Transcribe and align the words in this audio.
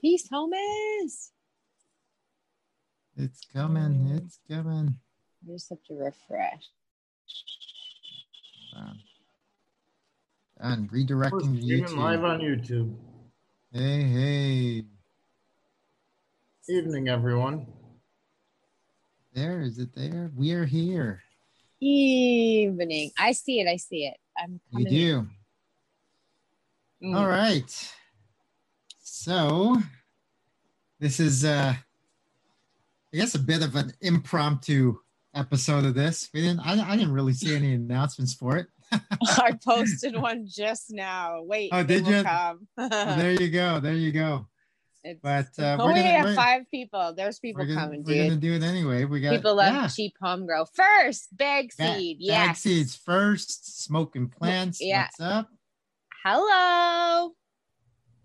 Peace, 0.00 0.28
homies. 0.28 1.30
It's 3.16 3.40
coming. 3.52 4.10
It's 4.24 4.38
coming. 4.50 4.94
I 5.46 5.52
just 5.52 5.68
have 5.70 5.82
to 5.88 5.94
refresh. 5.94 6.64
Um, 8.76 8.98
and 10.58 10.90
redirecting 10.90 11.62
Streaming 11.62 11.84
YouTube. 11.84 11.96
live 11.96 12.24
on 12.24 12.40
YouTube. 12.40 12.94
Hey, 13.72 14.02
hey. 14.02 14.84
Evening, 16.68 17.08
everyone. 17.08 17.66
There, 19.34 19.60
is 19.60 19.78
it 19.78 19.94
there? 19.94 20.30
We 20.34 20.52
are 20.52 20.64
here. 20.64 21.22
Evening. 21.80 23.10
I 23.18 23.32
see 23.32 23.60
it. 23.60 23.68
I 23.68 23.76
see 23.76 24.06
it. 24.06 24.16
I'm 24.36 24.60
You 24.70 24.84
coming. 24.84 24.92
do. 24.92 25.26
Mm. 27.08 27.16
All 27.16 27.26
right. 27.28 27.94
So 29.24 29.78
this 31.00 31.18
is 31.18 31.46
uh 31.46 31.72
I 31.74 33.16
guess 33.16 33.34
a 33.34 33.38
bit 33.38 33.62
of 33.62 33.74
an 33.74 33.94
impromptu 34.02 34.98
episode 35.34 35.86
of 35.86 35.94
this. 35.94 36.28
We 36.34 36.42
didn't 36.42 36.60
I, 36.60 36.90
I 36.90 36.94
didn't 36.94 37.14
really 37.14 37.32
see 37.32 37.56
any 37.56 37.72
announcements 37.72 38.34
for 38.34 38.58
it. 38.58 38.66
I 38.92 39.52
posted 39.64 40.14
one 40.14 40.44
just 40.46 40.90
now. 40.90 41.40
Wait, 41.42 41.70
Oh, 41.72 41.82
did 41.82 42.06
you? 42.06 42.22
Come. 42.22 42.68
Well, 42.76 43.16
there 43.16 43.32
you 43.32 43.48
go. 43.48 43.80
There 43.80 43.94
you 43.94 44.12
go. 44.12 44.46
It's- 45.02 45.20
But 45.22 45.62
uh, 45.62 45.78
oh, 45.80 45.86
we're 45.86 45.94
gonna 45.94 46.02
have 46.02 46.34
five 46.34 46.70
people. 46.70 47.14
There's 47.16 47.38
people 47.38 47.64
gonna, 47.64 47.80
coming, 47.80 48.04
we're 48.04 48.24
gonna 48.28 48.36
do 48.38 48.52
it 48.52 48.62
anyway. 48.62 49.06
We 49.06 49.22
got 49.22 49.36
People 49.36 49.54
love 49.56 49.72
yeah, 49.72 49.88
cheap 49.88 50.16
home 50.20 50.44
grow 50.44 50.66
first. 50.66 51.34
Bag 51.34 51.70
ba- 51.78 51.96
yeah. 51.98 52.40
bag 52.40 52.48
yes. 52.48 52.60
seeds 52.60 52.94
first, 52.94 53.84
smoking 53.84 54.28
plants. 54.28 54.82
yeah. 54.82 55.04
What's 55.04 55.20
up? 55.20 55.48
Hello. 56.22 57.32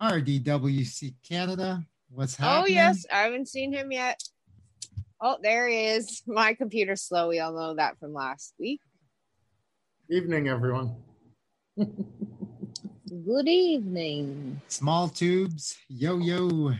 RDWC 0.02 1.16
Canada. 1.28 1.84
What's 2.10 2.40
oh, 2.40 2.44
happening? 2.44 2.64
Oh 2.64 2.68
yes, 2.68 3.06
I 3.12 3.18
haven't 3.20 3.48
seen 3.48 3.74
him 3.74 3.92
yet. 3.92 4.22
Oh, 5.22 5.38
there 5.42 5.68
he 5.68 5.86
is. 5.86 6.22
My 6.26 6.54
computer's 6.54 7.02
slow. 7.02 7.30
We 7.30 7.40
all 7.40 7.54
know 7.54 7.76
that 7.76 8.00
from 8.00 8.14
last 8.14 8.54
week. 8.60 8.82
Evening, 10.10 10.48
everyone. 10.48 10.96
Good 11.78 13.48
evening. 13.48 14.62
Small 14.68 15.10
tubes, 15.10 15.78
yo 15.88 16.18
yo. 16.18 16.74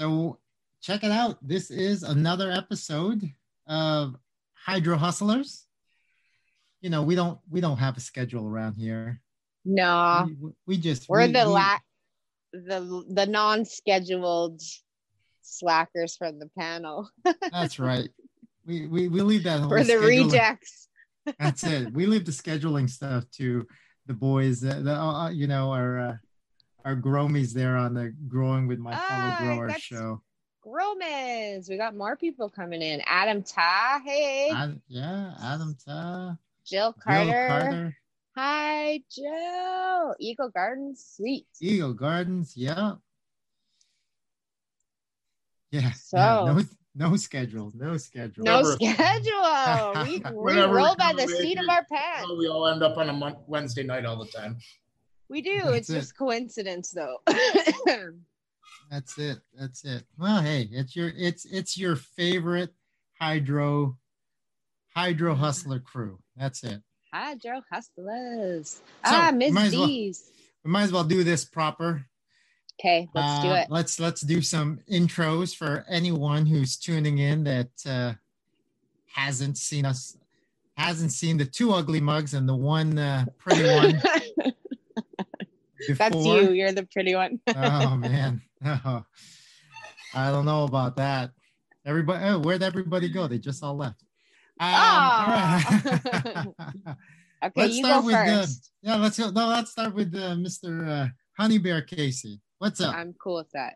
So 0.00 0.38
check 0.80 1.04
it 1.04 1.10
out. 1.10 1.38
This 1.40 1.70
is 1.70 2.02
another 2.02 2.50
episode 2.50 3.22
of 3.66 4.16
Hydro 4.54 4.96
Hustlers. 4.96 5.66
You 6.80 6.90
know, 6.90 7.02
we 7.02 7.14
don't 7.14 7.38
we 7.50 7.60
don't 7.60 7.78
have 7.78 7.96
a 7.96 8.00
schedule 8.00 8.48
around 8.48 8.74
here. 8.74 9.21
No, 9.64 10.28
we, 10.40 10.50
we 10.66 10.76
just 10.76 11.08
we're 11.08 11.26
we- 11.26 11.32
the 11.32 11.44
we- 11.46 11.52
la- 11.52 11.78
the 12.52 13.04
the 13.10 13.26
non-scheduled 13.26 14.60
slackers 15.42 16.16
from 16.16 16.38
the 16.38 16.48
panel. 16.58 17.08
That's 17.52 17.78
right. 17.78 18.08
We 18.66 18.86
we, 18.86 19.08
we 19.08 19.20
leave 19.22 19.44
that 19.44 19.60
whole 19.60 19.70
We're 19.70 19.84
the 19.84 19.94
scheduling- 19.94 20.24
rejects. 20.26 20.88
That's 21.38 21.64
it. 21.64 21.92
We 21.92 22.06
leave 22.06 22.24
the 22.24 22.32
scheduling 22.32 22.90
stuff 22.90 23.24
to 23.38 23.66
the 24.06 24.14
boys. 24.14 24.60
That 24.60 24.84
the, 24.84 24.94
uh, 24.94 25.30
you 25.30 25.46
know 25.46 25.70
our 25.72 25.98
uh, 26.00 26.16
our 26.84 26.96
gromies 26.96 27.52
there 27.52 27.76
on 27.76 27.94
the 27.94 28.12
growing 28.28 28.66
with 28.66 28.78
my 28.80 28.94
fellow 28.96 29.34
growers 29.38 29.68
that's- 29.68 29.82
show. 29.82 30.22
Gromas. 30.66 31.68
We 31.68 31.76
got 31.76 31.96
more 31.96 32.16
people 32.16 32.48
coming 32.48 32.82
in. 32.82 33.02
Adam 33.06 33.42
Ta. 33.42 34.00
Hey. 34.04 34.52
Yeah, 34.86 35.34
Adam 35.42 35.76
Ta, 35.84 36.36
Jill 36.64 36.92
Carter. 36.92 37.48
Carter, 37.48 37.96
Hi, 38.36 39.02
Joe. 39.14 40.14
Eagle 40.18 40.48
Gardens. 40.48 41.04
Sweet. 41.16 41.46
Eagle 41.60 41.92
Gardens. 41.92 42.54
Yeah, 42.56 42.92
yeah. 45.70 45.92
So- 45.92 46.16
yeah, 46.16 46.52
no 46.54 46.62
no 46.94 47.16
schedule. 47.16 47.72
No 47.74 47.96
schedule. 47.96 48.44
No 48.44 48.62
Whatever. 48.62 48.94
schedule. 48.94 50.22
We, 50.34 50.54
we 50.54 50.60
roll 50.60 50.94
by 50.96 51.12
the 51.16 51.26
seat 51.26 51.58
of 51.58 51.68
our 51.68 51.84
pants. 51.90 52.30
We 52.38 52.48
all 52.48 52.66
end 52.68 52.82
up 52.82 52.96
on 52.98 53.08
a 53.08 53.12
mon- 53.12 53.38
Wednesday 53.46 53.82
night 53.82 54.04
all 54.04 54.16
the 54.22 54.30
time. 54.30 54.58
We 55.28 55.40
do. 55.40 55.60
That's 55.64 55.76
it's 55.76 55.90
it. 55.90 55.94
just 55.94 56.18
coincidence, 56.18 56.90
though. 56.90 57.16
That's 58.90 59.16
it. 59.16 59.38
That's 59.58 59.84
it. 59.84 60.04
Well, 60.18 60.42
hey, 60.42 60.68
it's 60.70 60.94
your 60.94 61.10
it's 61.16 61.46
it's 61.46 61.78
your 61.78 61.96
favorite 61.96 62.74
hydro 63.18 63.96
hydro 64.94 65.34
hustler 65.34 65.78
crew. 65.80 66.18
That's 66.36 66.62
it. 66.64 66.82
Hydro 67.12 67.62
hustlers. 67.70 68.80
ah, 69.04 69.30
Miss 69.34 69.52
might 69.52 69.72
well- 69.72 69.86
We 69.86 70.14
might 70.70 70.82
as 70.84 70.92
well 70.92 71.04
do 71.04 71.24
this 71.24 71.44
proper. 71.44 72.06
Okay, 72.80 73.08
let's 73.14 73.42
do 73.42 73.48
Uh, 73.50 73.54
it. 73.56 73.66
Let's 73.70 74.00
let's 74.00 74.22
do 74.22 74.40
some 74.42 74.80
intros 74.90 75.54
for 75.54 75.84
anyone 75.88 76.46
who's 76.46 76.76
tuning 76.76 77.18
in 77.18 77.44
that 77.44 77.70
uh, 77.86 78.14
hasn't 79.12 79.58
seen 79.58 79.84
us, 79.84 80.16
hasn't 80.76 81.12
seen 81.12 81.36
the 81.36 81.44
two 81.44 81.72
ugly 81.72 82.00
mugs 82.00 82.34
and 82.34 82.48
the 82.48 82.56
one 82.56 82.98
uh, 82.98 83.26
pretty 83.38 83.62
one. 83.74 84.02
That's 85.98 86.16
you. 86.16 86.52
You're 86.52 86.72
the 86.72 86.86
pretty 86.92 87.14
one. 87.14 87.40
oh 87.56 87.96
man, 87.96 88.40
oh, 88.64 89.04
I 90.14 90.30
don't 90.30 90.46
know 90.46 90.64
about 90.64 90.96
that. 90.96 91.30
Everybody, 91.84 92.24
oh, 92.24 92.38
where'd 92.38 92.62
everybody 92.62 93.08
go? 93.08 93.26
They 93.28 93.38
just 93.38 93.62
all 93.62 93.76
left. 93.76 94.02
Um, 94.62 94.68
Ah. 94.74 95.72
all 95.74 95.82
right. 96.14 96.46
okay, 97.44 97.52
let's 97.56 97.74
you 97.76 97.84
start 97.84 98.00
go 98.02 98.06
with 98.06 98.14
first. 98.14 98.70
yeah. 98.82 98.94
Let's 98.96 99.18
go. 99.18 99.30
No, 99.30 99.48
let's 99.48 99.72
start 99.72 99.92
with 99.94 100.14
uh, 100.14 100.36
Mr. 100.36 100.88
Uh, 100.88 101.08
Honey 101.36 101.58
Bear 101.58 101.82
Casey. 101.82 102.40
What's 102.58 102.80
up? 102.80 102.94
I'm 102.94 103.12
cool 103.20 103.36
with 103.36 103.50
that. 103.54 103.74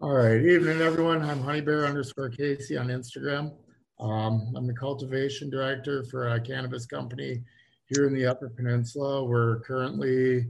All 0.00 0.12
right, 0.12 0.40
evening, 0.42 0.80
everyone. 0.80 1.20
I'm 1.22 1.42
Honeybear 1.42 1.86
underscore 1.86 2.30
Casey 2.30 2.76
on 2.78 2.88
Instagram. 2.88 3.52
Um, 4.00 4.52
I'm 4.56 4.66
the 4.66 4.74
cultivation 4.74 5.50
director 5.50 6.04
for 6.04 6.28
a 6.28 6.40
cannabis 6.40 6.86
company 6.86 7.42
here 7.86 8.06
in 8.06 8.14
the 8.14 8.26
Upper 8.26 8.48
Peninsula. 8.48 9.22
We're 9.24 9.60
currently 9.60 10.46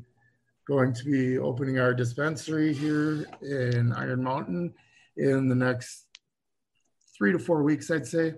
going 0.69 0.93
to 0.95 1.05
be 1.05 1.39
opening 1.39 1.79
our 1.81 1.93
dispensary 1.95 2.73
here 2.73 3.27
in 3.43 3.93
Iron 3.93 4.23
Mountain 4.23 4.75
in 5.17 5.49
the 5.49 5.55
next 5.55 6.07
three 7.17 7.33
to 7.33 7.39
four 7.39 7.63
weeks, 7.63 7.91
I'd 7.91 8.07
say, 8.07 8.35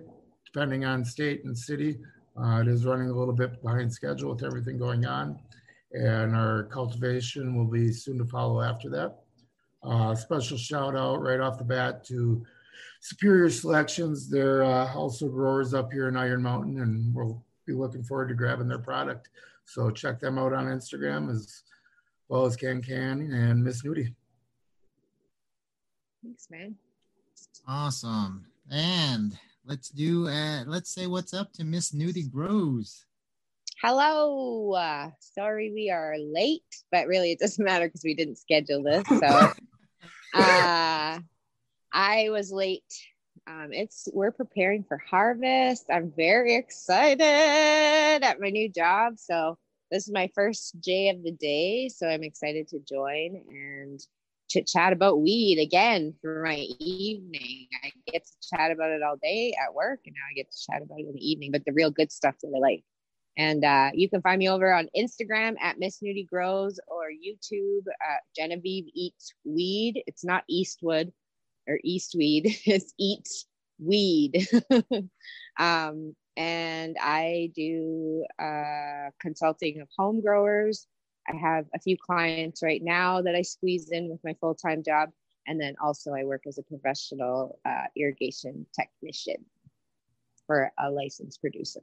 depending 0.51 0.85
on 0.85 1.05
state 1.05 1.43
and 1.45 1.57
city. 1.57 1.99
Uh, 2.39 2.61
it 2.61 2.67
is 2.67 2.85
running 2.85 3.09
a 3.09 3.13
little 3.13 3.33
bit 3.33 3.61
behind 3.61 3.91
schedule 3.91 4.33
with 4.33 4.43
everything 4.43 4.77
going 4.77 5.05
on, 5.05 5.39
and 5.91 6.35
our 6.35 6.63
cultivation 6.63 7.55
will 7.55 7.65
be 7.65 7.91
soon 7.91 8.17
to 8.17 8.25
follow 8.25 8.61
after 8.61 8.89
that. 8.89 9.19
Uh, 9.83 10.13
special 10.15 10.57
shout 10.57 10.95
out 10.95 11.21
right 11.21 11.39
off 11.39 11.57
the 11.57 11.63
bat 11.63 12.03
to 12.05 12.45
Superior 13.01 13.49
Selections. 13.49 14.29
They're 14.29 14.63
uh, 14.63 14.93
also 14.93 15.29
growers 15.29 15.73
up 15.73 15.91
here 15.91 16.07
in 16.07 16.17
Iron 16.17 16.43
Mountain, 16.43 16.81
and 16.81 17.13
we'll 17.13 17.43
be 17.65 17.73
looking 17.73 18.03
forward 18.03 18.29
to 18.29 18.35
grabbing 18.35 18.67
their 18.67 18.79
product. 18.79 19.29
So 19.65 19.91
check 19.91 20.19
them 20.19 20.37
out 20.37 20.53
on 20.53 20.65
Instagram 20.65 21.29
as 21.31 21.63
well 22.27 22.45
as 22.45 22.55
Can 22.55 22.81
Can 22.81 23.31
and 23.31 23.63
Miss 23.63 23.83
Nudie. 23.83 24.13
Thanks, 26.23 26.47
man. 26.49 26.75
Awesome. 27.67 28.45
And 28.71 29.37
let's 29.69 29.89
do 29.89 30.27
uh 30.27 30.63
let's 30.65 30.89
say 30.89 31.05
what's 31.05 31.31
up 31.31 31.53
to 31.53 31.63
Miss 31.63 31.91
Nudie 31.91 32.29
Grows. 32.29 33.05
Hello. 33.79 34.73
Uh, 34.73 35.11
sorry 35.19 35.71
we 35.71 35.91
are 35.91 36.15
late, 36.17 36.63
but 36.91 37.05
really 37.05 37.31
it 37.31 37.39
doesn't 37.39 37.63
matter 37.71 37.87
because 37.87 38.03
we 38.03 38.15
didn't 38.15 38.39
schedule 38.39 38.81
this. 38.81 39.07
So 39.07 39.27
uh, 40.33 41.19
I 41.93 42.29
was 42.29 42.51
late. 42.51 42.81
Um, 43.47 43.69
it's 43.71 44.07
we're 44.11 44.31
preparing 44.31 44.83
for 44.83 44.97
harvest. 44.97 45.85
I'm 45.89 46.11
very 46.17 46.55
excited 46.55 47.21
at 47.21 48.39
my 48.39 48.49
new 48.49 48.69
job. 48.69 49.13
So 49.17 49.57
this 49.91 50.07
is 50.07 50.13
my 50.13 50.31
first 50.33 50.77
J 50.79 51.09
of 51.09 51.23
the 51.23 51.31
day. 51.31 51.89
So 51.89 52.07
I'm 52.07 52.23
excited 52.23 52.67
to 52.69 52.79
join 52.79 53.43
and 53.49 53.99
chit 54.49 54.67
chat 54.67 54.93
about 54.93 55.21
weed 55.21 55.59
again 55.59 56.13
for 56.21 56.43
my 56.43 56.55
evening. 56.79 57.67
I 57.83 57.91
get 58.11 58.25
to 58.25 58.55
chat 58.55 58.71
about 58.71 58.91
it 58.91 59.03
all 59.03 59.17
day 59.21 59.53
at 59.63 59.73
work, 59.73 60.01
and 60.05 60.15
now 60.15 60.25
I 60.29 60.33
get 60.35 60.51
to 60.51 60.57
chat 60.69 60.81
about 60.81 60.99
it 60.99 61.07
in 61.07 61.13
the 61.13 61.31
evening. 61.31 61.51
But 61.51 61.65
the 61.65 61.73
real 61.73 61.91
good 61.91 62.11
stuff 62.11 62.35
that 62.41 62.53
I 62.55 62.59
like. 62.59 62.83
And 63.37 63.63
uh, 63.63 63.91
you 63.93 64.09
can 64.09 64.21
find 64.21 64.37
me 64.39 64.49
over 64.49 64.73
on 64.73 64.89
Instagram 64.97 65.55
at 65.61 65.79
Miss 65.79 65.99
Nudie 66.03 66.27
Grows 66.27 66.77
or 66.87 67.05
YouTube 67.09 67.85
at 68.01 68.21
Genevieve 68.35 68.89
Eats 68.93 69.33
Weed. 69.45 70.03
It's 70.07 70.25
not 70.25 70.43
Eastwood 70.49 71.13
or 71.67 71.79
Eastweed, 71.85 72.59
it's 72.65 72.93
Eats 72.99 73.45
Weed. 73.79 74.45
um, 75.59 76.15
and 76.35 76.97
I 77.01 77.51
do 77.55 78.25
uh, 78.41 79.11
consulting 79.21 79.81
of 79.81 79.87
home 79.97 80.21
growers. 80.21 80.87
I 81.27 81.35
have 81.35 81.65
a 81.75 81.79
few 81.79 81.97
clients 81.97 82.63
right 82.63 82.81
now 82.83 83.21
that 83.21 83.35
I 83.35 83.41
squeeze 83.41 83.91
in 83.91 84.09
with 84.09 84.19
my 84.23 84.35
full 84.39 84.55
time 84.55 84.83
job. 84.83 85.09
And 85.47 85.59
then 85.59 85.75
also, 85.83 86.13
I 86.13 86.23
work 86.23 86.43
as 86.47 86.57
a 86.59 86.63
professional 86.63 87.59
uh, 87.65 87.85
irrigation 87.97 88.65
technician 88.73 89.45
for 90.45 90.71
a 90.79 90.91
licensed 90.91 91.41
producer. 91.41 91.81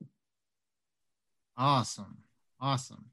Awesome. 1.56 2.18
Awesome. 2.60 3.06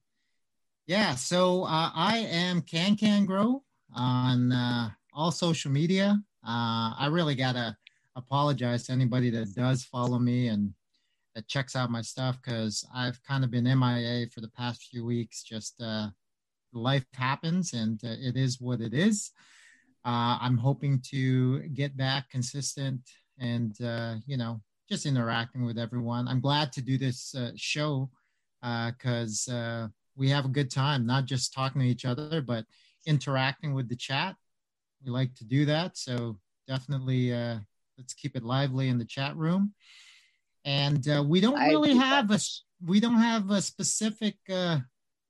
Yeah, 0.86 1.16
so 1.16 1.64
uh, 1.64 1.92
I 1.96 2.18
am 2.30 2.62
Can 2.62 2.96
Can 2.96 3.26
Grow. 3.26 3.64
on 3.96 4.52
uh, 4.52 4.90
all 5.14 5.32
social 5.32 5.72
media. 5.72 6.22
Uh, 6.46 6.94
I 6.98 7.08
really 7.10 7.36
gotta 7.36 7.78
apologize 8.16 8.86
to 8.88 8.92
anybody 8.92 9.30
that 9.32 9.54
does 9.56 9.84
follow 9.84 10.20
me 10.20 10.48
and 10.48 10.74
that 11.36 11.48
checks 11.48 11.76
out 11.76 11.92
my 11.92 12.02
stuff 12.02 12.38
because 12.42 12.86
I've 12.94 13.22
kind 13.24 13.44
of 13.44 13.52
been 13.52 13.66
MIA 13.66 14.28
for 14.30 14.42
the 14.42 14.50
past 14.50 14.84
few 14.84 15.06
weeks. 15.06 15.44
Just 15.44 15.82
uh, 15.82 16.10
life 16.74 17.06
happens 17.14 17.74
and 17.74 18.00
uh, 18.04 18.16
it 18.20 18.38
is 18.38 18.62
what 18.62 18.82
it 18.82 18.94
is. 18.94 19.32
Uh, 20.06 20.38
I'm 20.42 20.58
hoping 20.58 21.02
to 21.12 21.60
get 21.70 21.96
back 21.96 22.30
consistent 22.30 23.02
and, 23.40 23.80
uh, 23.82 24.16
you 24.26 24.38
know, 24.38 24.62
just 24.90 25.06
interacting 25.06 25.66
with 25.66 25.78
everyone. 25.78 26.28
I'm 26.28 26.42
glad 26.42 26.72
to 26.74 26.82
do 26.82 26.98
this 26.98 27.34
uh, 27.36 27.52
show 27.56 28.10
because 28.62 29.48
uh, 29.48 29.88
we 30.16 30.30
have 30.30 30.46
a 30.46 30.50
good 30.50 30.70
time, 30.70 31.06
not 31.06 31.26
just 31.26 31.54
talking 31.54 31.82
to 31.82 31.88
each 31.88 32.06
other, 32.06 32.42
but 32.42 32.66
interacting 33.06 33.74
with 33.74 33.90
the 33.90 33.96
chat. 33.96 34.36
We 35.04 35.12
like 35.12 35.34
to 35.36 35.46
do 35.46 35.66
that. 35.66 35.98
So 35.98 36.38
definitely 36.68 37.34
uh, 37.34 37.60
let's 37.98 38.14
keep 38.14 38.36
it 38.36 38.44
lively 38.44 38.90
in 38.90 38.98
the 38.98 39.06
chat 39.06 39.36
room. 39.36 39.74
And 40.66 41.08
uh, 41.08 41.24
we 41.28 41.42
don't 41.42 41.60
really 41.60 41.96
have 41.96 42.32
a 42.32 42.40
we 42.86 43.00
don't 43.00 43.20
have 43.20 43.50
a 43.50 43.62
specific 43.62 44.36
uh, 44.50 44.80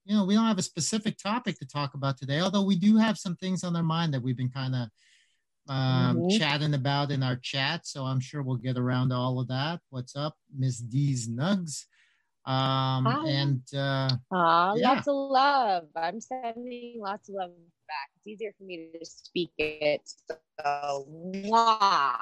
you 0.05 0.15
know 0.15 0.25
we 0.25 0.35
don't 0.35 0.45
have 0.45 0.59
a 0.59 0.63
specific 0.63 1.17
topic 1.17 1.57
to 1.59 1.65
talk 1.65 1.93
about 1.93 2.17
today. 2.17 2.39
Although 2.39 2.65
we 2.65 2.75
do 2.75 2.97
have 2.97 3.17
some 3.17 3.35
things 3.35 3.63
on 3.63 3.75
our 3.75 3.83
mind 3.83 4.13
that 4.13 4.21
we've 4.21 4.37
been 4.37 4.49
kind 4.49 4.75
of 4.75 4.87
um, 5.69 6.17
mm-hmm. 6.17 6.37
chatting 6.37 6.73
about 6.73 7.11
in 7.11 7.23
our 7.23 7.37
chat. 7.37 7.87
So 7.87 8.03
I'm 8.03 8.19
sure 8.19 8.43
we'll 8.43 8.57
get 8.57 8.77
around 8.77 9.09
to 9.09 9.15
all 9.15 9.39
of 9.39 9.47
that. 9.47 9.79
What's 9.89 10.15
up, 10.15 10.35
Miss 10.55 10.77
D's 10.77 11.29
Nugs? 11.29 11.85
Um, 12.45 13.05
Hi. 13.05 13.29
and 13.29 13.61
uh, 13.73 14.09
Aww, 14.33 14.77
yeah. 14.77 14.89
lots 14.89 15.07
of 15.07 15.15
love. 15.15 15.83
I'm 15.95 16.19
sending 16.19 16.95
lots 16.99 17.29
of 17.29 17.35
love 17.35 17.51
back. 17.87 18.09
It's 18.17 18.27
easier 18.27 18.53
for 18.57 18.65
me 18.65 18.89
to 18.99 19.05
speak 19.05 19.51
it. 19.57 20.01
So, 20.29 21.07
mwah. 21.09 22.17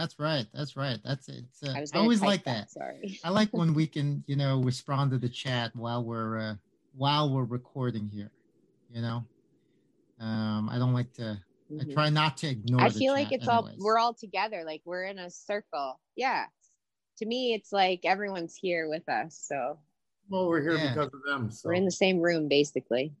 That's 0.00 0.18
right. 0.18 0.46
That's 0.54 0.76
right. 0.76 0.98
That's 1.04 1.28
it. 1.28 1.44
Uh, 1.66 1.72
I, 1.72 1.84
I 1.94 1.98
always 1.98 2.22
like 2.22 2.44
that. 2.44 2.68
that. 2.68 2.70
Sorry. 2.70 3.20
I 3.22 3.30
like 3.30 3.50
when 3.50 3.74
we 3.74 3.86
can, 3.96 4.24
you 4.26 4.36
know, 4.36 4.62
respond 4.62 5.10
to 5.10 5.18
the 5.18 5.28
chat 5.28 5.74
while 5.74 6.04
we're 6.04 6.38
uh, 6.38 6.54
while 6.96 7.32
we're 7.32 7.44
recording 7.44 8.08
here. 8.08 8.30
You 8.90 9.02
know, 9.02 9.24
um, 10.20 10.68
I 10.70 10.78
don't 10.78 10.94
like 10.94 11.12
to. 11.14 11.38
Mm-hmm. 11.70 11.90
I 11.90 11.94
try 11.94 12.10
not 12.10 12.36
to 12.38 12.48
ignore. 12.48 12.80
I 12.80 12.90
feel 12.90 13.12
like 13.12 13.30
it's 13.30 13.46
anyways. 13.46 13.74
all 13.78 13.84
we're 13.84 13.98
all 13.98 14.14
together. 14.14 14.62
Like 14.64 14.82
we're 14.84 15.04
in 15.04 15.18
a 15.18 15.30
circle. 15.30 16.00
Yeah 16.16 16.46
to 17.20 17.26
me, 17.26 17.52
it's 17.52 17.70
like 17.70 18.00
everyone's 18.04 18.56
here 18.56 18.88
with 18.88 19.08
us. 19.08 19.38
So, 19.46 19.78
well, 20.28 20.48
we're 20.48 20.62
here 20.62 20.76
yeah. 20.76 20.94
because 20.94 21.10
of 21.12 21.20
them. 21.26 21.50
So. 21.50 21.68
We're 21.68 21.74
in 21.74 21.84
the 21.84 21.90
same 21.90 22.18
room, 22.18 22.48
basically. 22.48 23.12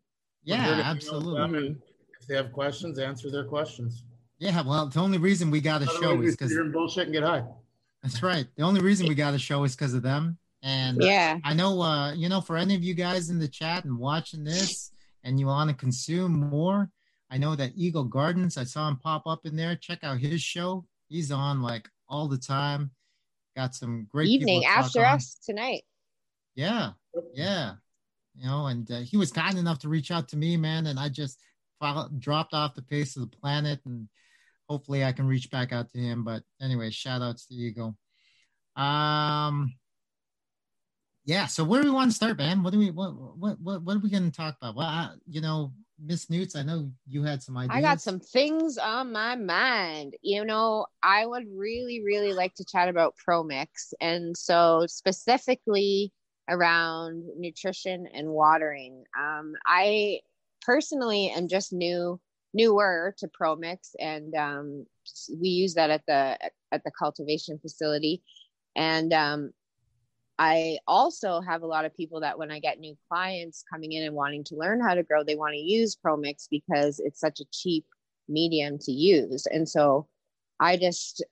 Yeah, 0.42 0.80
absolutely. 0.84 1.76
if 2.18 2.26
they 2.26 2.34
have 2.34 2.50
questions, 2.50 2.98
answer 2.98 3.30
their 3.30 3.44
questions. 3.44 4.04
Yeah, 4.40 4.62
well, 4.62 4.86
the 4.86 5.00
only 5.00 5.18
reason 5.18 5.50
we 5.50 5.60
got 5.60 5.82
a 5.82 5.86
show 5.86 6.20
is 6.22 6.34
because 6.34 6.50
you're 6.50 6.64
in 6.64 6.72
bullshit 6.72 7.04
and 7.04 7.12
get 7.12 7.22
high. 7.22 7.44
That's 8.02 8.22
right. 8.22 8.46
The 8.56 8.62
only 8.62 8.80
reason 8.80 9.06
we 9.06 9.14
got 9.14 9.34
a 9.34 9.38
show 9.38 9.62
is 9.64 9.76
because 9.76 9.92
of 9.92 10.02
them. 10.02 10.38
And 10.62 10.98
yeah, 11.02 11.38
I 11.44 11.52
know, 11.52 11.80
uh, 11.82 12.14
you 12.14 12.28
know, 12.28 12.40
for 12.40 12.56
any 12.56 12.74
of 12.74 12.82
you 12.82 12.94
guys 12.94 13.28
in 13.28 13.38
the 13.38 13.48
chat 13.48 13.84
and 13.84 13.98
watching 13.98 14.42
this, 14.42 14.90
and 15.22 15.38
you 15.38 15.46
want 15.46 15.68
to 15.68 15.76
consume 15.76 16.32
more, 16.32 16.90
I 17.30 17.36
know 17.36 17.54
that 17.54 17.72
Eagle 17.76 18.04
Gardens. 18.04 18.56
I 18.56 18.64
saw 18.64 18.88
him 18.88 18.96
pop 18.96 19.26
up 19.26 19.44
in 19.44 19.56
there. 19.56 19.76
Check 19.76 19.98
out 20.02 20.18
his 20.18 20.40
show. 20.40 20.86
He's 21.08 21.30
on 21.30 21.60
like 21.60 21.88
all 22.08 22.26
the 22.26 22.38
time. 22.38 22.90
Got 23.54 23.74
some 23.74 24.06
great 24.10 24.28
evening 24.28 24.64
after 24.64 25.04
us 25.04 25.36
tonight. 25.44 25.82
Yeah, 26.54 26.92
yeah. 27.34 27.74
You 28.36 28.46
know, 28.46 28.66
and 28.66 28.90
uh, 28.90 29.00
he 29.00 29.18
was 29.18 29.32
kind 29.32 29.58
enough 29.58 29.80
to 29.80 29.90
reach 29.90 30.10
out 30.10 30.28
to 30.28 30.36
me, 30.36 30.56
man, 30.56 30.86
and 30.86 30.98
I 30.98 31.10
just 31.10 31.38
dropped 32.18 32.54
off 32.54 32.74
the 32.74 32.82
face 32.82 33.16
of 33.16 33.22
the 33.22 33.36
planet, 33.36 33.80
and 33.84 34.08
hopefully 34.70 35.04
I 35.04 35.12
can 35.12 35.26
reach 35.26 35.50
back 35.50 35.72
out 35.72 35.90
to 35.90 35.98
him. 35.98 36.22
But 36.22 36.44
anyway, 36.62 36.90
shout 36.90 37.22
outs 37.22 37.46
to 37.46 37.54
Eagle. 37.54 37.96
Um, 38.76 39.74
yeah. 41.24 41.46
So 41.46 41.64
where 41.64 41.82
do 41.82 41.88
we 41.88 41.94
want 41.94 42.12
to 42.12 42.16
start, 42.16 42.38
man? 42.38 42.62
What 42.62 42.72
do 42.72 42.78
we 42.78 42.90
what 42.90 43.14
what 43.14 43.60
what 43.60 43.82
what 43.82 43.96
are 43.96 44.00
we 44.00 44.10
going 44.10 44.30
to 44.30 44.36
talk 44.36 44.56
about? 44.56 44.76
Well, 44.76 44.86
I, 44.86 45.10
you 45.26 45.40
know, 45.40 45.72
Miss 46.02 46.30
Newts, 46.30 46.54
I 46.54 46.62
know 46.62 46.90
you 47.06 47.24
had 47.24 47.42
some 47.42 47.56
ideas. 47.56 47.76
I 47.76 47.80
got 47.82 48.00
some 48.00 48.20
things 48.20 48.78
on 48.78 49.12
my 49.12 49.34
mind. 49.34 50.14
You 50.22 50.44
know, 50.44 50.86
I 51.02 51.26
would 51.26 51.44
really, 51.52 52.02
really 52.04 52.32
like 52.32 52.54
to 52.54 52.64
chat 52.64 52.88
about 52.88 53.14
ProMix. 53.28 53.66
And 54.00 54.36
so, 54.36 54.86
specifically 54.86 56.12
around 56.48 57.24
nutrition 57.36 58.06
and 58.12 58.28
watering. 58.28 59.04
Um, 59.18 59.54
I 59.66 60.20
personally 60.62 61.30
am 61.30 61.48
just 61.48 61.72
new, 61.72 62.20
newer 62.52 63.14
to 63.18 63.28
ProMix, 63.28 63.90
and 63.98 64.34
um, 64.34 64.86
we 65.40 65.48
use 65.48 65.74
that 65.74 65.90
at 65.90 66.02
the 66.06 66.38
at 66.72 66.84
the 66.84 66.90
cultivation 66.98 67.58
facility. 67.58 68.22
And 68.76 69.12
um, 69.12 69.50
I 70.40 70.78
also 70.86 71.42
have 71.42 71.62
a 71.62 71.66
lot 71.66 71.84
of 71.84 71.94
people 71.94 72.20
that 72.20 72.38
when 72.38 72.50
I 72.50 72.60
get 72.60 72.80
new 72.80 72.96
clients 73.10 73.62
coming 73.70 73.92
in 73.92 74.04
and 74.04 74.14
wanting 74.14 74.42
to 74.44 74.56
learn 74.56 74.80
how 74.80 74.94
to 74.94 75.02
grow, 75.02 75.22
they 75.22 75.34
want 75.34 75.52
to 75.52 75.60
use 75.60 75.98
ProMix 76.02 76.46
because 76.50 76.98
it's 76.98 77.20
such 77.20 77.40
a 77.40 77.44
cheap 77.52 77.84
medium 78.26 78.78
to 78.78 78.90
use. 78.90 79.44
And 79.46 79.68
so 79.68 80.08
I 80.58 80.78
just, 80.78 81.22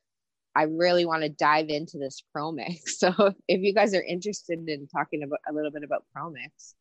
I 0.54 0.64
really 0.64 1.06
want 1.06 1.22
to 1.22 1.30
dive 1.30 1.70
into 1.70 1.96
this 1.96 2.22
ProMix. 2.36 2.80
So 2.98 3.32
if 3.48 3.62
you 3.62 3.72
guys 3.72 3.94
are 3.94 4.02
interested 4.02 4.68
in 4.68 4.86
talking 4.88 5.22
about 5.22 5.38
a 5.48 5.54
little 5.54 5.70
bit 5.70 5.84
about 5.84 6.04
ProMix 6.14 6.74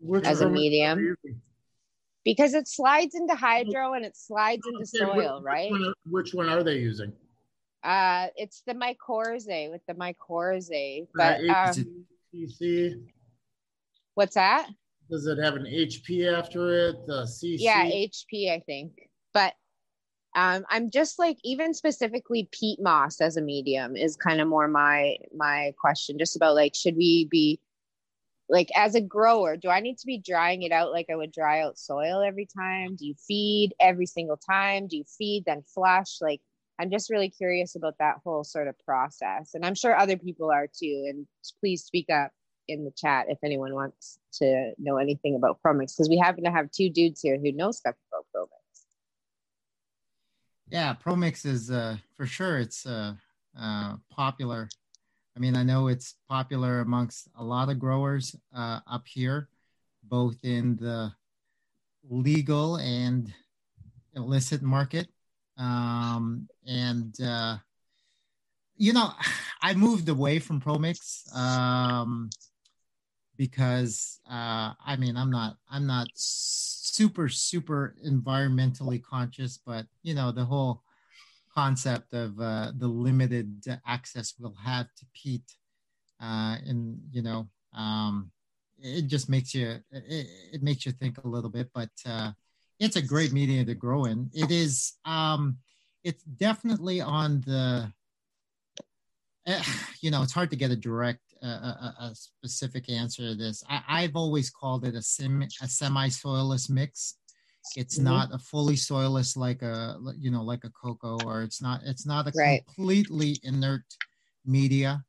Which 0.00 0.26
as 0.26 0.42
a 0.42 0.50
medium, 0.50 1.16
because 2.24 2.54
it 2.54 2.68
slides 2.68 3.14
into 3.14 3.34
hydro 3.34 3.94
and 3.94 4.04
it 4.04 4.16
slides 4.16 4.62
into 4.66 4.86
soil, 4.86 5.40
right? 5.42 5.70
Which 5.70 5.80
one, 5.80 5.94
which 6.06 6.34
one 6.34 6.48
are 6.48 6.62
they 6.62 6.78
using? 6.78 7.12
Uh, 7.82 8.26
it's 8.36 8.62
the 8.66 8.74
mycorrhizae 8.74 9.70
with 9.70 9.80
the 9.86 9.94
mycorrhizae. 9.94 11.06
But 11.14 11.40
uh, 11.48 11.72
um, 11.76 12.04
what's 14.14 14.34
that? 14.34 14.68
Does 15.10 15.26
it 15.26 15.38
have 15.38 15.56
an 15.56 15.64
HP 15.64 16.32
after 16.32 16.88
it? 16.88 17.06
The 17.06 17.22
CC? 17.22 17.56
Yeah, 17.58 17.84
HP, 17.84 18.52
I 18.52 18.60
think. 18.60 18.92
But 19.32 19.54
um, 20.36 20.64
I'm 20.68 20.90
just 20.90 21.18
like 21.18 21.38
even 21.42 21.74
specifically 21.74 22.48
peat 22.52 22.80
moss 22.80 23.20
as 23.20 23.36
a 23.36 23.42
medium 23.42 23.96
is 23.96 24.16
kind 24.16 24.40
of 24.40 24.46
more 24.46 24.68
my 24.68 25.16
my 25.34 25.72
question. 25.80 26.18
Just 26.18 26.36
about 26.36 26.54
like 26.54 26.74
should 26.74 26.96
we 26.96 27.26
be 27.30 27.60
like 28.50 28.68
as 28.76 28.94
a 28.94 29.00
grower, 29.00 29.56
do 29.56 29.68
I 29.68 29.80
need 29.80 29.98
to 29.98 30.06
be 30.06 30.18
drying 30.18 30.62
it 30.62 30.72
out 30.72 30.90
like 30.90 31.06
I 31.10 31.16
would 31.16 31.32
dry 31.32 31.60
out 31.62 31.78
soil 31.78 32.20
every 32.20 32.46
time? 32.46 32.96
Do 32.96 33.06
you 33.06 33.14
feed 33.26 33.72
every 33.80 34.06
single 34.06 34.36
time? 34.36 34.88
Do 34.88 34.96
you 34.96 35.04
feed 35.04 35.44
then 35.46 35.62
flush? 35.62 36.18
Like 36.20 36.40
I'm 36.78 36.90
just 36.90 37.10
really 37.10 37.30
curious 37.30 37.76
about 37.76 37.94
that 37.98 38.16
whole 38.24 38.42
sort 38.42 38.66
of 38.66 38.78
process. 38.80 39.50
And 39.54 39.64
I'm 39.64 39.74
sure 39.74 39.96
other 39.96 40.16
people 40.16 40.50
are 40.50 40.66
too. 40.66 41.06
And 41.08 41.26
please 41.60 41.84
speak 41.84 42.10
up 42.10 42.32
in 42.66 42.84
the 42.84 42.90
chat 42.90 43.26
if 43.28 43.38
anyone 43.44 43.74
wants 43.74 44.18
to 44.34 44.72
know 44.78 44.96
anything 44.96 45.36
about 45.36 45.58
ProMix, 45.64 45.96
because 45.96 46.08
we 46.08 46.18
happen 46.18 46.44
to 46.44 46.50
have 46.50 46.70
two 46.70 46.90
dudes 46.90 47.20
here 47.20 47.38
who 47.38 47.52
know 47.52 47.70
stuff 47.70 47.94
about 48.12 48.26
ProMix. 48.34 48.82
Yeah, 50.70 50.94
ProMix 50.94 51.46
is 51.46 51.70
uh, 51.70 51.96
for 52.16 52.26
sure 52.26 52.58
it's 52.58 52.86
uh, 52.86 53.14
uh, 53.58 53.96
popular. 54.10 54.68
I 55.40 55.42
mean, 55.42 55.56
I 55.56 55.62
know 55.62 55.88
it's 55.88 56.16
popular 56.28 56.80
amongst 56.80 57.30
a 57.34 57.42
lot 57.42 57.70
of 57.70 57.78
growers 57.78 58.36
uh, 58.54 58.80
up 58.86 59.08
here, 59.08 59.48
both 60.04 60.36
in 60.42 60.76
the 60.76 61.14
legal 62.10 62.76
and 62.76 63.32
illicit 64.14 64.60
market. 64.60 65.08
Um, 65.56 66.46
and 66.68 67.18
uh, 67.22 67.56
you 68.76 68.92
know, 68.92 69.12
I 69.62 69.72
moved 69.72 70.10
away 70.10 70.40
from 70.40 70.60
ProMix 70.60 71.34
um, 71.34 72.28
because 73.38 74.20
uh, 74.30 74.74
I 74.84 74.96
mean, 74.98 75.16
I'm 75.16 75.30
not 75.30 75.56
I'm 75.70 75.86
not 75.86 76.08
super 76.12 77.30
super 77.30 77.94
environmentally 78.06 79.02
conscious, 79.02 79.58
but 79.64 79.86
you 80.02 80.12
know, 80.12 80.32
the 80.32 80.44
whole 80.44 80.82
concept 81.54 82.12
of 82.14 82.38
uh, 82.40 82.72
the 82.76 82.88
limited 82.88 83.64
access 83.86 84.34
we'll 84.38 84.54
have 84.64 84.86
to 84.96 85.06
peat, 85.14 85.44
uh, 86.20 86.56
and 86.66 86.98
you 87.10 87.22
know, 87.22 87.48
um, 87.76 88.30
it 88.78 89.06
just 89.06 89.28
makes 89.28 89.54
you 89.54 89.78
it, 89.90 90.26
it 90.52 90.62
makes 90.62 90.86
you 90.86 90.92
think 90.92 91.18
a 91.18 91.28
little 91.28 91.50
bit, 91.50 91.70
but. 91.74 91.90
Uh, 92.06 92.32
it's 92.80 92.96
a 92.96 93.02
great 93.02 93.32
medium 93.32 93.66
to 93.66 93.74
grow 93.74 94.06
in. 94.06 94.30
It 94.32 94.50
is, 94.50 94.94
um, 95.04 95.58
it's 96.02 96.22
definitely 96.24 97.02
on 97.02 97.42
the, 97.42 97.92
uh, 99.46 99.62
you 100.00 100.10
know, 100.10 100.22
it's 100.22 100.32
hard 100.32 100.50
to 100.50 100.56
get 100.56 100.70
a 100.70 100.76
direct, 100.76 101.20
uh, 101.42 101.46
a, 101.46 101.94
a, 102.00 102.12
specific 102.14 102.90
answer 102.90 103.22
to 103.22 103.34
this. 103.34 103.62
I, 103.68 104.02
have 104.02 104.16
always 104.16 104.50
called 104.50 104.86
it 104.86 104.94
a, 104.94 105.02
sim, 105.02 105.46
a 105.62 105.68
semi-soilless 105.68 106.70
mix. 106.70 107.16
It's 107.76 107.96
mm-hmm. 107.96 108.04
not 108.04 108.34
a 108.34 108.38
fully 108.38 108.74
soilless 108.74 109.36
like 109.36 109.62
a, 109.62 109.98
you 110.18 110.30
know, 110.30 110.42
like 110.42 110.64
a 110.64 110.70
cocoa, 110.70 111.18
or 111.24 111.42
it's 111.42 111.60
not, 111.60 111.80
it's 111.84 112.06
not 112.06 112.26
a 112.26 112.32
right. 112.36 112.64
completely 112.66 113.36
inert 113.42 113.84
media, 114.44 115.04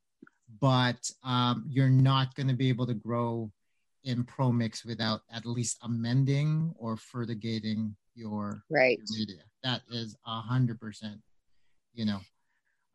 but 0.60 1.10
um, 1.24 1.66
you're 1.68 1.90
not 1.90 2.36
going 2.36 2.48
to 2.48 2.54
be 2.54 2.70
able 2.70 2.88
to 2.88 2.94
grow 2.94 3.52
in 4.04 4.24
ProMix 4.24 4.86
without 4.86 5.22
at 5.32 5.46
least 5.46 5.78
amending 5.84 6.74
or 6.78 6.98
fertigating 6.98 7.96
your, 8.16 8.64
right 8.70 8.98
your 8.98 9.20
media. 9.20 9.44
That 9.64 9.82
is 9.92 10.16
a 10.26 10.42
hundred 10.42 10.80
percent, 10.80 11.20
you 11.94 12.06
know. 12.06 12.20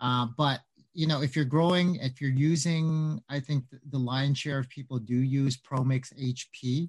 Uh, 0.01 0.27
but 0.37 0.61
you 0.93 1.07
know, 1.07 1.23
if 1.23 1.37
you're 1.37 1.45
growing, 1.45 1.97
if 1.97 2.21
you're 2.21 2.31
using, 2.31 3.23
I 3.29 3.39
think 3.41 3.65
the 3.91 3.99
lion's 3.99 4.39
share 4.39 4.59
of 4.59 4.69
people 4.71 4.99
do 4.99 5.17
use 5.17 5.57
ProMix 5.57 6.13
HP. 6.19 6.89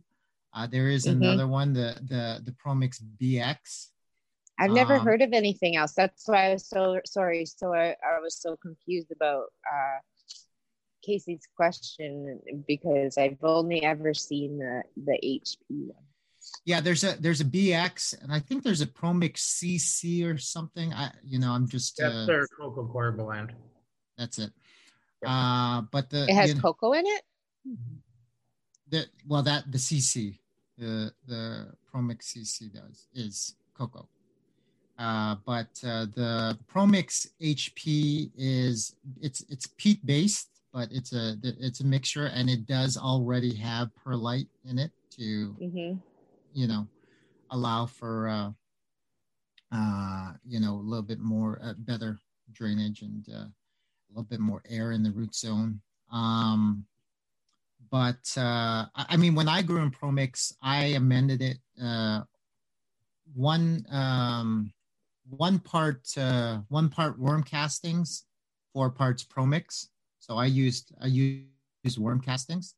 Uh, 0.57 0.65
there 0.65 0.89
is 0.89 1.05
Mhm. 1.05 1.11
another 1.21 1.47
one, 1.47 1.71
the 1.71 1.95
the 2.09 2.41
the 2.43 2.51
ProMix 2.53 2.99
BX. 3.21 3.91
I've 4.57 4.71
never 4.71 4.95
Um, 4.95 5.05
heard 5.05 5.21
of 5.21 5.31
anything 5.33 5.75
else. 5.75 5.93
That's 5.93 6.27
why 6.27 6.47
I 6.49 6.53
was 6.53 6.67
so 6.67 6.99
sorry. 7.05 7.45
So 7.45 7.75
I, 7.75 7.95
I 8.03 8.19
was 8.19 8.35
so 8.35 8.57
confused 8.57 9.11
about 9.11 9.53
uh, 9.71 9.99
Casey's 11.03 11.47
question 11.55 12.41
because 12.67 13.19
I've 13.19 13.37
only 13.43 13.83
ever 13.83 14.15
seen 14.15 14.57
the 14.57 14.81
the 14.95 15.19
HP 15.23 15.59
one. 15.69 16.03
Yeah, 16.65 16.81
there's 16.81 17.03
a 17.03 17.15
there's 17.21 17.41
a 17.41 17.45
BX, 17.45 18.13
and 18.19 18.33
I 18.33 18.39
think 18.39 18.63
there's 18.63 18.81
a 18.81 18.87
ProMix 18.87 19.37
CC 19.37 20.25
or 20.25 20.39
something. 20.39 20.91
I 20.91 21.11
you 21.23 21.37
know 21.37 21.51
I'm 21.51 21.67
just 21.67 21.99
That's 21.99 22.15
uh, 22.15 22.25
their 22.25 22.47
Coco 22.47 22.87
Coir 22.87 23.11
blend. 23.11 23.53
that's 24.17 24.39
it. 24.39 24.51
Uh, 25.23 25.81
but 25.91 26.09
the 26.09 26.25
It 26.27 26.33
has 26.33 26.49
you 26.49 26.55
know, 26.55 26.61
cocoa 26.61 26.93
in 26.93 27.05
it. 27.05 27.21
the 28.89 29.05
well 29.27 29.43
that 29.43 29.71
the 29.71 29.77
CC 29.77 30.39
the 30.77 31.11
the 31.27 31.73
ProMix 31.93 32.35
CC 32.35 32.73
does 32.73 33.07
is 33.13 33.55
cocoa. 33.77 34.07
Uh, 34.99 35.35
but 35.45 35.67
uh, 35.85 36.07
the 36.15 36.57
ProMix 36.71 37.27
HP 37.41 38.31
is 38.35 38.95
it's 39.21 39.43
it's 39.49 39.67
peat 39.77 40.03
based, 40.05 40.49
but 40.73 40.89
it's 40.91 41.13
a 41.13 41.35
it's 41.43 41.81
a 41.81 41.85
mixture, 41.85 42.27
and 42.27 42.49
it 42.49 42.65
does 42.65 42.97
already 42.97 43.53
have 43.55 43.93
perlite 43.95 44.47
in 44.65 44.79
it 44.79 44.91
to 45.11 45.55
hmm 45.59 45.93
you 46.53 46.67
know 46.67 46.87
allow 47.51 47.85
for 47.85 48.27
uh, 48.27 48.49
uh, 49.71 50.31
you 50.45 50.59
know 50.59 50.73
a 50.73 50.85
little 50.87 51.03
bit 51.03 51.19
more 51.19 51.59
uh, 51.63 51.73
better 51.77 52.17
drainage 52.53 53.01
and 53.01 53.27
uh, 53.29 53.45
a 53.45 54.09
little 54.09 54.23
bit 54.23 54.39
more 54.39 54.63
air 54.69 54.91
in 54.91 55.03
the 55.03 55.11
root 55.11 55.35
zone. 55.35 55.79
Um, 56.11 56.85
but 57.89 58.31
uh, 58.37 58.85
I, 58.95 59.17
mean, 59.17 59.35
when 59.35 59.47
I 59.47 59.61
grew 59.61 59.81
in 59.81 59.91
ProMix, 59.91 60.53
I 60.61 60.85
amended 60.95 61.41
it 61.41 61.57
uh, 61.81 62.21
one 63.33 63.85
um, 63.91 64.73
one 65.29 65.59
part 65.59 66.01
uh, 66.17 66.59
one 66.69 66.89
part 66.89 67.19
worm 67.19 67.43
castings, 67.43 68.25
four 68.73 68.89
parts 68.89 69.23
ProMix. 69.23 69.87
So 70.19 70.37
I 70.37 70.45
used 70.45 70.93
I 71.01 71.07
used 71.07 71.97
worm 71.97 72.21
castings. 72.21 72.75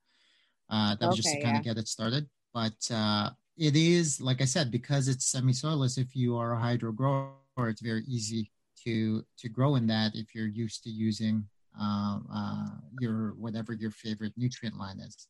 Uh, 0.70 0.96
that 1.00 1.08
was 1.08 1.16
just 1.16 1.30
to 1.30 1.42
kind 1.42 1.54
yeah. 1.54 1.60
of 1.60 1.66
get 1.66 1.78
it 1.78 1.88
started. 1.88 2.30
But 2.54 2.90
uh, 2.92 3.32
it 3.58 3.76
is 3.76 4.22
like 4.22 4.42
I 4.42 4.46
said, 4.46 4.72
because 4.72 5.08
it's 5.08 5.26
semi-soilless. 5.26 5.98
If 5.98 6.16
you 6.16 6.38
are 6.38 6.54
a 6.54 6.60
hydro 6.60 6.92
grower, 6.92 7.34
it's 7.58 7.82
very 7.82 8.04
easy 8.08 8.52
to 8.84 9.24
to 9.38 9.50
grow 9.50 9.76
in 9.76 9.88
that 9.88 10.16
if 10.16 10.34
you're 10.34 10.48
used 10.48 10.84
to 10.84 10.90
using 10.90 11.46
um, 11.80 12.28
uh, 12.34 12.68
your 12.98 13.34
whatever 13.36 13.74
your 13.74 13.92
favorite 13.92 14.34
nutrient 14.38 14.78
line 14.78 15.00
is. 15.00 15.28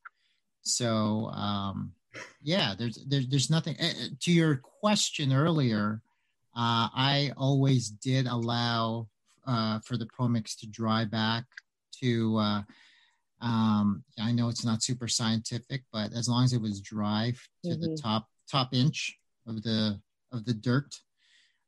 So 0.62 1.27
um, 1.27 1.94
yeah, 2.41 2.75
there's 2.77 3.03
there's 3.08 3.27
there's 3.27 3.50
nothing 3.50 3.75
uh, 3.79 3.86
uh, 3.86 4.08
to 4.22 4.32
your 4.32 4.58
question 4.58 5.34
earlier. 5.34 6.01
Uh, 6.56 6.89
I 6.94 7.32
always 7.38 7.89
did 7.89 8.27
allow 8.27 9.08
uh, 9.46 9.79
for 9.86 9.98
the 9.98 10.08
ProMix 10.08 10.58
to 10.60 10.68
dry 10.68 11.06
back 11.06 11.46
to. 12.01 12.38
Uh, 12.38 12.62
um, 13.41 14.03
I 14.20 14.34
know 14.34 14.50
it's 14.50 14.65
not 14.65 14.84
super 14.84 15.08
scientific, 15.08 15.84
but 15.94 16.12
as 16.12 16.27
long 16.27 16.44
as 16.44 16.51
it 16.51 16.62
was 16.62 16.82
dry 16.82 17.34
to 17.63 17.75
the 17.75 17.88
Mhm. 17.88 18.01
top 18.01 18.27
top 18.51 18.74
inch 18.74 19.18
of 19.46 19.63
the 19.63 20.01
of 20.32 20.44
the 20.46 20.53
dirt, 20.53 20.94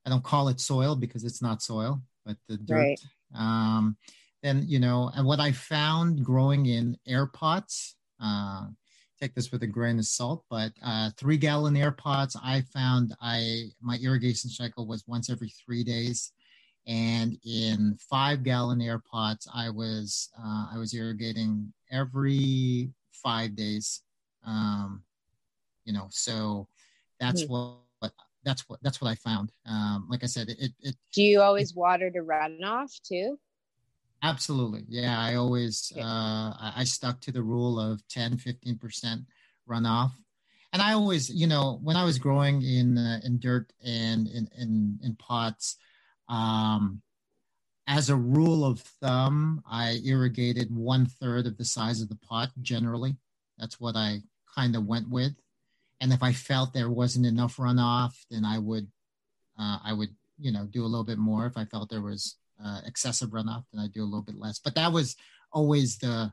I 0.05 0.09
don't 0.09 0.23
call 0.23 0.50
it 0.50 0.59
soil 0.59 0.95
because 0.95 1.23
it's 1.23 1.41
not 1.41 1.61
soil, 1.61 2.01
but 2.25 2.38
the 2.47 2.57
dirt. 2.57 2.75
Right. 2.75 3.00
Um, 3.33 3.97
then 4.43 4.63
you 4.67 4.79
know, 4.79 5.12
and 5.15 5.25
what 5.25 5.39
I 5.39 5.51
found 5.51 6.24
growing 6.24 6.65
in 6.65 6.98
air 7.07 7.25
pots. 7.27 7.95
Uh, 8.19 8.67
take 9.19 9.36
this 9.36 9.51
with 9.51 9.62
a 9.62 9.67
grain 9.67 10.00
of 10.00 10.05
salt, 10.05 10.43
but 10.50 10.71
uh, 10.83 11.12
three 11.15 11.38
gallon 11.38 11.77
air 11.77 11.91
pots, 11.91 12.36
I 12.43 12.62
found 12.74 13.13
I 13.21 13.65
my 13.79 13.98
irrigation 14.01 14.50
cycle 14.50 14.88
was 14.88 15.03
once 15.07 15.29
every 15.29 15.50
three 15.50 15.83
days, 15.83 16.31
and 16.88 17.38
in 17.45 17.98
five 18.10 18.41
gallon 18.43 18.81
air 18.81 18.98
pots, 19.00 19.48
I 19.53 19.69
was 19.69 20.29
uh, 20.39 20.67
I 20.74 20.77
was 20.77 20.93
irrigating 20.95 21.71
every 21.91 22.89
five 23.12 23.55
days. 23.55 24.01
Um, 24.45 25.03
you 25.86 25.93
know, 25.93 26.07
so 26.10 26.67
that's 27.19 27.43
Hmm. 27.43 27.51
what, 27.53 27.71
what 28.00 28.13
that's 28.43 28.67
what 28.67 28.79
that's 28.81 29.01
what 29.01 29.10
I 29.12 29.15
found. 29.15 29.51
Um, 29.67 30.07
like 30.10 30.24
I 30.24 30.27
said, 30.27 30.50
it, 30.50 30.71
it 30.81 30.95
Do 31.13 31.21
you 31.21 31.41
always 31.41 31.75
water 31.75 32.10
to 32.10 32.19
runoff 32.19 33.00
too? 33.03 33.38
Absolutely. 34.23 34.85
Yeah. 34.87 35.19
I 35.19 35.35
always, 35.35 35.91
uh, 35.97 36.01
I, 36.01 36.73
I 36.77 36.83
stuck 36.83 37.21
to 37.21 37.31
the 37.31 37.41
rule 37.41 37.79
of 37.79 38.07
10, 38.07 38.37
15% 38.37 39.25
runoff. 39.69 40.11
And 40.73 40.81
I 40.81 40.93
always, 40.93 41.29
you 41.29 41.47
know, 41.47 41.79
when 41.81 41.97
I 41.97 42.05
was 42.05 42.19
growing 42.19 42.61
in, 42.61 42.97
uh, 42.97 43.19
in 43.23 43.39
dirt 43.39 43.73
and 43.83 44.27
in, 44.27 44.47
in, 44.57 44.99
in 45.03 45.15
pots, 45.15 45.77
um, 46.29 47.01
as 47.87 48.09
a 48.09 48.15
rule 48.15 48.63
of 48.63 48.79
thumb, 48.79 49.63
I 49.69 49.99
irrigated 50.05 50.73
one 50.73 51.07
third 51.07 51.45
of 51.45 51.57
the 51.57 51.65
size 51.65 52.01
of 52.01 52.07
the 52.07 52.15
pot 52.15 52.51
generally. 52.61 53.17
That's 53.57 53.79
what 53.79 53.95
I 53.95 54.21
kind 54.55 54.75
of 54.75 54.85
went 54.85 55.09
with. 55.09 55.33
And 55.99 56.13
if 56.13 56.23
I 56.23 56.31
felt 56.31 56.73
there 56.73 56.89
wasn't 56.89 57.25
enough 57.25 57.57
runoff, 57.57 58.13
then 58.29 58.45
I 58.45 58.59
would, 58.59 58.87
uh, 59.59 59.79
I 59.83 59.93
would, 59.93 60.15
you 60.39 60.51
know, 60.51 60.65
do 60.65 60.83
a 60.83 60.87
little 60.87 61.03
bit 61.03 61.17
more. 61.17 61.45
If 61.45 61.57
I 61.57 61.65
felt 61.65 61.89
there 61.89 62.01
was 62.01 62.37
uh, 62.63 62.81
excessive 62.85 63.29
runoff, 63.29 63.65
then 63.71 63.83
I 63.83 63.87
do 63.87 64.03
a 64.03 64.05
little 64.05 64.21
bit 64.21 64.35
less. 64.35 64.59
But 64.59 64.75
that 64.75 64.91
was 64.91 65.15
always 65.51 65.97
the, 65.97 66.31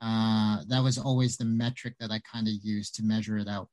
uh, 0.00 0.58
that 0.68 0.82
was 0.82 0.98
always 0.98 1.36
the 1.36 1.44
metric 1.44 1.94
that 2.00 2.10
I 2.10 2.20
kind 2.20 2.48
of 2.48 2.54
used 2.62 2.94
to 2.96 3.02
measure 3.02 3.38
it 3.38 3.48
out. 3.48 3.68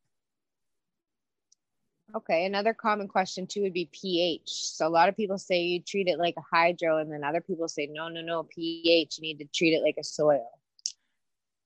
Okay, 2.14 2.46
another 2.46 2.74
common 2.74 3.08
question 3.08 3.48
too 3.48 3.62
would 3.62 3.74
be 3.74 3.90
pH. 3.92 4.50
So 4.50 4.86
a 4.86 4.90
lot 4.90 5.08
of 5.08 5.16
people 5.16 5.38
say 5.38 5.62
you 5.62 5.82
treat 5.82 6.08
it 6.08 6.20
like 6.20 6.36
a 6.38 6.56
hydro, 6.56 6.98
and 6.98 7.12
then 7.12 7.24
other 7.24 7.40
people 7.40 7.68
say 7.68 7.88
no, 7.90 8.10
no, 8.10 8.22
no, 8.22 8.44
pH. 8.44 9.18
You 9.18 9.22
need 9.22 9.40
to 9.40 9.46
treat 9.46 9.74
it 9.74 9.82
like 9.82 9.96
a 9.98 10.04
soil. 10.04 10.50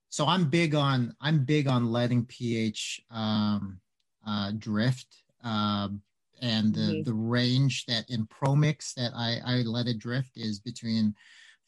So 0.08 0.26
I'm 0.26 0.48
big 0.48 0.74
on 0.74 1.14
I'm 1.20 1.44
big 1.44 1.66
on 1.66 1.90
letting 1.90 2.24
pH 2.26 3.02
um, 3.10 3.80
uh, 4.26 4.52
drift, 4.56 5.24
um, 5.42 6.00
and 6.40 6.74
the 6.74 6.80
Mhm. 6.80 7.04
the 7.04 7.14
range 7.14 7.86
that 7.86 8.08
in 8.10 8.26
ProMix 8.26 8.94
that 8.94 9.12
I 9.14 9.40
I 9.44 9.62
let 9.62 9.86
it 9.88 9.98
drift 9.98 10.36
is 10.36 10.60
between 10.60 11.14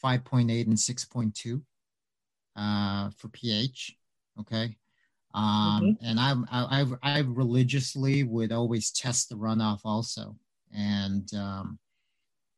5.8 0.03 0.67
and 0.67 0.79
6.2 0.79 1.63
uh, 2.57 3.11
for 3.17 3.29
pH. 3.29 3.97
Okay. 4.41 4.77
Um, 5.35 5.99
and 6.03 6.19
I, 6.19 6.35
I 6.51 6.83
I 6.83 6.87
I 7.03 7.19
religiously 7.21 8.25
would 8.25 8.53
always 8.53 8.91
test 8.91 9.29
the 9.29 9.37
runoff 9.37 9.81
also, 9.85 10.37
and 10.73 11.33
um, 11.35 11.79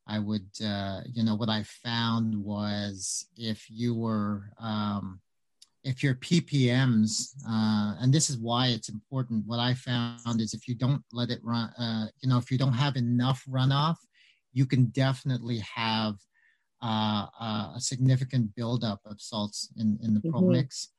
I 0.07 0.19
would 0.19 0.49
uh, 0.63 1.01
you 1.11 1.23
know 1.23 1.35
what 1.35 1.49
I 1.49 1.63
found 1.63 2.35
was 2.35 3.27
if 3.37 3.69
you 3.69 3.95
were 3.95 4.51
um, 4.59 5.21
if 5.83 6.03
your 6.03 6.15
ppms 6.15 7.33
uh, 7.47 7.95
and 7.99 8.13
this 8.13 8.29
is 8.29 8.37
why 8.37 8.67
it's 8.67 8.89
important 8.89 9.45
what 9.47 9.59
i 9.59 9.73
found 9.73 10.39
is 10.41 10.53
if 10.53 10.67
you 10.67 10.75
don't 10.75 11.03
let 11.11 11.29
it 11.29 11.39
run 11.43 11.69
uh, 11.77 12.07
you 12.21 12.29
know 12.29 12.37
if 12.37 12.51
you 12.51 12.57
don't 12.57 12.73
have 12.73 12.95
enough 12.95 13.43
runoff 13.49 13.95
you 14.53 14.65
can 14.65 14.85
definitely 14.87 15.59
have 15.59 16.15
uh, 16.83 17.27
a 17.75 17.79
significant 17.79 18.53
buildup 18.55 18.99
of 19.05 19.21
salts 19.21 19.69
in, 19.77 19.97
in 20.03 20.13
the 20.13 20.19
Mhm. 20.21 20.31
pro 20.31 20.41
mix 20.41 20.89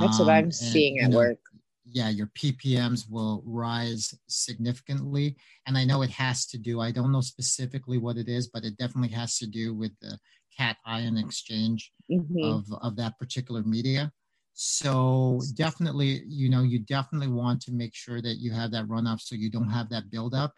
That's 0.00 0.18
what 0.18 0.28
Um, 0.28 0.36
I'm 0.36 0.50
and, 0.50 0.52
seeing 0.52 0.98
at 0.98 1.10
know, 1.10 1.16
work. 1.18 1.38
yeah 1.84 2.08
your 2.08 2.26
ppms 2.38 3.08
will 3.08 3.42
rise 3.46 4.12
significantly 4.28 5.36
and 5.66 5.78
i 5.78 5.84
know 5.84 6.02
it 6.02 6.10
has 6.10 6.46
to 6.46 6.58
do 6.58 6.80
i 6.80 6.90
don't 6.90 7.12
know 7.12 7.20
specifically 7.20 7.98
what 7.98 8.16
it 8.16 8.28
is 8.28 8.48
but 8.48 8.64
it 8.64 8.76
definitely 8.76 9.14
has 9.20 9.38
to 9.38 9.46
do 9.46 9.72
with 9.74 9.92
the 10.00 10.18
cation 10.56 11.16
exchange 11.18 11.92
Mhm. 12.10 12.42
of 12.50 12.64
of 12.86 12.96
that 12.96 13.18
particular 13.18 13.62
media 13.62 14.12
so 14.58 15.38
definitely 15.54 16.22
you 16.26 16.48
know 16.48 16.62
you 16.62 16.78
definitely 16.78 17.28
want 17.28 17.60
to 17.60 17.72
make 17.72 17.94
sure 17.94 18.22
that 18.22 18.36
you 18.38 18.50
have 18.52 18.70
that 18.70 18.86
runoff 18.88 19.20
so 19.20 19.34
you 19.34 19.50
don't 19.50 19.68
have 19.68 19.90
that 19.90 20.10
buildup. 20.10 20.54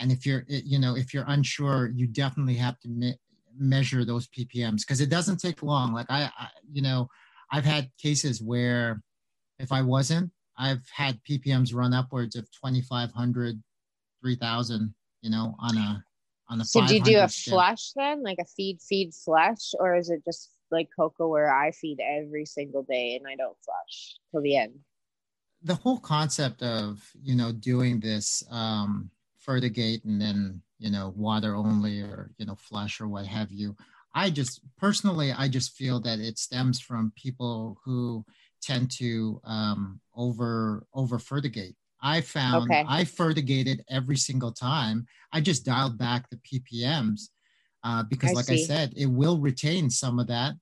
And 0.00 0.10
if 0.10 0.24
you're 0.24 0.44
eh, 0.50 0.62
you 0.64 0.78
know 0.78 0.96
if 0.96 1.12
you're 1.12 1.26
unsure 1.28 1.90
you 1.94 2.06
definitely 2.06 2.54
have 2.54 2.80
to 2.80 2.88
me- 2.88 3.18
measure 3.58 4.06
those 4.06 4.26
ppms 4.28 4.78
because 4.80 5.02
it 5.02 5.10
doesn't 5.10 5.36
take 5.36 5.62
long. 5.62 5.92
Like 5.92 6.06
I, 6.08 6.30
I 6.38 6.48
you 6.72 6.80
know 6.80 7.08
i've 7.50 7.66
had 7.66 7.90
cases 8.00 8.40
where 8.40 9.02
if 9.58 9.70
i 9.70 9.82
wasn't 9.82 10.30
i've 10.56 10.88
had 10.90 11.20
ppms 11.28 11.74
run 11.74 11.92
upwards 11.92 12.36
of 12.36 12.50
2500 12.52 13.62
3000 14.22 14.94
you 15.20 15.30
know 15.30 15.54
on 15.58 15.76
a 15.76 16.02
on 16.48 16.60
a 16.62 16.64
So 16.64 16.80
do 16.86 16.94
you 16.94 17.02
do 17.02 17.18
a 17.18 17.28
500 17.28 17.32
flush 17.32 17.92
then, 17.94 18.22
like 18.22 18.38
a 18.40 18.46
feed 18.46 18.80
feed 18.80 19.12
flush, 19.12 19.74
or 19.78 19.94
is 19.94 20.08
it 20.08 20.24
just 20.24 20.48
like 20.72 20.88
cocoa 20.96 21.28
where 21.28 21.52
I 21.52 21.70
feed 21.72 22.00
every 22.00 22.46
single 22.46 22.82
day 22.82 23.16
and 23.16 23.26
I 23.26 23.36
don't 23.36 23.56
flush 23.64 24.16
till 24.30 24.42
the 24.42 24.56
end? 24.56 24.80
the 25.62 25.74
whole 25.76 25.98
concept 25.98 26.62
of 26.62 27.08
you 27.22 27.34
know 27.34 27.52
doing 27.52 28.00
this 28.00 28.42
um 28.50 29.10
fertigate 29.38 30.04
and 30.04 30.20
then 30.20 30.60
you 30.78 30.90
know 30.90 31.12
water 31.16 31.54
only 31.54 32.00
or 32.00 32.30
you 32.38 32.46
know 32.46 32.54
flush 32.54 33.00
or 33.00 33.08
what 33.08 33.26
have 33.26 33.50
you 33.50 33.76
i 34.14 34.28
just 34.30 34.60
personally 34.76 35.32
i 35.32 35.48
just 35.48 35.72
feel 35.76 36.00
that 36.00 36.18
it 36.18 36.38
stems 36.38 36.80
from 36.80 37.12
people 37.16 37.78
who 37.84 38.24
tend 38.60 38.90
to 38.90 39.40
um, 39.44 40.00
over 40.14 40.86
over 40.94 41.18
fertigate 41.18 41.76
i 42.00 42.20
found 42.20 42.70
Okay. 42.70 42.84
i 42.88 43.04
fertigated 43.04 43.84
every 43.88 44.16
single 44.16 44.52
time 44.52 45.06
i 45.32 45.40
just 45.40 45.64
dialed 45.64 45.96
back 45.98 46.28
the 46.30 46.36
ppms 46.38 47.28
uh, 47.84 48.02
because 48.04 48.30
I 48.30 48.34
like 48.34 48.50
i 48.50 48.56
said 48.56 48.92
it 48.96 49.06
will 49.06 49.38
retain 49.38 49.90
some 49.90 50.18
of 50.18 50.26
that 50.28 50.54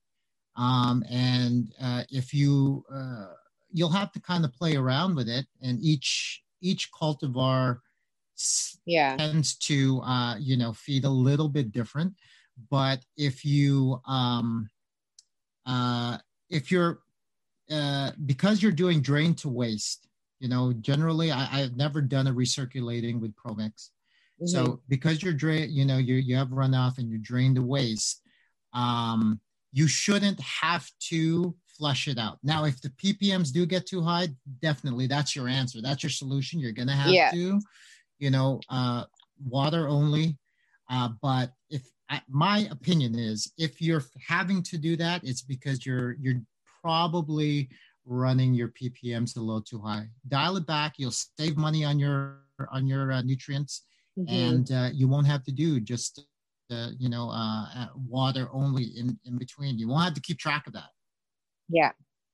um, 0.61 1.03
and 1.09 1.73
uh, 1.81 2.03
if 2.11 2.33
you 2.33 2.85
uh, 2.93 3.33
you'll 3.71 3.89
have 4.01 4.11
to 4.13 4.21
kind 4.21 4.45
of 4.45 4.53
play 4.53 4.75
around 4.75 5.15
with 5.15 5.29
it 5.29 5.45
and 5.61 5.79
each 5.81 6.43
each 6.61 6.91
cultivar 6.91 7.79
Yeah. 8.85 9.17
tends 9.17 9.55
to 9.55 10.01
uh, 10.01 10.35
you 10.39 10.57
know 10.57 10.73
feed 10.73 11.05
a 11.05 11.09
little 11.09 11.49
bit 11.49 11.71
different 11.71 12.13
but 12.69 12.99
if 13.17 13.43
you 13.45 13.99
um, 14.07 14.69
uh, 15.65 16.17
if 16.49 16.71
you're 16.71 16.99
uh, 17.71 18.11
because 18.25 18.61
you're 18.61 18.71
doing 18.71 19.01
drain 19.01 19.33
to 19.35 19.49
waste 19.49 20.07
you 20.39 20.49
know 20.49 20.73
generally 20.73 21.31
I, 21.31 21.61
i've 21.61 21.77
never 21.77 22.01
done 22.01 22.27
a 22.27 22.33
recirculating 22.33 23.19
with 23.21 23.35
promix 23.35 23.91
Mhm. 24.41 24.47
so 24.47 24.81
because 24.89 25.23
you're 25.23 25.33
drain, 25.33 25.69
you 25.71 25.85
know, 25.85 25.99
you 25.99 26.15
you 26.15 26.35
have 26.35 26.49
runoff 26.49 26.97
and 26.99 27.09
you 27.09 27.19
drain 27.19 27.53
the 27.53 27.61
waste, 27.61 28.21
um, 28.73 29.39
you 29.71 29.87
shouldn't 29.87 30.39
have 30.39 30.89
to 30.99 31.55
flush 31.65 32.07
it 32.07 32.17
out. 32.17 32.37
Now, 32.43 32.65
if 32.65 32.81
the 32.81 32.89
ppms 32.89 33.51
do 33.51 33.65
get 33.65 33.85
too 33.87 34.01
high, 34.01 34.29
definitely 34.61 35.07
that's 35.07 35.35
your 35.35 35.47
answer. 35.47 35.81
That's 35.81 36.03
your 36.03 36.09
solution. 36.09 36.59
You're 36.59 36.73
gonna 36.73 36.95
have 36.95 37.13
Yeah. 37.13 37.31
to, 37.31 37.59
you 38.19 38.29
know, 38.29 38.59
uh, 38.69 39.05
water 39.43 39.87
only. 39.87 40.37
Uh, 40.89 41.09
but 41.21 41.53
if 41.69 41.83
I, 42.09 42.21
my 42.27 42.67
opinion 42.69 43.17
is, 43.17 43.51
if 43.57 43.81
you're 43.81 44.03
having 44.27 44.61
to 44.63 44.77
do 44.77 44.95
that, 44.97 45.23
it's 45.23 45.41
because 45.41 45.85
you're 45.85 46.13
you're 46.19 46.41
probably 46.81 47.69
running 48.05 48.53
your 48.53 48.69
ppms 48.69 49.37
a 49.37 49.39
little 49.39 49.61
too 49.61 49.79
high. 49.79 50.09
Dial 50.27 50.57
it 50.57 50.65
back. 50.67 50.95
You'll 50.97 51.11
save 51.11 51.55
money 51.55 51.85
on 51.85 51.97
your 51.99 52.41
on 52.71 52.85
your 52.87 53.11
uh, 53.11 53.21
nutrients 53.21 53.83
Mhm. 54.19 54.27
and 54.27 54.71
uh, 54.71 54.89
you 54.93 55.07
won't 55.07 55.25
have 55.27 55.43
to 55.45 55.51
do 55.51 55.79
just 55.79 56.25
uh, 56.71 56.89
you 56.97 57.09
know 57.09 57.29
uh, 57.29 57.65
uh, 57.75 57.87
water 58.07 58.47
only 58.51 58.83
in 58.83 59.19
in 59.25 59.37
between 59.37 59.77
you 59.77 59.87
won't 59.87 60.03
have 60.03 60.13
to 60.13 60.21
keep 60.21 60.37
track 60.37 60.67
of 60.67 60.73
that 60.73 60.89
yeah. 61.71 61.91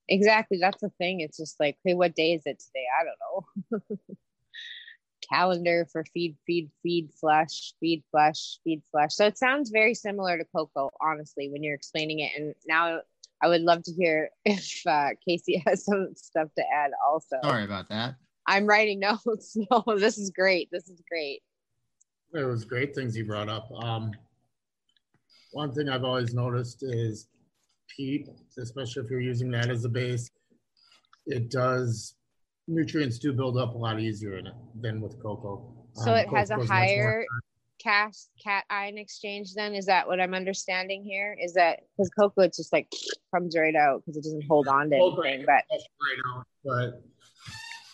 Exactly. 0.09 0.57
That's 0.59 0.81
the 0.81 0.89
thing. 0.97 1.21
It's 1.21 1.37
just 1.37 1.59
like, 1.59 1.77
hey, 1.83 1.93
what 1.93 2.15
day 2.15 2.33
is 2.33 2.43
it 2.45 2.59
today? 2.59 2.85
I 2.99 3.03
don't 3.03 3.81
know. 3.91 3.97
Calendar 5.29 5.87
for 5.91 6.05
feed, 6.13 6.37
feed, 6.45 6.69
feed, 6.81 7.09
flush, 7.19 7.73
feed, 7.79 8.03
flush, 8.11 8.59
feed, 8.63 8.81
flush. 8.91 9.13
So 9.13 9.25
it 9.25 9.37
sounds 9.37 9.69
very 9.69 9.93
similar 9.93 10.37
to 10.37 10.45
cocoa, 10.45 10.89
honestly, 11.01 11.49
when 11.49 11.63
you're 11.63 11.75
explaining 11.75 12.19
it. 12.19 12.31
And 12.37 12.55
now 12.65 13.01
I 13.41 13.49
would 13.49 13.61
love 13.61 13.83
to 13.83 13.91
hear 13.91 14.29
if 14.45 14.81
uh, 14.87 15.09
Casey 15.27 15.61
has 15.67 15.83
some 15.83 16.13
stuff 16.15 16.47
to 16.57 16.63
add 16.73 16.91
also. 17.05 17.37
sorry 17.43 17.65
about 17.65 17.89
that 17.89 18.15
I'm 18.47 18.65
writing 18.65 18.99
notes. 19.25 19.57
No, 19.69 19.83
this 19.97 20.17
is 20.17 20.29
great. 20.31 20.69
This 20.71 20.87
is 20.87 21.01
great. 21.09 21.41
It 22.33 22.43
was 22.43 22.63
great 22.63 22.95
things 22.95 23.17
you 23.17 23.25
brought 23.25 23.49
up. 23.49 23.69
Um, 23.83 24.11
one 25.57 25.73
thing 25.73 25.89
I've 25.89 26.03
always 26.03 26.35
noticed 26.35 26.83
is 26.83 27.29
peat, 27.95 28.29
especially 28.59 29.03
if 29.03 29.09
you're 29.09 29.19
using 29.33 29.49
that 29.51 29.69
as 29.71 29.83
a 29.85 29.89
base, 29.89 30.29
it 31.25 31.49
does 31.49 32.13
nutrients 32.67 33.17
do 33.17 33.33
build 33.33 33.57
up 33.57 33.73
a 33.73 33.77
lot 33.77 33.99
easier 33.99 34.37
in 34.37 34.45
it 34.45 34.53
than 34.79 35.01
with 35.01 35.19
cocoa. 35.19 35.73
So 35.95 36.11
Um, 36.11 36.17
it 36.19 36.27
has 36.29 36.51
a 36.51 36.53
cocoa 36.55 36.63
is 36.63 36.69
much 36.69 36.77
more- 36.77 36.77
higher 36.77 37.25
cast 37.79 38.29
cation 38.43 38.97
exchange 38.99 39.53
then? 39.55 39.73
Is 39.73 39.85
that 39.85 40.07
what 40.07 40.19
i'm 40.19 40.33
understanding 40.35 41.03
here? 41.03 41.35
Is 41.41 41.53
that 41.53 41.79
because 41.95 42.09
cocoa 42.19 42.41
it 42.43 42.53
just 42.55 42.71
like 42.73 42.91
comes 43.33 43.55
right 43.57 43.75
out 43.75 44.03
because 44.05 44.17
it 44.17 44.23
doesn't 44.23 44.45
hold 44.47 44.67
on 44.67 44.89
to 44.91 44.97
Cocoa 44.97 45.21
anything 45.21 45.45
but 45.45 45.63
right 45.71 46.21
out, 46.35 46.45
but 46.65 47.03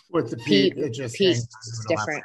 with 0.10 0.30
the 0.32 0.38
peat, 0.38 0.76
Peat- 0.76 0.84
it 0.86 0.94
just 0.94 1.16
peat's 1.16 1.40
hangs 1.40 1.48
on 1.48 1.62
to 1.64 1.94
it 1.94 1.96
a 1.96 2.00
lot 2.00 2.06
different. 2.06 2.24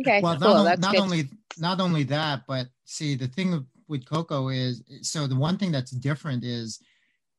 okay 0.00 0.20
well 0.22 0.36
cool 0.38 0.54
not, 0.54 0.64
that's 0.64 0.80
not 0.80 0.92
good. 0.92 1.00
only 1.02 1.28
not 1.58 1.80
only 1.80 2.02
that 2.04 2.42
but 2.48 2.66
see 2.84 3.14
the 3.14 3.28
thing 3.28 3.64
with- 3.88 4.04
cocoa 4.06 4.48
is 4.48 4.82
so 5.02 5.26
the 5.26 5.36
one 5.36 5.56
thing 5.58 5.72
that's 5.72 5.90
different 5.92 6.44
is 6.44 6.80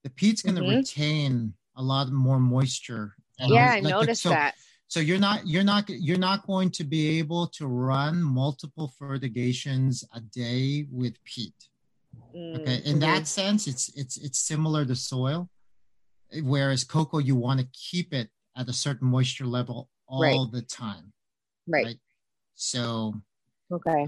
the 0.03 0.09
peat's 0.09 0.41
going 0.41 0.55
to 0.55 0.61
Mhm. 0.61 0.77
retain 0.77 1.53
a 1.75 1.83
lot 1.83 2.11
more 2.11 2.39
moisture 2.39 3.15
And 3.39 3.51
yeah 3.51 3.71
i 3.71 3.79
like 3.79 3.83
the- 3.83 3.89
noticed 3.89 4.23
so- 4.23 4.29
that 4.29 4.55
so 4.87 4.99
you're 4.99 5.19
not 5.19 5.45
you're 5.47 5.63
not 5.63 5.89
you're 5.89 6.17
not 6.29 6.45
going 6.47 6.69
to 6.71 6.83
be 6.83 7.17
able 7.19 7.47
to 7.57 7.65
run 7.67 8.21
multiple 8.23 8.93
fertigations 8.99 10.03
a 10.13 10.21
day 10.21 10.87
with 10.91 11.15
peat 11.23 11.55
Okay, 12.57 12.81
in 12.85 12.99
that 12.99 13.27
sense, 13.27 13.67
it's 13.67 13.89
it's 14.01 14.15
it's 14.17 14.39
similar 14.39 14.85
to 14.85 14.95
soil, 14.95 15.49
whereas 16.43 16.83
cocoa 16.83 17.19
you 17.19 17.35
want 17.35 17.59
to 17.61 17.67
keep 17.73 18.13
it 18.13 18.29
at 18.55 18.67
a 18.69 18.73
certain 18.73 19.07
moisture 19.07 19.45
level 19.45 19.89
all 20.07 20.21
Right. 20.21 20.51
the 20.51 20.61
time. 20.61 21.11
right 21.67 21.85
right. 21.85 21.99
So, 22.55 23.21
okay 23.71 24.07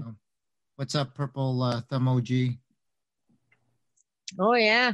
what's 0.78 0.94
up, 0.94 1.12
purple 1.12 1.60
uh, 1.60 1.80
thumb 1.90 2.06
OG? 2.06 2.28
oh 4.38 4.54
yeah 4.54 4.92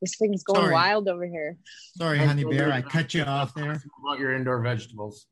this 0.00 0.16
thing's 0.16 0.42
going 0.42 0.62
Sorry. 0.62 0.72
wild 0.72 1.08
over 1.08 1.26
here 1.26 1.56
Sorry, 1.96 2.18
I'm 2.18 2.26
honey 2.26 2.42
bear, 2.44 2.72
I 2.72 2.82
cut 2.82 3.14
you 3.14 3.22
off 3.22 3.54
there. 3.54 3.80
About 4.02 4.18
your 4.18 4.34
indoor 4.34 4.60
vegetables. 4.60 5.26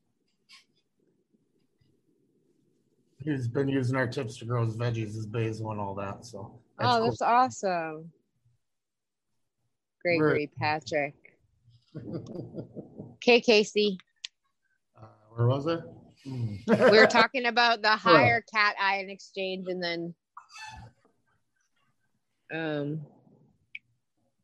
He's 3.19 3.47
been 3.49 3.67
using 3.67 3.95
our 3.97 4.07
tips 4.07 4.37
to 4.37 4.45
grow 4.45 4.63
his 4.63 4.77
veggies, 4.77 5.15
his 5.15 5.25
basil 5.25 5.71
and 5.71 5.81
all 5.81 5.95
that, 5.95 6.23
so. 6.25 6.59
that's 6.79 6.89
oh 6.89 6.97
cool. 6.99 7.05
that's 7.07 7.21
awesome 7.21 8.11
gregory 10.03 10.49
patrick 10.57 11.15
okay 13.15 13.41
casey 13.41 13.97
Uh, 14.97 15.05
Where 15.35 15.47
was 15.47 15.65
it? 15.67 15.79
We 16.67 16.97
were 16.97 17.07
talking 17.07 17.45
about 17.45 17.81
the 17.81 17.89
higher 17.95 18.43
cation 18.53 19.09
exchange 19.09 19.67
and 19.67 19.83
then 19.83 20.15
um 22.53 23.01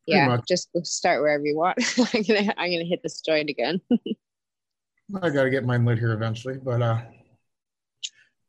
yeah 0.05 0.37
just 0.45 0.69
start 0.83 1.21
wherever 1.21 1.45
you 1.45 1.55
want 1.55 1.77
i'm 2.13 2.21
gonna 2.23 2.53
i'm 2.57 2.69
gonna 2.69 2.83
hit 2.83 3.01
this 3.01 3.21
joint 3.21 3.49
again 3.49 3.79
I 5.21 5.29
gotta 5.29 5.49
get 5.49 5.65
mine 5.65 5.85
lit 5.85 5.99
here 5.99 6.13
eventually, 6.13 6.57
but 6.57 6.81
uh, 6.81 7.01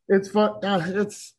it's 0.08 0.30
fun. 0.30 0.64
Uh, 0.64 0.82
it's 0.86 1.34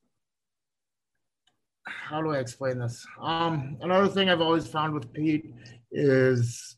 how 1.88 2.22
do 2.22 2.32
I 2.32 2.40
explain 2.40 2.80
this? 2.80 3.06
Um, 3.20 3.78
another 3.82 4.08
thing 4.08 4.30
I've 4.30 4.42
always 4.42 4.68
found 4.68 4.94
with 4.94 5.12
peat 5.14 5.54
is 5.92 6.75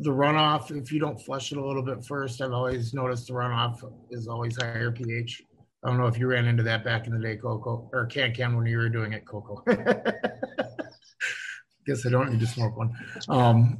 the 0.00 0.10
runoff. 0.10 0.70
If 0.74 0.90
you 0.90 0.98
don't 0.98 1.20
flush 1.20 1.52
it 1.52 1.58
a 1.58 1.64
little 1.64 1.82
bit 1.82 2.04
first, 2.04 2.40
I've 2.40 2.52
always 2.52 2.92
noticed 2.94 3.28
the 3.28 3.34
runoff 3.34 3.80
is 4.10 4.26
always 4.28 4.56
higher 4.60 4.90
pH. 4.90 5.42
I 5.84 5.88
don't 5.88 5.98
know 5.98 6.06
if 6.06 6.18
you 6.18 6.26
ran 6.26 6.46
into 6.46 6.62
that 6.64 6.84
back 6.84 7.06
in 7.06 7.12
the 7.12 7.18
day, 7.18 7.36
Coco, 7.36 7.88
or 7.92 8.06
Can 8.06 8.34
Can 8.34 8.56
when 8.56 8.66
you 8.66 8.78
were 8.78 8.88
doing 8.88 9.12
it, 9.12 9.26
Coco. 9.26 9.62
Guess 11.86 12.06
I 12.06 12.10
don't 12.10 12.32
need 12.32 12.40
to 12.40 12.46
smoke 12.46 12.76
one. 12.76 12.92
Um, 13.28 13.78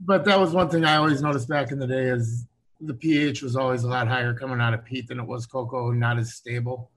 but 0.00 0.24
that 0.24 0.38
was 0.38 0.52
one 0.52 0.68
thing 0.68 0.84
I 0.84 0.96
always 0.96 1.22
noticed 1.22 1.48
back 1.48 1.72
in 1.72 1.78
the 1.78 1.86
day 1.86 2.04
is 2.04 2.46
the 2.80 2.94
pH 2.94 3.42
was 3.42 3.56
always 3.56 3.84
a 3.84 3.88
lot 3.88 4.06
higher 4.06 4.34
coming 4.34 4.60
out 4.60 4.74
of 4.74 4.84
peat 4.84 5.08
than 5.08 5.18
it 5.18 5.26
was 5.26 5.46
Coco, 5.46 5.90
not 5.90 6.18
as 6.18 6.34
stable 6.34 6.90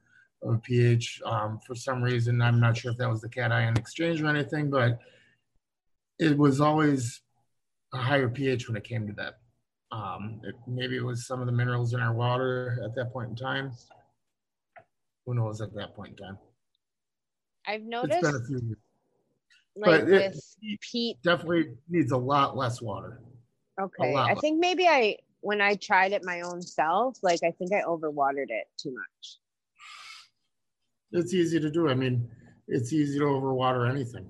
of 0.43 0.61
pH. 0.61 1.21
Um, 1.25 1.59
for 1.65 1.73
some 1.73 2.03
reason, 2.03 2.41
I'm 2.41 2.59
not 2.59 2.77
sure 2.77 2.91
if 2.91 2.97
that 2.97 3.09
was 3.09 3.21
the 3.21 3.29
cation 3.29 3.75
exchange 3.77 4.21
or 4.21 4.27
anything, 4.27 4.69
but 4.69 4.99
it 6.19 6.37
was 6.37 6.61
always 6.61 7.21
a 7.93 7.97
higher 7.97 8.29
pH 8.29 8.67
when 8.67 8.77
it 8.77 8.83
came 8.83 9.07
to 9.07 9.13
that. 9.13 9.35
Um, 9.91 10.41
it, 10.43 10.55
maybe 10.67 10.97
it 10.97 11.03
was 11.03 11.25
some 11.25 11.39
of 11.39 11.45
the 11.45 11.51
minerals 11.53 11.93
in 11.93 11.99
our 12.01 12.13
water 12.13 12.81
at 12.83 12.93
that 12.95 13.13
point 13.13 13.29
in 13.29 13.35
time. 13.35 13.71
Who 15.25 15.33
knows 15.35 15.61
at 15.61 15.73
that 15.75 15.95
point 15.95 16.11
in 16.19 16.25
time? 16.25 16.37
i've 17.67 17.81
It's 17.81 17.89
noticed 17.89 18.21
been 18.21 18.35
a 18.35 18.45
few 18.45 18.59
years. 18.65 18.77
like 19.75 20.01
but 20.05 20.09
it- 20.13 20.33
with 20.33 20.79
peat 20.81 21.17
Definitely 21.23 21.73
needs 21.89 22.11
a 22.11 22.17
lot 22.17 22.55
less 22.55 22.81
water. 22.81 23.19
okay 23.79 24.15
i 24.15 24.33
less. 24.33 24.39
think 24.41 24.59
maybe 24.59 24.87
i 24.87 25.17
when 25.41 25.59
i 25.61 25.75
tried 25.75 26.13
it 26.13 26.23
my 26.23 26.41
own 26.41 26.61
self 26.61 27.17
like 27.23 27.41
i 27.43 27.51
think 27.51 27.73
i 27.73 27.81
overwatered 27.81 28.49
it 28.49 28.67
too 28.77 28.93
much 28.93 29.37
It's 31.11 31.33
easy 31.33 31.59
to 31.59 31.69
do. 31.71 31.87
I 31.89 31.93
mean, 31.93 32.29
it's 32.67 32.91
easy 32.91 33.17
to 33.19 33.25
overwater 33.25 33.89
anything 33.89 34.29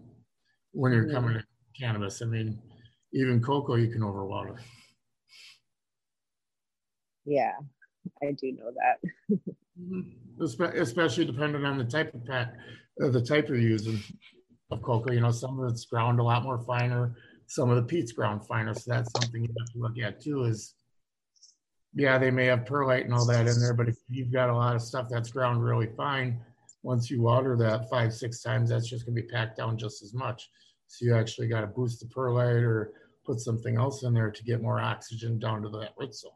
when 0.74 0.92
you're 0.94 1.06
Mhm. 1.08 1.12
coming 1.12 1.34
to 1.40 1.44
cannabis. 1.80 2.22
I 2.22 2.26
mean, 2.26 2.62
even 3.14 3.42
cocoa 3.42 3.76
you 3.76 3.90
can 3.90 4.02
overwater. 4.02 4.58
yeah 7.26 7.54
i 8.22 8.32
do 8.32 8.52
know 8.54 8.72
that 8.76 9.00
Especially 10.40 11.26
depending 11.26 11.66
on 11.66 11.78
the 11.78 11.84
type 11.84 12.14
of 12.14 12.26
pack, 12.26 12.54
uh, 13.04 13.10
the 13.10 13.22
type 13.22 13.48
you're 13.48 13.58
using 13.58 14.00
of 14.72 14.82
cocoa. 14.82 15.12
You 15.12 15.22
know, 15.22 15.32
some 15.32 15.60
of 15.60 15.70
it's 15.70 15.86
ground 15.86 16.20
a 16.20 16.24
lot 16.24 16.44
more 16.44 16.60
finer. 16.60 17.16
Some 17.48 17.70
of 17.70 17.78
the 17.78 17.84
peat's 17.84 18.12
ground 18.12 18.46
finer. 18.46 18.74
So 18.74 18.92
that's 18.92 19.12
something 19.20 19.44
you 19.44 19.54
have 19.60 19.74
to 19.74 19.80
look 19.80 19.98
at 20.00 20.22
too. 20.22 20.44
Is 20.44 20.76
yeah, 21.94 22.18
they 22.18 22.30
may 22.30 22.46
have 22.46 22.66
perlite 22.66 23.06
and 23.06 23.14
all 23.14 23.26
that 23.26 23.48
in 23.48 23.60
there, 23.60 23.74
but 23.74 23.90
if 23.90 23.98
you've 24.10 24.32
got 24.32 24.50
a 24.50 24.56
lot 24.56 24.76
of 24.76 24.82
stuff 24.82 25.08
that's 25.10 25.32
ground 25.32 25.64
really 25.64 25.90
fine, 25.98 26.40
once 26.84 27.10
you 27.10 27.22
water 27.22 27.56
that 27.58 27.90
five, 27.90 28.14
six 28.14 28.42
times, 28.42 28.70
that's 28.70 28.88
just 28.88 29.06
gonna 29.06 29.16
be 29.16 29.24
packed 29.24 29.58
down 29.58 29.78
just 29.78 30.04
as 30.04 30.14
much. 30.14 30.50
So 30.88 31.06
you 31.06 31.16
actually 31.16 31.48
gotta 31.48 31.68
boost 31.68 32.00
the 32.00 32.08
perlite 32.08 32.64
or 32.64 32.94
put 33.26 33.40
something 33.40 33.76
else 33.78 34.04
in 34.04 34.14
there 34.14 34.32
to 34.32 34.44
get 34.44 34.62
more 34.62 34.80
oxygen 34.80 35.38
down 35.38 35.62
to 35.64 35.70
that 35.70 35.94
root 35.98 36.16
zone. 36.16 36.32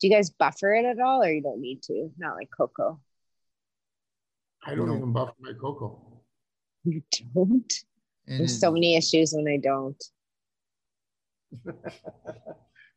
Do 0.00 0.08
you 0.08 0.12
guys 0.14 0.30
buffer 0.30 0.74
it 0.74 0.84
at 0.84 0.98
all 0.98 1.22
or 1.22 1.30
you 1.32 1.40
don't 1.40 1.60
need 1.60 1.82
to? 1.84 2.10
Not 2.18 2.34
like 2.34 2.50
cocoa. 2.56 3.00
I 4.66 4.74
don't 4.74 4.88
No. 4.88 4.96
even 4.96 5.12
buffer 5.12 5.34
my 5.40 5.52
cocoa. 5.52 6.00
You 6.84 7.02
don't? 7.32 7.72
And 8.26 8.40
There's 8.40 8.58
so 8.58 8.72
many 8.72 8.96
issues 8.96 9.32
when 9.32 9.46
I 9.48 9.56
don't. 9.58 10.02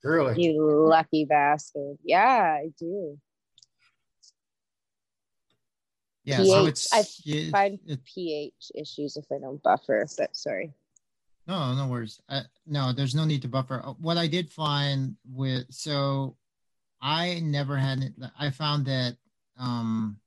Really? 0.03 0.39
You 0.39 0.61
lucky 0.87 1.25
bastard. 1.25 1.97
Yeah, 2.03 2.57
I 2.59 2.69
do. 2.77 3.17
Yeah, 6.25 6.43
so 6.43 6.65
it's 6.65 6.91
I 6.93 7.05
yeah, 7.23 7.51
find 7.51 7.79
it- 7.85 8.03
pH 8.03 8.71
issues 8.75 9.15
if 9.17 9.25
I 9.31 9.37
don't 9.39 9.61
buffer, 9.63 10.05
but 10.17 10.35
sorry. 10.35 10.73
No, 11.47 11.75
no 11.75 11.87
worries. 11.87 12.19
Uh, 12.27 12.41
no, 12.65 12.91
there's 12.91 13.13
no 13.13 13.23
need 13.23 13.43
to 13.43 13.47
buffer. 13.47 13.81
Uh, 13.85 13.93
What 13.93 14.17
I 14.17 14.25
did 14.27 14.51
find 14.51 15.15
with 15.31 15.65
so 15.69 16.35
I 17.01 17.39
never 17.43 17.77
had 17.77 18.01
it. 18.01 18.13
I 18.39 18.49
found 18.49 18.85
that 18.87 19.15
um, 19.59 20.17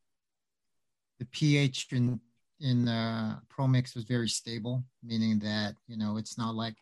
the 1.19 1.25
pH 1.27 1.89
in 1.93 2.21
in 2.61 2.89
uh, 2.89 3.39
ProMix 3.53 3.95
was 3.95 4.05
very 4.05 4.29
stable, 4.29 4.85
meaning 5.03 5.39
that 5.41 5.75
you 5.89 5.97
know 5.97 6.17
it's 6.17 6.39
not 6.39 6.55
like 6.55 6.77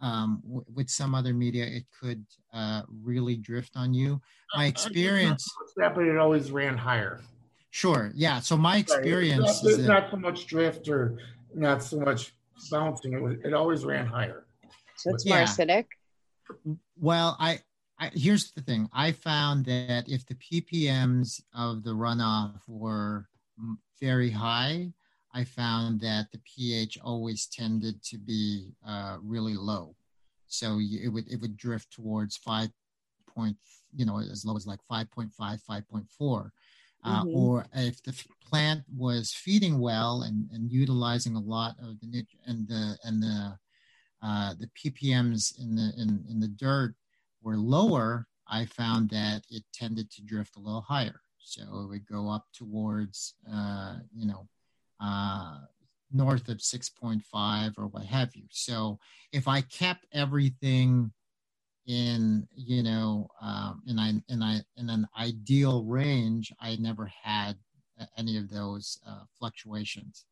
um, 0.00 0.40
w- 0.44 0.64
with 0.72 0.88
some 0.90 1.14
other 1.14 1.32
media 1.34 1.64
it 1.64 1.86
could 2.00 2.24
uh, 2.52 2.82
really 3.02 3.36
drift 3.36 3.76
on 3.76 3.94
you. 3.94 4.20
My 4.54 4.66
experience, 4.66 5.44
That, 5.76 5.94
but 5.94 6.04
it 6.04 6.18
always 6.18 6.50
ran 6.52 6.76
higher. 6.76 7.20
Sure, 7.74 8.12
yeah. 8.14 8.38
So 8.38 8.56
my 8.56 8.74
Right. 8.74 8.80
experience 8.80 9.50
It's 9.50 9.64
is 9.64 9.78
not, 9.78 9.86
that, 9.86 10.02
not 10.02 10.10
so 10.12 10.16
much 10.18 10.46
drift 10.46 10.88
or 10.88 11.18
not 11.54 11.82
so 11.82 11.98
much 11.98 12.32
bouncing. 12.70 13.14
It, 13.14 13.22
was, 13.22 13.34
it 13.44 13.52
always 13.52 13.84
ran 13.84 14.06
higher. 14.06 14.46
So 14.96 15.10
it's 15.10 15.26
Yeah. 15.26 15.38
more 15.38 15.44
acidic. 15.44 15.86
Well, 16.96 17.36
I, 17.40 17.60
I 17.98 18.10
here's 18.14 18.52
the 18.52 18.62
thing. 18.62 18.88
I 18.92 19.10
found 19.10 19.66
that 19.66 20.04
if 20.08 20.24
the 20.26 20.36
ppms 20.36 21.42
of 21.52 21.82
the 21.82 21.90
runoff 21.90 22.60
were 22.68 23.28
very 24.00 24.30
high, 24.30 24.92
I 25.32 25.42
found 25.42 26.00
that 26.02 26.30
the 26.30 26.40
pH 26.44 26.98
always 27.02 27.46
tended 27.46 28.02
to 28.04 28.18
be 28.18 28.72
uh, 28.86 29.16
really 29.20 29.54
low. 29.54 29.96
So 30.46 30.78
you, 30.78 31.00
it 31.02 31.08
would 31.08 31.26
it 31.28 31.40
would 31.40 31.56
drift 31.56 31.92
towards 31.92 32.36
five 32.36 32.70
point, 33.34 33.56
you 33.92 34.06
know, 34.06 34.20
as 34.20 34.44
low 34.44 34.56
as 34.56 34.66
like 34.66 34.80
5.5, 34.90 35.30
5.4. 35.36 36.50
Uh, 37.04 37.22
Mhm. 37.24 37.34
Or 37.34 37.66
if 37.74 38.02
the 38.02 38.12
f- 38.12 38.26
plant 38.40 38.84
was 38.94 39.32
feeding 39.32 39.78
well 39.78 40.22
and, 40.22 40.50
and 40.52 40.72
utilizing 40.72 41.36
a 41.36 41.40
lot 41.40 41.76
of 41.78 42.00
the 42.00 42.26
and 42.46 42.66
the 42.66 42.98
and 43.04 43.22
the 43.22 43.58
uh, 44.22 44.54
the 44.54 44.68
ppms 44.68 45.58
in 45.58 45.74
the 45.76 45.92
in, 45.98 46.24
in 46.30 46.40
the 46.40 46.48
dirt 46.48 46.94
were 47.42 47.58
lower, 47.58 48.26
I 48.48 48.64
found 48.64 49.10
that 49.10 49.44
it 49.50 49.64
tended 49.74 50.10
to 50.12 50.22
drift 50.22 50.56
a 50.56 50.60
little 50.60 50.80
higher. 50.80 51.20
So 51.38 51.62
it 51.62 51.88
would 51.88 52.06
go 52.06 52.30
up 52.30 52.46
towards, 52.54 53.34
uh, 53.52 53.96
you 54.14 54.26
know, 54.26 54.48
uh, 54.98 55.58
north 56.10 56.48
of 56.48 56.62
6.5 56.62 57.74
or 57.76 57.88
what 57.88 58.04
have 58.06 58.34
you. 58.34 58.44
So 58.50 58.98
if 59.32 59.46
I 59.46 59.60
kept 59.60 60.06
everything 60.12 61.12
in, 61.86 62.46
you 62.54 62.82
know, 62.82 63.28
um, 63.40 63.82
in, 63.86 63.98
I, 63.98 64.12
in, 64.28 64.42
I, 64.42 64.60
in 64.76 64.90
an 64.90 65.06
ideal 65.18 65.84
range, 65.84 66.52
I 66.60 66.76
never 66.76 67.10
had 67.22 67.56
any 68.16 68.38
of 68.38 68.50
those 68.50 68.98
uh, 69.06 69.22
fluctuations. 69.38 70.24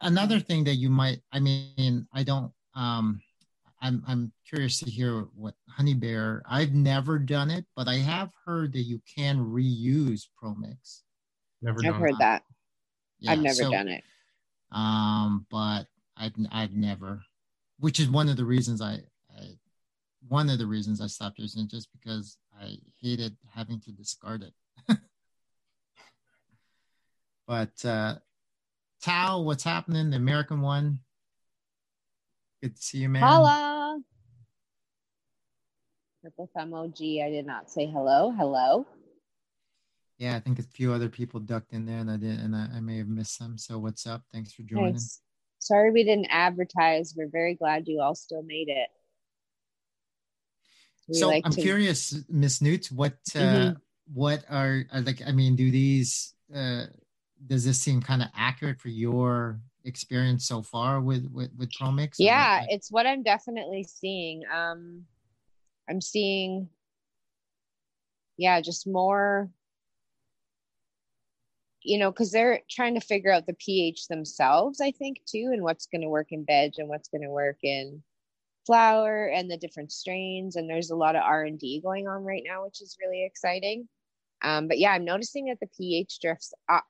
Another 0.00 0.40
thing 0.40 0.64
that 0.64 0.76
you 0.76 0.90
might, 0.90 1.20
I 1.32 1.40
mean, 1.40 2.06
I 2.12 2.22
don't, 2.22 2.52
um, 2.74 3.20
I'm 3.82 4.02
I'm 4.08 4.32
curious 4.48 4.80
to 4.80 4.90
hear 4.90 5.26
what 5.34 5.54
Honey 5.68 5.94
Bear. 5.94 6.42
I've 6.48 6.72
never 6.72 7.18
done 7.18 7.50
it, 7.50 7.66
but 7.76 7.88
I 7.88 7.96
have 7.96 8.30
heard 8.44 8.72
that 8.72 8.82
you 8.82 9.00
can 9.14 9.38
reuse 9.38 10.22
ProMix. 10.42 11.02
Never 11.62 11.80
I've 11.84 11.96
heard 11.96 12.18
that. 12.18 12.42
Yeah, 13.20 13.32
I've 13.32 13.40
never 13.40 13.54
so, 13.54 13.70
done 13.70 13.88
it. 13.88 14.02
Um, 14.72 15.46
but 15.50 15.84
I've 16.16 16.32
I've 16.50 16.72
never, 16.72 17.22
which 17.78 18.00
is 18.00 18.08
one 18.08 18.28
of 18.28 18.36
the 18.36 18.44
reasons 18.44 18.80
I, 18.80 18.94
I 18.94 19.00
one 20.28 20.50
of 20.50 20.58
the 20.58 20.66
reasons 20.66 21.00
I 21.00 21.06
stopped 21.06 21.38
using 21.38 21.64
it, 21.64 21.70
just 21.70 21.88
because 21.92 22.36
I 22.60 22.76
hated 23.00 23.36
having 23.54 23.80
to 23.80 23.92
discard 23.92 24.42
it. 24.42 24.54
but 27.46 27.84
uh, 27.84 28.16
Tao, 29.02 29.42
what's 29.42 29.64
happening? 29.64 30.10
The 30.10 30.16
American 30.16 30.60
one. 30.60 31.00
Good 32.62 32.76
to 32.76 32.82
see 32.82 32.98
you, 32.98 33.08
man. 33.08 33.22
Hello. 33.22 34.00
Purple 36.22 36.50
thumb 36.56 36.74
OG. 36.74 37.00
I 37.00 37.30
did 37.30 37.46
not 37.46 37.70
say 37.70 37.86
hello. 37.86 38.32
Hello. 38.36 38.86
Yeah, 40.18 40.34
I 40.34 40.40
think 40.40 40.58
a 40.58 40.62
few 40.62 40.92
other 40.92 41.10
people 41.10 41.40
ducked 41.40 41.72
in 41.72 41.84
there, 41.84 41.98
and 41.98 42.10
I 42.10 42.16
did, 42.16 42.40
and 42.40 42.56
I, 42.56 42.68
I 42.76 42.80
may 42.80 42.96
have 42.98 43.08
missed 43.08 43.38
them. 43.38 43.58
So 43.58 43.78
what's 43.78 44.06
up? 44.06 44.22
Thanks 44.32 44.52
for 44.52 44.62
joining. 44.62 44.94
Nice. 44.94 45.20
Sorry 45.58 45.90
we 45.90 46.04
didn't 46.04 46.28
advertise. 46.30 47.14
We're 47.16 47.28
very 47.28 47.54
glad 47.54 47.86
you 47.86 48.00
all 48.00 48.14
still 48.14 48.42
made 48.42 48.68
it. 48.68 48.88
So 51.12 51.28
like 51.28 51.42
I'm 51.44 51.52
to- 51.52 51.60
curious, 51.60 52.14
Miss 52.28 52.60
Newt, 52.60 52.86
what 52.92 53.12
uh, 53.34 53.38
Mhm. 53.38 53.76
what 54.12 54.44
are, 54.50 54.84
are 54.92 55.00
like? 55.02 55.22
I 55.26 55.32
mean, 55.32 55.56
do 55.56 55.70
these 55.70 56.34
uh, 56.54 56.86
does 57.46 57.64
this 57.64 57.80
seem 57.80 58.00
kind 58.00 58.22
of 58.22 58.28
accurate 58.34 58.80
for 58.80 58.88
your 58.88 59.60
experience 59.84 60.46
so 60.46 60.62
far 60.62 61.00
with 61.00 61.30
with, 61.32 61.50
with 61.56 61.70
ProMix? 61.70 62.16
yeah 62.18 62.58
like- 62.60 62.70
it's 62.70 62.90
what 62.90 63.06
i'm 63.06 63.22
definitely 63.22 63.84
seeing 63.84 64.42
um 64.52 65.04
i'm 65.88 66.00
seeing 66.00 66.68
yeah 68.36 68.60
just 68.60 68.86
more 68.86 69.48
you 71.82 71.98
know 71.98 72.10
because 72.10 72.32
they're 72.32 72.60
trying 72.68 72.94
to 72.94 73.00
figure 73.00 73.30
out 73.32 73.46
the 73.46 73.54
ph 73.54 74.08
themselves 74.08 74.80
i 74.80 74.90
think 74.90 75.20
too 75.26 75.50
and 75.52 75.62
what's 75.62 75.86
going 75.86 76.02
to 76.02 76.08
work 76.08 76.32
in 76.32 76.44
veg 76.44 76.72
and 76.78 76.88
what's 76.88 77.08
going 77.08 77.22
to 77.22 77.30
work 77.30 77.58
in 77.62 78.02
flower 78.66 79.26
and 79.26 79.50
the 79.50 79.56
different 79.56 79.92
strains 79.92 80.56
and 80.56 80.68
there's 80.68 80.90
a 80.90 80.96
lot 80.96 81.16
of 81.16 81.22
r&d 81.22 81.80
going 81.82 82.08
on 82.08 82.24
right 82.24 82.42
now 82.44 82.64
which 82.64 82.82
is 82.82 82.96
really 83.00 83.24
exciting 83.24 83.88
um, 84.42 84.68
but 84.68 84.78
yeah 84.78 84.90
i'm 84.90 85.04
noticing 85.04 85.46
that 85.46 85.60
the 85.60 85.68
ph 85.78 86.18
drifts 86.20 86.52
up 86.68 86.84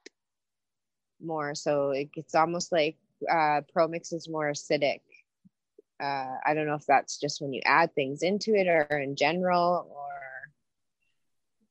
more 1.21 1.55
so 1.55 1.91
it, 1.91 2.09
it's 2.17 2.35
almost 2.35 2.73
like 2.73 2.97
uh, 3.31 3.61
ProMix 3.75 4.12
is 4.12 4.29
more 4.29 4.51
acidic. 4.51 5.01
Uh, 5.99 6.35
I 6.45 6.55
don't 6.55 6.67
know 6.67 6.75
if 6.75 6.87
that's 6.87 7.19
just 7.19 7.41
when 7.41 7.53
you 7.53 7.62
add 7.65 7.95
things 7.95 8.23
into 8.23 8.55
it 8.55 8.67
or 8.67 8.99
in 8.99 9.17
general 9.17 9.89
or 9.91 10.12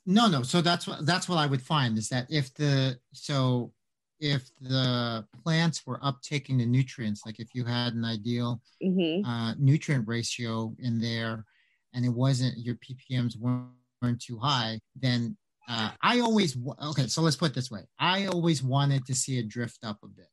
No, 0.05 0.27
no. 0.27 0.43
So 0.43 0.61
that's 0.61 0.87
what 0.87 1.05
that's 1.05 1.29
what 1.29 1.37
I 1.37 1.45
would 1.45 1.61
find 1.61 1.97
is 1.97 2.09
that 2.09 2.27
if 2.29 2.53
the 2.55 2.99
so 3.13 3.71
if 4.19 4.49
the 4.61 5.25
plants 5.43 5.85
were 5.85 5.99
uptaking 5.99 6.57
the 6.57 6.65
nutrients, 6.65 7.25
like 7.25 7.39
if 7.39 7.53
you 7.53 7.65
had 7.65 7.93
an 7.93 8.05
ideal 8.05 8.61
Mhm. 8.81 9.25
uh, 9.25 9.53
nutrient 9.57 10.07
ratio 10.07 10.75
in 10.79 10.99
there, 10.99 11.45
and 11.93 12.05
it 12.05 12.09
wasn't 12.09 12.57
your 12.57 12.75
ppms 12.75 13.37
weren't, 13.37 13.71
weren't 14.01 14.21
too 14.21 14.37
high, 14.37 14.79
then 14.95 15.37
uh, 15.67 15.91
I 16.01 16.19
always 16.19 16.57
okay. 16.83 17.07
So 17.07 17.21
let's 17.21 17.35
put 17.35 17.51
it 17.51 17.55
this 17.55 17.71
way: 17.71 17.87
I 17.99 18.27
always 18.27 18.63
wanted 18.63 19.05
to 19.07 19.15
see 19.15 19.37
it 19.39 19.47
drift 19.49 19.83
up 19.83 19.99
a 20.03 20.07
bit. 20.07 20.29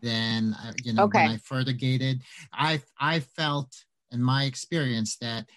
Then 0.00 0.54
uh, 0.54 0.72
you 0.82 0.92
know 0.92 1.04
Okay. 1.04 1.24
when 1.24 1.26
I 1.26 1.36
fertigated, 1.38 2.22
I 2.52 2.82
I 2.98 3.20
felt 3.20 3.84
in 4.10 4.22
my 4.22 4.44
experience 4.44 5.16
that 5.18 5.48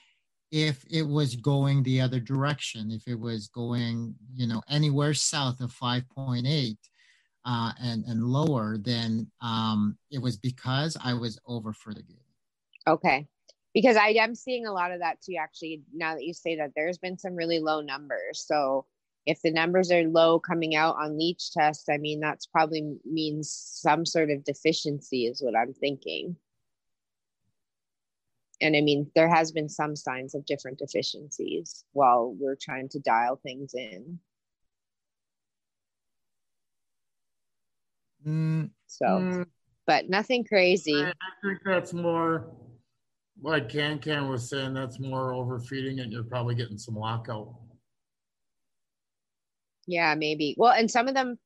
if 0.51 0.85
it 0.89 1.03
was 1.03 1.35
going 1.35 1.83
the 1.83 2.01
other 2.01 2.19
direction, 2.19 2.91
if 2.91 3.07
it 3.07 3.19
was 3.19 3.47
going 3.47 4.15
you 4.33 4.47
know 4.47 4.61
anywhere 4.69 5.13
south 5.13 5.61
of 5.61 5.71
five 5.71 6.07
point 6.09 6.45
eight. 6.47 6.79
Uh, 7.45 7.71
and 7.79 8.03
and 8.05 8.23
lower, 8.23 8.75
then 8.77 9.29
um, 9.41 9.97
it 10.10 10.19
was 10.19 10.36
because 10.36 10.97
I 11.03 11.13
was 11.13 11.39
over 11.45 11.73
fertigated. 11.73 12.23
okay. 12.88 13.27
Because 13.73 13.97
I 13.97 14.10
am 14.10 14.36
seeing 14.36 14.65
a 14.65 14.71
lot 14.71 14.91
of 14.91 15.01
that 15.01 15.21
too, 15.21 15.36
actually, 15.39 15.84
now 15.93 16.15
that 16.15 16.23
you 16.23 16.34
say 16.34 16.55
that 16.55 16.71
there's 16.75 16.97
been 16.97 17.17
some 17.17 17.36
really 17.36 17.60
low 17.60 17.81
numbers. 17.81 18.43
So 18.47 18.86
if 19.25 19.41
the 19.41 19.51
numbers 19.51 19.91
are 19.91 20.03
low 20.03 20.39
coming 20.39 20.75
out 20.75 20.95
on 20.97 21.17
leach 21.17 21.51
test, 21.51 21.89
I 21.89 21.97
mean, 21.97 22.19
that's 22.19 22.45
probably 22.45 22.97
means 23.03 23.51
some 23.51 24.05
sort 24.05 24.29
of 24.29 24.43
deficiency, 24.43 25.25
is 25.25 25.41
what 25.41 25.55
I'm 25.58 25.73
thinking. 25.73 26.38
And 28.62 28.75
I 28.75 28.81
mean, 28.81 29.12
there 29.15 29.27
has 29.27 29.51
been 29.51 29.67
some 29.67 29.95
signs 29.95 30.34
of 30.34 30.45
different 30.45 30.79
deficiencies 30.79 31.84
while 31.91 32.34
we're 32.39 32.55
trying 32.55 32.88
to 32.89 32.99
dial 32.99 33.36
things 33.36 33.73
in. 33.73 34.19
Mm, 38.25 38.71
So, 38.88 39.05
Mm, 39.05 39.45
but 39.85 40.09
nothing 40.09 40.43
crazy. 40.43 40.93
I, 40.95 41.09
I 41.09 41.31
think 41.43 41.59
that's 41.63 41.93
more 41.93 42.55
like 43.41 43.69
Can 43.69 43.99
Can 43.99 44.29
was 44.29 44.49
saying, 44.49 44.73
that's 44.73 44.99
more 44.99 45.33
overfeeding 45.33 45.99
and 45.99 46.11
you're 46.11 46.23
probably 46.23 46.55
getting 46.55 46.77
some 46.77 46.95
lockout. 46.95 47.53
Yeah, 49.88 50.15
maybe. 50.15 50.55
Well, 50.57 50.71
and 50.71 50.89
some 50.89 51.07
of 51.07 51.13
them 51.13 51.38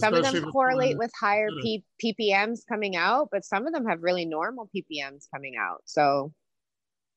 some 0.00 0.14
of 0.14 0.22
them 0.22 0.50
correlate 0.50 0.98
with 0.98 1.12
higher 1.18 1.50
P- 1.60 1.84
ppms 2.02 2.60
coming 2.68 2.96
out 2.96 3.28
but 3.30 3.44
some 3.44 3.66
of 3.66 3.72
them 3.72 3.86
have 3.86 4.02
really 4.02 4.24
normal 4.24 4.68
ppms 4.74 5.26
coming 5.32 5.54
out 5.56 5.82
so 5.84 6.32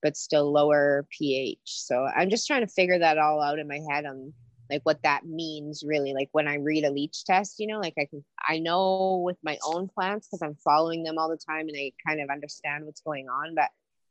but 0.04 0.16
still 0.16 0.52
lower 0.52 1.08
ph 1.10 1.58
so 1.64 2.06
i'm 2.16 2.30
just 2.30 2.46
trying 2.46 2.62
to 2.62 2.72
figure 2.72 3.00
that 3.00 3.18
all 3.18 3.42
out 3.42 3.58
in 3.58 3.68
my 3.68 3.80
head 3.90 4.06
on 4.06 4.34
like 4.70 4.82
what 4.84 5.02
that 5.04 5.26
means 5.26 5.84
really 5.86 6.14
like 6.14 6.30
when 6.32 6.48
i 6.48 6.56
read 6.56 6.84
a 6.84 6.92
leach 6.92 7.24
test 7.26 7.60
you 7.60 7.68
know 7.68 7.80
like 7.80 7.94
i 7.98 8.06
can 8.06 8.24
i 8.48 8.60
know 8.60 9.22
with 9.26 9.38
my 9.44 9.58
own 9.66 9.88
plants 9.88 10.28
because 10.28 10.42
i'm 10.42 10.56
following 10.64 11.04
them 11.04 11.18
all 11.18 11.30
the 11.30 11.38
time 11.38 11.68
and 11.68 11.78
i 11.78 11.92
kind 12.06 12.22
of 12.22 12.30
understand 12.30 12.86
what's 12.86 13.02
going 13.02 13.28
on 13.30 13.56
but 13.56 13.70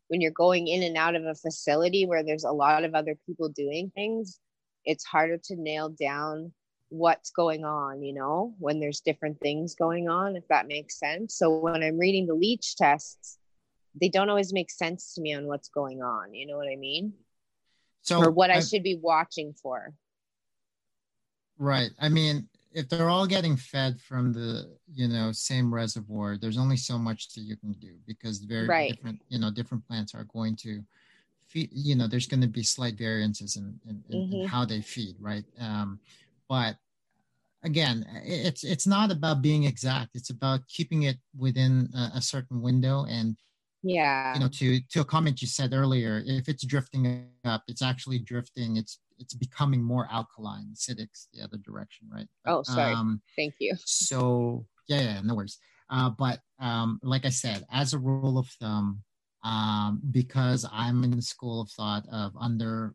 when 0.09 0.21
you're 0.21 0.31
going 0.31 0.69
in 0.69 0.83
and 0.85 0.97
out 0.97 1.17
of 1.17 1.25
a 1.25 1.35
facility 1.35 2.07
where 2.07 2.23
there's 2.23 2.45
a 2.45 2.53
lot 2.53 2.85
of 2.85 2.95
other 2.95 3.17
people 3.27 3.49
doing 3.49 3.91
things 3.95 4.39
it's 4.85 5.05
harder 5.05 5.37
to 5.37 5.57
nail 5.57 5.89
down 5.89 6.53
what's 6.89 7.31
going 7.31 7.65
on, 7.65 8.03
you 8.03 8.13
know, 8.13 8.55
when 8.59 8.81
there's 8.81 9.01
different 9.01 9.41
things 9.41 9.75
going 9.75 10.09
on, 10.09 10.37
if 10.37 10.47
that 10.49 10.69
makes 10.69 10.99
sense. 10.99 11.35
So 11.37 11.57
when 11.59 11.83
I'm 11.83 11.99
reading 11.99 12.27
the 12.27 12.35
leach 12.35 12.77
tests, 12.77 13.39
they 14.01 14.09
don't 14.09 14.29
always 14.31 14.53
make 14.53 14.71
sense 14.71 15.15
to 15.15 15.21
me 15.21 15.35
on 15.35 15.47
what's 15.47 15.69
going 15.69 16.03
on. 16.03 16.35
You 16.35 16.47
know 16.47 16.57
what 16.57 16.69
I 16.69 16.77
mean? 16.77 17.13
So 18.03 18.21
or 18.21 18.31
what 18.31 18.51
I 18.51 18.59
I- 18.59 18.61
should 18.61 18.83
be 18.83 18.97
watching 18.97 19.53
for. 19.55 19.93
Right. 21.59 21.91
I 22.01 22.09
mean, 22.09 22.49
if 22.73 22.89
they're 22.89 23.09
all 23.09 23.27
getting 23.27 23.57
fed 23.57 24.01
from 24.01 24.33
the, 24.33 24.77
you 24.93 25.09
know, 25.09 25.33
same 25.33 25.73
reservoir, 25.73 26.37
there's 26.37 26.59
only 26.59 26.77
so 26.77 26.99
much 26.99 27.33
that 27.35 27.41
you 27.43 27.57
can 27.57 27.73
do 27.73 27.95
because 28.07 28.39
very 28.41 28.69
Right. 28.69 28.95
different, 28.95 29.21
you 29.29 29.39
know, 29.39 29.51
different 29.51 29.87
plants 29.87 30.15
are 30.15 30.25
going 30.25 30.57
to 30.57 30.83
feed, 31.47 31.71
you 31.73 31.97
know, 31.97 32.07
there's 32.07 32.27
going 32.27 32.43
to 32.43 32.47
be 32.49 32.63
slight 32.63 32.99
variances 32.99 33.57
in, 33.57 33.81
in, 33.89 34.05
in, 34.11 34.27
in 34.31 34.41
how 34.41 34.65
they 34.67 34.83
feed, 34.83 35.17
right? 35.21 35.45
Um, 35.59 36.01
but 36.49 36.77
again, 37.63 38.07
it's 38.25 38.65
it's 38.65 38.87
not 38.87 39.11
about 39.11 39.43
being 39.43 39.65
exact. 39.65 40.11
It's 40.15 40.31
about 40.31 40.67
keeping 40.69 41.05
it 41.05 41.17
within 41.37 41.89
a, 41.95 42.19
a 42.19 42.23
certain 42.23 42.61
window 42.63 43.07
and 43.09 43.37
Yeah. 43.89 44.35
you 44.35 44.41
know 44.41 44.49
to 44.49 44.81
to 44.93 45.01
a 45.01 45.05
comment 45.05 45.41
you 45.43 45.49
said 45.49 45.73
earlier 45.73 46.23
if 46.27 46.49
it's 46.49 46.65
drifting 46.67 47.29
up 47.45 47.63
it's 47.69 47.83
actually 47.83 48.19
drifting 48.19 48.77
it's 48.77 48.99
it's 49.19 49.35
becoming 49.35 49.83
more 49.83 50.07
alkaline 50.11 50.67
acidic's 50.75 51.29
the 51.33 51.41
other 51.43 51.59
direction 51.59 52.07
right 52.13 52.29
Oh, 52.47 52.63
sorry. 52.63 52.93
um 52.95 53.21
Thank 53.37 53.55
you. 53.61 53.75
so 53.85 54.67
yeah 54.89 55.01
yeah 55.01 55.21
no 55.23 55.35
worries 55.35 55.59
uh 55.91 56.11
but 56.11 56.41
um 56.61 56.99
like 57.03 57.25
i 57.25 57.31
said 57.31 57.65
as 57.73 57.95
a 57.95 57.99
rule 57.99 58.39
of 58.39 58.49
thumb 58.61 59.03
um 59.45 60.01
because 60.11 60.67
i'm 60.73 61.05
in 61.05 61.13
the 61.13 61.23
school 61.23 61.61
of 61.61 61.71
thought 61.71 62.05
of 62.11 62.33
under 62.39 62.95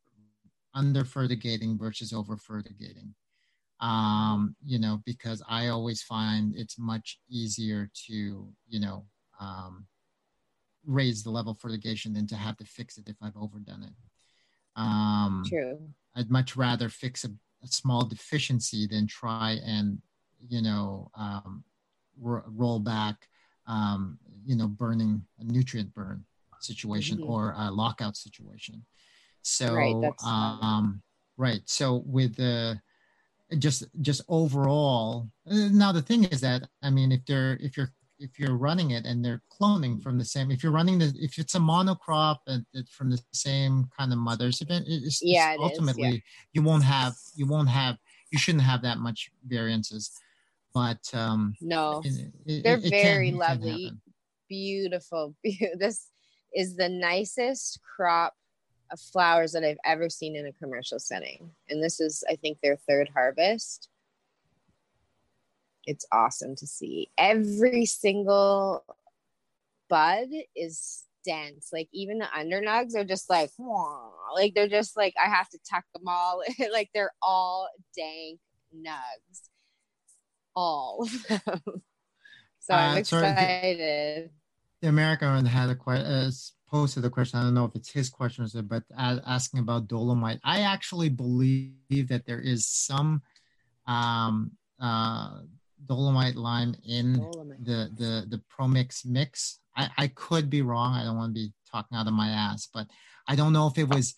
under 0.74 1.04
fertigating 1.04 1.78
versus 1.78 2.14
over 2.14 2.36
fertigating 2.38 3.14
um 3.80 4.56
you 4.64 4.78
know 4.80 5.02
because 5.06 5.42
i 5.50 5.68
always 5.68 6.02
find 6.04 6.54
it's 6.56 6.78
much 6.78 7.20
easier 7.30 7.90
to 8.08 8.48
you 8.68 8.80
know 8.80 9.06
um 9.40 9.88
raise 10.86 11.24
the 11.24 11.32
level 11.32 11.52
of 11.54 11.60
fertigation 11.60 12.14
than 12.14 12.28
to 12.28 12.36
have 12.36 12.58
to 12.58 12.66
fix 12.66 12.98
it 12.98 13.08
if 13.08 13.16
i've 13.22 13.38
overdone 13.38 13.84
it 13.84 13.94
um 14.76 15.44
True. 15.46 15.80
I'd 16.16 16.30
much 16.30 16.56
rather 16.58 16.90
fix 16.90 17.24
a, 17.24 17.30
a 17.64 17.68
small 17.68 18.04
deficiency 18.06 18.86
than 18.86 19.08
try 19.08 19.60
and, 19.66 20.02
you 20.40 20.62
know, 20.62 21.10
um, 21.16 21.64
ro- 22.20 22.44
roll 22.48 22.80
back, 22.80 23.30
um, 23.66 24.20
you 24.46 24.58
know, 24.58 24.68
burning 24.68 25.24
a 25.40 25.46
nutrient 25.46 25.94
burn 25.94 26.26
situation 26.60 27.18
Mhm. 27.20 27.30
or 27.30 27.54
a 27.58 27.72
lockout 27.72 28.18
situation. 28.18 28.86
So, 29.42 29.74
Right, 29.74 30.14
um, 30.24 31.02
right. 31.38 31.62
So 31.66 32.04
with 32.06 32.36
the 32.36 32.82
just 33.58 33.86
just 34.02 34.22
overall, 34.28 35.30
uh, 35.50 35.70
now 35.72 35.92
the 35.92 36.02
thing 36.02 36.26
is 36.26 36.42
that 36.42 36.70
I 36.82 36.90
mean, 36.90 37.12
if 37.12 37.26
they're 37.26 37.54
if 37.62 37.78
you're 37.78 37.94
if 38.22 38.40
you're 38.40 38.56
running 38.56 38.92
it 38.92 39.06
and 39.06 39.24
they're 39.26 39.42
cloning 39.52 40.02
from 40.02 40.18
the 40.18 40.26
same, 40.26 40.52
if 40.52 40.64
you're 40.64 40.72
running 40.72 41.00
the 41.00 41.12
if 41.20 41.38
it's 41.40 41.56
a 41.56 41.60
monocrop 41.60 42.38
and 42.48 42.66
it's 42.74 42.92
from 42.92 43.10
the 43.10 43.20
same 43.34 43.90
kind 43.98 44.12
of 44.14 44.20
mothers, 44.20 44.62
it- 44.62 44.68
it's, 44.70 45.22
Yeah, 45.22 45.54
it's 45.54 45.62
it 45.62 45.66
is, 45.66 45.70
ultimately 45.80 46.24
you 46.54 46.62
won't 46.62 46.84
have 46.84 47.16
you 47.36 47.48
won't 47.48 47.70
have 47.70 47.98
you 48.32 48.38
shouldn't 48.40 48.64
have 48.64 48.82
that 48.84 49.00
much 49.00 49.32
variances, 49.46 50.12
but 50.74 51.00
um, 51.14 51.56
No. 51.62 52.02
it- 52.06 52.32
it- 52.46 52.64
They're 52.64 52.78
very 52.78 53.30
can 53.32 53.40
lovely. 53.40 53.92
Beautiful. 54.48 55.36
This 55.78 56.10
is 56.54 56.76
the 56.76 56.90
nicest 56.90 57.80
crop 57.82 58.34
of 58.92 59.00
flowers 59.00 59.54
that 59.54 59.64
I've 59.64 59.78
ever 59.86 60.10
seen 60.10 60.36
in 60.36 60.46
a 60.46 60.52
commercial 60.54 61.00
setting. 61.00 61.50
And 61.70 61.82
this 61.82 62.02
is, 62.02 62.24
I 62.30 62.36
think, 62.36 62.60
their 62.62 62.76
third 62.76 63.10
harvest. 63.14 63.88
It's 65.86 66.06
awesome 66.12 66.56
to 66.58 66.68
see. 66.68 67.10
Every 67.18 67.86
single 67.86 68.84
bud 69.90 70.28
is 70.56 71.04
dense. 71.26 71.70
Like 71.74 71.90
even 71.92 72.20
the 72.20 72.28
undernugs 72.36 72.96
are 72.96 73.04
just 73.04 73.30
like, 73.30 73.52
"Wah." 73.58 74.10
like 74.36 74.54
they're 74.56 74.68
just 74.68 74.96
like 74.96 75.14
I 75.24 75.30
have 75.30 75.50
to 75.50 75.60
tuck 75.70 75.84
them 75.94 76.08
all. 76.08 76.44
like 76.72 76.90
they're 76.94 77.14
all 77.22 77.70
dank 77.96 78.40
nugs, 78.76 79.42
all 80.56 81.04
of 81.04 81.28
them. 81.46 81.62
So 82.64 82.76
I'm 82.76 82.98
Uh, 83.00 83.04
sorry, 83.04 83.24
the- 83.24 83.32
excited. 83.32 84.30
the 84.84 84.88
American 84.88 85.46
had 85.48 85.70
a 85.72 85.76
question, 85.76 86.06
uh, 86.06 86.30
posted 86.70 87.04
a 87.04 87.10
question. 87.10 87.40
I 87.40 87.44
don't 87.44 87.56
know 87.56 87.66
if 87.66 87.76
it's 87.76 87.92
his 87.92 88.08
question 88.10 88.48
but 88.68 88.84
asking 88.96 89.60
about 89.62 89.88
dolomite. 89.88 90.40
I 90.44 90.62
actually 90.62 91.10
believe 91.10 92.08
that 92.10 92.26
there 92.28 92.40
is 92.40 92.68
some 92.68 93.24
um, 93.88 94.52
uh, 94.80 95.42
dolomite 95.92 96.38
lime 96.38 96.74
in 96.88 97.14
Dolomite. 97.14 97.66
the 97.66 97.90
the 97.98 98.26
the 98.30 98.42
Promix 98.50 99.06
mix. 99.06 99.60
I, 99.76 99.90
I 99.98 100.08
could 100.08 100.50
be 100.50 100.62
wrong. 100.62 100.94
I 100.94 101.04
don't 101.04 101.18
want 101.18 101.36
to 101.36 101.42
be 101.42 101.54
talking 101.70 101.98
out 101.98 102.08
of 102.08 102.14
my 102.14 102.30
ass, 102.30 102.68
but 102.74 102.88
I 103.28 103.36
don't 103.36 103.54
know 103.54 103.68
if 103.68 103.78
it 103.78 103.90
was. 103.90 104.16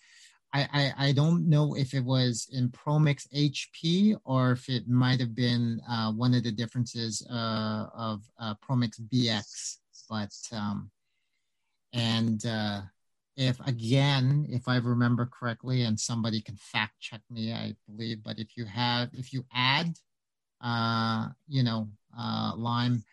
I, 0.52 0.68
I, 0.72 1.08
I 1.08 1.12
don't 1.12 1.48
know 1.48 1.74
if 1.74 1.94
it 1.94 2.04
was 2.04 2.48
in 2.52 2.68
Promix 2.68 3.26
HP 3.34 4.16
or 4.24 4.52
if 4.52 4.68
it 4.68 4.88
might 4.88 5.18
have 5.18 5.34
been 5.34 5.80
uh, 5.90 6.12
one 6.12 6.32
of 6.32 6.44
the 6.44 6.52
differences 6.52 7.26
uh, 7.28 7.86
of 7.92 8.22
uh, 8.38 8.54
Promix 8.62 9.00
BX. 9.12 9.78
But 10.08 10.32
um, 10.56 10.92
and 11.92 12.44
uh, 12.46 12.82
if 13.36 13.58
again, 13.66 14.46
if 14.48 14.68
I 14.68 14.76
remember 14.76 15.26
correctly, 15.26 15.82
and 15.82 15.98
somebody 15.98 16.40
can 16.40 16.56
fact 16.56 17.00
check 17.00 17.20
me, 17.30 17.52
I 17.52 17.74
believe. 17.88 18.22
But 18.22 18.38
if 18.38 18.56
you 18.56 18.64
have, 18.64 19.08
if 19.12 19.32
you 19.32 19.44
add, 19.52 19.94
uh, 20.64 21.28
you 21.46 21.62
know, 21.62 21.88
uh, 22.18 22.52
lime 22.56 23.04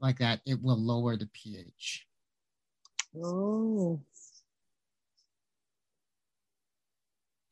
like 0.00 0.18
that, 0.18 0.40
it 0.46 0.62
will 0.62 0.78
lower 0.80 1.16
the 1.16 1.26
pH. 1.32 2.06
Oh, 3.22 4.00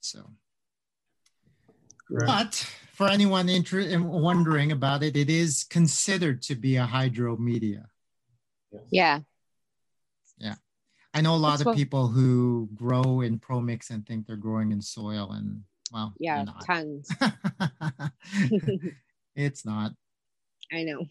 So, 0.00 0.30
Correct. 2.08 2.26
but 2.26 2.54
for 2.92 3.08
anyone 3.08 3.48
interested 3.48 3.92
in 3.92 4.08
wondering 4.08 4.72
about 4.72 5.02
it, 5.02 5.16
it 5.16 5.30
is 5.30 5.64
considered 5.64 6.42
to 6.42 6.54
be 6.56 6.76
a 6.76 6.84
hydro 6.84 7.36
media. 7.36 7.86
yeah. 8.90 9.20
Yeah. 10.38 10.54
I 11.14 11.20
know 11.20 11.34
a 11.34 11.36
lot 11.36 11.50
That's 11.50 11.60
of 11.62 11.66
what- 11.68 11.76
people 11.76 12.08
who 12.08 12.68
grow 12.74 13.20
in 13.20 13.38
Promix 13.38 13.90
and 13.90 14.04
think 14.06 14.26
they're 14.26 14.36
growing 14.36 14.72
in 14.72 14.80
soil, 14.82 15.30
and 15.32 15.62
well, 15.92 16.14
Yeah, 16.18 16.44
not. 16.44 16.64
tons. 16.64 17.08
it's 19.36 19.64
not. 19.64 19.92
I 20.72 20.84
know. 20.84 21.06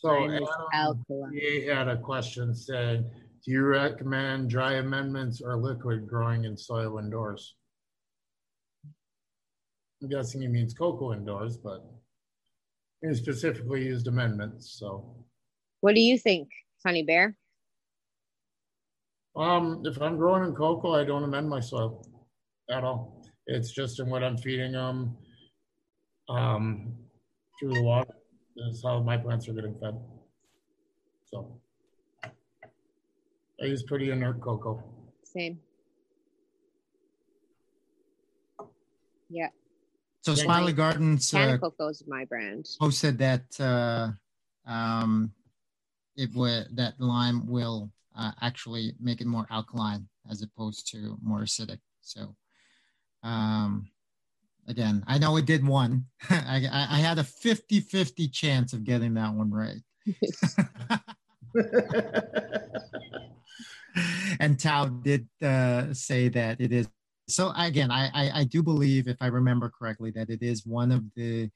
So 0.00 0.24
Adam 0.24 0.46
alkaline. 0.72 1.32
he 1.34 1.66
had 1.66 1.88
a 1.88 1.96
question 1.98 2.54
saying, 2.54 3.04
do 3.44 3.50
you 3.50 3.62
recommend 3.62 4.48
dry 4.48 4.74
amendments 4.74 5.42
or 5.42 5.56
liquid 5.58 6.08
growing 6.08 6.44
in 6.44 6.56
soil 6.56 6.98
indoors? 6.98 7.56
I'm 10.02 10.08
guessing 10.08 10.40
he 10.40 10.48
means 10.48 10.72
cocoa 10.72 11.12
indoors, 11.12 11.58
but 11.58 11.84
he 13.02 13.14
specifically 13.14 13.84
used 13.84 14.08
amendments, 14.08 14.76
so. 14.78 15.14
What 15.80 15.94
do 15.94 16.00
you 16.00 16.18
think, 16.18 16.48
Honey 16.84 17.02
Bear? 17.02 17.36
Um, 19.36 19.82
if 19.84 20.00
I'm 20.00 20.16
growing 20.16 20.44
in 20.44 20.54
cocoa, 20.54 20.94
I 20.94 21.04
don't 21.04 21.24
amend 21.24 21.48
my 21.48 21.60
soil 21.60 22.06
at 22.70 22.84
all. 22.84 23.19
It's 23.50 23.72
just 23.72 23.98
in 23.98 24.08
what 24.08 24.22
I'm 24.22 24.36
feeding 24.36 24.72
them, 24.72 25.16
um, 26.28 26.94
through 27.58 27.74
the 27.74 27.82
water. 27.82 28.14
That's 28.56 28.82
how 28.84 29.02
my 29.02 29.16
plants 29.16 29.48
are 29.48 29.52
getting 29.52 29.74
fed. 29.80 30.00
So. 31.32 31.60
I 33.60 33.66
use 33.66 33.82
pretty 33.82 34.10
inert 34.10 34.40
cocoa. 34.40 34.82
Same. 35.24 35.58
Yeah, 39.28 39.48
So 40.22 40.32
Yeah, 40.32 40.44
Smiley 40.44 40.72
Gardens 40.72 41.34
uh, 41.34 41.58
Cocoa 41.58 41.88
is 41.88 42.02
my 42.06 42.24
brand. 42.24 42.66
posted 42.80 43.18
that 43.18 43.60
uh, 43.60 44.10
um, 44.66 45.32
it 46.16 46.30
would 46.34 46.76
that 46.76 46.94
lime 46.98 47.46
will 47.46 47.90
uh, 48.16 48.32
actually 48.40 48.94
make 49.00 49.20
it 49.20 49.26
more 49.26 49.46
alkaline 49.50 50.08
as 50.30 50.42
opposed 50.42 50.90
to 50.92 51.16
more 51.22 51.40
acidic. 51.40 51.78
So, 52.00 52.34
um, 53.22 53.88
again, 54.68 55.04
I 55.06 55.18
know 55.18 55.36
it 55.36 55.46
did 55.46 55.66
one. 55.66 56.06
I, 56.30 56.66
I 56.90 56.98
had 56.98 57.18
a 57.18 57.24
50 57.24 57.80
50 57.80 58.28
chance 58.28 58.72
of 58.72 58.84
getting 58.84 59.14
that 59.14 59.34
one 59.34 59.50
right. 59.50 59.80
and 64.40 64.58
Tao 64.58 64.86
did 64.86 65.28
uh, 65.42 65.92
say 65.92 66.28
that 66.28 66.60
it 66.60 66.72
is. 66.72 66.88
So 67.28 67.52
again, 67.56 67.90
I, 67.90 68.10
I, 68.12 68.40
I 68.40 68.44
do 68.44 68.62
believe, 68.62 69.06
if 69.06 69.18
I 69.20 69.26
remember 69.26 69.70
correctly, 69.70 70.10
that 70.12 70.30
it 70.30 70.42
is 70.42 70.66
one 70.66 70.90
of 70.90 71.04
the 71.14 71.50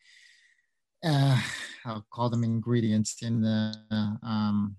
uh, 1.05 1.39
I'll 1.85 2.07
call 2.11 2.31
them 2.31 2.45
ingredients 2.45 3.23
in 3.23 3.41
the 3.43 3.75
um, 4.23 4.77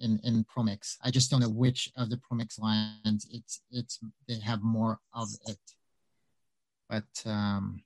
in 0.00 0.20
in 0.24 0.44
Promix. 0.44 0.96
I 1.02 1.10
just 1.10 1.30
don't 1.30 1.40
know 1.40 1.48
which 1.48 1.90
of 1.96 2.10
the 2.10 2.18
Promix 2.18 2.58
lines 2.58 3.26
it's 3.32 3.62
it's 3.70 3.98
they 4.28 4.38
have 4.40 4.62
more 4.62 4.98
of 5.12 5.28
it. 5.46 5.58
But 6.88 7.04
um, 7.24 7.82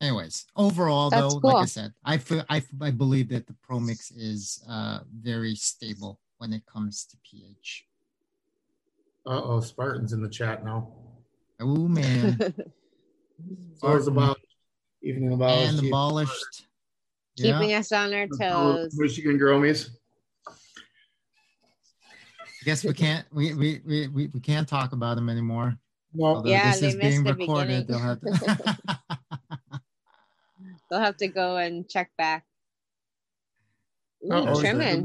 anyways, 0.00 0.46
overall 0.56 1.10
That's 1.10 1.34
though, 1.34 1.40
cool. 1.40 1.54
like 1.54 1.62
I 1.62 1.66
said, 1.66 1.92
I 2.04 2.18
feel, 2.18 2.44
I 2.48 2.62
I 2.80 2.90
believe 2.90 3.28
that 3.30 3.46
the 3.46 3.54
Promix 3.66 4.12
is 4.16 4.62
uh, 4.68 5.00
very 5.20 5.54
stable 5.54 6.20
when 6.38 6.52
it 6.52 6.62
comes 6.66 7.06
to 7.06 7.16
pH. 7.28 7.86
Uh 9.26 9.40
oh, 9.42 9.60
Spartan's 9.60 10.12
in 10.12 10.22
the 10.22 10.28
chat 10.28 10.64
now. 10.64 10.92
Oh 11.60 11.88
man. 11.88 12.36
so 13.76 13.92
it's 13.96 14.06
about 14.06 14.38
evening 15.02 15.32
abolished. 15.32 15.78
And 15.78 15.86
abolished. 15.88 16.66
Keeping 17.36 17.70
yeah. 17.70 17.78
us 17.78 17.92
on 17.92 18.14
our 18.14 18.26
toes. 18.26 18.94
Michigan 18.96 19.38
Gromies. 19.38 19.90
I 20.48 20.52
guess 22.64 22.84
we 22.84 22.92
can't 22.92 23.26
we, 23.32 23.54
we 23.54 23.80
we 23.86 24.08
we 24.08 24.26
we 24.28 24.40
can't 24.40 24.68
talk 24.68 24.92
about 24.92 25.16
them 25.16 25.28
anymore. 25.28 25.76
Well, 26.12 26.36
Although 26.36 26.50
yeah, 26.50 26.72
this 26.72 26.82
is 26.82 26.96
being 26.96 27.24
the 27.24 27.34
recorded. 27.34 27.88
They'll 27.88 27.98
have 27.98 28.20
to 28.20 28.78
they'll 30.90 31.00
have 31.00 31.16
to 31.18 31.28
go 31.28 31.56
and 31.56 31.88
check 31.88 32.10
back. 32.16 32.44
Ooh, 34.24 34.60
trimming. 34.60 35.04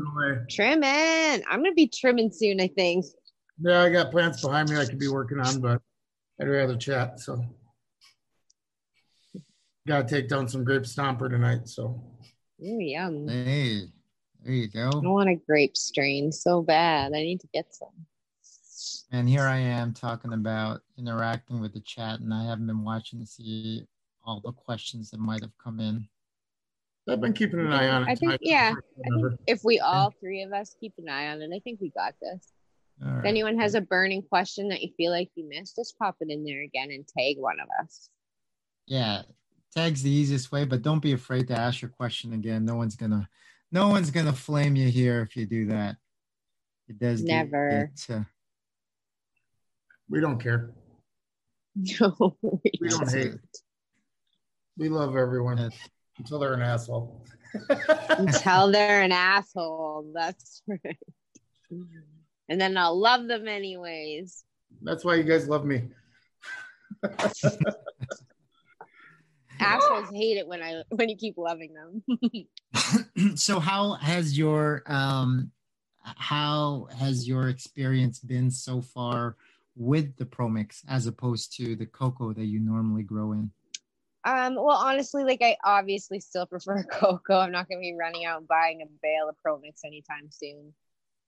Trimming. 0.50 1.44
I'm 1.50 1.64
gonna 1.64 1.74
be 1.74 1.88
trimming 1.88 2.32
soon, 2.32 2.62
I 2.62 2.68
think. 2.68 3.06
Yeah, 3.60 3.82
I 3.82 3.90
got 3.90 4.12
plants 4.12 4.42
behind 4.42 4.70
me 4.70 4.78
I 4.78 4.86
could 4.86 5.00
be 5.00 5.08
working 5.08 5.40
on, 5.40 5.60
but 5.60 5.82
I'd 6.40 6.48
rather 6.48 6.76
chat. 6.76 7.20
So 7.20 7.44
gotta 9.88 10.08
take 10.08 10.30
down 10.30 10.48
some 10.48 10.64
grape 10.64 10.84
stomper 10.84 11.30
tonight. 11.30 11.68
So 11.68 12.02
Ooh, 12.64 12.80
yum. 12.80 13.28
Hey, 13.28 13.88
there 14.44 14.54
you 14.54 14.68
go. 14.70 14.90
I 14.94 15.08
want 15.08 15.30
a 15.30 15.36
grape 15.36 15.78
strain 15.78 16.32
so 16.32 16.62
bad. 16.62 17.14
I 17.14 17.18
need 17.22 17.42
to 17.42 17.48
get 17.54 17.74
some. 17.74 18.06
And 19.12 19.28
here 19.28 19.43
I 19.43 19.58
am 19.58 19.93
talking 19.93 20.32
about 20.32 20.82
interacting 20.97 21.60
with 21.60 21.74
the 21.74 21.82
chat, 21.82 22.21
and 22.21 22.34
I 22.34 22.45
haven't 22.45 22.67
been 22.67 22.84
watching 22.84 23.19
to 23.19 23.26
see 23.26 23.86
all 24.24 24.39
the 24.39 24.54
questions 24.54 25.12
that 25.12 25.19
might 25.19 25.41
have 25.41 25.58
come 25.62 25.80
in. 25.82 26.08
I've 27.10 27.19
been 27.19 27.34
keeping 27.34 27.60
an 27.60 27.74
eye 27.74 27.89
on 27.89 28.04
it. 28.04 28.10
I 28.10 28.15
think, 28.15 28.38
yeah. 28.41 28.74
I 28.74 29.19
think 29.19 29.39
if 29.47 29.63
we 29.65 29.80
all 29.80 30.13
three 30.21 30.43
of 30.43 30.54
us 30.54 30.76
keep 30.80 30.93
an 30.97 31.10
eye 31.10 31.28
on 31.28 31.41
it, 31.41 31.50
I 31.54 31.60
think 31.60 31.82
we 31.82 31.89
got 31.89 32.13
this. 32.21 32.54
Right. 33.02 33.19
If 33.19 33.26
anyone 33.26 33.60
has 33.60 33.76
a 33.76 33.82
burning 33.82 34.21
question 34.21 34.69
that 34.69 34.82
you 34.82 34.91
feel 34.95 35.12
like 35.12 35.30
you 35.36 35.50
missed, 35.50 35.76
just 35.76 35.97
pop 35.97 36.15
it 36.21 36.30
in 36.30 36.45
there 36.45 36.62
again 36.62 36.91
and 36.91 37.06
tag 37.06 37.38
one 37.38 37.60
of 37.60 37.67
us. 37.84 38.10
Yeah, 38.86 39.24
tag's 39.76 40.04
the 40.04 40.12
easiest 40.12 40.52
way, 40.52 40.63
but 40.63 40.84
don't 40.84 41.02
be 41.02 41.13
afraid 41.13 41.47
to 41.47 41.58
ask 41.58 41.82
your 41.82 41.89
question 41.89 42.34
again. 42.34 42.63
No 42.63 42.76
one's 42.76 42.95
gonna, 42.95 43.28
no 43.71 43.89
one's 43.89 44.12
gonna 44.12 44.32
flame 44.32 44.76
you 44.76 44.89
here 44.89 45.21
if 45.21 45.36
you 45.36 45.45
do 45.45 45.65
that. 45.65 45.97
It 46.88 47.00
does 47.00 47.24
never. 47.24 47.89
Get, 48.08 48.15
uh, 48.15 48.24
we 50.12 50.19
don't 50.19 50.39
care. 50.39 50.69
No, 52.02 52.36
we, 52.41 52.71
we 52.82 52.89
don't 52.89 53.10
hate. 53.10 53.32
We 54.78 54.89
love 54.89 55.15
everyone 55.15 55.71
until 56.17 56.38
they're 56.38 56.54
an 56.54 56.62
asshole. 56.62 57.26
until 58.10 58.74
they're 58.74 59.04
an 59.04 59.13
asshole. 59.13 60.12
That's 60.13 60.63
right. 60.67 60.97
And 62.50 62.60
then 62.60 62.76
I'll 62.76 63.00
love 63.00 63.30
them 63.30 63.47
anyways. 63.47 64.43
That's 64.82 65.06
why 65.06 65.15
you 65.15 65.24
guys 65.24 65.47
love 65.47 65.63
me. 65.63 65.84
assholes 69.62 70.10
hate 70.13 70.38
it 70.38 70.45
when 70.45 70.62
I 70.62 70.84
when 70.89 71.08
you 71.08 71.15
keep 71.15 71.38
loving 71.38 71.74
them. 71.74 72.04
so 73.38 73.62
how 73.62 73.93
has 73.93 74.38
your 74.38 74.84
um 74.88 75.52
how 76.04 76.89
has 76.97 77.28
your 77.30 77.47
experience 77.47 78.19
been 78.19 78.52
so 78.52 78.82
far 78.82 79.38
with 79.82 80.15
the 80.17 80.26
Promix 80.26 80.84
as 80.88 81.08
opposed 81.08 81.56
to 81.58 81.76
the 81.76 81.86
cocoa 81.86 82.34
that 82.34 82.46
you 82.46 82.60
normally 82.60 83.04
grow 83.04 83.32
in? 83.32 83.52
Um, 84.24 84.56
well, 84.56 84.78
honestly, 84.78 85.24
like 85.24 85.41
I 85.41 85.58
obviously 85.63 86.20
still 86.20 86.46
prefer 86.48 86.84
cocoa. 86.84 87.39
I'm 87.39 87.52
not 87.52 87.67
going 87.67 87.80
to 87.80 87.82
be 87.82 87.98
running 88.00 88.26
out 88.26 88.39
and 88.39 88.48
buying 88.48 88.82
a 88.82 88.86
bale 89.02 89.30
of 89.30 89.36
Promix 89.44 89.82
anytime 89.84 90.30
soon 90.30 90.74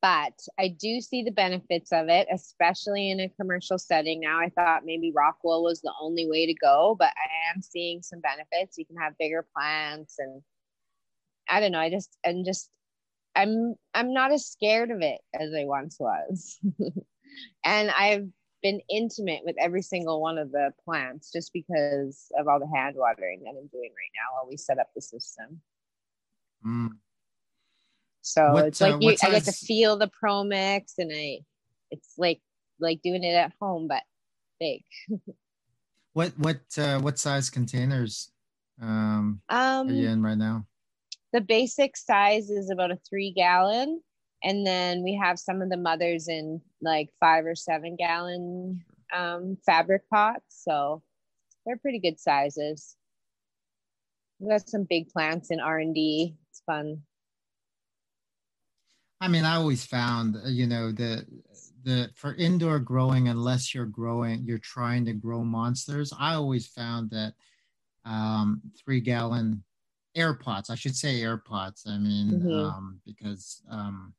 but 0.04 0.34
I 0.60 0.68
do 0.68 1.00
see 1.00 1.24
the 1.24 1.32
benefits 1.32 1.94
of 1.94 2.10
it, 2.10 2.28
especially 2.30 3.10
in 3.10 3.22
a 3.22 3.30
commercial 3.30 3.80
setting. 3.80 4.20
Now, 4.20 4.38
I 4.38 4.50
thought 4.50 4.84
maybe 4.84 5.14
Rockwool 5.14 5.64
was 5.64 5.80
the 5.80 5.94
only 6.00 6.28
way 6.30 6.46
to 6.46 6.54
go, 6.54 6.94
but 7.00 7.08
I 7.08 7.56
am 7.56 7.62
seeing 7.62 8.02
some 8.02 8.20
benefits. 8.20 8.78
You 8.78 8.86
can 8.86 8.98
have 8.98 9.18
bigger 9.18 9.48
plants, 9.56 10.16
and 10.20 10.42
I 11.50 11.62
don't 11.62 11.72
know. 11.72 11.80
I 11.80 11.90
just 11.90 12.18
and 12.26 12.46
just 12.46 12.70
I'm 13.34 13.76
I'm 13.94 14.14
not 14.14 14.34
as 14.34 14.46
scared 14.46 14.92
of 14.92 15.02
it 15.02 15.22
as 15.34 15.54
I 15.58 15.64
once 15.64 15.96
was, 15.98 16.60
and 17.64 17.90
I've 17.90 18.28
been 18.64 18.82
intimate 18.90 19.42
with 19.44 19.56
every 19.60 19.82
single 19.82 20.22
one 20.22 20.38
of 20.38 20.52
the 20.52 20.72
plants 20.84 21.32
just 21.32 21.54
because 21.54 22.32
of 22.40 22.48
all 22.48 22.60
the 22.60 22.68
hand 22.74 22.96
watering 22.98 23.42
that 23.44 23.50
I'm 23.50 23.68
doing 23.68 23.92
right 23.92 24.14
now 24.16 24.36
while 24.36 24.50
we 24.50 24.58
set 24.58 24.80
up 24.80 24.88
the 24.96 25.02
system. 25.02 25.62
Mm. 26.66 26.90
So 28.22 28.54
what, 28.54 28.68
it's 28.68 28.80
like 28.82 28.94
uh, 28.94 29.00
you, 29.02 29.16
I 29.22 29.32
get 29.32 29.44
to 29.44 29.52
feel 29.52 29.98
the 29.98 30.10
Promix, 30.10 30.94
and 30.98 31.12
I, 31.14 31.40
it's 31.92 32.14
like 32.18 32.42
like 32.80 33.02
doing 33.02 33.24
it 33.24 33.36
at 33.36 33.52
home, 33.60 33.88
but 33.90 34.02
big. 34.60 34.84
what 36.14 36.32
what 36.38 36.62
uh, 36.78 37.00
what 37.00 37.20
size 37.20 37.50
containers 37.50 38.32
um, 38.82 39.42
um, 39.50 39.90
are 39.90 39.92
you 39.92 40.08
in 40.08 40.24
right 40.24 40.38
now? 40.38 40.66
The 41.34 41.42
basic 41.42 41.98
size 41.98 42.50
is 42.50 42.70
about 42.70 42.92
a 42.92 43.00
three 43.10 43.34
gallon, 43.34 44.02
and 44.44 44.66
then 44.68 45.04
we 45.04 45.16
have 45.16 45.40
some 45.40 45.62
of 45.62 45.70
the 45.70 45.78
mothers 45.78 46.28
in 46.28 46.62
like 46.82 47.10
five 47.20 47.46
or 47.46 47.56
seven 47.56 47.96
gallon 47.96 48.84
um, 49.14 49.58
fabric 49.66 50.10
pots. 50.10 50.64
So 50.64 51.02
they're 51.66 51.78
pretty 51.78 52.00
good 52.00 52.20
sizes. 52.20 52.96
We 54.40 54.50
got 54.50 54.68
some 54.68 54.86
big 54.90 55.10
plants 55.10 55.52
in 55.52 55.60
R 55.60 55.80
and 55.80 55.96
D. 55.96 56.36
It's 56.50 56.62
fun. 56.66 57.04
I 59.22 59.30
mean, 59.30 59.46
I 59.46 59.56
always 59.56 59.86
found, 59.86 60.36
uh, 60.36 60.50
you 60.50 60.68
know, 60.68 60.92
the 60.92 61.26
the 61.84 62.10
for 62.16 62.36
indoor 62.36 62.80
growing, 62.80 63.30
unless 63.30 63.74
you're 63.74 63.86
growing, 63.86 64.44
you're 64.46 64.58
trying 64.58 65.06
to 65.06 65.14
grow 65.14 65.44
monsters. 65.44 66.14
I 66.18 66.34
always 66.34 66.68
found 66.68 67.12
that 67.12 67.34
um, 68.04 68.62
three 68.84 69.00
gallon 69.00 69.64
air 70.16 70.34
pots, 70.34 70.70
I 70.70 70.76
should 70.76 70.96
say 70.96 71.22
air 71.22 71.38
pots. 71.38 71.86
I 71.88 71.98
mean, 71.98 72.32
mm-hmm. 72.32 72.52
um, 72.52 73.00
because 73.06 73.62
um, 73.70 74.14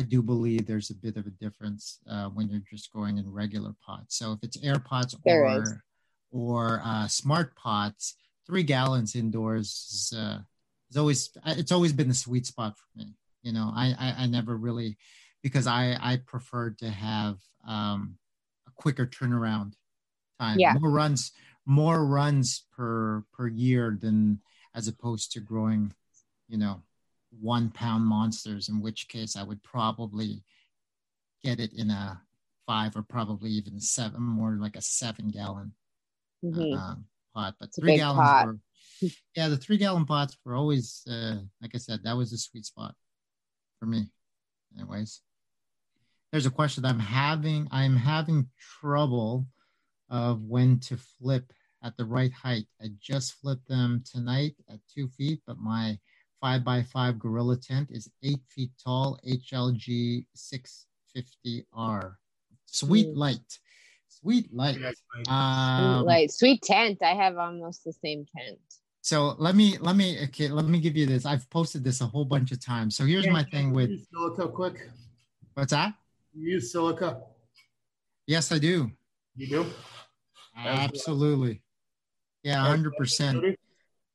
I 0.00 0.02
do 0.02 0.22
believe 0.22 0.66
there's 0.66 0.88
a 0.88 0.94
bit 0.94 1.18
of 1.18 1.26
a 1.26 1.30
difference 1.30 1.98
uh, 2.10 2.28
when 2.30 2.48
you're 2.48 2.62
just 2.70 2.90
going 2.90 3.18
in 3.18 3.30
regular 3.30 3.74
pots. 3.84 4.16
So 4.16 4.32
if 4.32 4.38
it's 4.42 4.56
air 4.62 4.78
pots 4.78 5.14
there 5.26 5.44
or 5.44 5.62
is. 5.62 5.74
or 6.30 6.80
uh, 6.82 7.06
smart 7.06 7.54
pots, 7.54 8.14
three 8.46 8.62
gallons 8.62 9.14
indoors 9.14 9.66
is, 9.68 10.18
uh, 10.18 10.38
is 10.90 10.96
always 10.96 11.30
it's 11.44 11.70
always 11.70 11.92
been 11.92 12.08
the 12.08 12.14
sweet 12.14 12.46
spot 12.46 12.78
for 12.78 12.98
me. 12.98 13.14
You 13.42 13.52
know, 13.52 13.70
I, 13.76 13.94
I, 13.98 14.14
I 14.22 14.26
never 14.26 14.56
really, 14.56 14.96
because 15.42 15.66
I, 15.66 15.98
I 16.00 16.16
preferred 16.16 16.78
to 16.78 16.88
have 16.88 17.36
um, 17.68 18.16
a 18.66 18.70
quicker 18.74 19.06
turnaround 19.06 19.74
time. 20.40 20.58
Yeah. 20.58 20.76
More 20.80 20.90
runs, 20.90 21.32
more 21.66 22.06
runs 22.06 22.64
per 22.74 23.22
per 23.34 23.48
year 23.48 23.98
than 24.00 24.40
as 24.74 24.88
opposed 24.88 25.32
to 25.32 25.40
growing, 25.40 25.92
you 26.48 26.56
know, 26.56 26.80
one 27.38 27.70
pound 27.70 28.04
monsters. 28.04 28.68
In 28.68 28.80
which 28.80 29.08
case, 29.08 29.36
I 29.36 29.42
would 29.42 29.62
probably 29.62 30.42
get 31.42 31.60
it 31.60 31.72
in 31.74 31.90
a 31.90 32.20
five 32.66 32.96
or 32.96 33.02
probably 33.02 33.50
even 33.50 33.80
seven, 33.80 34.22
more 34.22 34.56
like 34.60 34.76
a 34.76 34.82
seven 34.82 35.28
gallon 35.28 35.72
mm-hmm. 36.44 36.78
uh, 36.78 36.94
pot. 37.34 37.54
But 37.58 37.74
three 37.74 37.96
gallons 37.96 38.18
pot. 38.18 38.46
were, 38.46 38.58
yeah, 39.34 39.48
the 39.48 39.56
three 39.56 39.78
gallon 39.78 40.06
pots 40.06 40.36
were 40.44 40.54
always, 40.54 41.02
uh, 41.10 41.36
like 41.60 41.72
I 41.74 41.78
said, 41.78 42.00
that 42.04 42.16
was 42.16 42.32
a 42.32 42.38
sweet 42.38 42.66
spot 42.66 42.94
for 43.78 43.86
me. 43.86 44.10
Anyways, 44.78 45.20
there's 46.30 46.46
a 46.46 46.50
question 46.50 46.84
I'm 46.84 47.00
having. 47.00 47.68
I'm 47.72 47.96
having 47.96 48.48
trouble 48.80 49.46
of 50.08 50.42
when 50.42 50.78
to 50.80 50.96
flip 50.96 51.52
at 51.82 51.96
the 51.96 52.04
right 52.04 52.32
height. 52.32 52.66
I 52.80 52.88
just 53.00 53.34
flipped 53.34 53.68
them 53.68 54.04
tonight 54.10 54.54
at 54.68 54.80
two 54.94 55.08
feet, 55.08 55.40
but 55.46 55.58
my 55.58 55.98
five 56.40 56.64
by 56.64 56.82
five 56.82 57.18
Gorilla 57.18 57.56
tent 57.56 57.90
is 57.90 58.10
eight 58.22 58.40
feet 58.48 58.70
tall, 58.82 59.18
HLG 59.26 60.26
650R. 60.34 62.16
Sweet 62.66 63.08
Mm. 63.08 63.16
light. 63.16 63.58
Sweet 64.08 64.52
light. 64.54 64.76
Sweet 64.76 65.28
Um, 65.28 66.04
light, 66.06 66.30
sweet 66.32 66.62
tent. 66.62 67.02
I 67.02 67.14
have 67.14 67.36
almost 67.38 67.84
the 67.84 67.92
same 67.92 68.26
tent. 68.26 68.58
so 69.02 69.34
let 69.38 69.54
me 69.56 69.78
let 69.78 69.96
me 69.96 70.22
okay 70.24 70.48
let 70.48 70.66
me 70.66 70.78
give 70.80 70.96
you 70.96 71.06
this. 71.06 71.24
I've 71.24 71.48
posted 71.50 71.82
this 71.84 72.00
a 72.00 72.06
whole 72.06 72.24
bunch 72.24 72.52
of 72.52 72.60
times. 72.60 72.96
So 72.96 73.04
here's 73.04 73.26
my 73.28 73.44
thing 73.44 73.72
with 73.72 73.90
silica 74.10 74.48
quick. 74.48 74.90
what's 75.54 75.70
that? 75.72 75.94
You 76.34 76.52
use 76.52 76.70
silica. 76.72 77.22
Yes, 78.26 78.52
I 78.52 78.58
do. 78.58 78.90
You 79.36 79.46
do. 79.48 79.66
Absolutely. 80.54 81.62
Yeah, 82.42 82.62
hundred 82.64 82.94
percent. 82.96 83.42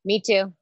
Me 0.06 0.22
too. 0.22 0.54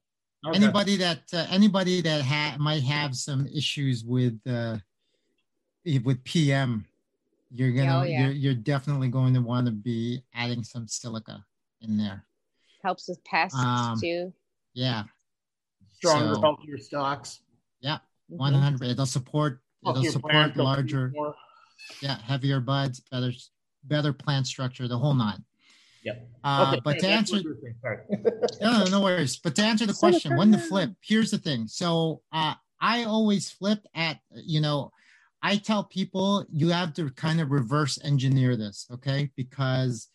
Okay. 0.45 0.57
Anybody 0.57 0.97
that 0.97 1.21
uh, 1.33 1.45
anybody 1.49 2.01
that 2.01 2.21
ha- 2.21 2.57
might 2.59 2.83
have 2.83 3.15
some 3.15 3.47
issues 3.47 4.03
with 4.03 4.39
uh, 4.47 4.77
with 6.03 6.21
PM, 6.25 6.85
you're 7.49 7.71
gonna 7.71 7.99
Oh, 7.99 8.03
yeah. 8.03 8.23
you're, 8.23 8.31
you're 8.31 8.53
definitely 8.53 9.07
going 9.07 9.33
to 9.35 9.41
want 9.41 9.67
to 9.67 9.71
be 9.71 10.21
adding 10.33 10.63
some 10.63 10.87
silica 10.87 11.45
in 11.81 11.97
there. 11.97 12.25
Helps 12.83 13.07
with 13.07 13.23
pests 13.23 13.57
Um, 13.57 13.97
too. 13.99 14.33
Yeah, 14.73 15.03
Stronger, 15.95 16.35
so- 16.35 16.41
healthier 16.41 16.77
stalks. 16.77 17.39
Yeah, 17.79 17.99
one 18.27 18.53
hundred. 18.53 18.89
It'll 18.89 19.05
support 19.05 19.61
it'll 19.81 19.93
Healthier 19.93 20.11
support 20.11 20.31
plants, 20.33 20.55
they'll 20.57 20.65
larger, 20.65 21.13
yeah, 22.01 22.17
heavier 22.21 22.59
buds, 22.59 22.99
better 23.11 23.31
better 23.85 24.11
plant 24.11 24.47
structure, 24.47 24.87
the 24.89 24.97
whole 24.97 25.13
nine. 25.13 25.43
Yep. 26.03 26.29
Uh, 26.43 26.65
Okay, 26.67 26.81
but 26.83 26.99
to 26.99 27.07
answer 27.07 27.35
what 27.37 27.43
you're 27.43 27.57
saying. 27.61 27.75
Sorry. 27.81 27.97
no, 28.61 28.83
no, 28.83 28.85
no 28.85 29.01
worries. 29.01 29.37
But 29.37 29.55
to 29.55 29.63
answer 29.63 29.85
the 29.85 29.93
question, 29.93 30.35
when 30.35 30.51
to 30.51 30.57
flip, 30.57 30.91
here's 31.01 31.31
the 31.31 31.37
thing. 31.37 31.67
So 31.67 32.21
uh, 32.31 32.55
I 32.81 33.03
always 33.05 33.49
flip 33.49 33.79
at, 33.95 34.19
you 34.31 34.61
know, 34.61 34.91
I 35.41 35.57
tell 35.57 35.83
people 35.83 36.45
you 36.51 36.69
have 36.69 36.93
to 36.95 37.09
kind 37.11 37.41
of 37.41 37.51
reverse 37.51 37.99
engineer 38.03 38.55
this, 38.55 38.87
okay? 38.91 39.29
Because 39.35 40.07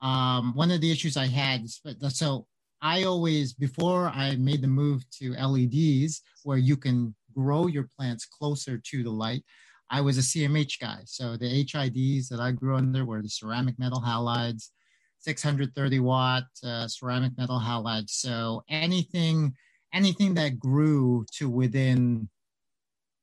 um, 0.00 0.54
one 0.54 0.70
of 0.70 0.80
the 0.80 0.90
issues 0.90 1.16
I 1.16 1.26
had, 1.26 1.68
so 1.68 2.46
I 2.80 3.04
always, 3.04 3.52
before 3.52 4.08
I 4.08 4.34
made 4.36 4.62
the 4.62 4.68
move 4.68 5.08
to 5.18 5.34
LEDs, 5.34 6.22
where 6.42 6.58
you 6.58 6.76
can 6.76 7.14
grow 7.34 7.68
your 7.68 7.88
plants 7.96 8.26
closer 8.26 8.76
to 8.78 9.02
the 9.04 9.10
light, 9.10 9.44
I 9.88 10.00
was 10.00 10.18
a 10.18 10.22
CMH 10.22 10.80
guy. 10.80 11.00
So 11.04 11.36
the 11.36 11.64
HIDs 11.64 12.28
that 12.28 12.40
I 12.40 12.50
grew 12.50 12.76
under 12.76 13.04
were 13.04 13.22
the 13.22 13.28
ceramic 13.28 13.78
metal 13.78 14.00
halides, 14.00 14.70
630 15.22 16.00
watt 16.00 16.44
uh, 16.64 16.88
ceramic 16.88 17.32
metal 17.38 17.60
halide. 17.60 18.10
So 18.10 18.64
anything, 18.68 19.54
anything 19.92 20.34
that 20.34 20.58
grew 20.58 21.24
to 21.34 21.48
within 21.48 22.28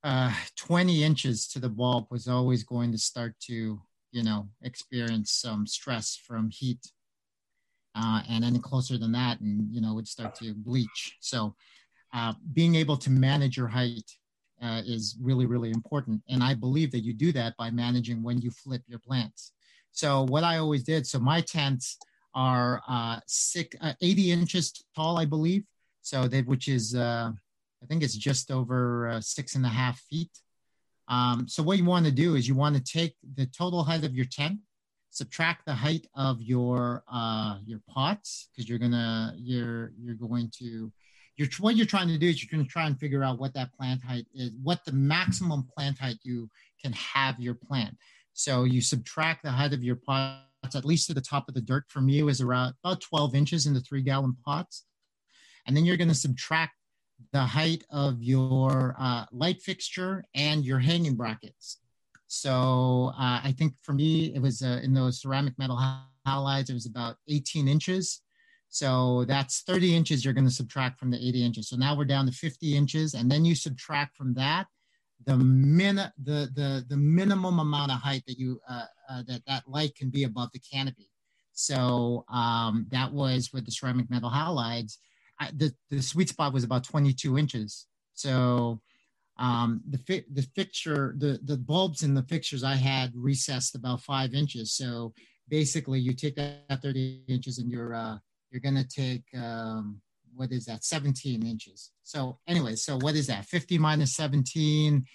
uh, 0.03 0.33
20 0.55 1.03
inches 1.03 1.47
to 1.49 1.59
the 1.59 1.69
bulb 1.69 2.07
was 2.09 2.27
always 2.27 2.63
going 2.63 2.91
to 2.91 2.97
start 2.97 3.35
to, 3.41 3.81
you 4.11 4.23
know, 4.23 4.47
experience 4.61 5.31
some 5.31 5.67
stress 5.67 6.15
from 6.15 6.49
heat. 6.49 6.79
Uh, 7.95 8.21
and 8.29 8.45
any 8.45 8.59
closer 8.59 8.97
than 8.97 9.11
that, 9.11 9.41
and 9.41 9.67
you 9.73 9.81
know, 9.81 9.93
would 9.93 10.07
start 10.07 10.35
to 10.35 10.53
bleach. 10.53 11.17
So, 11.19 11.55
uh, 12.13 12.33
being 12.53 12.75
able 12.75 12.95
to 12.97 13.09
manage 13.09 13.57
your 13.57 13.67
height 13.67 14.09
uh, 14.61 14.81
is 14.85 15.17
really, 15.19 15.45
really 15.45 15.71
important. 15.71 16.21
And 16.29 16.43
I 16.43 16.53
believe 16.53 16.91
that 16.91 17.01
you 17.01 17.13
do 17.13 17.31
that 17.33 17.57
by 17.57 17.71
managing 17.71 18.23
when 18.23 18.39
you 18.39 18.51
flip 18.51 18.83
your 18.87 18.99
plants. 18.99 19.51
So 19.91 20.23
what 20.23 20.43
I 20.43 20.57
always 20.57 20.83
did, 20.83 21.05
so 21.05 21.19
my 21.19 21.41
tents 21.41 21.97
are 22.33 22.81
uh, 22.87 23.19
six, 23.27 23.75
uh, 23.81 23.93
80 24.01 24.31
inches 24.31 24.83
tall, 24.95 25.17
I 25.17 25.25
believe. 25.25 25.63
So 26.01 26.27
that, 26.27 26.45
which 26.47 26.67
is, 26.67 26.95
uh, 26.95 27.31
I 27.81 27.85
think 27.85 28.03
it's 28.03 28.15
just 28.15 28.51
over 28.51 29.09
uh, 29.09 29.21
six 29.21 29.55
and 29.55 29.65
a 29.65 29.69
half 29.69 29.99
feet. 29.99 30.31
Um, 31.07 31.47
so 31.47 31.63
what 31.63 31.77
you 31.77 31.85
want 31.85 32.05
to 32.05 32.11
do 32.11 32.35
is 32.35 32.47
you 32.47 32.55
want 32.55 32.75
to 32.75 32.83
take 32.83 33.15
the 33.35 33.47
total 33.47 33.83
height 33.83 34.03
of 34.03 34.15
your 34.15 34.25
tent, 34.25 34.59
subtract 35.09 35.65
the 35.65 35.73
height 35.73 36.07
of 36.15 36.41
your 36.41 37.03
uh, 37.11 37.57
your 37.65 37.81
pots 37.89 38.49
because 38.51 38.69
you're 38.69 38.77
gonna 38.77 39.33
you're 39.37 39.91
you're 39.99 40.15
going 40.15 40.51
to 40.59 40.91
you're 41.35 41.47
what 41.59 41.75
you're 41.75 41.85
trying 41.85 42.09
to 42.09 42.17
do 42.17 42.27
is 42.27 42.43
you're 42.43 42.55
going 42.55 42.65
to 42.65 42.71
try 42.71 42.85
and 42.85 42.99
figure 42.99 43.23
out 43.23 43.39
what 43.39 43.53
that 43.53 43.73
plant 43.73 44.03
height 44.03 44.27
is, 44.33 44.51
what 44.61 44.83
the 44.85 44.91
maximum 44.91 45.63
plant 45.75 45.97
height 45.97 46.17
you 46.21 46.49
can 46.81 46.91
have 46.93 47.39
your 47.39 47.55
plant. 47.55 47.97
So 48.39 48.63
you 48.63 48.79
subtract 48.79 49.43
the 49.43 49.51
height 49.51 49.73
of 49.73 49.83
your 49.83 49.97
pots, 49.97 50.73
at 50.73 50.85
least 50.85 51.07
to 51.07 51.13
the 51.13 51.19
top 51.19 51.49
of 51.49 51.55
the 51.55 51.61
dirt 51.61 51.83
for 51.89 51.99
me 51.99 52.23
was 52.23 52.39
around 52.39 52.73
about 52.81 53.01
12 53.01 53.35
inches 53.35 53.65
in 53.65 53.73
the 53.73 53.81
three 53.81 54.01
gallon 54.01 54.37
pots. 54.45 54.85
And 55.67 55.75
then 55.75 55.83
you're 55.83 55.97
going 55.97 56.07
to 56.07 56.15
subtract 56.15 56.71
the 57.33 57.41
height 57.41 57.83
of 57.89 58.23
your 58.23 58.95
uh, 58.97 59.25
light 59.33 59.61
fixture 59.61 60.23
and 60.33 60.63
your 60.63 60.79
hanging 60.79 61.15
brackets. 61.15 61.79
So 62.27 63.11
uh, 63.19 63.41
I 63.43 63.53
think 63.57 63.73
for 63.81 63.91
me, 63.91 64.33
it 64.33 64.41
was 64.41 64.61
uh, 64.61 64.79
in 64.83 64.93
those 64.93 65.19
ceramic 65.19 65.59
metal 65.59 65.77
halides, 66.25 66.69
it 66.69 66.73
was 66.75 66.85
about 66.85 67.17
18 67.27 67.67
inches. 67.67 68.21
So 68.69 69.25
that's 69.25 69.63
30 69.63 69.97
inches 69.97 70.23
you're 70.23 70.33
going 70.33 70.47
to 70.47 70.53
subtract 70.53 70.97
from 70.97 71.11
the 71.11 71.17
80 71.17 71.43
inches. 71.43 71.67
So 71.67 71.75
now 71.75 71.93
we're 71.93 72.05
down 72.05 72.25
to 72.27 72.31
50 72.31 72.77
inches. 72.77 73.15
And 73.15 73.29
then 73.29 73.43
you 73.43 73.53
subtract 73.53 74.15
from 74.15 74.33
that 74.35 74.67
the 75.25 75.37
min 75.37 75.95
the 75.95 76.49
the 76.53 76.85
the 76.87 76.97
minimum 76.97 77.59
amount 77.59 77.91
of 77.91 77.99
height 77.99 78.23
that 78.27 78.39
you 78.39 78.59
uh, 78.69 78.85
uh, 79.09 79.23
that 79.27 79.41
that 79.47 79.63
light 79.67 79.95
can 79.95 80.09
be 80.09 80.23
above 80.23 80.49
the 80.53 80.59
canopy. 80.59 81.09
So 81.53 82.23
um, 82.31 82.87
that 82.91 83.11
was 83.11 83.51
with 83.51 83.65
the 83.65 83.71
ceramic 83.71 84.09
metal 84.09 84.29
halides. 84.29 84.97
I, 85.39 85.51
the 85.55 85.73
the 85.89 86.01
sweet 86.01 86.29
spot 86.29 86.53
was 86.53 86.63
about 86.63 86.83
22 86.83 87.37
inches. 87.37 87.87
So 88.13 88.81
um, 89.37 89.81
the 89.89 89.97
fi- 89.99 90.25
the 90.31 90.47
fixture 90.55 91.15
the 91.17 91.39
the 91.43 91.57
bulbs 91.57 92.03
in 92.03 92.13
the 92.13 92.23
fixtures 92.23 92.63
I 92.63 92.75
had 92.75 93.11
recessed 93.15 93.75
about 93.75 94.01
five 94.01 94.33
inches. 94.33 94.73
So 94.73 95.13
basically, 95.49 95.99
you 95.99 96.13
take 96.13 96.35
that 96.35 96.81
30 96.81 97.23
inches 97.27 97.57
and 97.57 97.69
you're 97.69 97.93
uh, 97.93 98.17
you're 98.51 98.61
gonna 98.61 98.85
take 98.85 99.23
um, 99.35 100.01
what 100.39 100.51
is 100.51 100.65
that? 100.65 100.83
17 100.83 101.45
inches. 101.45 101.91
So 102.03 102.39
anyway 102.47 102.75
so 102.75 102.97
what 102.97 103.15
is 103.15 103.27
that? 103.27 103.45
50 103.45 103.77
minus 103.77 104.15
17 104.15 105.05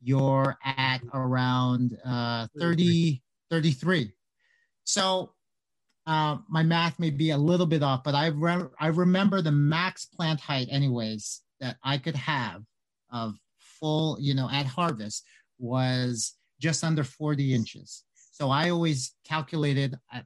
you're 0.00 0.56
at 0.64 1.00
around 1.12 1.98
uh 2.06 2.46
30 2.60 3.20
33 3.50 4.12
so 4.84 5.32
uh, 6.06 6.36
my 6.48 6.62
math 6.62 7.00
may 7.00 7.10
be 7.10 7.30
a 7.30 7.36
little 7.36 7.66
bit 7.66 7.82
off 7.82 8.04
but 8.04 8.14
i 8.14 8.28
re- 8.28 8.68
i 8.78 8.86
remember 8.86 9.42
the 9.42 9.50
max 9.50 10.06
plant 10.06 10.38
height 10.38 10.68
anyways 10.70 11.42
that 11.58 11.78
i 11.82 11.98
could 11.98 12.14
have 12.14 12.62
of 13.10 13.34
full 13.58 14.16
you 14.20 14.34
know 14.34 14.48
at 14.52 14.66
harvest 14.66 15.24
was 15.58 16.38
just 16.60 16.84
under 16.84 17.04
40 17.04 17.54
inches. 17.54 18.04
So 18.14 18.50
I 18.50 18.70
always 18.70 19.14
calculated, 19.26 19.96
I, 20.12 20.22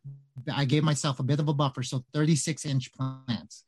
I 0.53 0.65
gave 0.65 0.85
myself 0.85 1.19
a 1.19 1.23
bit 1.23 1.41
of 1.41 1.49
a 1.49 1.55
buffer. 1.55 1.83
So 1.83 2.05
36 2.13 2.67
inch 2.67 2.93
plants. 2.93 3.65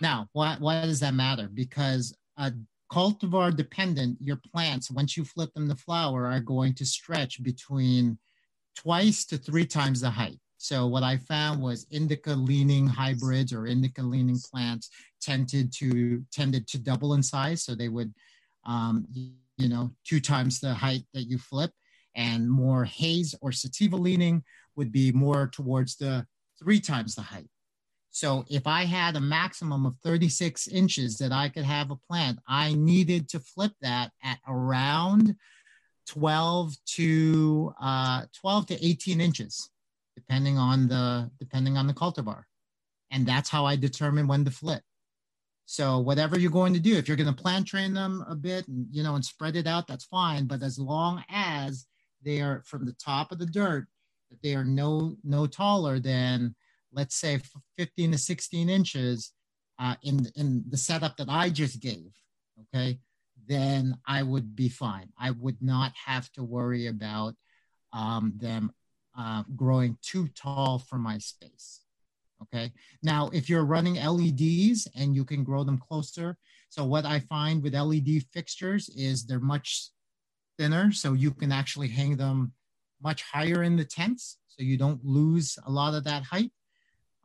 Now, 0.00 0.28
why, 0.32 0.56
why 0.58 0.82
does 0.82 1.00
that 1.00 1.14
matter? 1.14 1.48
Because 1.52 2.14
a 2.36 2.52
cultivar 2.92 3.54
dependent, 3.54 4.18
your 4.20 4.36
plants, 4.36 4.90
once 4.90 5.16
you 5.16 5.24
flip 5.24 5.52
them 5.54 5.68
to 5.68 5.76
flower, 5.76 6.26
are 6.26 6.40
going 6.40 6.74
to 6.74 6.86
stretch 6.86 7.42
between 7.42 8.18
twice 8.76 9.24
to 9.26 9.38
three 9.38 9.66
times 9.66 10.00
the 10.00 10.10
height. 10.10 10.38
So 10.58 10.86
what 10.86 11.02
I 11.02 11.18
found 11.18 11.62
was 11.62 11.86
indica 11.90 12.32
leaning 12.32 12.86
hybrids 12.86 13.52
or 13.52 13.66
indica 13.66 14.02
leaning 14.02 14.38
plants 14.38 14.90
tended 15.20 15.72
to 15.74 16.24
tended 16.32 16.66
to 16.68 16.78
double 16.78 17.14
in 17.14 17.22
size. 17.22 17.62
So 17.62 17.74
they 17.74 17.88
would, 17.88 18.12
um, 18.64 19.06
you 19.14 19.68
know, 19.68 19.90
two 20.04 20.20
times 20.20 20.60
the 20.60 20.74
height 20.74 21.02
that 21.12 21.24
you 21.24 21.38
flip 21.38 21.70
and 22.14 22.50
more 22.50 22.84
haze 22.84 23.34
or 23.42 23.52
sativa 23.52 23.96
leaning 23.96 24.42
would 24.76 24.90
be 24.90 25.12
more 25.12 25.46
towards 25.46 25.96
the 25.96 26.26
three 26.58 26.80
times 26.80 27.14
the 27.14 27.22
height. 27.22 27.48
So 28.16 28.46
if 28.48 28.66
I 28.66 28.84
had 28.84 29.14
a 29.14 29.20
maximum 29.20 29.84
of 29.84 29.94
36 30.02 30.68
inches 30.68 31.18
that 31.18 31.32
I 31.32 31.50
could 31.50 31.64
have 31.64 31.90
a 31.90 31.98
plant, 32.08 32.38
I 32.48 32.72
needed 32.72 33.28
to 33.28 33.40
flip 33.40 33.72
that 33.82 34.10
at 34.24 34.38
around 34.48 35.36
12 36.06 36.76
to 36.94 37.74
uh, 37.78 38.22
12 38.40 38.66
to 38.68 38.86
18 38.86 39.20
inches, 39.20 39.68
depending 40.14 40.56
on 40.56 40.88
the 40.88 41.30
depending 41.38 41.76
on 41.76 41.86
the 41.86 41.92
cultivar, 41.92 42.44
and 43.10 43.26
that's 43.26 43.50
how 43.50 43.66
I 43.66 43.76
determine 43.76 44.26
when 44.26 44.46
to 44.46 44.50
flip. 44.50 44.80
So 45.66 45.98
whatever 45.98 46.38
you're 46.38 46.50
going 46.50 46.72
to 46.72 46.80
do, 46.80 46.96
if 46.96 47.08
you're 47.08 47.18
going 47.18 47.34
to 47.34 47.42
plant 47.42 47.66
train 47.66 47.92
them 47.92 48.24
a 48.30 48.34
bit, 48.34 48.66
and, 48.66 48.86
you 48.90 49.02
know, 49.02 49.16
and 49.16 49.24
spread 49.26 49.56
it 49.56 49.66
out, 49.66 49.86
that's 49.86 50.06
fine. 50.06 50.46
But 50.46 50.62
as 50.62 50.78
long 50.78 51.22
as 51.28 51.86
they 52.24 52.40
are 52.40 52.62
from 52.64 52.86
the 52.86 52.94
top 52.94 53.30
of 53.30 53.38
the 53.38 53.44
dirt 53.44 53.86
that 54.30 54.40
they 54.42 54.54
are 54.54 54.64
no 54.64 55.18
no 55.22 55.46
taller 55.46 55.98
than 56.00 56.54
let's 56.92 57.16
say 57.16 57.40
15 57.78 58.12
to 58.12 58.18
16 58.18 58.68
inches 58.68 59.32
uh, 59.78 59.94
in 60.02 60.26
in 60.36 60.64
the 60.68 60.76
setup 60.76 61.16
that 61.18 61.28
I 61.28 61.50
just 61.50 61.80
gave, 61.80 62.12
okay, 62.62 62.98
then 63.46 63.96
I 64.06 64.22
would 64.22 64.56
be 64.56 64.68
fine. 64.68 65.08
I 65.18 65.30
would 65.32 65.60
not 65.60 65.92
have 66.06 66.30
to 66.32 66.42
worry 66.42 66.86
about 66.86 67.34
um, 67.92 68.32
them 68.36 68.72
uh, 69.16 69.44
growing 69.54 69.98
too 70.02 70.28
tall 70.28 70.78
for 70.78 70.98
my 70.98 71.18
space. 71.18 71.80
Okay. 72.42 72.72
Now, 73.02 73.30
if 73.32 73.48
you're 73.48 73.64
running 73.64 73.94
LEDs 73.94 74.86
and 74.94 75.14
you 75.14 75.24
can 75.24 75.42
grow 75.42 75.64
them 75.64 75.78
closer, 75.78 76.36
So 76.68 76.84
what 76.84 77.06
I 77.06 77.20
find 77.20 77.62
with 77.62 77.74
LED 77.74 78.24
fixtures 78.32 78.90
is 78.90 79.24
they're 79.24 79.40
much 79.40 79.90
thinner, 80.58 80.92
so 80.92 81.14
you 81.14 81.30
can 81.30 81.52
actually 81.52 81.88
hang 81.88 82.16
them 82.16 82.52
much 83.00 83.22
higher 83.22 83.62
in 83.62 83.76
the 83.76 83.84
tents, 83.84 84.38
so 84.48 84.62
you 84.62 84.76
don't 84.76 85.02
lose 85.04 85.58
a 85.66 85.70
lot 85.70 85.94
of 85.94 86.04
that 86.04 86.24
height. 86.24 86.52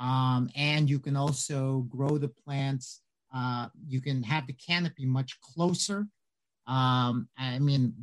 Um, 0.02 0.50
and 0.56 0.90
you 0.90 1.00
can 1.00 1.16
also 1.16 1.86
grow 1.90 2.18
the 2.18 2.28
plants. 2.28 3.02
Uh, 3.34 3.68
you 3.88 4.02
can 4.02 4.24
have 4.24 4.48
the 4.48 4.54
canopy 4.54 5.06
much 5.06 5.40
closer. 5.42 6.08
Um, 6.66 7.30
I 7.38 7.60
mean, 7.60 7.94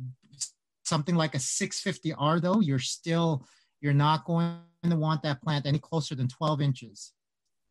something 0.85 1.15
like 1.15 1.35
a 1.35 1.39
650R 1.39 2.41
though, 2.41 2.61
you're 2.61 2.79
still 2.79 3.45
you're 3.81 3.93
not 3.93 4.25
going 4.25 4.57
to 4.83 4.95
want 4.95 5.23
that 5.23 5.41
plant 5.41 5.65
any 5.65 5.79
closer 5.79 6.15
than 6.15 6.27
12 6.27 6.61
inches 6.61 7.13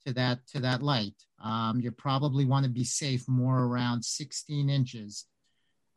to 0.06 0.12
that 0.12 0.46
to 0.48 0.60
that 0.60 0.82
light. 0.82 1.14
Um, 1.42 1.80
you 1.80 1.90
probably 1.90 2.44
want 2.44 2.64
to 2.64 2.70
be 2.70 2.84
safe 2.84 3.26
more 3.28 3.64
around 3.64 4.04
16 4.04 4.68
inches 4.68 5.24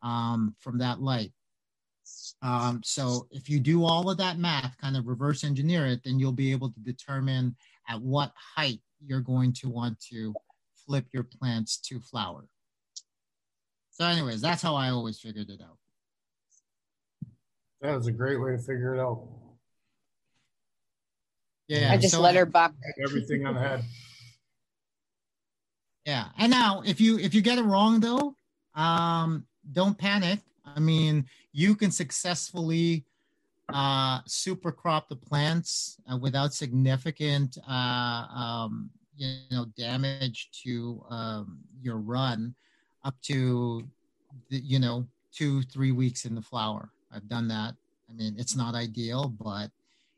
um, 0.02 0.54
from 0.58 0.78
that 0.78 1.00
light. 1.00 1.32
Um, 2.42 2.80
so 2.84 3.28
if 3.30 3.48
you 3.48 3.60
do 3.60 3.84
all 3.84 4.10
of 4.10 4.18
that 4.18 4.38
math, 4.38 4.76
kind 4.78 4.96
of 4.96 5.06
reverse 5.06 5.44
engineer 5.44 5.86
it, 5.86 6.00
then 6.04 6.18
you'll 6.18 6.32
be 6.32 6.50
able 6.50 6.70
to 6.70 6.80
determine 6.80 7.56
at 7.88 8.00
what 8.00 8.32
height 8.56 8.80
you're 9.04 9.20
going 9.20 9.52
to 9.52 9.68
want 9.68 10.00
to 10.10 10.34
flip 10.86 11.06
your 11.12 11.24
plants 11.24 11.78
to 11.78 12.00
flower. 12.00 12.46
So 13.90 14.06
anyways, 14.06 14.40
that's 14.40 14.62
how 14.62 14.74
I 14.74 14.90
always 14.90 15.20
figured 15.20 15.50
it 15.50 15.60
out. 15.60 15.78
That 17.80 17.96
was 17.96 18.06
a 18.06 18.12
great 18.12 18.40
way 18.40 18.52
to 18.52 18.58
figure 18.58 18.94
it 18.94 19.00
out. 19.00 19.28
Yeah. 21.68 21.92
I 21.92 21.96
just 21.96 22.14
so 22.14 22.20
let 22.20 22.36
her 22.36 22.46
buck. 22.46 22.72
Everything 23.04 23.46
on 23.46 23.54
the 23.54 23.60
head. 23.60 23.84
Yeah. 26.04 26.30
And 26.36 26.50
now 26.50 26.82
if 26.84 27.00
you 27.00 27.16
if 27.16 27.32
you 27.32 27.42
get 27.42 27.58
it 27.58 27.62
wrong 27.62 28.00
though, 28.00 28.34
um, 28.74 29.46
don't 29.70 29.96
panic. 29.96 30.40
I 30.64 30.80
mean, 30.80 31.26
you 31.52 31.76
can 31.76 31.92
successfully 31.92 33.04
uh, 33.68 34.20
super 34.26 34.72
crop 34.72 35.08
the 35.08 35.16
plants 35.16 35.98
uh, 36.12 36.16
without 36.16 36.52
significant 36.52 37.58
uh, 37.68 38.26
um, 38.34 38.90
you 39.16 39.36
know 39.50 39.66
damage 39.76 40.50
to 40.64 41.02
um, 41.10 41.58
your 41.80 41.96
run 41.96 42.54
up 43.04 43.14
to 43.22 43.82
the, 44.50 44.58
you 44.58 44.78
know 44.78 45.06
two 45.32 45.62
three 45.62 45.92
weeks 45.92 46.24
in 46.24 46.34
the 46.34 46.42
flower. 46.42 46.90
I've 47.14 47.28
done 47.28 47.48
that. 47.48 47.74
I 48.08 48.12
mean, 48.14 48.34
it's 48.38 48.56
not 48.56 48.74
ideal, 48.74 49.28
but 49.40 49.70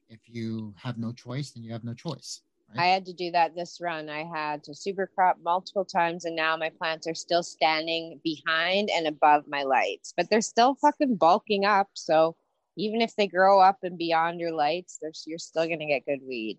if 0.09 0.21
you 0.27 0.75
have 0.77 0.99
no 0.99 1.13
choice, 1.13 1.51
then 1.51 1.63
you 1.63 1.73
have 1.73 1.85
no 1.85 1.95
choice. 1.95 2.43
I 2.77 2.87
had 2.87 3.07
to 3.07 3.13
do 3.13 3.31
that 3.31 3.55
this 3.55 3.81
run. 3.81 4.09
I 4.09 4.25
had 4.25 4.65
to 4.65 4.75
super 4.75 5.09
crop 5.15 5.39
multiple 5.45 5.85
times, 5.85 6.25
and 6.25 6.35
now 6.35 6.57
my 6.57 6.71
plants 6.71 7.07
are 7.07 7.15
still 7.15 7.43
standing 7.43 8.21
behind 8.25 8.91
and 8.91 9.07
above 9.07 9.45
my 9.47 9.63
lights, 9.63 10.13
but 10.17 10.29
they're 10.29 10.41
still 10.41 10.75
fucking 10.75 11.17
bulking 11.17 11.65
up. 11.65 11.89
So 11.95 12.37
even 12.77 13.01
if 13.01 13.14
they 13.16 13.27
grow 13.27 13.61
up 13.61 13.79
and 13.83 13.99
beyond 13.99 14.41
your 14.41 14.53
lights, 14.53 14.99
they're, 15.01 15.12
you're 15.27 15.39
still 15.39 15.66
going 15.66 15.79
to 15.79 15.87
get 15.87 16.07
good 16.07 16.20
weed. 16.27 16.59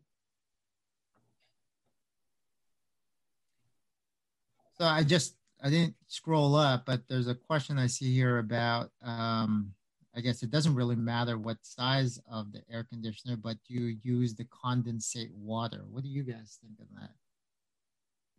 So 4.78 4.86
I 4.86 5.04
just 5.04 5.36
I 5.62 5.70
didn't 5.70 5.96
scroll 6.08 6.56
up, 6.56 6.86
but 6.86 7.08
there's 7.08 7.28
a 7.28 7.36
question 7.36 7.80
I 7.80 7.88
see 7.88 8.14
here 8.14 8.40
about 8.40 8.92
um, 9.02 9.74
I 10.16 10.22
guess 10.22 10.44
it 10.44 10.52
doesn't 10.52 10.76
really 10.76 10.96
matter 10.96 11.38
what 11.38 11.58
size 11.62 12.22
of 12.30 12.52
the 12.52 12.62
air 12.72 12.86
conditioner, 12.90 13.36
but 13.36 13.58
you 13.68 13.98
use 14.02 14.34
the 14.34 14.46
condensate 14.46 15.34
water. 15.34 15.84
What 15.90 16.04
do 16.04 16.10
you 16.10 16.24
guys 16.24 16.60
think 16.62 16.80
of 16.80 16.88
that? 17.00 17.12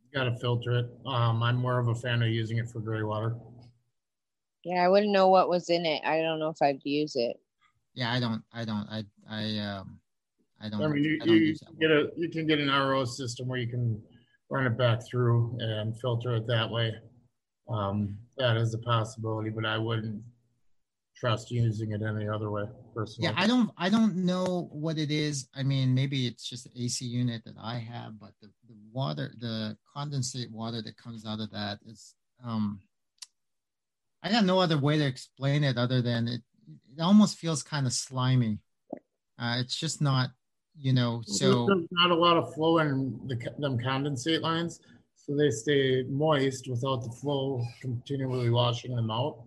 You 0.03 0.19
got 0.19 0.25
to 0.25 0.39
filter 0.39 0.79
it. 0.79 0.87
Um, 1.05 1.43
I'm 1.43 1.57
more 1.57 1.79
of 1.79 1.89
a 1.89 1.95
fan 1.95 2.23
of 2.23 2.29
using 2.29 2.59
it 2.59 2.69
for 2.69 2.81
gray 2.81 3.03
water. 3.03 3.37
Yeah, 4.65 4.85
I 4.85 4.89
wouldn't 4.89 5.13
know 5.13 5.29
what 5.29 5.49
was 5.49 5.69
in 5.69 5.85
it. 5.85 6.03
I 6.05 6.23
don't 6.23 6.39
know 6.39 6.49
if 6.49 6.63
I'd 6.63 6.81
use 6.85 7.15
it. 7.15 7.37
Yeah, 7.97 8.13
I 8.13 8.21
don't. 8.21 8.43
I 8.53 8.65
don't. 8.65 8.87
I. 8.89 9.05
I. 9.29 9.59
Um, 9.59 9.99
I 10.61 10.69
don't. 10.69 10.83
I 10.83 10.87
mean, 10.89 11.03
you, 11.03 11.19
I 11.23 11.25
you 11.25 11.55
get 11.81 11.91
a 11.91 12.11
you 12.17 12.29
can 12.29 12.47
get 12.47 12.61
an 12.61 12.69
RO 12.69 13.05
system 13.05 13.49
where 13.49 13.59
you 13.59 13.67
can 13.67 14.01
run 14.51 14.67
it 14.67 14.79
back 14.79 15.01
through 15.11 15.57
and 15.59 15.99
filter 16.01 16.37
it 16.37 16.47
that 16.47 16.71
way. 16.71 16.95
Um, 17.69 18.19
that 18.37 18.57
is 18.57 18.75
a 18.75 18.79
possibility, 18.79 19.51
but 19.51 19.65
I 19.65 19.79
wouldn't 19.79 20.23
trust 21.17 21.51
using 21.51 21.93
it 21.93 22.03
any 22.03 22.29
other 22.29 22.51
way 22.51 22.65
personally. 22.95 23.31
Yeah, 23.31 23.35
I 23.43 23.47
don't. 23.47 23.71
I 23.79 23.89
don't 23.89 24.15
know 24.17 24.69
what 24.73 24.99
it 24.99 25.11
is. 25.11 25.49
I 25.55 25.63
mean, 25.63 25.95
maybe 25.95 26.27
it's 26.27 26.49
just 26.49 26.65
the 26.65 26.85
AC 26.85 27.05
unit 27.07 27.43
that 27.47 27.57
I 27.61 27.79
have, 27.79 28.21
but 28.21 28.33
the, 28.43 28.49
the 28.69 28.77
water, 28.93 29.33
the 29.41 29.77
condensate 29.97 30.51
water 30.51 30.83
that 30.83 30.97
comes 30.99 31.25
out 31.27 31.41
of 31.41 31.51
that 31.53 31.79
is. 31.87 32.15
Um, 32.45 32.81
I 34.23 34.31
got 34.31 34.45
no 34.45 34.59
other 34.59 34.77
way 34.77 34.99
to 34.99 35.07
explain 35.07 35.65
it 35.65 35.79
other 35.79 36.03
than 36.03 36.29
it. 36.29 36.43
It 36.67 37.01
almost 37.01 37.39
feels 37.39 37.63
kind 37.63 37.87
of 37.87 37.93
slimy. 37.93 38.59
Uh, 39.39 39.57
it's 39.61 39.77
just 39.77 40.01
not, 40.01 40.31
you 40.77 40.93
know. 40.93 41.23
So 41.27 41.67
There's 41.67 41.89
not 41.91 42.11
a 42.11 42.15
lot 42.15 42.37
of 42.37 42.55
flow 42.55 42.79
in 42.79 43.21
the, 43.27 43.37
them 43.59 43.79
condensate 43.79 44.41
lines, 44.41 44.81
so 45.15 45.37
they 45.37 45.51
stay 45.51 46.05
moist 46.05 46.69
without 46.69 47.03
the 47.03 47.11
flow 47.11 47.63
continually 47.81 48.51
washing 48.51 48.95
them 48.95 49.11
out. 49.11 49.43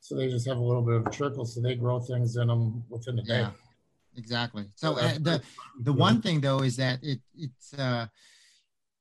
So 0.00 0.16
they 0.16 0.28
just 0.28 0.46
have 0.48 0.56
a 0.56 0.62
little 0.62 0.82
bit 0.82 0.96
of 0.96 1.06
a 1.06 1.10
trickle, 1.10 1.44
so 1.44 1.60
they 1.60 1.74
grow 1.74 2.00
things 2.00 2.36
in 2.36 2.48
them 2.48 2.82
within 2.88 3.18
a 3.18 3.22
day. 3.22 3.40
yeah, 3.40 3.50
exactly. 4.16 4.66
So 4.74 4.98
uh, 4.98 5.14
the 5.20 5.42
the 5.80 5.92
one 5.92 6.22
thing 6.22 6.40
though 6.40 6.60
is 6.60 6.76
that 6.76 7.00
it 7.02 7.20
it's 7.34 7.74
uh, 7.74 8.06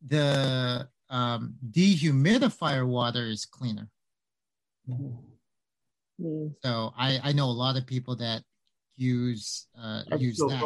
the 0.05 0.89
um, 1.09 1.55
dehumidifier 1.71 2.87
water 2.87 3.25
is 3.25 3.45
cleaner. 3.45 3.89
Hmm. 6.19 6.47
So 6.63 6.93
I 6.97 7.19
I 7.23 7.31
know 7.31 7.45
a 7.45 7.51
lot 7.51 7.77
of 7.77 7.85
people 7.85 8.15
that 8.17 8.43
use 8.97 9.67
uh, 9.77 10.03
I 10.11 10.15
use 10.15 10.37
that. 10.37 10.63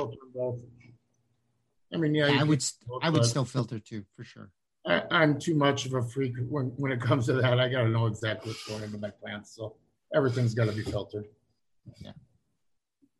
I 1.93 1.97
mean, 1.97 2.15
yeah, 2.15 2.27
Yeah, 2.27 2.39
I 2.39 2.43
would 2.43 2.63
st- 2.63 2.89
I 3.01 3.09
would 3.11 3.25
still 3.25 3.45
filter 3.45 3.79
too 3.79 4.03
for 4.15 4.23
sure. 4.23 4.51
I, 4.85 5.03
I'm 5.11 5.39
too 5.39 5.55
much 5.55 5.85
of 5.85 5.93
a 5.93 6.01
freak 6.01 6.33
when, 6.49 6.67
when 6.77 6.91
it 6.91 6.99
comes 6.99 7.27
to 7.27 7.33
that. 7.33 7.59
I 7.59 7.69
got 7.69 7.83
to 7.83 7.89
know 7.89 8.07
exactly 8.07 8.51
what's 8.51 8.67
going 8.67 8.83
into 8.83 8.97
my 8.97 9.11
plants, 9.11 9.55
so 9.55 9.75
everything's 10.13 10.53
got 10.55 10.65
to 10.65 10.71
be 10.73 10.81
filtered. 10.81 11.27
Yeah, 12.01 12.11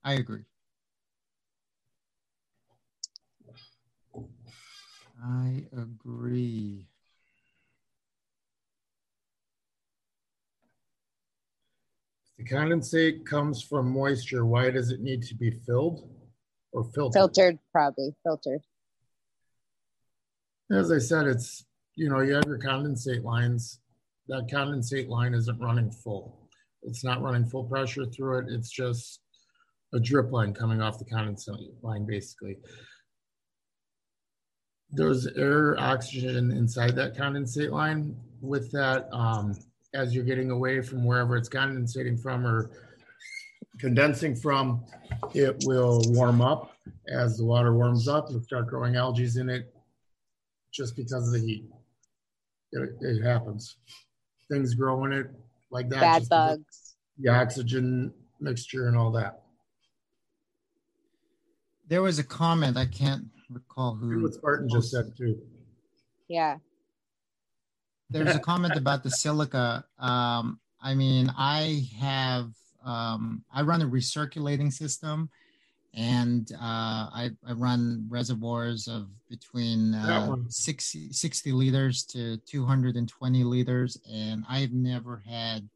I 0.04 0.14
agree. 0.14 0.46
I 5.24 5.66
agree. 5.72 6.88
The 12.38 12.46
condensate 12.46 13.26
comes 13.26 13.62
from 13.62 13.92
moisture. 13.92 14.46
Why 14.46 14.72
does 14.72 14.90
it 14.90 15.02
need 15.02 15.24
to 15.24 15.36
be 15.36 15.52
filled 15.66 16.10
or 16.72 16.84
filtered? 16.84 17.14
Filtered, 17.14 17.60
probably 17.72 18.16
filtered. 18.24 18.62
As 20.72 20.92
I 20.92 20.98
said, 20.98 21.28
it's, 21.28 21.66
you 21.96 22.10
know, 22.10 22.22
you 22.22 22.34
have 22.34 22.46
your 22.48 22.60
condensate 22.60 23.24
lines. 23.24 23.80
That 24.28 24.48
condensate 24.52 25.10
line 25.10 25.34
isn't 25.34 25.60
running 25.60 25.92
full. 25.92 26.50
It's 26.82 27.04
not 27.04 27.22
running 27.22 27.46
full 27.46 27.66
pressure 27.66 28.06
through 28.06 28.40
it. 28.40 28.46
It's 28.50 28.72
just 28.72 29.20
a 29.94 30.00
drip 30.00 30.32
line 30.32 30.54
coming 30.54 30.82
off 30.82 30.98
the 30.98 31.06
condensate 31.06 31.72
line, 31.84 32.06
basically. 32.06 32.58
There's 34.90 35.28
air 35.28 35.76
oxygen 35.80 36.52
inside 36.52 36.96
that 36.96 37.16
condensate 37.16 37.72
line. 37.72 38.16
With 38.42 38.72
that, 38.72 39.08
um, 39.12 39.56
as 39.94 40.16
you're 40.16 40.24
getting 40.24 40.52
away 40.52 40.82
from 40.82 41.06
wherever 41.06 41.38
it's 41.38 41.50
condensating 41.50 42.20
from 42.20 42.46
or 42.46 42.72
condensing 43.80 44.36
from, 44.36 44.84
it 45.34 45.64
will 45.66 46.02
warm 46.08 46.42
up. 46.42 46.76
As 47.08 47.38
the 47.38 47.46
water 47.46 47.74
warms 47.74 48.08
up, 48.08 48.28
you'll 48.30 48.42
start 48.42 48.68
growing 48.68 48.96
algae 48.96 49.30
in 49.40 49.50
it 49.50 49.74
just 50.74 50.96
because 50.96 51.28
of 51.28 51.34
the 51.34 51.40
heat. 51.40 51.66
It, 52.72 52.90
it 53.02 53.24
happens. 53.24 53.78
Things 54.50 54.74
grow 54.74 55.06
in 55.06 55.14
it 55.14 55.28
like 55.70 55.90
that. 55.90 56.02
Bad 56.02 56.30
bugs. 56.30 56.96
The 57.20 57.30
oxygen 57.30 58.14
mixture 58.40 58.88
and 58.88 58.98
all 58.98 59.12
that. 59.12 59.44
There 61.88 62.02
was 62.02 62.18
a 62.18 62.24
comment 62.24 62.78
I 62.78 62.86
can't 62.86 63.26
recall 63.50 63.96
Here's 63.96 64.14
who. 64.14 64.24
What 64.24 64.34
Spartan 64.34 64.70
just 64.70 64.92
said 64.92 65.16
too. 65.16 65.40
Yeah. 66.28 66.58
There 68.14 68.24
was 68.24 68.36
a 68.36 68.40
comment 68.52 68.76
about 68.78 69.04
the 69.04 69.10
silica. 69.12 69.84
Um, 70.00 70.60
I 70.82 70.94
mean, 70.94 71.32
I 71.38 71.88
have 72.00 72.52
um, 72.86 73.44
I 73.54 73.62
run 73.62 73.82
a 73.82 73.88
recirculating 73.88 74.72
system, 74.72 75.30
and 75.94 76.52
uh, 76.54 77.10
I, 77.14 77.32
I 77.48 77.54
run 77.54 78.06
reservoirs 78.10 78.88
of 78.88 79.08
between 79.30 79.94
uh, 79.94 80.36
60, 80.48 81.14
60 81.14 81.52
liters 81.52 82.04
to 82.06 82.38
220 82.38 83.44
liters, 83.44 83.98
and 84.12 84.44
I've 84.50 84.74
never 84.74 85.24
had 85.28 85.68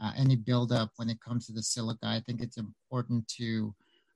uh, 0.00 0.12
any 0.16 0.36
buildup 0.36 0.92
when 0.96 1.10
it 1.10 1.20
comes 1.20 1.46
to 1.46 1.52
the 1.52 1.62
silica. 1.62 2.06
I 2.06 2.20
think 2.20 2.40
it's 2.40 2.56
important 2.56 3.26
to 3.38 3.74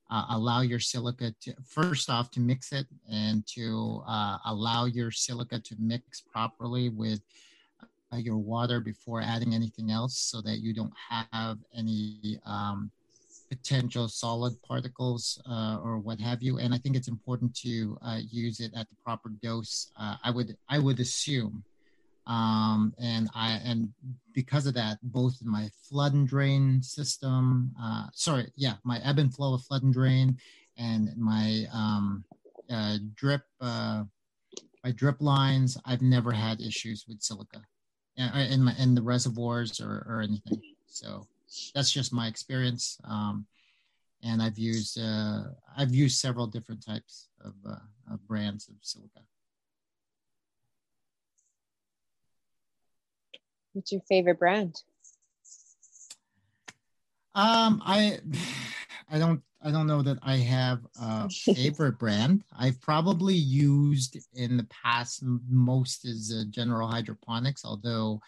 uh, 0.09 0.25
allow 0.29 0.61
your 0.61 0.79
silica 0.79 1.33
to 1.41 1.53
first 1.65 2.09
off 2.09 2.29
to 2.31 2.39
mix 2.39 2.71
it 2.71 2.87
and 3.11 3.45
to 3.47 4.03
uh, 4.07 4.37
allow 4.45 4.85
your 4.85 5.11
silica 5.11 5.59
to 5.59 5.75
mix 5.79 6.21
properly 6.21 6.89
with 6.89 7.21
your 8.17 8.37
water 8.37 8.79
before 8.79 9.21
adding 9.21 9.53
anything 9.55 9.89
else 9.89 10.17
so 10.17 10.41
that 10.41 10.59
you 10.59 10.73
don't 10.73 10.93
have 11.09 11.57
any 11.75 12.39
um, 12.45 12.91
potential 13.49 14.07
solid 14.07 14.53
particles 14.63 15.41
uh, 15.49 15.77
or 15.83 15.97
what 15.97 16.19
have 16.19 16.41
you. 16.41 16.59
And 16.59 16.73
I 16.73 16.77
think 16.77 16.95
it's 16.95 17.07
important 17.07 17.55
to 17.57 17.97
uh, 18.01 18.19
use 18.29 18.59
it 18.59 18.71
at 18.75 18.89
the 18.89 18.95
proper 19.03 19.29
dose. 19.41 19.91
Uh, 19.99 20.15
I 20.23 20.31
would 20.31 20.55
I 20.69 20.79
would 20.79 20.99
assume, 20.99 21.63
um, 22.27 22.93
and 22.99 23.29
I 23.35 23.59
and 23.63 23.89
because 24.33 24.65
of 24.65 24.73
that, 24.75 24.97
both 25.03 25.37
in 25.41 25.49
my 25.49 25.69
flood 25.89 26.13
and 26.13 26.27
drain 26.27 26.81
system, 26.81 27.71
uh, 27.81 28.07
sorry, 28.13 28.51
yeah, 28.55 28.75
my 28.83 28.99
ebb 29.03 29.19
and 29.19 29.33
flow 29.33 29.53
of 29.53 29.63
flood 29.63 29.83
and 29.83 29.93
drain, 29.93 30.37
and 30.77 31.09
my 31.17 31.65
um, 31.73 32.23
uh, 32.69 32.97
drip 33.15 33.41
uh, 33.61 34.03
my 34.83 34.91
drip 34.91 35.21
lines, 35.21 35.77
I've 35.85 36.01
never 36.01 36.31
had 36.31 36.61
issues 36.61 37.05
with 37.07 37.21
silica 37.21 37.61
in 38.17 38.63
my 38.63 38.73
in 38.79 38.95
the 38.95 39.01
reservoirs 39.01 39.79
or, 39.81 40.05
or 40.07 40.21
anything. 40.21 40.61
So 40.87 41.27
that's 41.73 41.91
just 41.91 42.13
my 42.13 42.27
experience. 42.27 42.99
Um, 43.03 43.45
and 44.23 44.41
I've 44.41 44.57
used 44.57 44.99
uh, 44.99 45.43
I've 45.77 45.93
used 45.93 46.19
several 46.19 46.47
different 46.47 46.85
types 46.85 47.29
of, 47.43 47.53
uh, 47.67 48.13
of 48.13 48.25
brands 48.27 48.67
of 48.67 48.75
silica. 48.81 49.21
What's 53.73 53.91
your 53.91 54.01
favorite 54.01 54.39
brand? 54.39 54.81
Um, 57.35 57.81
I 57.85 58.19
I 59.11 59.19
don't 59.19 59.41
I 59.63 59.71
don't 59.71 59.87
know 59.87 60.01
that 60.01 60.19
I 60.21 60.37
have 60.37 60.79
a 60.99 61.29
favorite 61.55 61.97
brand. 61.97 62.43
I've 62.57 62.79
probably 62.81 63.35
used 63.35 64.17
in 64.33 64.57
the 64.57 64.67
past 64.83 65.23
most 65.49 66.05
is 66.05 66.33
uh, 66.33 66.43
General 66.49 66.87
Hydroponics, 66.87 67.63
although 67.65 68.19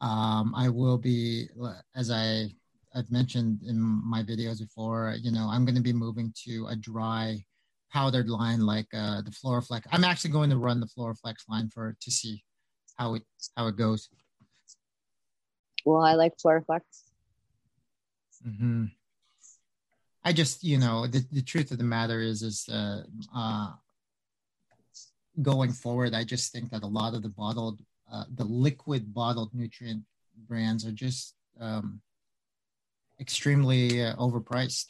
um, 0.00 0.54
I 0.54 0.68
will 0.68 0.98
be 0.98 1.48
as 1.94 2.10
I 2.10 2.50
I've 2.94 3.10
mentioned 3.10 3.60
in 3.66 3.80
my 3.80 4.22
videos 4.22 4.60
before. 4.60 5.14
You 5.20 5.30
know, 5.30 5.48
I'm 5.50 5.64
going 5.64 5.76
to 5.76 5.82
be 5.82 5.92
moving 5.92 6.32
to 6.46 6.66
a 6.70 6.76
dry 6.76 7.44
powdered 7.92 8.28
line 8.28 8.60
like 8.60 8.88
uh, 8.94 9.22
the 9.22 9.30
Floraflex. 9.30 9.82
I'm 9.92 10.04
actually 10.04 10.32
going 10.32 10.50
to 10.50 10.56
run 10.56 10.80
the 10.80 10.86
Floraflex 10.86 11.48
line 11.48 11.70
for 11.70 11.96
to 12.00 12.10
see 12.10 12.42
how 12.96 13.14
it 13.14 13.22
how 13.56 13.68
it 13.68 13.76
goes. 13.76 14.08
Well, 15.86 16.02
I 16.02 16.14
like 16.14 16.34
Floraflex. 16.36 16.80
Mm-hmm. 18.46 18.86
I 20.24 20.32
just, 20.32 20.64
you 20.64 20.78
know, 20.78 21.06
the, 21.06 21.24
the 21.30 21.42
truth 21.42 21.70
of 21.70 21.78
the 21.78 21.84
matter 21.84 22.20
is, 22.20 22.42
is 22.42 22.68
uh, 22.68 23.02
uh, 23.34 23.70
going 25.40 25.72
forward, 25.72 26.12
I 26.12 26.24
just 26.24 26.52
think 26.52 26.70
that 26.70 26.82
a 26.82 26.88
lot 26.88 27.14
of 27.14 27.22
the 27.22 27.28
bottled, 27.28 27.80
uh, 28.12 28.24
the 28.34 28.44
liquid 28.44 29.14
bottled 29.14 29.54
nutrient 29.54 30.02
brands 30.48 30.84
are 30.84 30.90
just 30.92 31.36
um, 31.60 32.00
extremely 33.20 34.02
uh, 34.02 34.16
overpriced. 34.16 34.86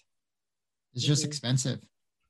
It's 0.94 1.05
just 1.05 1.22
mm-hmm. 1.22 1.28
expensive. 1.28 1.80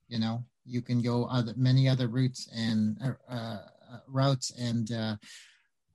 You 0.08 0.18
know, 0.18 0.44
you 0.64 0.82
can 0.82 1.02
go 1.02 1.26
other 1.26 1.54
many 1.56 1.88
other 1.88 2.08
routes 2.08 2.48
and 2.52 2.98
uh, 3.00 3.32
uh, 3.32 3.58
routes 4.08 4.50
and 4.58 4.90
uh, 4.90 5.16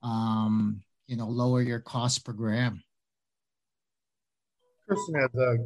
um, 0.02 0.82
you 1.12 1.18
know 1.18 1.28
lower 1.28 1.60
your 1.60 1.78
cost 1.78 2.24
per 2.24 2.32
gram. 2.32 2.82
Kristen 4.88 5.14
has 5.16 5.34
a 5.34 5.58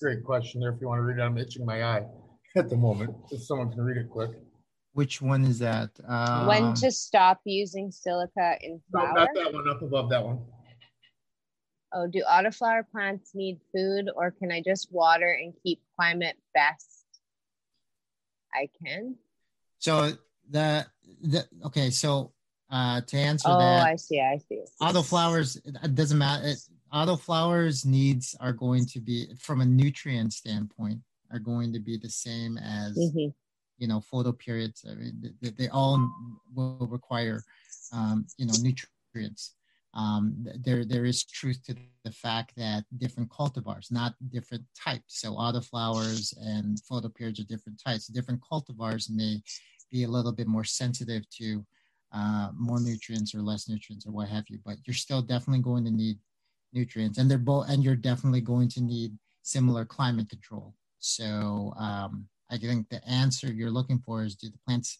great 0.00 0.24
question 0.24 0.62
there. 0.62 0.70
If 0.70 0.80
you 0.80 0.88
want 0.88 1.00
to 1.00 1.02
read 1.02 1.18
it, 1.18 1.22
I'm 1.22 1.36
itching 1.36 1.66
my 1.66 1.84
eye 1.84 2.04
at 2.56 2.70
the 2.70 2.76
moment. 2.76 3.14
If 3.30 3.42
someone 3.42 3.70
can 3.70 3.82
read 3.82 3.98
it 3.98 4.08
quick. 4.08 4.30
Which 4.94 5.20
one 5.20 5.44
is 5.44 5.58
that? 5.58 5.90
Um, 6.08 6.46
when 6.46 6.72
to 6.76 6.90
stop 6.90 7.42
using 7.44 7.90
silica 7.90 8.56
in 8.62 8.80
flower? 8.90 9.08
No, 9.08 9.24
not 9.24 9.28
that 9.34 9.52
one. 9.52 9.68
Up 9.68 9.82
above 9.82 10.08
that 10.08 10.24
one. 10.24 10.38
Oh, 11.92 12.06
do 12.06 12.24
autoflower 12.26 12.82
plants 12.90 13.32
need 13.34 13.60
food, 13.74 14.08
or 14.16 14.30
can 14.30 14.50
I 14.50 14.62
just 14.62 14.90
water 14.90 15.30
and 15.30 15.52
keep 15.62 15.82
climate 15.96 16.36
best? 16.54 17.04
I 18.54 18.70
can. 18.82 19.16
So 19.80 20.12
the 20.48 20.86
the 21.20 21.46
okay. 21.66 21.90
So 21.90 22.32
uh, 22.70 23.00
to 23.00 23.16
answer 23.16 23.48
oh, 23.48 23.58
that, 23.58 23.86
Oh, 23.86 23.90
I 23.90 23.96
see. 23.96 24.20
I 24.20 24.38
see. 24.48 24.62
Autoflowers. 24.80 25.58
It 25.82 25.94
doesn't 25.94 26.18
matter. 26.18 26.48
It, 26.48 26.58
autoflowers 26.92 27.84
needs 27.84 28.34
are 28.40 28.52
going 28.52 28.86
to 28.86 29.00
be 29.00 29.26
from 29.38 29.60
a 29.60 29.66
nutrient 29.66 30.32
standpoint 30.32 31.00
are 31.32 31.38
going 31.38 31.72
to 31.72 31.78
be 31.78 31.96
the 31.96 32.08
same 32.08 32.56
as 32.58 32.96
mm-hmm. 32.96 33.28
you 33.78 33.88
know 33.88 34.02
photoperiods 34.12 34.90
i 34.90 34.94
mean 34.94 35.34
they, 35.42 35.50
they 35.50 35.68
all 35.68 36.10
will 36.54 36.88
require 36.90 37.42
um, 37.92 38.26
you 38.36 38.46
know 38.46 38.54
nutrients 38.62 39.54
um, 39.94 40.46
there 40.62 40.84
there 40.84 41.04
is 41.04 41.24
truth 41.24 41.62
to 41.64 41.74
the 42.04 42.12
fact 42.12 42.52
that 42.56 42.84
different 42.96 43.28
cultivars 43.30 43.90
not 43.90 44.14
different 44.30 44.64
types 44.76 45.20
so 45.20 45.32
autoflowers 45.32 46.34
and 46.40 46.78
photoperiods 46.90 47.40
are 47.40 47.44
different 47.44 47.80
types 47.84 48.06
different 48.06 48.40
cultivars 48.40 49.10
may 49.10 49.42
be 49.90 50.04
a 50.04 50.08
little 50.08 50.32
bit 50.32 50.46
more 50.46 50.64
sensitive 50.64 51.28
to 51.30 51.64
uh, 52.12 52.50
more 52.56 52.80
nutrients 52.80 53.34
or 53.34 53.42
less 53.42 53.68
nutrients 53.68 54.06
or 54.06 54.12
what 54.12 54.28
have 54.28 54.44
you 54.48 54.58
but 54.64 54.76
you're 54.86 54.94
still 54.94 55.20
definitely 55.20 55.62
going 55.62 55.84
to 55.84 55.90
need 55.90 56.18
nutrients 56.72 57.18
and 57.18 57.30
they're 57.30 57.38
both 57.38 57.68
and 57.68 57.82
you're 57.82 57.96
definitely 57.96 58.40
going 58.40 58.68
to 58.68 58.80
need 58.80 59.12
similar 59.42 59.84
climate 59.84 60.28
control. 60.28 60.74
So 60.98 61.72
um, 61.78 62.28
i 62.50 62.56
think 62.56 62.88
the 62.88 63.06
answer 63.06 63.52
you're 63.52 63.70
looking 63.70 63.98
for 63.98 64.24
is 64.24 64.34
do 64.34 64.48
the 64.48 64.58
plants 64.66 64.98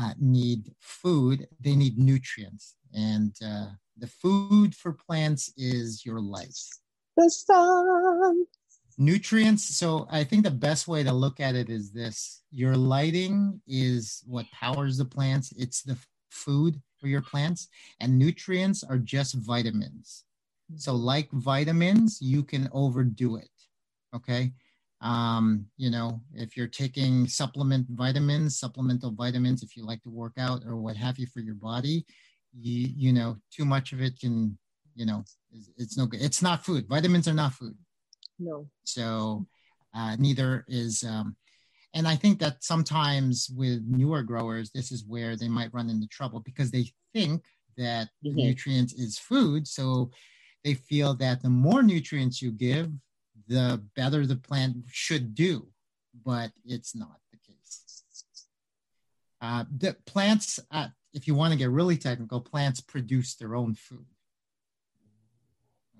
uh, 0.00 0.12
need 0.18 0.72
food? 0.80 1.46
They 1.60 1.76
need 1.76 1.98
nutrients 1.98 2.76
and 2.92 3.34
uh, 3.44 3.68
the 3.96 4.06
food 4.06 4.74
for 4.74 4.92
plants 4.92 5.52
is 5.56 6.04
your 6.04 6.20
light 6.20 6.58
the 7.16 7.30
sun. 7.30 8.46
Nutrients 8.96 9.76
so 9.76 10.06
i 10.10 10.22
think 10.24 10.44
the 10.44 10.50
best 10.50 10.86
way 10.86 11.02
to 11.02 11.12
look 11.12 11.40
at 11.40 11.54
it 11.54 11.68
is 11.68 11.92
this. 11.92 12.42
Your 12.50 12.76
lighting 12.76 13.60
is 13.66 14.22
what 14.26 14.46
powers 14.52 14.98
the 14.98 15.04
plants. 15.04 15.52
It's 15.56 15.82
the 15.82 15.98
food 16.34 16.80
for 16.98 17.08
your 17.08 17.22
plants 17.22 17.68
and 18.00 18.18
nutrients 18.18 18.82
are 18.82 18.98
just 18.98 19.34
vitamins 19.34 20.24
so, 20.76 20.94
like 20.94 21.30
vitamins, 21.32 22.18
you 22.20 22.42
can 22.42 22.68
overdo 22.72 23.36
it. 23.36 23.48
Okay. 24.14 24.52
Um, 25.00 25.66
you 25.76 25.90
know, 25.90 26.22
if 26.32 26.56
you're 26.56 26.66
taking 26.66 27.26
supplement 27.26 27.86
vitamins, 27.90 28.58
supplemental 28.58 29.10
vitamins, 29.10 29.62
if 29.62 29.76
you 29.76 29.84
like 29.84 30.02
to 30.04 30.10
work 30.10 30.32
out 30.38 30.62
or 30.66 30.76
what 30.76 30.96
have 30.96 31.18
you 31.18 31.26
for 31.26 31.40
your 31.40 31.56
body, 31.56 32.06
you, 32.54 32.88
you 32.96 33.12
know, 33.12 33.36
too 33.50 33.64
much 33.64 33.92
of 33.92 34.00
it 34.00 34.18
can, 34.18 34.56
you 34.94 35.04
know, 35.04 35.24
it's, 35.52 35.70
it's 35.76 35.98
no 35.98 36.06
good. 36.06 36.22
It's 36.22 36.40
not 36.40 36.64
food. 36.64 36.86
Vitamins 36.88 37.28
are 37.28 37.34
not 37.34 37.52
food. 37.52 37.76
No. 38.38 38.66
So, 38.84 39.46
uh, 39.94 40.16
neither 40.16 40.64
is, 40.68 41.04
um, 41.04 41.36
and 41.94 42.08
I 42.08 42.16
think 42.16 42.40
that 42.40 42.64
sometimes 42.64 43.48
with 43.56 43.84
newer 43.86 44.22
growers, 44.22 44.70
this 44.70 44.90
is 44.90 45.04
where 45.06 45.36
they 45.36 45.48
might 45.48 45.72
run 45.72 45.88
into 45.88 46.08
trouble 46.08 46.40
because 46.40 46.72
they 46.72 46.90
think 47.12 47.44
that 47.78 48.08
mm-hmm. 48.24 48.36
nutrients 48.36 48.92
is 48.94 49.16
food. 49.16 49.68
So 49.68 50.10
they 50.64 50.74
feel 50.74 51.14
that 51.14 51.42
the 51.42 51.50
more 51.50 51.84
nutrients 51.84 52.42
you 52.42 52.50
give, 52.50 52.90
the 53.46 53.80
better 53.94 54.26
the 54.26 54.36
plant 54.36 54.76
should 54.90 55.36
do, 55.36 55.68
but 56.24 56.50
it's 56.64 56.96
not 56.96 57.20
the 57.30 57.38
case. 57.38 58.02
Uh, 59.40 59.64
the 59.76 59.96
plants, 60.06 60.58
uh, 60.72 60.88
if 61.12 61.28
you 61.28 61.34
want 61.36 61.52
to 61.52 61.58
get 61.58 61.70
really 61.70 61.96
technical, 61.96 62.40
plants 62.40 62.80
produce 62.80 63.36
their 63.36 63.54
own 63.54 63.74
food. 63.74 64.06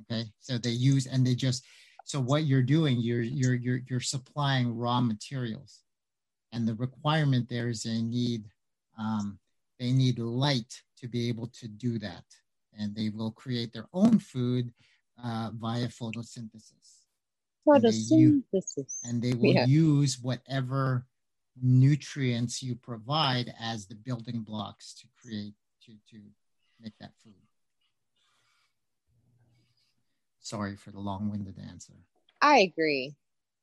Okay, 0.02 0.24
so 0.40 0.58
they 0.58 0.70
use 0.70 1.06
and 1.06 1.24
they 1.24 1.34
just 1.34 1.64
so 2.04 2.20
what 2.20 2.44
you're 2.44 2.62
doing, 2.62 3.00
you're 3.00 3.22
you're 3.22 3.54
you're 3.54 3.80
you're 3.88 4.00
supplying 4.00 4.76
raw 4.76 5.00
materials, 5.00 5.80
and 6.52 6.68
the 6.68 6.74
requirement 6.74 7.48
there 7.48 7.68
is 7.68 7.82
they 7.82 8.02
need 8.02 8.44
um, 8.98 9.38
they 9.78 9.90
need 9.90 10.18
light 10.18 10.82
to 10.98 11.08
be 11.08 11.28
able 11.28 11.48
to 11.48 11.68
do 11.68 11.98
that 11.98 12.24
and 12.78 12.94
they 12.94 13.08
will 13.08 13.30
create 13.30 13.72
their 13.72 13.86
own 13.92 14.18
food 14.18 14.72
uh, 15.22 15.50
via 15.54 15.88
photosynthesis. 15.88 17.04
Photosynthesis. 17.66 19.00
And 19.04 19.22
they, 19.22 19.30
and 19.30 19.32
they 19.32 19.34
will 19.34 19.54
yeah. 19.54 19.66
use 19.66 20.18
whatever 20.20 21.06
nutrients 21.62 22.62
you 22.62 22.74
provide 22.74 23.54
as 23.60 23.86
the 23.86 23.94
building 23.94 24.40
blocks 24.40 24.94
to 24.94 25.06
create 25.20 25.54
to 25.84 25.92
to 26.10 26.20
make 26.80 26.94
that 27.00 27.12
food. 27.22 27.34
Sorry 30.44 30.76
for 30.76 30.90
the 30.90 31.00
long-winded 31.00 31.58
answer. 31.70 31.94
I 32.42 32.58
agree. 32.58 33.14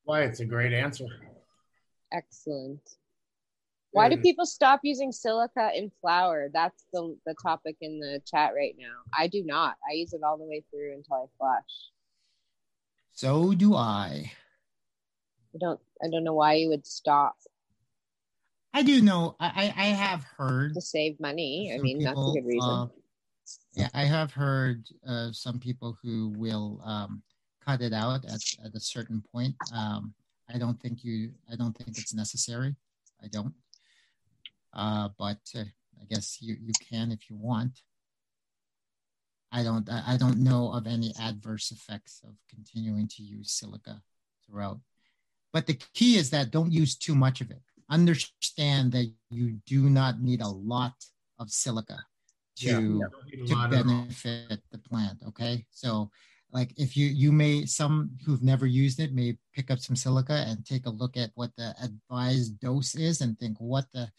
Why 0.03 0.23
it's 0.23 0.39
a 0.39 0.45
great 0.45 0.73
answer. 0.73 1.05
Excellent. 2.11 2.81
Why 3.91 4.09
do 4.09 4.17
people 4.17 4.47
stop 4.47 4.79
using 4.81 5.11
silica 5.11 5.69
in 5.75 5.91
flower? 6.01 6.49
That's 6.51 6.83
the 6.91 7.15
the 7.27 7.35
topic 7.39 7.75
in 7.81 7.99
the 7.99 8.19
chat 8.25 8.53
right 8.55 8.73
now. 8.79 8.95
I 9.15 9.27
do 9.27 9.43
not. 9.45 9.75
I 9.87 9.93
use 9.93 10.13
it 10.13 10.21
all 10.25 10.39
the 10.39 10.45
way 10.45 10.63
through 10.71 10.95
until 10.95 11.29
I 11.29 11.37
flush. 11.37 11.91
So 13.11 13.53
do 13.53 13.75
I. 13.75 14.31
I 15.53 15.57
don't 15.59 15.79
I 16.03 16.09
don't 16.09 16.23
know 16.23 16.33
why 16.33 16.53
you 16.55 16.69
would 16.69 16.87
stop. 16.87 17.35
I 18.73 18.81
do 18.81 19.03
know 19.03 19.35
I 19.39 19.71
I 19.77 19.85
have 19.87 20.23
heard 20.23 20.73
to 20.73 20.81
save 20.81 21.19
money. 21.19 21.71
I 21.75 21.77
mean, 21.77 21.99
people, 21.99 22.15
that's 22.15 22.27
a 22.27 22.41
good 22.41 22.47
reason. 22.47 22.71
Uh, 22.71 22.87
Yeah, 23.73 23.89
I 23.93 24.03
have 24.03 24.31
heard 24.31 24.83
uh, 25.07 25.31
some 25.31 25.59
people 25.59 25.97
who 26.01 26.33
will 26.37 26.81
um, 26.83 27.21
cut 27.65 27.81
it 27.81 27.93
out 27.93 28.25
at, 28.25 28.41
at 28.65 28.75
a 28.75 28.79
certain 28.79 29.23
point. 29.31 29.55
Um, 29.73 30.13
I 30.53 30.57
don't 30.57 30.79
think 30.81 31.03
you. 31.03 31.31
I 31.51 31.55
don't 31.55 31.75
think 31.77 31.97
it's 31.97 32.13
necessary. 32.13 32.75
I 33.23 33.27
don't. 33.27 33.53
Uh, 34.73 35.09
but 35.17 35.39
uh, 35.55 35.63
I 36.01 36.05
guess 36.09 36.41
you 36.41 36.57
you 36.59 36.73
can 36.89 37.11
if 37.11 37.29
you 37.29 37.35
want. 37.35 37.81
I 39.51 39.63
don't. 39.63 39.89
I 39.89 40.17
don't 40.17 40.39
know 40.39 40.71
of 40.71 40.87
any 40.87 41.13
adverse 41.19 41.71
effects 41.71 42.21
of 42.23 42.35
continuing 42.49 43.07
to 43.09 43.23
use 43.23 43.51
silica 43.51 44.01
throughout. 44.45 44.79
But 45.53 45.67
the 45.67 45.79
key 45.93 46.17
is 46.17 46.29
that 46.29 46.51
don't 46.51 46.71
use 46.71 46.95
too 46.95 47.15
much 47.15 47.41
of 47.41 47.51
it. 47.51 47.61
Understand 47.89 48.93
that 48.93 49.11
you 49.29 49.59
do 49.65 49.89
not 49.89 50.21
need 50.21 50.41
a 50.41 50.47
lot 50.47 50.93
of 51.39 51.49
silica 51.49 51.99
to, 52.57 53.01
yeah, 53.31 53.45
to 53.45 53.67
benefit 53.69 54.61
the 54.71 54.77
plant. 54.77 55.19
Okay. 55.27 55.65
So 55.71 56.09
like 56.53 56.73
if 56.77 56.97
you 56.97 57.07
you 57.07 57.31
may 57.31 57.65
some 57.65 58.11
who've 58.25 58.43
never 58.43 58.65
used 58.65 58.99
it 58.99 59.13
may 59.13 59.37
pick 59.53 59.71
up 59.71 59.79
some 59.79 59.95
silica 59.95 60.45
and 60.47 60.65
take 60.65 60.85
a 60.85 60.89
look 60.89 61.17
at 61.17 61.31
what 61.35 61.51
the 61.57 61.73
advised 61.81 62.59
dose 62.59 62.95
is 62.95 63.21
and 63.21 63.37
think 63.39 63.57
what 63.59 63.85
the 63.93 64.09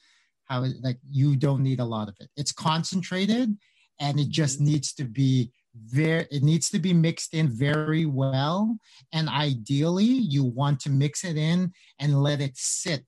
how 0.47 0.64
like 0.80 0.99
you 1.11 1.37
don't 1.37 1.62
need 1.62 1.80
a 1.80 1.85
lot 1.85 2.09
of 2.09 2.16
it 2.20 2.28
it's 2.37 2.53
concentrated 2.53 3.57
and 4.01 4.18
it 4.18 4.28
just 4.28 4.57
mm-hmm. 4.57 4.72
needs 4.72 4.93
to 4.93 5.05
be 5.05 5.51
very 5.74 6.26
it 6.30 6.43
needs 6.43 6.70
to 6.70 6.78
be 6.78 6.93
mixed 6.93 7.35
in 7.35 7.49
very 7.49 8.05
well 8.05 8.76
and 9.12 9.28
ideally 9.28 10.05
you 10.05 10.45
want 10.45 10.80
to 10.80 10.91
mix 10.91 11.24
it 11.24 11.37
in 11.37 11.72
and 11.99 12.22
let 12.22 12.41
it 12.41 12.57
sit 12.57 13.05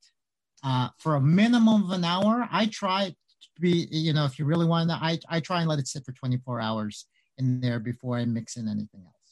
uh, 0.62 0.88
for 0.98 1.16
a 1.16 1.20
minimum 1.20 1.84
of 1.84 1.90
an 1.90 2.04
hour 2.04 2.48
i 2.50 2.66
try 2.66 3.08
to 3.08 3.16
be 3.60 3.88
you 3.90 4.12
know 4.12 4.24
if 4.24 4.38
you 4.38 4.44
really 4.44 4.66
want 4.66 4.90
to 4.90 4.96
I, 4.96 5.18
I 5.28 5.40
try 5.40 5.60
and 5.60 5.68
let 5.68 5.78
it 5.78 5.88
sit 5.88 6.04
for 6.04 6.12
24 6.12 6.60
hours 6.60 7.06
in 7.38 7.60
there 7.60 7.78
before 7.78 8.16
i 8.16 8.24
mix 8.24 8.56
in 8.56 8.68
anything 8.68 9.02
else 9.04 9.24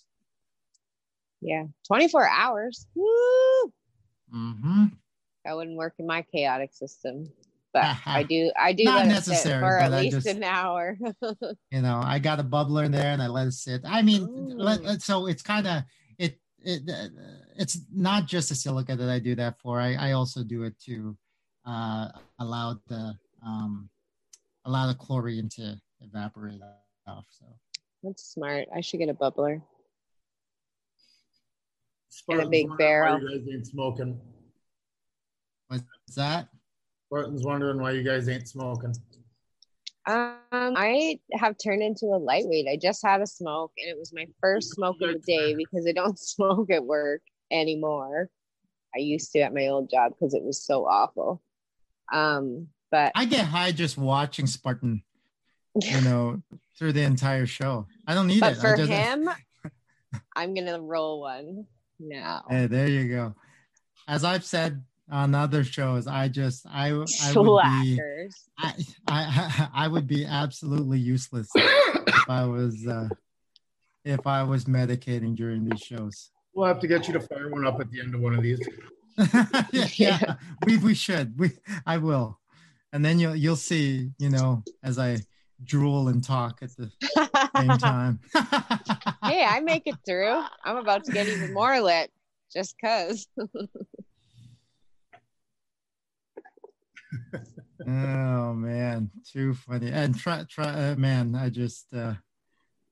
yeah, 1.42 1.64
24 1.88 2.28
hours. 2.28 2.86
Woo! 2.94 3.72
Mm-hmm. 4.34 4.84
That 5.44 5.56
wouldn't 5.56 5.76
work 5.76 5.94
in 5.98 6.06
my 6.06 6.22
chaotic 6.22 6.72
system. 6.72 7.28
But 7.72 7.84
uh-huh. 7.84 8.10
I 8.10 8.22
do, 8.22 8.52
I 8.58 8.72
do 8.72 8.84
Not 8.84 9.06
necessary, 9.06 9.60
for 9.60 9.78
at 9.78 9.90
least 9.90 10.14
just, 10.14 10.26
an 10.28 10.44
hour. 10.44 10.96
you 11.70 11.82
know, 11.82 12.00
I 12.02 12.20
got 12.20 12.38
a 12.38 12.44
bubbler 12.44 12.86
in 12.86 12.92
there 12.92 13.12
and 13.12 13.20
I 13.20 13.26
let 13.26 13.48
it 13.48 13.52
sit. 13.52 13.82
I 13.84 14.02
mean, 14.02 14.56
let, 14.56 15.02
so 15.02 15.26
it's 15.26 15.42
kind 15.42 15.66
of 15.66 15.82
it, 16.18 16.38
it. 16.60 16.82
It's 17.56 17.80
not 17.92 18.26
just 18.26 18.48
the 18.48 18.54
silica 18.54 18.94
that 18.94 19.10
I 19.10 19.18
do 19.18 19.34
that 19.34 19.58
for. 19.60 19.80
I, 19.80 19.94
I 19.94 20.12
also 20.12 20.44
do 20.44 20.62
it 20.62 20.78
to 20.86 21.16
uh, 21.66 22.08
allow 22.38 22.78
the 22.88 23.14
um, 23.44 23.90
allow 24.64 24.86
the 24.86 24.94
chlorine 24.94 25.48
to 25.56 25.80
evaporate 26.00 26.60
off. 27.06 27.26
So 27.30 27.46
that's 28.02 28.24
smart. 28.24 28.68
I 28.74 28.80
should 28.80 28.98
get 28.98 29.08
a 29.08 29.14
bubbler. 29.14 29.62
Spartan's 32.08 32.46
a 32.46 32.50
big 32.50 32.76
barrel. 32.76 33.20
you 33.20 33.38
guys 33.38 33.54
ain't 33.54 33.66
smoking. 33.66 34.20
What's 35.68 35.84
that? 36.16 36.48
Spartan's 37.06 37.44
wondering 37.44 37.80
why 37.80 37.92
you 37.92 38.02
guys 38.02 38.28
ain't 38.28 38.48
smoking. 38.48 38.94
Um, 40.06 40.36
I 40.50 41.20
have 41.32 41.56
turned 41.62 41.82
into 41.82 42.06
a 42.06 42.18
lightweight. 42.18 42.66
I 42.68 42.76
just 42.76 43.04
had 43.04 43.22
a 43.22 43.26
smoke, 43.26 43.72
and 43.78 43.88
it 43.88 43.98
was 43.98 44.12
my 44.12 44.26
first 44.40 44.74
smoke 44.74 44.96
of 45.00 45.12
the 45.12 45.18
day 45.20 45.54
because 45.54 45.86
I 45.86 45.92
don't 45.92 46.18
smoke 46.18 46.70
at 46.70 46.84
work 46.84 47.22
anymore. 47.50 48.28
I 48.94 48.98
used 48.98 49.32
to 49.32 49.40
at 49.40 49.54
my 49.54 49.68
old 49.68 49.90
job 49.90 50.12
because 50.12 50.34
it 50.34 50.42
was 50.42 50.62
so 50.64 50.86
awful. 50.86 51.40
Um, 52.12 52.68
but 52.92 53.10
I 53.16 53.24
get 53.24 53.46
high 53.46 53.72
just 53.72 53.98
watching 53.98 54.46
Spartan, 54.46 55.02
you 55.82 56.00
know, 56.02 56.42
through 56.78 56.92
the 56.92 57.02
entire 57.02 57.46
show. 57.46 57.86
I 58.06 58.14
don't 58.14 58.28
need 58.28 58.40
but 58.40 58.52
it. 58.52 58.58
For 58.58 58.76
just, 58.76 58.90
him, 58.90 59.28
I'm 60.36 60.54
gonna 60.54 60.80
roll 60.80 61.22
one. 61.22 61.66
now. 61.98 62.44
Hey, 62.48 62.66
there 62.66 62.86
you 62.86 63.08
go. 63.08 63.34
As 64.06 64.22
I've 64.24 64.44
said 64.44 64.84
on 65.10 65.34
other 65.34 65.64
shows, 65.64 66.06
I 66.06 66.28
just 66.28 66.66
I 66.66 66.90
I 66.90 67.32
would 67.34 67.62
be 67.82 68.00
I, 68.58 68.74
I 69.08 69.68
I 69.74 69.88
would 69.88 70.06
be 70.06 70.26
absolutely 70.26 70.98
useless 70.98 71.48
if 71.56 72.28
I 72.28 72.44
was 72.44 72.86
uh 72.86 73.08
if 74.04 74.26
I 74.26 74.42
was 74.42 74.66
medicating 74.66 75.34
during 75.34 75.64
these 75.64 75.80
shows. 75.80 76.30
We'll 76.54 76.66
have 76.66 76.80
to 76.80 76.86
get 76.86 77.06
you 77.08 77.14
to 77.14 77.20
fire 77.20 77.48
one 77.48 77.66
up 77.66 77.80
at 77.80 77.90
the 77.90 78.00
end 78.00 78.14
of 78.14 78.20
one 78.20 78.34
of 78.34 78.42
these. 78.42 78.60
yeah, 79.72 79.88
yeah, 79.94 80.34
we 80.66 80.76
we 80.76 80.94
should. 80.94 81.38
We 81.38 81.52
I 81.86 81.96
will. 81.96 82.38
And 82.92 83.04
then 83.04 83.18
you'll 83.18 83.36
you'll 83.36 83.56
see, 83.56 84.10
you 84.18 84.28
know, 84.28 84.62
as 84.82 84.98
I 84.98 85.18
drool 85.64 86.08
and 86.08 86.22
talk 86.22 86.58
at 86.62 86.70
the 86.76 86.90
same 87.56 87.68
time. 87.78 88.20
hey, 89.24 89.44
I 89.44 89.60
make 89.60 89.86
it 89.86 89.96
through. 90.04 90.42
I'm 90.64 90.76
about 90.76 91.04
to 91.04 91.12
get 91.12 91.28
even 91.28 91.52
more 91.52 91.80
lit 91.80 92.10
just 92.52 92.74
because. 92.80 93.26
oh 97.86 98.52
man, 98.54 99.10
too 99.30 99.54
funny. 99.54 99.90
And 99.90 100.18
try, 100.18 100.44
try, 100.48 100.68
uh, 100.68 100.94
man, 100.96 101.34
I 101.34 101.48
just, 101.48 101.86
uh, 101.94 102.14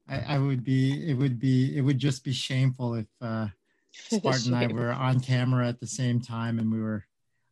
I, 0.09 0.35
I 0.35 0.39
would 0.39 0.65
be, 0.65 1.11
it 1.11 1.15
would 1.15 1.39
be, 1.39 1.77
it 1.77 1.83
would 1.83 1.99
just 1.99 2.25
be 2.25 2.33
shameful 2.33 2.95
if 2.95 3.07
uh, 3.21 3.49
Spartan 3.93 4.55
and 4.55 4.65
I 4.65 4.67
were 4.73 4.93
on 4.93 5.21
camera 5.21 5.69
at 5.69 5.81
the 5.81 5.87
same 5.87 6.21
time 6.21 6.59
and 6.59 6.73
we 6.73 6.81
were, 6.81 7.05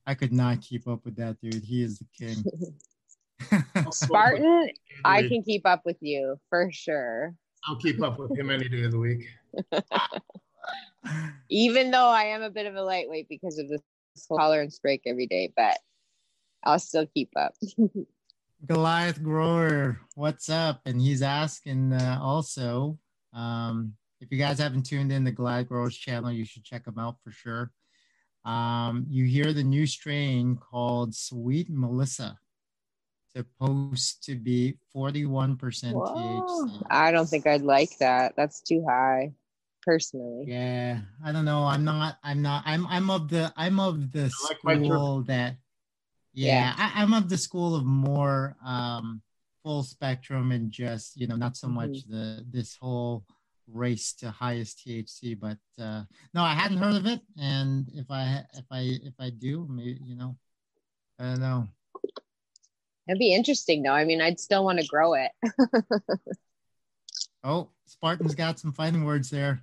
I 0.09 0.15
could 0.15 0.33
not 0.33 0.63
keep 0.63 0.89
up 0.89 1.05
with 1.05 1.17
that 1.17 1.39
dude. 1.39 1.63
He 1.63 1.83
is 1.83 1.99
the 1.99 2.07
king. 2.19 2.43
Spartan, 3.93 4.71
I 5.05 5.29
can 5.29 5.43
keep 5.43 5.67
up 5.67 5.83
with 5.85 5.99
you 6.01 6.41
for 6.49 6.71
sure. 6.73 7.35
I'll 7.67 7.77
keep 7.77 8.03
up 8.03 8.19
with 8.19 8.35
him 8.37 8.49
any 8.49 8.71
day 8.71 8.85
of 8.85 8.93
the 8.93 8.99
week. 8.99 9.29
Even 11.51 11.91
though 11.91 12.09
I 12.09 12.25
am 12.25 12.41
a 12.41 12.49
bit 12.49 12.65
of 12.65 12.75
a 12.75 12.83
lightweight 12.83 13.29
because 13.29 13.59
of 13.59 13.69
this 13.69 13.83
tolerance 14.35 14.79
break 14.79 15.03
every 15.05 15.27
day, 15.27 15.53
but 15.55 15.77
I'll 16.65 16.79
still 16.79 17.07
keep 17.07 17.29
up. 17.37 17.53
Goliath 18.65 19.23
Grower, 19.23 20.01
what's 20.15 20.49
up? 20.49 20.81
And 20.87 21.03
he's 21.03 21.21
asking 21.21 21.93
uh, 21.93 22.19
also 22.23 22.99
um, 23.35 23.93
if 24.23 24.33
you 24.33 24.39
guys 24.39 24.59
haven't 24.59 24.85
tuned 24.85 25.13
in 25.13 25.25
the 25.25 25.33
Goliath 25.33 25.69
Growers 25.69 25.99
channel, 25.99 26.33
you 26.33 26.47
should 26.47 26.65
check 26.65 26.87
them 26.87 26.99
out 26.99 27.17
for 27.23 27.31
sure. 27.31 27.73
Um, 28.49 29.05
you 29.11 29.27
hear 29.27 29.53
the 29.53 29.63
new 29.63 29.87
strain 29.87 30.57
called 30.57 31.15
Sweet 31.15 31.69
Melissa 31.69 32.39
supposed 33.37 34.25
to 34.25 34.37
be 34.37 34.79
41% 34.97 35.59
THC. 35.59 36.83
I 36.91 37.13
don't 37.13 37.27
think 37.27 37.47
I'd 37.47 37.61
like 37.61 37.97
that. 37.99 38.35
That's 38.37 38.63
too 38.63 38.85
high 38.89 39.33
personally. 39.83 40.47
Yeah. 40.49 41.01
I 41.23 41.33
don't 41.33 41.45
know. 41.45 41.65
I'm 41.65 41.85
not 41.85 42.17
I'm 42.25 42.41
not 42.41 42.63
I'm 42.65 42.87
I'm 42.87 43.11
of 43.11 43.29
the 43.29 43.53
I'm 43.55 43.79
of 43.79 44.13
the 44.13 44.33
like 44.49 44.79
school 44.79 45.23
that 45.25 45.57
yeah, 46.33 46.75
yeah. 46.77 46.91
I, 46.95 47.03
am 47.03 47.13
of 47.13 47.29
the 47.29 47.37
school 47.37 47.77
of 47.77 47.85
more 47.85 48.57
um 48.65 49.21
full 49.63 49.83
spectrum 49.83 50.53
and 50.53 50.71
just, 50.71 51.21
you 51.21 51.27
know, 51.27 51.37
not 51.37 51.57
so 51.57 51.69
much 51.69 51.91
mm-hmm. 51.91 52.13
the 52.13 52.45
this 52.51 52.77
whole 52.77 53.25
race 53.73 54.13
to 54.15 54.31
highest 54.31 54.83
THC, 54.87 55.39
but 55.39 55.59
uh 55.83 56.05
no, 56.35 56.43
I 56.43 56.55
hadn't 56.55 56.79
heard 56.79 56.97
of 56.97 57.07
it 57.07 57.21
and 57.41 57.87
if 57.95 58.11
I 58.11 58.45
if 58.55 58.65
I 58.71 58.81
if 59.03 59.15
I 59.19 59.31
do, 59.31 59.67
maybe 59.71 59.99
you 60.03 60.17
know, 60.17 60.37
I 61.19 61.25
don't 61.25 61.41
know. 61.41 61.69
It'd 63.09 63.19
be 63.19 63.35
interesting 63.35 63.83
though. 63.83 63.93
I 63.93 64.05
mean, 64.05 64.21
I'd 64.21 64.39
still 64.39 64.65
want 64.65 64.81
to 64.81 64.87
grow 64.87 65.15
it. 65.15 65.31
oh, 67.45 67.71
Spartan's 67.87 68.35
got 68.35 68.59
some 68.59 68.73
fighting 68.73 69.05
words 69.05 69.31
there. 69.31 69.63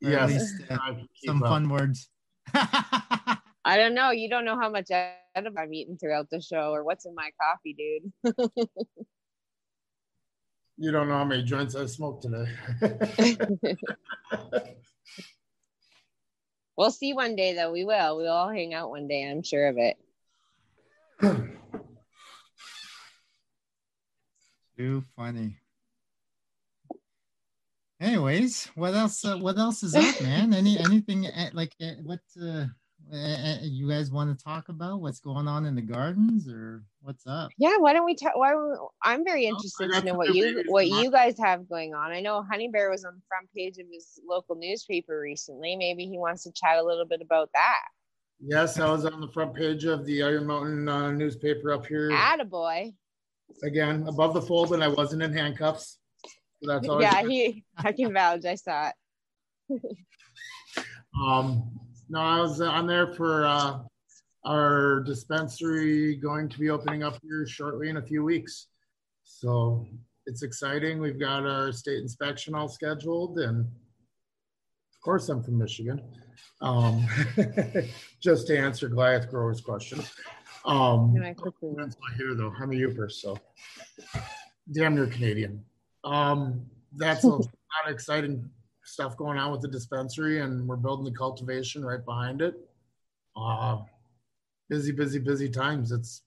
Yeah, 0.00 0.24
at 0.24 0.28
least 0.28 0.54
uh, 0.68 0.94
some 1.24 1.42
up. 1.42 1.48
fun 1.48 1.68
words. 1.68 2.08
I 2.54 3.76
don't 3.76 3.94
know. 3.94 4.10
You 4.10 4.28
don't 4.28 4.44
know 4.44 4.58
how 4.58 4.68
much 4.68 4.90
edible 4.90 5.58
I'm 5.58 5.72
eating 5.72 5.96
throughout 5.98 6.30
the 6.30 6.40
show 6.40 6.72
or 6.72 6.84
what's 6.84 7.06
in 7.06 7.14
my 7.14 7.30
coffee, 7.40 7.74
dude. 7.74 8.68
you 10.76 10.92
don't 10.92 11.08
know 11.08 11.14
how 11.14 11.24
many 11.24 11.42
joints 11.42 11.74
I 11.74 11.86
smoked 11.86 12.22
today. 12.22 12.46
we'll 16.76 16.90
see 16.90 17.14
one 17.14 17.34
day, 17.36 17.54
though. 17.54 17.72
We 17.72 17.84
will. 17.84 18.16
We'll 18.16 18.32
all 18.32 18.50
hang 18.50 18.74
out 18.74 18.90
one 18.90 19.08
day. 19.08 19.28
I'm 19.28 19.42
sure 19.42 19.68
of 19.68 19.78
it. 19.78 19.96
Too 24.76 25.02
funny. 25.16 25.56
Anyways, 27.98 28.66
what 28.74 28.94
else? 28.94 29.24
Uh, 29.24 29.38
what 29.38 29.56
else 29.56 29.82
is 29.82 29.94
up, 29.94 30.20
man? 30.20 30.52
Any 30.52 30.78
anything 30.78 31.26
uh, 31.26 31.48
like 31.54 31.74
uh, 31.80 31.92
what 32.02 32.20
uh, 32.40 32.66
uh, 33.12 33.58
you 33.62 33.88
guys 33.88 34.10
want 34.10 34.36
to 34.36 34.44
talk 34.44 34.68
about? 34.68 35.00
What's 35.00 35.20
going 35.20 35.46
on 35.46 35.64
in 35.64 35.74
the 35.74 35.82
gardens, 35.82 36.48
or 36.48 36.82
what's 37.02 37.26
up? 37.26 37.50
Yeah, 37.58 37.76
why 37.78 37.92
don't 37.92 38.04
we 38.04 38.16
talk? 38.16 38.32
Why 38.34 38.54
I'm 39.02 39.24
very 39.24 39.46
interested 39.46 39.90
oh, 39.92 40.00
to 40.00 40.06
know 40.06 40.14
what 40.14 40.34
you 40.34 40.64
what 40.68 40.88
you 40.88 41.10
guys 41.10 41.38
have 41.38 41.68
going 41.68 41.94
on. 41.94 42.10
I 42.10 42.20
know 42.20 42.42
Honey 42.42 42.68
Bear 42.68 42.90
was 42.90 43.04
on 43.04 43.14
the 43.14 43.22
front 43.28 43.48
page 43.54 43.78
of 43.78 43.86
his 43.92 44.18
local 44.28 44.56
newspaper 44.56 45.20
recently. 45.20 45.76
Maybe 45.76 46.06
he 46.06 46.18
wants 46.18 46.42
to 46.44 46.52
chat 46.52 46.78
a 46.78 46.82
little 46.82 47.06
bit 47.06 47.20
about 47.20 47.50
that. 47.54 47.82
Yes, 48.40 48.78
I 48.78 48.90
was 48.90 49.04
on 49.06 49.20
the 49.20 49.28
front 49.28 49.54
page 49.54 49.84
of 49.84 50.04
the 50.04 50.22
Iron 50.22 50.46
Mountain 50.46 50.88
uh, 50.88 51.12
newspaper 51.12 51.72
up 51.72 51.86
here. 51.86 52.10
Attaboy 52.10 52.92
again 53.62 54.04
above 54.08 54.34
the 54.34 54.42
fold, 54.42 54.72
and 54.72 54.82
I 54.82 54.88
wasn't 54.88 55.22
in 55.22 55.32
handcuffs. 55.32 55.98
So 56.62 56.80
that's 56.80 56.86
yeah, 57.00 57.22
he. 57.22 57.64
I 57.76 57.92
can 57.92 58.12
vouch. 58.12 58.44
I 58.44 58.54
saw 58.56 58.90
it. 59.70 59.82
Um, 61.18 61.85
no, 62.08 62.20
I 62.20 62.40
was 62.40 62.60
on 62.60 62.86
there 62.86 63.08
for 63.08 63.46
uh, 63.46 63.78
our 64.44 65.00
dispensary 65.00 66.16
going 66.16 66.48
to 66.48 66.58
be 66.58 66.70
opening 66.70 67.02
up 67.02 67.18
here 67.22 67.46
shortly 67.46 67.88
in 67.88 67.96
a 67.96 68.02
few 68.02 68.22
weeks. 68.22 68.68
So 69.24 69.86
it's 70.26 70.42
exciting. 70.42 71.00
We've 71.00 71.18
got 71.18 71.44
our 71.44 71.72
state 71.72 71.98
inspection 71.98 72.54
all 72.54 72.68
scheduled, 72.68 73.38
and 73.38 73.60
of 73.60 75.00
course, 75.02 75.28
I'm 75.28 75.42
from 75.42 75.58
Michigan. 75.58 76.00
Um, 76.60 77.06
just 78.20 78.46
to 78.46 78.58
answer 78.58 78.88
Goliath 78.88 79.28
Grower's 79.30 79.60
question. 79.60 80.00
Um, 80.64 81.12
Can 81.14 81.24
I 81.24 81.34
quickly- 81.34 81.74
here 82.16 82.34
though. 82.34 82.52
I'm 82.60 82.70
a 82.70 82.74
Yooper, 82.74 83.10
so 83.10 83.38
damn 84.72 84.94
near 84.94 85.06
Canadian. 85.06 85.64
Um, 86.04 86.66
that's 86.96 87.24
a 87.24 87.28
lot 87.28 87.48
of 87.84 87.92
exciting 87.92 88.48
stuff 88.86 89.16
going 89.16 89.38
on 89.38 89.52
with 89.52 89.60
the 89.60 89.68
dispensary, 89.68 90.40
and 90.40 90.66
we're 90.66 90.76
building 90.76 91.04
the 91.04 91.18
cultivation 91.18 91.84
right 91.84 92.04
behind 92.04 92.40
it. 92.40 92.54
Uh, 93.36 93.78
busy, 94.68 94.92
busy, 94.92 95.18
busy 95.18 95.48
times. 95.48 95.92
It's 95.92 96.22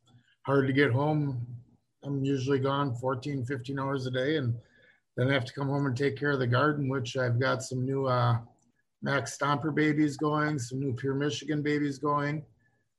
hard 0.46 0.68
to 0.68 0.74
get 0.74 0.92
home. 0.92 1.46
I'm 2.04 2.24
usually 2.24 2.60
gone 2.60 2.96
14, 2.96 3.46
15 3.46 3.80
hours 3.80 4.06
a 4.06 4.12
day, 4.12 4.38
and 4.38 4.56
then 5.18 5.30
I 5.30 5.34
have 5.34 5.46
to 5.46 5.54
come 5.54 5.68
home 5.68 5.86
and 5.86 5.98
take 5.98 6.18
care 6.18 6.32
of 6.32 6.40
the 6.40 6.48
garden, 6.48 6.90
which 6.90 7.18
I've 7.18 7.40
got 7.40 7.64
some 7.64 7.86
new 7.86 8.06
uh, 8.06 8.38
Max 9.02 9.38
Stomper 9.38 9.74
babies 9.74 10.18
going, 10.18 10.60
some 10.60 10.80
new 10.80 10.94
Pure 10.94 11.16
Michigan 11.16 11.62
babies 11.62 11.98
going, 11.98 12.46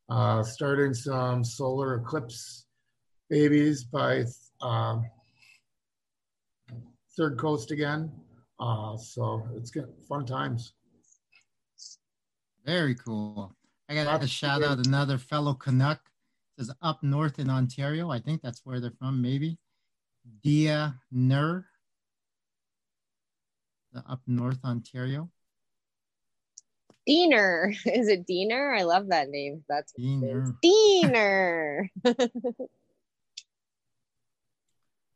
uh, 0.08 0.42
starting 0.42 0.94
some 0.94 1.44
solar 1.44 1.96
eclipse 1.96 2.64
babies 3.28 3.84
by 3.84 4.24
um, 4.61 5.04
Third 7.16 7.38
Coast 7.38 7.70
again. 7.70 8.11
Uh, 8.61 8.96
so 8.96 9.42
it's 9.56 9.70
good, 9.70 9.88
fun 10.08 10.26
times. 10.26 10.74
Very 12.64 12.94
cool. 12.94 13.56
I 13.88 13.94
got 13.94 14.06
Lots 14.06 14.18
to 14.20 14.24
of 14.24 14.30
shout 14.30 14.61
good- 14.61 14.68
out 14.70 14.86
another 14.86 15.18
fellow 15.18 15.54
Canuck. 15.54 16.00
It 16.58 16.64
says 16.66 16.74
up 16.82 17.02
north 17.02 17.38
in 17.38 17.48
Ontario. 17.48 18.11
I 18.11 18.18
think 18.20 18.42
that's 18.42 18.61
where 18.64 18.78
they're 18.80 18.92
from, 18.98 19.22
maybe. 19.22 19.58
Dia 20.42 20.94
Nur. 21.11 21.64
The 23.92 24.04
up 24.08 24.20
north 24.26 24.62
Ontario. 24.64 25.30
Diener. 27.06 27.72
Is 27.86 28.08
it 28.08 28.26
Diener? 28.26 28.74
I 28.74 28.82
love 28.82 29.08
that 29.08 29.30
name. 29.30 29.64
That's 29.68 29.92
what 29.96 30.28
it 30.28 30.36
is. 30.36 30.52
Diener. 30.62 31.90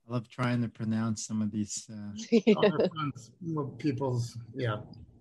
I 0.06 0.12
love 0.12 0.28
trying 0.28 0.60
to 0.62 0.68
pronounce 0.68 1.26
some 1.26 1.40
of 1.40 1.50
these. 1.50 1.88
Uh, 1.90 2.50
Other 2.64 2.90
people's, 3.78 4.36
yeah. 4.54 4.76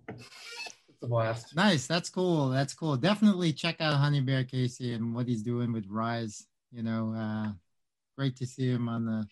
It's 0.08 1.02
a 1.02 1.06
blast. 1.06 1.56
nice. 1.56 1.86
That's 1.86 2.10
cool. 2.10 2.50
That's 2.50 2.74
cool. 2.74 2.96
Definitely 2.96 3.52
check 3.52 3.80
out 3.80 3.94
Honey 3.94 4.20
Bear 4.20 4.44
Casey 4.44 4.92
and 4.92 5.14
what 5.14 5.26
he's 5.26 5.42
doing 5.42 5.72
with 5.72 5.86
Rise. 5.88 6.46
You 6.70 6.82
know, 6.82 7.14
uh, 7.16 7.52
great 8.18 8.36
to 8.36 8.46
see 8.46 8.68
him 8.68 8.88
on 8.88 9.06
the, 9.06 9.26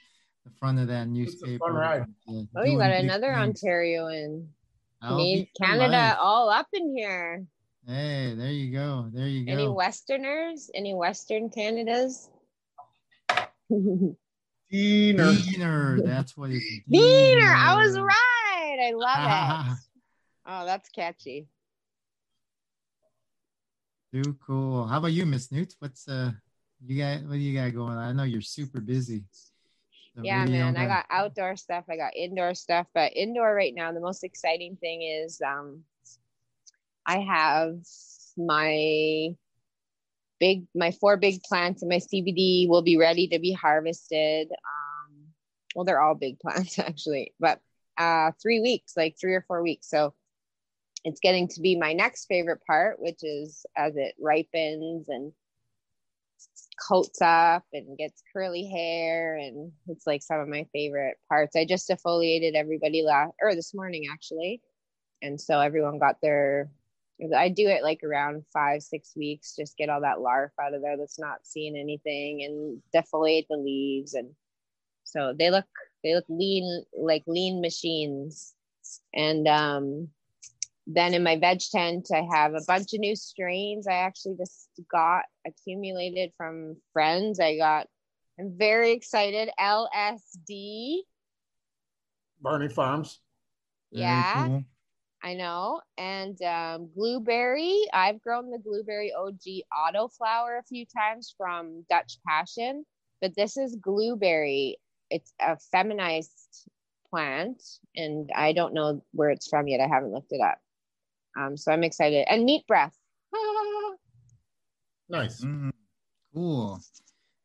the 0.44 0.50
front 0.58 0.78
of 0.78 0.88
that 0.88 1.02
a 1.02 1.10
newspaper. 1.10 1.58
fun 1.58 1.74
ride. 1.74 2.02
uh, 2.28 2.42
oh, 2.56 2.64
you 2.64 2.78
got 2.78 2.92
another 2.92 3.34
things. 3.34 3.62
Ontarian. 3.62 4.46
I'll 5.02 5.16
Need 5.16 5.50
Canada 5.60 5.88
life. 5.90 6.16
all 6.20 6.48
up 6.48 6.68
in 6.72 6.96
here. 6.96 7.44
Hey, 7.86 8.34
there 8.36 8.52
you 8.52 8.72
go. 8.72 9.08
There 9.12 9.26
you 9.26 9.44
go. 9.44 9.52
Any. 9.52 9.68
Westerners? 9.68 10.70
Any 10.74 10.94
Western 10.94 11.50
Canadas? 11.50 12.30
Diener. 14.72 15.32
Diener. 15.34 16.00
That's 16.02 16.34
what 16.36 16.50
it's. 16.50 16.64
Diener. 16.88 17.54
I 17.54 17.74
was 17.84 17.98
right. 17.98 18.78
I 18.88 18.92
love 18.94 19.66
it. 19.72 19.78
Oh, 20.46 20.64
that's 20.64 20.88
catchy. 20.88 21.46
Too 24.12 24.36
cool. 24.46 24.86
How 24.86 24.98
about 24.98 25.12
you, 25.12 25.26
Miss 25.26 25.52
Newt? 25.52 25.74
What's 25.78 26.08
uh, 26.08 26.32
you 26.84 26.98
got? 26.98 27.22
What 27.22 27.32
do 27.34 27.38
you 27.38 27.58
got 27.58 27.74
going 27.74 27.96
on? 27.96 27.98
I 27.98 28.12
know 28.12 28.24
you're 28.24 28.40
super 28.40 28.80
busy. 28.80 29.24
The 30.14 30.22
Yeah, 30.22 30.44
video 30.44 30.64
man. 30.64 30.76
I 30.76 30.86
got 30.86 31.06
outdoor 31.10 31.56
stuff. 31.56 31.84
I 31.90 31.96
got 31.96 32.16
indoor 32.16 32.54
stuff. 32.54 32.86
But 32.94 33.12
indoor 33.14 33.54
right 33.54 33.74
now, 33.74 33.92
the 33.92 34.00
most 34.00 34.24
exciting 34.24 34.76
thing 34.76 35.02
is 35.02 35.40
um 35.46 35.84
I 37.06 37.18
have 37.20 37.76
my 38.36 39.34
big 40.42 40.66
my 40.74 40.90
four 40.90 41.16
big 41.16 41.40
plants 41.44 41.82
and 41.82 41.88
my 41.88 42.00
CBD 42.00 42.68
will 42.68 42.82
be 42.82 42.96
ready 42.96 43.28
to 43.28 43.38
be 43.38 43.52
harvested. 43.52 44.48
Um 44.50 45.28
well 45.76 45.84
they're 45.84 46.00
all 46.00 46.16
big 46.16 46.40
plants 46.44 46.80
actually, 46.80 47.32
but 47.38 47.60
uh 47.96 48.32
three 48.42 48.60
weeks, 48.60 48.94
like 48.96 49.14
three 49.20 49.34
or 49.34 49.44
four 49.46 49.62
weeks. 49.62 49.88
So 49.88 50.14
it's 51.04 51.20
getting 51.20 51.46
to 51.48 51.60
be 51.60 51.78
my 51.78 51.92
next 51.92 52.26
favorite 52.26 52.60
part, 52.66 53.00
which 53.00 53.20
is 53.22 53.64
as 53.76 53.96
it 53.96 54.14
ripens 54.20 55.08
and 55.08 55.32
coats 56.88 57.22
up 57.22 57.64
and 57.72 57.96
gets 57.96 58.20
curly 58.32 58.66
hair 58.66 59.36
and 59.36 59.70
it's 59.86 60.08
like 60.08 60.22
some 60.22 60.40
of 60.40 60.48
my 60.48 60.66
favorite 60.72 61.18
parts. 61.28 61.54
I 61.54 61.64
just 61.64 61.88
defoliated 61.88 62.54
everybody 62.56 63.02
last 63.02 63.34
or 63.40 63.54
this 63.54 63.74
morning 63.74 64.06
actually. 64.12 64.60
And 65.22 65.40
so 65.40 65.60
everyone 65.60 66.00
got 66.00 66.16
their 66.20 66.68
I 67.36 67.48
do 67.48 67.68
it 67.68 67.82
like 67.82 68.00
around 68.02 68.44
five, 68.52 68.82
six 68.82 69.12
weeks, 69.16 69.54
just 69.56 69.76
get 69.76 69.88
all 69.88 70.00
that 70.00 70.20
larf 70.20 70.52
out 70.60 70.74
of 70.74 70.82
there 70.82 70.96
that's 70.96 71.18
not 71.18 71.46
seeing 71.46 71.76
anything 71.76 72.42
and 72.42 72.82
defoliate 72.94 73.46
the 73.48 73.56
leaves 73.56 74.14
and 74.14 74.30
so 75.04 75.34
they 75.38 75.50
look 75.50 75.66
they 76.02 76.14
look 76.14 76.24
lean 76.28 76.84
like 76.96 77.22
lean 77.26 77.60
machines. 77.60 78.54
And 79.14 79.46
um 79.46 80.08
then 80.86 81.14
in 81.14 81.22
my 81.22 81.38
veg 81.38 81.60
tent, 81.70 82.08
I 82.12 82.26
have 82.34 82.54
a 82.54 82.64
bunch 82.66 82.92
of 82.92 83.00
new 83.00 83.14
strains 83.14 83.86
I 83.86 83.94
actually 83.94 84.36
just 84.36 84.68
got 84.90 85.24
accumulated 85.46 86.32
from 86.36 86.76
friends. 86.92 87.38
I 87.38 87.56
got, 87.56 87.86
I'm 88.38 88.56
very 88.58 88.92
excited. 88.92 89.48
LSD. 89.60 91.02
Barney 92.40 92.68
Farms. 92.68 93.20
Very 93.92 94.02
Yeah, 94.02 94.48
cool. 94.48 94.64
I 95.24 95.34
know. 95.34 95.80
And 95.98 96.40
um, 96.42 96.88
blueberry. 96.94 97.78
I've 97.92 98.20
grown 98.22 98.50
the 98.50 98.58
blueberry 98.58 99.12
OG 99.12 99.40
auto 99.76 100.08
flower 100.08 100.58
a 100.58 100.64
few 100.64 100.84
times 100.86 101.32
from 101.36 101.84
Dutch 101.88 102.18
Passion, 102.26 102.84
but 103.20 103.34
this 103.36 103.56
is 103.56 103.76
blueberry. 103.76 104.78
It's 105.10 105.32
a 105.40 105.56
feminized 105.70 106.66
plant, 107.08 107.62
and 107.94 108.30
I 108.34 108.52
don't 108.52 108.74
know 108.74 109.02
where 109.12 109.30
it's 109.30 109.46
from 109.48 109.68
yet. 109.68 109.80
I 109.80 109.86
haven't 109.86 110.12
looked 110.12 110.32
it 110.32 110.40
up. 110.40 110.58
Um, 111.38 111.56
so 111.56 111.70
I'm 111.72 111.84
excited. 111.84 112.26
And 112.28 112.44
meat 112.44 112.66
breath. 112.66 112.96
Nice. 115.08 115.44
Mhm. 115.44 115.70
Cool. 116.34 116.80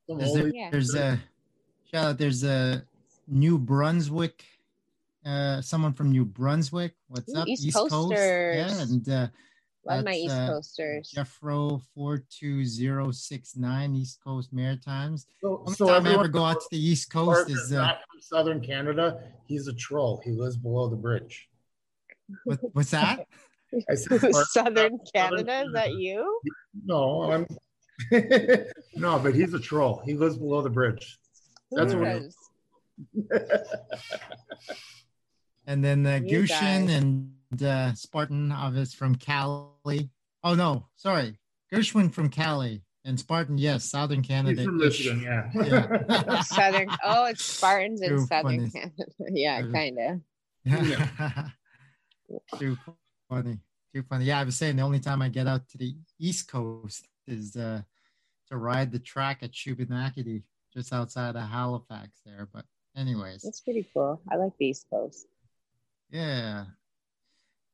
Some 0.10 0.22
Is 0.22 0.34
there, 0.34 0.44
oldie- 0.46 0.52
Yeah. 0.54 0.70
There's 0.72 0.96
a 0.96 1.20
shout 1.92 2.06
out. 2.06 2.18
There's 2.18 2.44
a 2.44 2.84
New 3.28 3.58
Brunswick. 3.58 4.46
Uh, 5.28 5.62
someone 5.62 5.92
from 5.92 6.12
New 6.12 6.24
Brunswick. 6.24 6.94
What's 7.10 7.36
Ooh, 7.36 7.40
up? 7.40 7.48
East 7.48 7.76
Coast. 7.76 8.14
Yeah, 8.14 8.82
and 8.82 9.10
uh, 9.10 9.28
Love 9.88 10.04
my 10.04 10.12
That's, 10.12 10.18
East 10.18 10.36
uh, 10.36 10.48
Coasters. 10.50 11.14
Jeffro 11.16 11.82
four 11.94 12.24
two 12.30 12.66
zero 12.66 13.12
six 13.12 13.56
nine 13.56 13.96
East 13.96 14.20
Coast 14.24 14.52
Maritimes. 14.52 15.28
So, 15.42 15.60
Only 15.66 15.74
so 15.76 15.86
time 15.86 15.94
I 15.94 15.98
everyone 15.98 16.20
ever 16.20 16.28
go 16.28 16.44
out 16.44 16.60
to 16.60 16.68
the 16.72 16.78
East 16.78 17.12
Coast 17.12 17.50
is 17.50 17.58
is 17.58 17.74
uh, 17.74 17.88
from 17.88 18.22
Southern 18.22 18.62
Canada. 18.62 19.20
He's 19.46 19.68
a 19.68 19.74
troll. 19.74 20.22
He 20.26 20.32
lives 20.32 20.58
below 20.58 20.90
the 20.90 20.98
bridge. 20.98 21.48
what, 22.44 22.60
what's 22.74 22.92
that? 22.92 23.28
I 23.90 23.96
said, 23.96 24.22
Mark- 24.32 24.48
Southern 24.48 25.00
Southern 25.16 25.46
Canada, 25.46 25.64
is 25.68 25.74
that 25.74 25.94
you? 25.94 26.42
No, 26.86 27.32
I'm. 27.32 27.48
no, 28.96 29.20
but 29.20 29.34
he's 29.34 29.54
a 29.54 29.60
troll. 29.60 30.02
He 30.06 30.14
lives 30.16 30.38
below 30.38 30.62
the 30.62 30.70
bridge. 30.70 31.18
That's 31.72 31.94
Who 31.94 32.00
what- 32.00 32.24
does? 32.24 32.36
And 35.68 35.84
then 35.84 36.06
uh, 36.06 36.20
Gushin 36.24 36.88
guys. 36.88 36.96
and 36.96 37.62
uh, 37.62 37.94
Spartan 37.94 38.52
Obvious 38.52 38.94
from 38.94 39.16
Cali. 39.16 40.10
Oh 40.44 40.56
no, 40.56 40.88
sorry, 40.96 41.38
Gershwin 41.74 42.12
from 42.14 42.30
Cali 42.30 42.84
and 43.04 43.20
Spartan. 43.20 43.58
Yes, 43.58 43.84
Southern 43.86 44.22
Canada. 44.24 44.56
He's 44.62 44.66
from 44.66 44.78
Michigan, 44.78 45.22
yeah. 45.22 45.50
Yeah. 45.54 46.42
Southern. 46.42 46.90
Oh, 47.04 47.26
it's 47.26 47.44
Spartans 47.44 48.02
in 48.02 48.26
Southern 48.28 48.70
funny. 48.70 48.72
Canada. 48.72 49.04
Yeah, 49.32 49.62
kind 49.62 50.24
of. 50.66 51.52
Too 52.60 52.78
funny. 53.30 53.60
Too 53.94 54.04
funny. 54.04 54.26
Yeah, 54.26 54.40
I 54.40 54.44
was 54.44 54.56
saying 54.56 54.78
the 54.78 54.84
only 54.84 55.00
time 55.00 55.22
I 55.22 55.30
get 55.30 55.48
out 55.48 55.68
to 55.70 55.78
the 55.78 55.96
East 56.20 56.50
Coast 56.50 57.08
is 57.28 57.56
uh, 57.56 57.82
to 58.50 58.58
ride 58.58 58.92
the 58.92 59.00
track 59.00 59.40
at 59.42 59.52
Shubenacadie, 59.52 60.44
just 60.74 60.94
outside 60.94 61.36
of 61.36 61.50
Halifax 61.50 62.20
there. 62.26 62.48
But 62.54 62.66
anyways, 62.96 63.42
That's 63.42 63.62
pretty 63.62 63.86
cool. 63.94 64.22
I 64.32 64.36
like 64.36 64.54
the 64.60 64.68
East 64.68 64.88
Coast. 64.90 65.26
Yeah. 66.10 66.66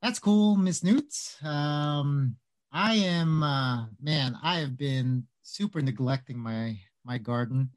That's 0.01 0.19
cool, 0.19 0.57
Miss 0.57 0.83
Newt. 0.83 1.13
Um, 1.43 2.35
I 2.71 2.95
am 2.95 3.43
uh 3.43 3.85
man, 4.01 4.37
I 4.43 4.59
have 4.59 4.77
been 4.77 5.25
super 5.43 5.81
neglecting 5.81 6.37
my 6.37 6.77
my 7.05 7.17
garden 7.17 7.69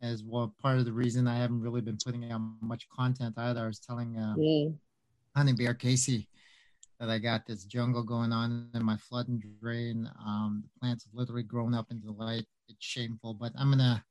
as 0.00 0.24
well. 0.24 0.54
Part 0.60 0.78
of 0.78 0.84
the 0.84 0.92
reason 0.92 1.28
I 1.28 1.36
haven't 1.36 1.60
really 1.60 1.80
been 1.82 1.98
putting 2.04 2.30
out 2.32 2.40
much 2.60 2.88
content 2.88 3.34
either. 3.36 3.60
I 3.60 3.66
was 3.66 3.78
telling 3.78 4.18
uh, 4.18 4.34
Mm. 4.36 4.76
Honey 5.36 5.52
Bear 5.52 5.74
Casey 5.74 6.28
that 6.98 7.08
I 7.08 7.18
got 7.18 7.46
this 7.46 7.64
jungle 7.64 8.02
going 8.02 8.32
on 8.32 8.68
in 8.74 8.84
my 8.84 8.96
flood 8.96 9.28
and 9.28 9.42
drain. 9.60 10.10
Um, 10.24 10.62
the 10.64 10.80
plants 10.80 11.04
have 11.04 11.14
literally 11.14 11.42
grown 11.42 11.74
up 11.74 11.90
into 11.90 12.06
the 12.06 12.12
light. 12.12 12.46
It's 12.68 12.84
shameful, 12.84 13.34
but 13.34 13.52
I'm 13.56 13.70
gonna 13.70 14.04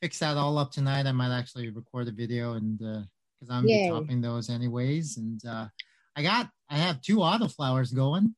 fix 0.00 0.18
that 0.20 0.36
all 0.36 0.58
up 0.58 0.72
tonight. 0.72 1.06
I 1.06 1.12
might 1.12 1.36
actually 1.36 1.70
record 1.70 2.08
a 2.08 2.12
video 2.12 2.54
and 2.54 2.80
because 3.38 3.54
I'm 3.54 3.66
Yay. 3.66 3.88
topping 3.88 4.20
those 4.20 4.50
anyways. 4.50 5.16
And 5.16 5.40
uh, 5.46 5.66
I 6.16 6.22
got 6.22 6.50
I 6.70 6.76
have 6.76 7.00
two 7.00 7.18
autoflowers 7.18 7.94
going, 7.94 8.34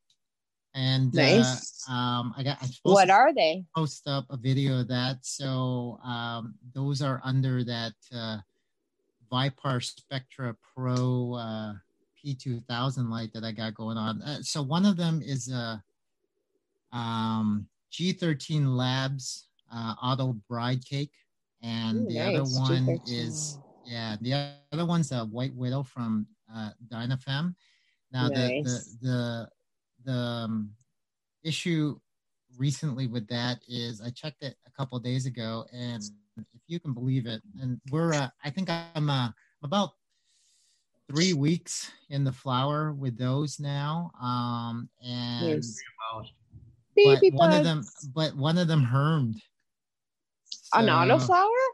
and 0.74 1.14
Nice. 1.14 1.84
uh, 1.88 1.92
um, 1.92 2.34
I 2.36 2.42
got 2.42 2.58
What 2.82 3.10
are 3.10 3.32
they? 3.34 3.64
post 3.74 4.06
up 4.06 4.26
a 4.30 4.36
video 4.36 4.80
of 4.80 4.88
that. 4.88 5.18
So 5.22 5.98
um, 6.04 6.54
those 6.74 7.02
are 7.02 7.20
under 7.24 7.64
that 7.64 7.92
uh, 8.14 8.38
Vipar 9.32 9.82
Spectra 9.82 10.56
Pro 10.74 11.34
uh, 11.34 11.72
P2000 12.24 13.10
light 13.10 13.32
that 13.32 13.44
I 13.44 13.52
got 13.52 13.74
going 13.74 13.96
on. 13.96 14.22
Uh, 14.22 14.42
so 14.42 14.62
one 14.62 14.84
of 14.84 14.96
them 14.96 15.22
is 15.24 15.50
a 15.50 15.82
um, 16.92 17.66
G13 17.92 18.76
Labs 18.76 19.46
uh, 19.72 19.94
Auto 20.02 20.36
Bride 20.48 20.84
Cake, 20.84 21.12
and 21.62 21.98
Ooh, 22.02 22.06
the 22.08 22.20
other 22.20 22.42
one 22.42 22.86
G13. 22.86 23.00
is 23.06 23.58
yeah, 23.90 24.16
the 24.20 24.52
other 24.72 24.86
one's 24.86 25.10
a 25.10 25.24
White 25.24 25.54
Widow 25.54 25.82
from 25.82 26.26
uh, 26.54 26.70
Dinafem. 26.88 27.54
Now 28.12 28.28
the 28.28 28.34
Nice. 28.34 28.96
the 29.00 29.08
the 29.08 29.48
the 30.04 30.18
um, 30.18 30.70
issue 31.42 31.98
recently 32.56 33.08
with 33.08 33.26
that 33.28 33.58
is 33.68 34.00
I 34.00 34.10
checked 34.10 34.42
it 34.42 34.54
a 34.66 34.70
couple 34.70 34.96
of 34.96 35.02
days 35.02 35.26
ago, 35.26 35.64
and 35.72 36.02
if 36.38 36.62
you 36.68 36.78
can 36.78 36.94
believe 36.94 37.26
it, 37.26 37.42
and 37.60 37.80
we're 37.90 38.12
uh, 38.12 38.28
I 38.44 38.50
think 38.50 38.70
I'm 38.70 39.10
uh, 39.10 39.30
about 39.64 39.90
three 41.08 41.32
weeks 41.32 41.90
in 42.10 42.22
the 42.22 42.32
flower 42.32 42.92
with 42.92 43.18
those 43.18 43.58
now, 43.58 44.12
um, 44.22 44.88
and 45.04 45.64
Yes. 45.64 45.80
but 46.14 46.24
Baby 46.96 47.30
one 47.30 47.52
of 47.52 47.64
them, 47.64 47.84
but 48.14 48.36
one 48.36 48.56
of 48.56 48.68
them 48.68 48.84
hermed. 48.84 49.42
An 50.74 50.88
auto 50.88 51.18
autoflower? 51.18 51.66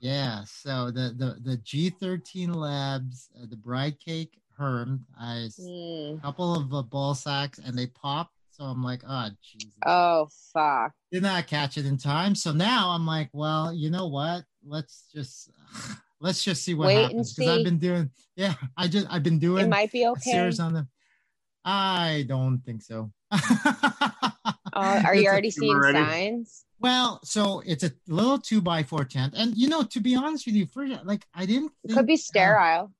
Yeah, 0.00 0.44
so 0.44 0.90
the 0.90 1.14
the 1.16 1.36
the 1.42 1.56
G13 1.58 2.54
Labs, 2.54 3.28
uh, 3.40 3.46
the 3.48 3.56
bride 3.56 3.98
cake 3.98 4.38
Herm, 4.56 5.04
I 5.18 5.48
Mm. 5.60 6.18
A 6.18 6.20
couple 6.20 6.54
of 6.54 6.72
uh, 6.72 6.82
ball 6.82 7.14
sacks 7.14 7.58
and 7.58 7.76
they 7.78 7.86
popped. 7.86 8.32
So 8.50 8.64
I'm 8.64 8.82
like, 8.82 9.02
oh 9.06 9.28
Jesus, 9.42 9.74
Oh 9.84 10.28
fuck. 10.52 10.92
did 11.12 11.22
not 11.22 11.46
catch 11.46 11.76
it 11.76 11.84
in 11.84 11.98
time. 11.98 12.34
So 12.34 12.52
now 12.52 12.90
I'm 12.90 13.06
like, 13.06 13.28
well, 13.32 13.72
you 13.72 13.90
know 13.90 14.06
what? 14.06 14.44
Let's 14.64 15.04
just 15.14 15.50
let's 16.20 16.42
just 16.42 16.64
see 16.64 16.74
what 16.74 16.86
Wait 16.88 17.02
happens 17.02 17.34
because 17.34 17.50
I've 17.50 17.64
been 17.64 17.78
doing. 17.78 18.10
Yeah, 18.34 18.54
I 18.76 18.88
just 18.88 19.06
I've 19.10 19.22
been 19.22 19.38
doing. 19.38 19.66
It 19.66 19.68
might 19.68 19.92
be 19.92 20.06
okay. 20.06 20.30
series 20.30 20.60
on 20.60 20.72
them. 20.72 20.88
I 21.64 22.24
don't 22.28 22.60
think 22.64 22.82
so. 22.82 23.10
Uh, 23.32 25.00
are 25.04 25.14
you 25.14 25.26
already 25.28 25.50
seeing 25.50 25.78
ready? 25.78 25.98
signs? 25.98 26.64
well, 26.78 27.20
so 27.24 27.62
it's 27.66 27.82
a 27.84 27.92
little 28.06 28.38
two 28.38 28.60
by 28.60 28.82
four 28.82 29.04
tent, 29.04 29.34
and 29.36 29.56
you 29.56 29.68
know, 29.68 29.82
to 29.82 30.00
be 30.00 30.14
honest 30.14 30.46
with 30.46 30.54
you, 30.54 30.66
for 30.66 30.86
like 31.04 31.24
I 31.34 31.46
didn't. 31.46 31.72
It 31.84 31.92
could 31.92 32.06
be 32.06 32.16
sterile. 32.16 32.92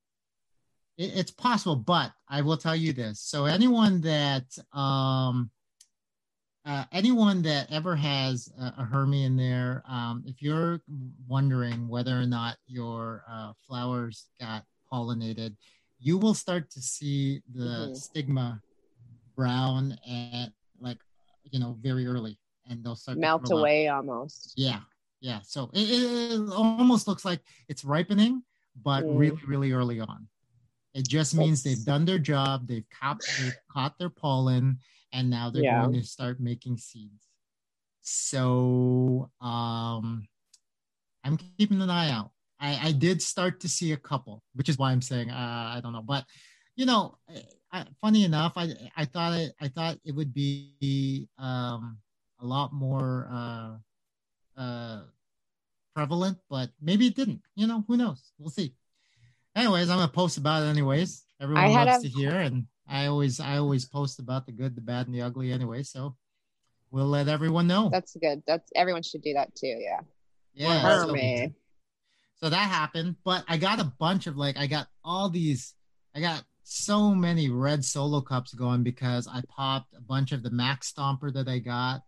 it- 0.99 1.13
it's 1.15 1.31
possible 1.31 1.77
but 1.77 2.11
i 2.29 2.41
will 2.41 2.57
tell 2.57 2.75
you 2.75 2.91
this 2.93 3.21
so 3.21 3.45
anyone 3.45 4.01
that 4.01 4.47
um 4.73 5.51
uh, 6.65 6.85
anyone 6.91 7.43
that 7.43 7.71
ever 7.71 7.95
has 7.95 8.51
a, 8.59 8.73
a 8.79 8.85
hermie 8.85 9.25
in 9.25 9.37
there 9.37 9.83
um, 9.87 10.25
if 10.27 10.41
you're 10.43 10.81
wondering 11.29 11.87
whether 11.87 12.19
or 12.19 12.27
not 12.27 12.57
your 12.67 13.23
uh, 13.31 13.53
flowers 13.69 14.27
got 14.41 14.65
pollinated 14.91 15.55
you 16.01 16.17
will 16.19 16.35
start 16.35 16.71
to 16.71 16.81
see 16.81 17.41
the 17.55 17.91
Mhm. 17.93 17.97
stigma 17.97 18.63
brown 19.37 19.97
and 20.09 20.51
like 20.81 20.99
you 21.45 21.59
know 21.61 21.77
very 21.81 22.07
early 22.07 22.39
and 22.69 22.83
they'll 22.83 22.97
start 22.97 23.17
to 23.17 23.21
Melt 23.21 23.51
away 23.51 23.89
almost. 23.89 24.55
yeah 24.57 24.81
yeah 25.21 25.41
so 25.43 25.71
it, 25.73 25.81
it, 25.91 26.41
it 26.41 26.51
almost 26.53 27.07
looks 27.07 27.25
like 27.25 27.41
it's 27.69 27.85
ripening 27.85 28.43
but 28.83 29.05
Mm. 29.05 29.19
really 29.19 29.43
really 29.47 29.73
early 29.73 30.01
on 30.01 30.29
it 30.95 31.07
just 31.07 31.35
means 31.35 31.63
That's- 31.63 31.77
they've 31.79 31.87
done 31.87 32.05
their 32.05 32.19
job 32.19 32.67
they've 32.67 32.89
caught 32.91 33.21
they've 33.39 33.57
caught 33.71 33.99
their 33.99 34.11
pollen 34.11 34.79
and 35.13 35.31
now 35.31 35.51
they're 35.51 35.63
Yeah. 35.63 35.81
going 35.83 35.95
to 36.01 36.07
start 36.07 36.41
making 36.41 36.77
seeds 36.79 37.25
so 38.03 39.31
um 39.41 40.27
i'm 41.25 41.37
keeping 41.59 41.81
an 41.83 41.91
eye 41.91 42.11
out 42.11 42.31
i 42.61 42.89
i 42.89 42.93
did 42.93 43.21
start 43.21 43.61
to 43.61 43.69
see 43.69 43.93
a 43.93 43.97
couple 43.97 44.43
which 44.55 44.69
is 44.69 44.79
why 44.79 44.93
i'm 44.93 45.03
saying 45.03 45.31
uh, 45.31 45.73
i 45.75 45.81
don't 45.83 45.93
know 45.93 46.03
but 46.03 46.25
you 46.77 46.87
know 46.87 47.17
I, 47.73 47.85
funny 48.01 48.25
enough 48.25 48.53
i 48.57 48.73
i 48.97 49.05
thought 49.05 49.39
it 49.39 49.53
i 49.61 49.69
thought 49.69 49.99
it 50.05 50.15
would 50.15 50.33
be 50.33 51.29
um 51.39 51.99
a 52.41 52.47
lot 52.47 52.73
more 52.73 53.29
uh 53.31 53.77
uh 54.61 55.03
prevalent 55.95 56.39
but 56.49 56.71
maybe 56.81 57.07
it 57.07 57.17
didn't 57.17 57.41
you 57.55 57.67
know 57.67 57.85
who 57.89 57.97
knows 57.97 58.33
we'll 58.39 58.51
see 58.51 58.73
anyways 59.55 59.89
i'm 59.91 59.99
gonna 59.99 60.09
post 60.13 60.37
about 60.39 60.63
it 60.63 60.67
anyways 60.67 61.25
everyone 61.41 61.65
loves 61.73 62.05
a- 62.05 62.09
to 62.09 62.15
hear 62.15 62.31
and 62.39 62.67
i 62.89 63.07
always 63.07 63.41
i 63.41 63.57
always 63.57 63.85
post 63.85 64.19
about 64.19 64.47
the 64.47 64.53
good 64.53 64.75
the 64.77 64.81
bad 64.81 65.07
and 65.07 65.15
the 65.15 65.23
ugly 65.23 65.53
anyway 65.53 65.83
so 65.83 66.15
we'll 66.91 67.07
let 67.07 67.29
everyone 67.29 67.67
know 67.67 67.89
That's 67.91 68.17
good. 68.21 68.43
That's 68.47 68.71
everyone 68.77 69.03
should 69.03 69.23
do 69.23 69.35
that 69.35 69.55
too. 69.57 69.67
Yeah. 69.79 70.01
yeah 70.55 70.83
so- 71.07 71.13
so 72.41 72.49
that 72.51 72.69
happened 72.69 73.17
but 73.25 73.45
i 73.49 73.57
got 73.57 73.81
a 73.81 73.85
bunch 73.99 74.27
of 74.27 74.37
like 74.37 74.57
i 74.59 74.67
got 74.67 74.87
all 75.03 75.29
these 75.31 75.75
i 76.15 76.21
got 76.21 76.45
so 76.69 77.15
many 77.15 77.49
red 77.49 77.85
solo 77.85 78.21
cups 78.21 78.53
going 78.53 78.83
because 78.83 79.29
i 79.29 79.41
popped 79.49 79.95
a 79.95 80.01
bunch 80.01 80.33
of 80.33 80.43
the 80.43 80.51
max 80.51 80.93
stomper 80.93 81.33
that 81.33 81.47
i 81.47 81.61
got 81.61 82.03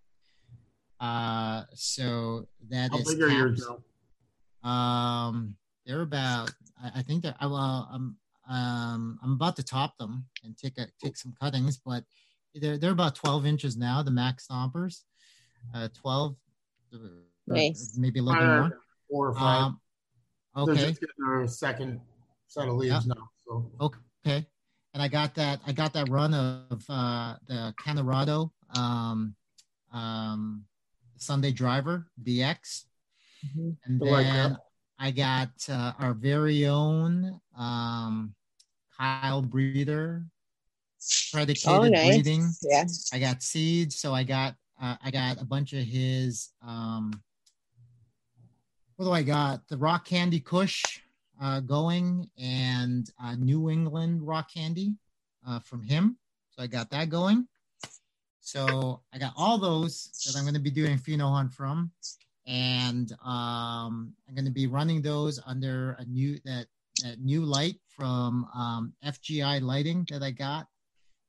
uh 0.99 1.63
so 1.75 2.45
that 2.69 2.91
How 2.91 2.99
is 2.99 3.15
big 3.15 3.23
are 3.23 3.29
yours 3.29 3.65
caps. 3.65 4.69
um 4.69 5.55
they're 5.87 6.03
about 6.03 6.51
i, 6.83 6.91
I 6.97 7.03
think 7.03 7.23
they're 7.23 7.37
I- 7.39 7.47
well 7.47 7.89
i'm 7.93 8.17
um 8.51 9.21
i'm 9.23 9.33
about 9.35 9.55
to 9.57 9.63
top 9.63 9.97
them 9.97 10.27
and 10.43 10.57
take 10.59 10.77
a 10.79 10.89
take 11.01 11.17
some 11.17 11.35
cuttings 11.41 11.77
but 11.79 12.03
they're 12.57 12.79
they're 12.79 12.91
about 12.91 13.15
12 13.15 13.47
inches 13.47 13.77
now 13.77 14.03
the 14.03 14.11
max 14.11 14.49
stompers 14.49 15.03
uh 15.73 15.87
12 15.95 16.35
uh, 16.95 16.99
Nice. 17.47 17.95
maybe 17.97 18.19
a 18.19 18.23
little 18.25 18.41
bit 18.41 18.49
Uh, 18.49 18.57
more 18.69 18.81
Four 19.09 19.29
or 19.29 19.35
five. 19.35 19.63
um 19.67 19.81
They're 20.67 20.75
just 20.75 21.01
getting 21.01 21.15
their 21.25 21.47
second 21.47 22.01
set 22.49 22.67
of 22.69 22.75
leaves 22.75 23.07
now. 23.07 23.31
So 23.47 23.71
Okay. 23.81 23.99
And 24.95 25.03
I 25.03 25.09
got 25.09 25.35
that 25.35 25.61
I 25.67 25.73
got 25.73 25.93
that 25.95 26.09
run 26.09 26.35
of 26.35 26.85
uh 26.89 27.37
the 27.47 27.75
Cannarado 27.85 28.51
um 28.75 29.35
um 29.93 30.65
Sunday 31.17 31.53
driver 31.53 32.07
DX. 32.23 32.85
Mhm. 33.47 33.77
And 33.85 34.03
I 34.03 34.07
like 34.07 34.27
then. 34.27 34.57
I 34.99 35.11
got 35.13 35.51
uh, 35.69 35.93
our 35.99 36.15
very 36.15 36.67
own 36.67 37.41
um 37.57 38.35
Kyle 38.97 39.43
Breeder 39.43 40.25
predicated 41.33 41.69
Oh, 41.69 41.89
nice. 41.89 42.05
breeding. 42.25 42.51
Yeah. 42.63 42.85
I 43.13 43.19
got 43.21 43.43
seeds, 43.43 43.97
so 44.01 44.15
I 44.15 44.25
got 44.25 44.55
uh, 44.81 44.97
I 45.03 45.11
got 45.11 45.41
a 45.41 45.45
bunch 45.45 45.73
of 45.73 45.85
his 45.85 46.51
um 46.67 47.13
what 48.97 49.05
do 49.05 49.13
I 49.13 49.23
got? 49.23 49.69
The 49.69 49.77
rock 49.77 50.05
candy 50.07 50.41
kush 50.41 50.83
uh 51.41 51.61
going 51.61 52.29
and 52.39 53.11
uh 53.23 53.35
New 53.37 53.71
England 53.71 54.27
rock 54.27 54.53
candy 54.53 54.97
uh 55.47 55.61
from 55.61 55.83
him. 55.83 56.19
So 56.51 56.63
I 56.63 56.67
got 56.67 56.91
that 56.91 57.09
going. 57.09 57.47
So 58.41 59.03
I 59.13 59.19
got 59.19 59.35
all 59.37 59.59
those 59.59 60.11
that 60.27 60.39
I'm 60.39 60.45
gonna 60.45 60.59
be 60.59 60.71
doing 60.71 60.99
pheno 60.99 61.33
hunt 61.33 61.53
from. 61.53 61.93
And 62.47 63.13
um 63.25 64.15
I'm 64.29 64.35
gonna 64.35 64.51
be 64.51 64.67
running 64.67 65.03
those 65.03 65.41
under 65.47 65.93
a 65.99 66.05
new 66.05 66.39
that 66.45 66.67
that 67.03 67.21
new 67.21 67.43
light 67.45 67.77
from 67.87 68.47
um 68.55 68.95
FGI 69.05 69.63
lighting 69.63 70.07
that 70.11 70.23
I 70.23 70.31
got, 70.31 70.67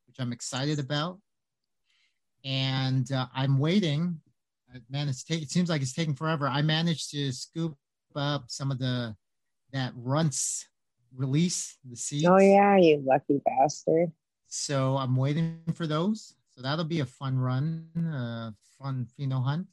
which 0.08 0.20
I'm 0.20 0.34
excited 0.34 0.80
about 0.80 1.20
and 2.44 3.12
uh, 3.12 3.28
I'm 3.34 3.60
waiting. 3.60 4.20
Uh, 4.74 4.80
Man, 4.90 5.10
it's 5.10 5.24
take, 5.24 5.42
it 5.42 5.52
seems 5.52 5.70
like 5.70 5.82
it's 5.82 5.94
taking 5.94 6.16
forever. 6.16 6.48
I 6.48 6.62
managed 6.62 7.12
to 7.12 7.32
scoop 7.32 7.76
up 8.16 8.46
some 8.48 8.72
of 8.72 8.80
the 8.80 9.16
that 9.72 9.94
runts 9.96 10.68
release 11.16 11.78
the 11.90 11.96
seeds. 11.96 12.26
Oh 12.28 12.38
yeah, 12.38 12.78
you 12.78 13.02
lucky 13.06 13.42
bastard. 13.46 14.12
So 14.48 14.98
I'm 14.98 15.16
waiting 15.16 15.60
for 15.74 15.88
those. 15.88 16.36
So 16.52 16.62
that'll 16.62 16.86
be 16.86 17.00
a 17.00 17.06
fun 17.06 17.38
run, 17.38 17.88
uh, 17.98 18.52
fun 18.82 19.08
pheno 19.18 19.44
hunt. 19.44 19.68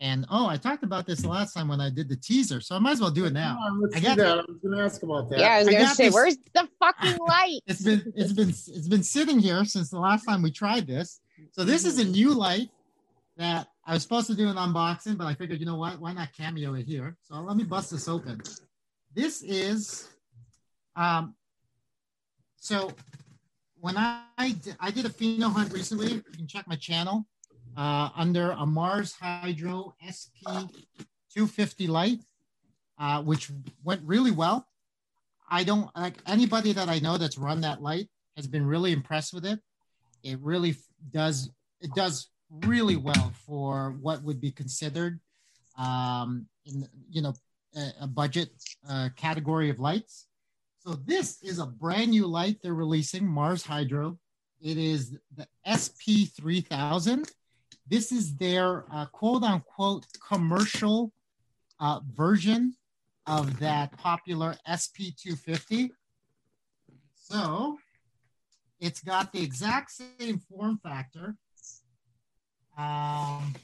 And 0.00 0.26
oh, 0.30 0.48
I 0.48 0.56
talked 0.56 0.82
about 0.82 1.06
this 1.06 1.24
last 1.24 1.54
time 1.54 1.68
when 1.68 1.80
I 1.80 1.88
did 1.88 2.08
the 2.08 2.16
teaser, 2.16 2.60
so 2.60 2.74
I 2.74 2.78
might 2.78 2.92
as 2.92 3.00
well 3.00 3.10
do 3.10 3.26
it 3.26 3.32
now. 3.32 3.56
On, 3.58 3.90
I 3.94 4.00
do 4.00 4.06
got 4.06 4.16
that. 4.18 4.26
I 4.26 4.34
was 4.36 4.58
going 4.62 4.76
to 4.76 4.82
ask 4.84 5.02
about 5.02 5.30
that. 5.30 5.38
Yeah, 5.38 5.52
I 5.52 5.58
was 5.58 5.68
gonna 5.68 5.84
got 5.84 5.96
say, 5.96 6.06
this- 6.06 6.14
where's 6.14 6.36
the 6.52 6.68
fucking 6.80 7.16
light? 7.26 7.60
It's 7.66 7.82
been 7.82 8.12
it's 8.16 8.32
been 8.32 8.48
it's 8.48 8.88
been 8.88 9.02
sitting 9.02 9.38
here 9.38 9.64
since 9.64 9.90
the 9.90 9.98
last 10.00 10.24
time 10.24 10.42
we 10.42 10.50
tried 10.50 10.86
this. 10.86 11.20
So 11.52 11.64
this 11.64 11.84
is 11.84 11.98
a 11.98 12.04
new 12.04 12.34
light 12.34 12.70
that 13.36 13.68
I 13.86 13.94
was 13.94 14.02
supposed 14.02 14.26
to 14.28 14.34
do 14.34 14.48
an 14.48 14.56
unboxing, 14.56 15.16
but 15.16 15.26
I 15.26 15.34
figured, 15.34 15.60
you 15.60 15.66
know 15.66 15.76
what? 15.76 16.00
Why 16.00 16.12
not 16.12 16.32
cameo 16.36 16.74
it 16.74 16.86
here? 16.86 17.16
So 17.22 17.36
let 17.36 17.56
me 17.56 17.64
bust 17.64 17.90
this 17.90 18.08
open. 18.08 18.40
This 19.14 19.42
is, 19.42 20.08
um, 20.96 21.36
so 22.56 22.90
when 23.78 23.96
I 23.96 24.24
I 24.80 24.90
did 24.90 25.06
a 25.06 25.08
pheno 25.08 25.52
hunt 25.52 25.72
recently, 25.72 26.14
you 26.14 26.22
can 26.34 26.48
check 26.48 26.66
my 26.66 26.74
channel 26.74 27.26
uh, 27.76 28.08
under 28.16 28.50
a 28.50 28.66
Mars 28.66 29.12
Hydro 29.12 29.94
SP 30.02 30.42
250 31.32 31.86
light, 31.86 32.20
uh, 32.98 33.22
which 33.22 33.50
went 33.84 34.02
really 34.04 34.32
well. 34.32 34.66
I 35.48 35.62
don't 35.62 35.94
like 35.96 36.14
anybody 36.26 36.72
that 36.72 36.88
I 36.88 36.98
know 36.98 37.16
that's 37.16 37.38
run 37.38 37.60
that 37.60 37.82
light 37.82 38.08
has 38.36 38.48
been 38.48 38.66
really 38.66 38.92
impressed 38.92 39.32
with 39.32 39.46
it. 39.46 39.60
It 40.24 40.40
really 40.40 40.74
does 41.12 41.50
it 41.80 41.94
does 41.94 42.30
really 42.50 42.96
well 42.96 43.32
for 43.46 43.94
what 44.00 44.24
would 44.24 44.40
be 44.40 44.50
considered 44.50 45.20
um, 45.78 46.46
in 46.66 46.88
you 47.10 47.22
know 47.22 47.34
a, 48.00 48.06
budget 48.06 48.50
uh, 48.88 49.08
category 49.16 49.70
of 49.70 49.78
lights. 49.78 50.26
So 50.78 50.94
this 50.94 51.42
is 51.42 51.58
a 51.58 51.66
brand 51.66 52.10
new 52.10 52.26
light 52.26 52.58
they're 52.62 52.74
releasing, 52.74 53.26
Mars 53.26 53.64
Hydro. 53.64 54.18
It 54.60 54.78
is 54.78 55.16
the 55.36 55.46
SP3000. 55.66 57.30
This 57.86 58.12
is 58.12 58.36
their 58.36 58.84
uh, 58.92 59.06
quote 59.06 59.42
unquote 59.42 60.06
commercial 60.26 61.12
uh, 61.80 62.00
version 62.12 62.74
of 63.26 63.58
that 63.60 63.96
popular 63.98 64.56
SP250. 64.68 65.90
So 67.14 67.78
it's 68.80 69.00
got 69.00 69.32
the 69.32 69.42
exact 69.42 69.90
same 69.90 70.38
form 70.38 70.78
factor. 70.82 71.36
Um, 72.76 73.54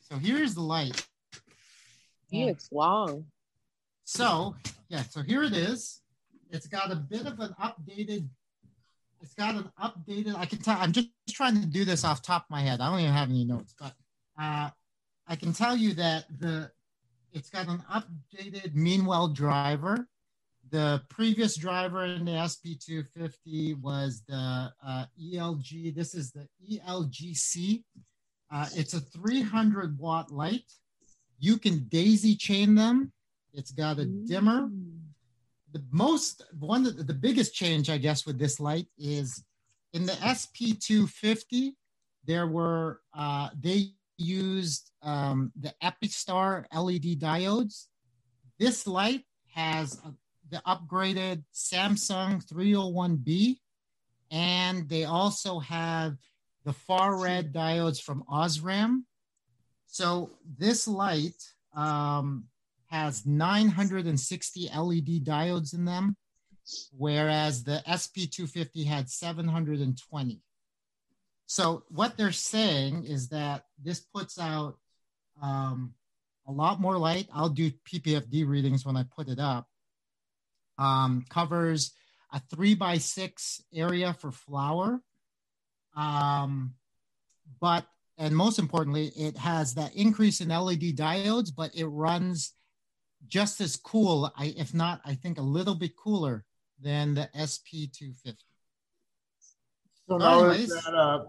so 0.00 0.16
here's 0.16 0.54
the 0.54 0.62
light. 0.62 1.06
It's 2.30 2.70
long. 2.72 3.26
So, 4.08 4.56
yeah, 4.88 5.02
so 5.02 5.20
here 5.20 5.42
it 5.42 5.52
is. 5.52 6.00
It's 6.50 6.66
got 6.66 6.90
a 6.90 6.96
bit 6.96 7.26
of 7.26 7.38
an 7.40 7.54
updated, 7.60 8.26
it's 9.20 9.34
got 9.34 9.54
an 9.54 9.70
updated, 9.78 10.34
I 10.34 10.46
can 10.46 10.60
tell, 10.60 10.78
I'm 10.78 10.92
just 10.92 11.10
trying 11.28 11.60
to 11.60 11.66
do 11.66 11.84
this 11.84 12.04
off 12.04 12.22
top 12.22 12.44
of 12.44 12.50
my 12.50 12.62
head. 12.62 12.80
I 12.80 12.90
don't 12.90 13.00
even 13.00 13.12
have 13.12 13.28
any 13.28 13.44
notes, 13.44 13.74
but 13.78 13.92
uh, 14.40 14.70
I 15.26 15.36
can 15.36 15.52
tell 15.52 15.76
you 15.76 15.92
that 15.92 16.24
the 16.40 16.70
it's 17.34 17.50
got 17.50 17.68
an 17.68 17.82
updated 17.92 18.74
Meanwell 18.74 19.28
driver. 19.28 20.08
The 20.70 21.02
previous 21.10 21.54
driver 21.56 22.06
in 22.06 22.24
the 22.24 22.32
SP250 22.32 23.78
was 23.78 24.22
the 24.26 24.72
uh, 24.86 25.04
ELG. 25.22 25.94
This 25.94 26.14
is 26.14 26.32
the 26.32 26.48
ELGC. 26.66 27.84
Uh, 28.50 28.68
it's 28.74 28.94
a 28.94 29.00
300 29.00 29.98
watt 29.98 30.32
light. 30.32 30.72
You 31.38 31.58
can 31.58 31.80
daisy 31.90 32.36
chain 32.36 32.74
them. 32.74 33.12
It's 33.52 33.72
got 33.72 33.98
a 33.98 34.04
dimmer. 34.04 34.70
The 35.72 35.82
most 35.90 36.42
one 36.58 36.86
of 36.86 36.96
the, 36.96 37.02
the 37.02 37.14
biggest 37.14 37.54
change, 37.54 37.90
I 37.90 37.98
guess, 37.98 38.26
with 38.26 38.38
this 38.38 38.58
light 38.58 38.86
is 38.98 39.44
in 39.92 40.06
the 40.06 40.12
SP250. 40.12 41.72
There 42.24 42.46
were 42.46 43.00
uh, 43.14 43.50
they 43.58 43.92
used 44.16 44.90
um, 45.02 45.52
the 45.58 45.72
Epistar 45.82 46.64
LED 46.74 47.20
diodes. 47.20 47.86
This 48.58 48.86
light 48.86 49.24
has 49.54 50.00
a, 50.04 50.12
the 50.50 50.62
upgraded 50.66 51.44
Samsung 51.54 52.44
301B, 52.44 53.58
and 54.30 54.88
they 54.88 55.04
also 55.04 55.58
have 55.60 56.16
the 56.64 56.72
far 56.72 57.20
red 57.20 57.52
diodes 57.52 58.00
from 58.00 58.24
Osram. 58.30 59.02
So 59.86 60.30
this 60.58 60.86
light 60.86 61.42
um, 61.74 62.44
has 62.88 63.26
960 63.26 64.70
LED 64.74 65.24
diodes 65.24 65.74
in 65.74 65.84
them, 65.84 66.16
whereas 66.96 67.64
the 67.64 67.82
SP250 67.86 68.86
had 68.86 69.08
720. 69.08 70.40
So 71.46 71.84
what 71.88 72.16
they're 72.16 72.32
saying 72.32 73.04
is 73.04 73.28
that 73.28 73.64
this 73.82 74.00
puts 74.00 74.38
out 74.38 74.76
um, 75.40 75.94
a 76.46 76.52
lot 76.52 76.80
more 76.80 76.98
light. 76.98 77.28
I'll 77.32 77.48
do 77.48 77.70
PPFD 77.70 78.46
readings 78.46 78.84
when 78.84 78.96
I 78.96 79.04
put 79.04 79.28
it 79.28 79.38
up. 79.38 79.66
Um, 80.78 81.24
covers 81.28 81.92
a 82.32 82.40
three 82.50 82.74
by 82.74 82.98
six 82.98 83.62
area 83.74 84.12
for 84.12 84.30
flower. 84.30 85.00
Um, 85.96 86.74
but, 87.60 87.86
and 88.18 88.36
most 88.36 88.58
importantly, 88.58 89.12
it 89.16 89.36
has 89.36 89.74
that 89.74 89.94
increase 89.96 90.40
in 90.40 90.48
LED 90.48 90.96
diodes, 90.96 91.50
but 91.54 91.74
it 91.74 91.86
runs 91.86 92.52
just 93.26 93.60
as 93.60 93.76
cool, 93.76 94.32
I, 94.36 94.54
if 94.56 94.72
not, 94.74 95.00
I 95.04 95.14
think 95.14 95.38
a 95.38 95.42
little 95.42 95.74
bit 95.74 95.96
cooler 95.96 96.44
than 96.80 97.14
the 97.14 97.28
SP250. 97.36 98.36
So 100.08 100.16
now 100.16 100.40
Anyways, 100.40 100.70
is 100.70 100.84
that 100.84 100.94
a 100.94 101.26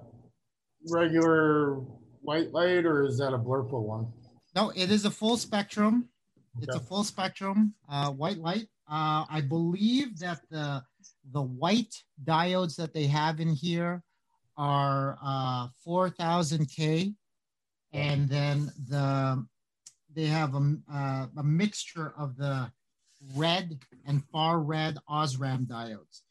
regular 0.89 1.75
white 2.21 2.53
light 2.53 2.85
or 2.85 3.05
is 3.05 3.17
that 3.17 3.33
a 3.33 3.37
blurple 3.37 3.81
one? 3.81 4.07
No, 4.55 4.71
it 4.75 4.91
is 4.91 5.05
a 5.05 5.11
full 5.11 5.37
spectrum. 5.37 6.09
Okay. 6.57 6.65
It's 6.67 6.75
a 6.75 6.79
full 6.79 7.03
spectrum 7.03 7.73
uh, 7.89 8.11
white 8.11 8.37
light. 8.37 8.67
Uh, 8.89 9.25
I 9.29 9.41
believe 9.47 10.19
that 10.19 10.39
the 10.49 10.83
the 11.31 11.41
white 11.41 11.93
diodes 12.23 12.75
that 12.77 12.93
they 12.93 13.05
have 13.05 13.39
in 13.39 13.49
here 13.49 14.01
are 14.57 15.17
uh, 15.23 15.67
4000K, 15.85 17.13
and 17.93 18.27
then 18.27 18.71
the 18.89 19.45
they 20.16 20.26
have 20.26 20.55
a, 20.55 20.76
uh, 20.91 21.28
a 21.38 21.43
mixture 21.43 22.14
of 22.18 22.38
the 22.38 22.72
red 23.36 23.80
and 24.05 24.24
far 24.26 24.60
red 24.60 24.97
Osram 25.10 25.68
diodes. 25.68 26.22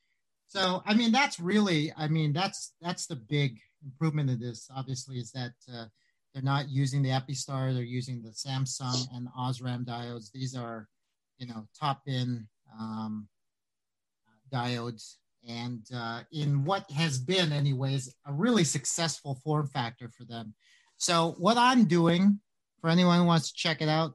So, 0.47 0.83
I 0.87 0.95
mean, 0.95 1.13
that's 1.13 1.39
really, 1.39 1.93
I 1.97 2.09
mean, 2.09 2.33
that's 2.33 2.73
that's 2.81 3.07
the 3.07 3.17
big 3.17 3.59
improvement 3.85 4.31
of 4.31 4.41
this. 4.41 4.69
Obviously, 4.75 5.19
is 5.19 5.31
that 5.33 5.53
uh, 5.73 5.85
they're 6.33 6.43
not 6.43 6.71
using 6.71 7.03
the 7.03 7.11
Epistar; 7.11 7.75
they're 7.75 7.83
using 7.83 8.23
the 8.23 8.31
Samsung 8.31 9.07
and 9.15 9.29
Osram 9.39 9.85
diodes. 9.85 10.33
These 10.33 10.57
are, 10.57 10.89
you 11.37 11.47
know, 11.47 11.69
top 11.79 12.01
in 12.07 12.49
um, 12.81 13.29
diodes, 14.53 15.17
and 15.47 15.85
uh, 15.95 16.23
in 16.33 16.65
what 16.65 16.91
has 16.93 17.19
been, 17.19 17.53
anyways, 17.53 18.15
a 18.27 18.33
really 18.33 18.65
successful 18.65 19.39
form 19.45 19.67
factor 19.67 20.09
for 20.09 20.25
them. 20.25 20.55
So, 20.97 21.35
what 21.39 21.59
I'm 21.59 21.85
doing 21.85 22.41
for 22.81 22.91
anyone 22.91 23.19
who 23.19 23.25
wants 23.25 23.49
to 23.49 23.55
check 23.55 23.81
it 23.81 23.89
out, 23.89 24.15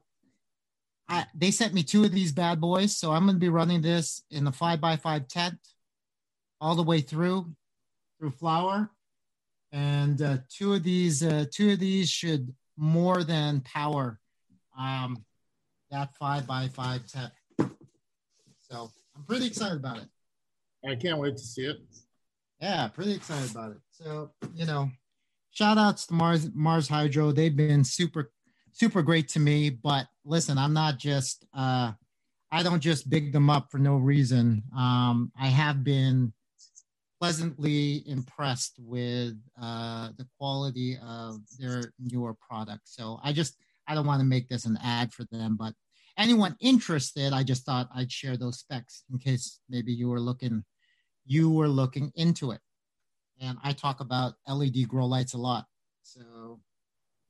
I, 1.08 1.26
they 1.34 1.50
sent 1.50 1.74
me 1.74 1.82
two 1.82 2.04
of 2.04 2.12
these 2.12 2.32
bad 2.32 2.60
boys, 2.60 2.96
so 2.96 3.12
I'm 3.12 3.24
going 3.24 3.36
to 3.36 3.40
be 3.40 3.50
running 3.50 3.82
this 3.82 4.22
in 4.30 4.44
the 4.44 4.52
five 4.52 4.80
by 4.80 4.96
five 4.96 5.28
tent 5.28 5.58
all 6.60 6.74
the 6.74 6.82
way 6.82 7.00
through 7.00 7.52
through 8.18 8.30
flower. 8.30 8.90
And 9.72 10.22
uh, 10.22 10.38
two 10.48 10.72
of 10.74 10.82
these 10.82 11.22
uh, 11.22 11.44
two 11.52 11.72
of 11.72 11.78
these 11.78 12.08
should 12.08 12.54
more 12.76 13.22
than 13.22 13.60
power 13.60 14.18
um, 14.78 15.24
that 15.90 16.16
five 16.16 16.46
by 16.46 16.68
five 16.68 17.06
tent. 17.06 17.32
so 18.60 18.90
i'm 19.16 19.24
pretty 19.24 19.46
excited 19.46 19.78
about 19.78 19.98
it. 19.98 20.08
I 20.88 20.94
can't 20.96 21.18
wait 21.18 21.36
to 21.36 21.42
see 21.42 21.66
it. 21.66 21.78
Yeah 22.60 22.88
pretty 22.88 23.14
excited 23.14 23.50
about 23.50 23.72
it. 23.72 23.78
So 23.90 24.30
you 24.54 24.64
know 24.64 24.90
shout 25.50 25.76
outs 25.76 26.06
to 26.06 26.14
mars 26.14 26.48
mars 26.54 26.88
hydro. 26.88 27.32
They've 27.32 27.54
been 27.54 27.84
super 27.84 28.32
super 28.74 29.02
great 29.02 29.28
to 29.28 29.40
me 29.40 29.70
but 29.70 30.06
listen 30.24 30.58
i'm 30.58 30.74
not 30.74 30.98
just 30.98 31.46
uh 31.54 31.90
i 32.52 32.62
don't 32.62 32.80
just 32.80 33.08
big 33.08 33.32
them 33.32 33.48
up 33.48 33.70
for 33.70 33.78
no 33.78 33.96
reason 33.96 34.62
um 34.76 35.32
i 35.40 35.46
have 35.46 35.82
been 35.82 36.32
pleasantly 37.24 38.02
impressed 38.06 38.74
with 38.78 39.34
uh, 39.58 40.10
the 40.18 40.26
quality 40.38 40.98
of 41.02 41.38
their 41.58 41.82
newer 41.98 42.34
products. 42.34 42.94
So 42.94 43.18
I 43.24 43.32
just 43.32 43.56
I 43.88 43.94
don't 43.94 44.06
want 44.06 44.20
to 44.20 44.26
make 44.26 44.50
this 44.50 44.66
an 44.66 44.78
ad 44.82 45.10
for 45.10 45.24
them, 45.32 45.56
but 45.58 45.72
anyone 46.18 46.54
interested, 46.60 47.32
I 47.32 47.42
just 47.42 47.64
thought 47.64 47.88
I'd 47.94 48.12
share 48.12 48.36
those 48.36 48.58
specs 48.58 49.04
in 49.10 49.18
case 49.18 49.60
maybe 49.70 49.90
you 49.90 50.10
were 50.10 50.20
looking 50.20 50.64
you 51.24 51.50
were 51.50 51.68
looking 51.68 52.12
into 52.14 52.50
it. 52.50 52.60
And 53.40 53.56
I 53.64 53.72
talk 53.72 54.00
about 54.00 54.34
LED 54.46 54.86
grow 54.86 55.06
lights 55.06 55.32
a 55.32 55.38
lot. 55.38 55.64
So 56.02 56.60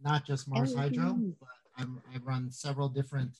not 0.04 0.26
just 0.26 0.48
Mars 0.48 0.74
Hydro, 0.74 1.18
but 1.40 1.48
I'm, 1.76 2.00
I 2.14 2.18
run 2.18 2.50
several 2.50 2.88
different. 2.88 3.36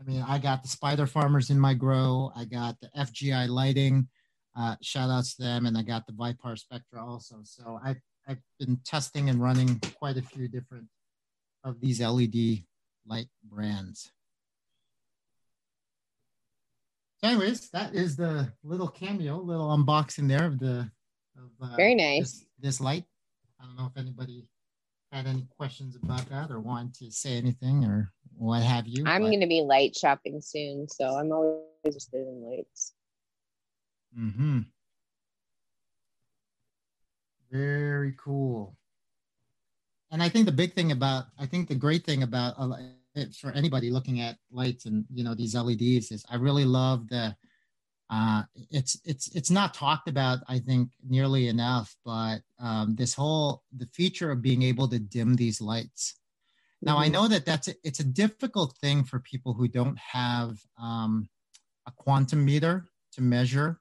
I 0.00 0.04
mean, 0.04 0.24
I 0.26 0.38
got 0.38 0.62
the 0.62 0.68
Spider 0.68 1.06
Farmers 1.06 1.50
in 1.50 1.60
my 1.60 1.74
grow. 1.74 2.32
I 2.34 2.44
got 2.44 2.76
the 2.80 2.90
FGI 2.96 3.48
lighting. 3.48 4.08
Uh, 4.56 4.76
shout 4.82 5.10
outs 5.10 5.36
to 5.36 5.42
them. 5.42 5.66
And 5.66 5.78
I 5.78 5.82
got 5.82 6.06
the 6.06 6.12
Vipar 6.12 6.58
Spectra 6.58 7.04
also. 7.04 7.36
So 7.44 7.78
I, 7.82 7.96
I've 8.26 8.42
been 8.58 8.78
testing 8.84 9.30
and 9.30 9.40
running 9.40 9.80
quite 9.98 10.16
a 10.16 10.22
few 10.22 10.48
different 10.48 10.88
of 11.64 11.80
these 11.80 12.00
LED 12.00 12.64
light 13.06 13.28
brands. 13.44 14.10
So 17.22 17.28
anyways, 17.28 17.70
that 17.70 17.94
is 17.94 18.16
the 18.16 18.52
little 18.64 18.88
cameo, 18.88 19.38
little 19.38 19.68
unboxing 19.68 20.26
there 20.26 20.46
of 20.46 20.58
the 20.58 20.90
of, 21.36 21.50
uh, 21.62 21.76
very 21.76 21.94
nice 21.94 22.18
this, 22.18 22.46
this, 22.58 22.80
light. 22.80 23.04
I 23.60 23.64
don't 23.64 23.76
know 23.76 23.90
if 23.94 23.96
anybody 23.96 24.48
had 25.12 25.26
any 25.26 25.46
questions 25.56 25.96
about 26.02 26.28
that 26.30 26.50
or 26.50 26.58
want 26.58 26.94
to 26.94 27.10
say 27.10 27.36
anything 27.36 27.84
or 27.84 28.10
what 28.36 28.62
have 28.62 28.86
you. 28.88 29.04
I'm 29.06 29.22
but- 29.22 29.28
going 29.28 29.40
to 29.40 29.46
be 29.46 29.60
light 29.60 29.94
shopping 29.94 30.40
soon, 30.40 30.88
so 30.88 31.04
I'm 31.16 31.30
always 31.30 31.60
interested 31.84 32.26
in 32.26 32.42
lights. 32.42 32.94
Mm-hmm. 34.18 34.60
Very 37.50 38.14
cool. 38.18 38.76
And 40.10 40.22
I 40.22 40.28
think 40.28 40.46
the 40.46 40.52
big 40.52 40.74
thing 40.74 40.92
about, 40.92 41.24
I 41.38 41.46
think 41.46 41.68
the 41.68 41.74
great 41.74 42.04
thing 42.04 42.22
about 42.22 42.54
uh, 42.58 42.70
it- 43.14 43.34
for 43.34 43.50
anybody 43.52 43.90
looking 43.90 44.20
at 44.20 44.38
lights 44.50 44.86
and 44.86 45.04
you 45.12 45.22
know 45.24 45.34
these 45.34 45.54
LEDs 45.54 46.10
is 46.10 46.24
I 46.30 46.36
really 46.36 46.64
love 46.64 47.08
the. 47.08 47.36
Uh, 48.12 48.42
it's 48.70 49.00
it's 49.06 49.34
it's 49.34 49.50
not 49.50 49.72
talked 49.72 50.06
about 50.06 50.40
I 50.46 50.58
think 50.58 50.90
nearly 51.08 51.48
enough, 51.48 51.96
but 52.04 52.40
um, 52.58 52.94
this 52.94 53.14
whole 53.14 53.62
the 53.74 53.88
feature 53.94 54.30
of 54.30 54.42
being 54.42 54.62
able 54.62 54.86
to 54.88 54.98
dim 54.98 55.34
these 55.34 55.62
lights. 55.62 56.20
Now 56.82 56.98
I 56.98 57.08
Mhm. 57.08 57.12
know 57.12 57.28
that 57.28 57.46
that's 57.46 57.68
a, 57.68 57.74
it's 57.82 58.00
a 58.00 58.04
difficult 58.04 58.76
thing 58.82 59.02
for 59.02 59.18
people 59.20 59.54
who 59.54 59.66
don't 59.66 59.98
have 59.98 60.60
um, 60.78 61.30
a 61.86 61.92
quantum 61.92 62.44
meter 62.44 62.86
to 63.12 63.22
measure 63.22 63.80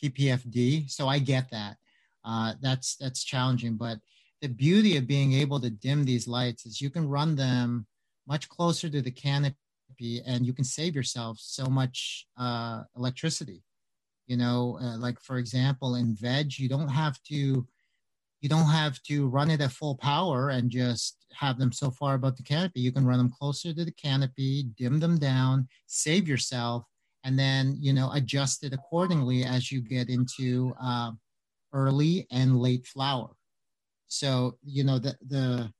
PPFD. 0.00 0.88
So 0.88 1.08
I 1.08 1.18
get 1.18 1.50
that. 1.50 1.76
Uh, 2.24 2.54
that's 2.60 2.94
that's 2.96 3.24
challenging, 3.24 3.76
but 3.76 3.98
the 4.42 4.48
beauty 4.48 4.96
of 4.96 5.08
being 5.08 5.32
able 5.32 5.58
to 5.60 5.70
dim 5.70 6.04
these 6.04 6.28
lights 6.28 6.66
is 6.66 6.80
you 6.80 6.90
can 6.90 7.08
run 7.08 7.34
them 7.34 7.86
much 8.28 8.48
closer 8.48 8.88
to 8.88 9.02
the 9.02 9.10
canopy, 9.10 10.22
and 10.24 10.46
you 10.46 10.52
can 10.52 10.64
save 10.64 10.94
yourself 10.94 11.38
so 11.40 11.66
much 11.66 12.28
uh, 12.36 12.84
electricity. 12.96 13.64
You 14.26 14.36
know, 14.36 14.78
uh, 14.80 14.98
like 14.98 15.20
for 15.20 15.38
example, 15.38 15.96
in 15.96 16.14
veg, 16.14 16.58
you 16.58 16.68
don't 16.68 16.88
have 16.88 17.20
to 17.24 17.66
you 18.42 18.48
don't 18.48 18.68
have 18.68 19.00
to 19.04 19.28
run 19.28 19.50
it 19.50 19.60
at 19.60 19.70
full 19.70 19.96
power 19.96 20.50
and 20.50 20.68
just 20.68 21.24
have 21.32 21.58
them 21.58 21.70
so 21.72 21.92
far 21.92 22.14
above 22.14 22.36
the 22.36 22.42
canopy. 22.42 22.80
You 22.80 22.90
can 22.90 23.06
run 23.06 23.18
them 23.18 23.30
closer 23.30 23.72
to 23.72 23.84
the 23.84 23.92
canopy, 23.92 24.64
dim 24.76 24.98
them 24.98 25.16
down, 25.18 25.68
save 25.86 26.26
yourself, 26.26 26.84
and 27.24 27.38
then 27.38 27.76
you 27.80 27.92
know 27.92 28.10
adjust 28.12 28.64
it 28.64 28.72
accordingly 28.72 29.44
as 29.44 29.70
you 29.70 29.80
get 29.80 30.08
into 30.08 30.74
uh, 30.82 31.12
early 31.72 32.26
and 32.30 32.58
late 32.58 32.86
flower. 32.86 33.30
So 34.08 34.58
you 34.64 34.84
know 34.84 34.98
the 34.98 35.16
the 35.26 35.72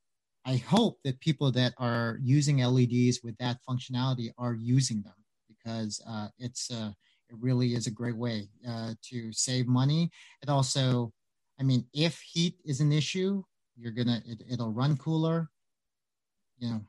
I 0.45 0.57
hope 0.57 0.99
that 1.05 1.21
people 1.21 1.53
that 1.53 1.75
are 1.79 2.19
using 2.23 2.59
LEDs 2.59 3.21
with 3.23 3.37
that 3.39 3.59
functionality 3.69 4.31
are 4.39 4.55
using 4.55 5.03
them 5.03 5.15
because 5.49 6.01
uh, 6.09 6.29
it's 6.39 6.71
uh, 6.71 6.93
it 7.33 7.39
really 7.41 7.75
is 7.75 7.87
a 7.87 7.91
great 7.91 8.17
way 8.17 8.49
uh, 8.69 8.95
to 9.03 9.33
save 9.33 9.67
money. 9.67 10.11
It 10.43 10.49
also, 10.49 11.13
I 11.59 11.63
mean, 11.63 11.87
if 11.95 12.21
heat 12.21 12.57
is 12.65 12.81
an 12.81 12.93
issue, 12.93 13.43
you're 13.77 13.93
gonna 13.93 14.23
it, 14.27 14.43
it'll 14.51 14.73
run 14.73 14.97
cooler. 14.97 15.51
You 16.59 16.71
know, 16.71 16.81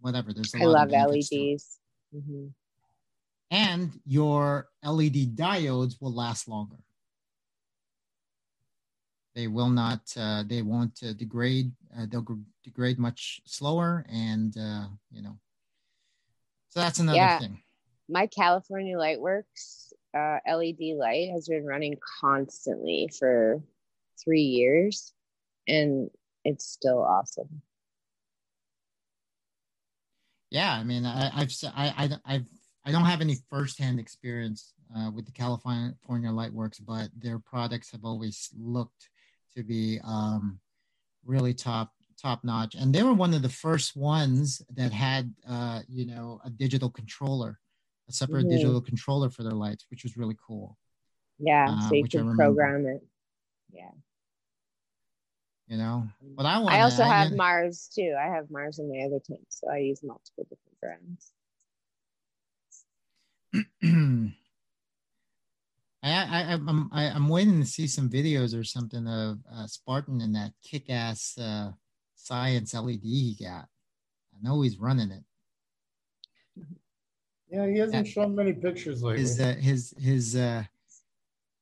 whatever. 0.00 0.32
There's 0.32 0.54
a 0.54 0.58
I 0.58 0.64
lot 0.64 0.74
love 0.74 0.82
of 0.82 0.90
benefits 0.90 1.30
to 1.30 1.42
it 1.42 1.50
LEDs. 1.50 1.78
hmm 2.12 2.48
and 3.50 4.00
your 4.04 4.68
LED 4.82 5.26
diodes 5.34 6.00
will 6.00 6.12
last 6.14 6.48
longer. 6.48 6.78
They 9.34 9.46
will 9.48 9.70
not, 9.70 10.12
uh, 10.16 10.42
they 10.46 10.62
won't 10.62 11.02
uh, 11.02 11.12
degrade, 11.12 11.72
uh, 11.96 12.06
they'll 12.08 12.20
gr- 12.22 12.42
degrade 12.64 12.98
much 12.98 13.40
slower, 13.46 14.04
and, 14.08 14.56
uh, 14.56 14.88
you 15.10 15.22
know, 15.22 15.38
so 16.68 16.80
that's 16.80 16.98
another 16.98 17.16
Yeah. 17.16 17.38
thing. 17.38 17.62
My 18.10 18.26
California 18.26 18.96
Lightworks 18.96 19.92
uh, 20.16 20.38
LED 20.46 20.96
light 20.98 21.30
has 21.30 21.48
been 21.48 21.64
running 21.64 21.96
constantly 22.20 23.08
for 23.16 23.62
three 24.22 24.42
years, 24.42 25.12
and 25.68 26.10
it's 26.44 26.66
still 26.66 26.98
awesome. 27.02 27.62
Yeah, 30.50 30.72
I 30.72 30.82
mean, 30.82 31.06
I, 31.06 31.30
I've, 31.32 31.48
s- 31.48 31.64
I, 31.64 31.94
I, 31.96 32.34
I've, 32.34 32.46
I 32.84 32.90
don't 32.90 33.04
have 33.04 33.20
any 33.20 33.36
firsthand 33.48 34.00
experience 34.00 34.72
uh, 34.96 35.10
with 35.14 35.26
the 35.26 35.32
California 35.32 35.94
Lightworks, 36.08 36.84
but 36.84 37.10
their 37.16 37.38
products 37.38 37.92
have 37.92 38.04
always 38.04 38.50
looked 38.58 39.08
to 39.56 39.62
be 39.62 40.00
um, 40.04 40.58
really 41.24 41.54
top 41.54 41.92
top 42.20 42.42
notch. 42.44 42.74
And 42.74 42.92
they 42.94 43.02
were 43.02 43.14
one 43.14 43.32
of 43.32 43.42
the 43.42 43.48
first 43.48 43.96
ones 43.96 44.60
that 44.74 44.92
had, 44.92 45.32
uh, 45.48 45.80
you 45.88 46.06
know, 46.06 46.40
a 46.44 46.50
digital 46.50 46.90
controller, 46.90 47.58
a 48.10 48.12
separate 48.12 48.46
Mhm. 48.46 48.50
digital 48.50 48.80
controller 48.80 49.30
for 49.30 49.42
their 49.42 49.52
lights, 49.52 49.86
which 49.90 50.02
was 50.02 50.16
really 50.16 50.36
cool. 50.46 50.76
Yeah, 51.38 51.70
Uh, 51.70 51.88
so 51.88 51.94
you 51.94 52.04
I 52.04 52.08
can 52.08 52.34
program 52.34 52.86
it. 52.86 53.06
Yeah. 53.70 53.90
You 55.68 55.78
know, 55.78 56.08
but 56.20 56.46
I 56.46 56.58
want. 56.58 56.74
I 56.74 56.80
also 56.80 57.04
have 57.04 57.32
Mars 57.32 57.88
too. 57.88 58.16
I 58.18 58.26
have 58.26 58.50
Mars 58.50 58.80
in 58.80 58.90
my 58.90 59.04
other 59.06 59.20
tank, 59.20 59.46
so 59.50 59.70
I 59.70 59.78
use 59.78 60.02
multiple 60.02 60.44
different 60.50 60.80
brands. 60.80 61.32
I, 66.02 66.08
I, 66.12 66.52
I'm, 66.54 66.88
I, 66.92 67.04
I'm 67.10 67.28
waiting 67.28 67.60
to 67.60 67.66
see 67.66 67.86
some 67.86 68.08
videos 68.08 68.58
or 68.58 68.64
something 68.64 69.06
of 69.06 69.38
uh, 69.52 69.66
Spartan 69.66 70.20
and 70.22 70.34
that 70.34 70.54
kick-ass 70.62 71.36
uh, 71.38 71.72
Scynce 72.16 72.74
LED 72.74 73.02
he 73.02 73.36
got. 73.38 73.68
I 74.34 74.38
know 74.42 74.62
he's 74.62 74.78
running 74.78 75.10
it. 75.10 75.24
Yeah, 77.50 77.66
he 77.66 77.78
hasn't 77.78 78.06
Yeah. 78.06 78.12
shown 78.12 78.34
many 78.34 78.52
pictures 78.52 79.02
lately. 79.02 79.22
His, 79.22 79.40
uh, 79.40 79.54
his, 79.58 79.94
his, 79.98 80.36
uh, 80.36 80.64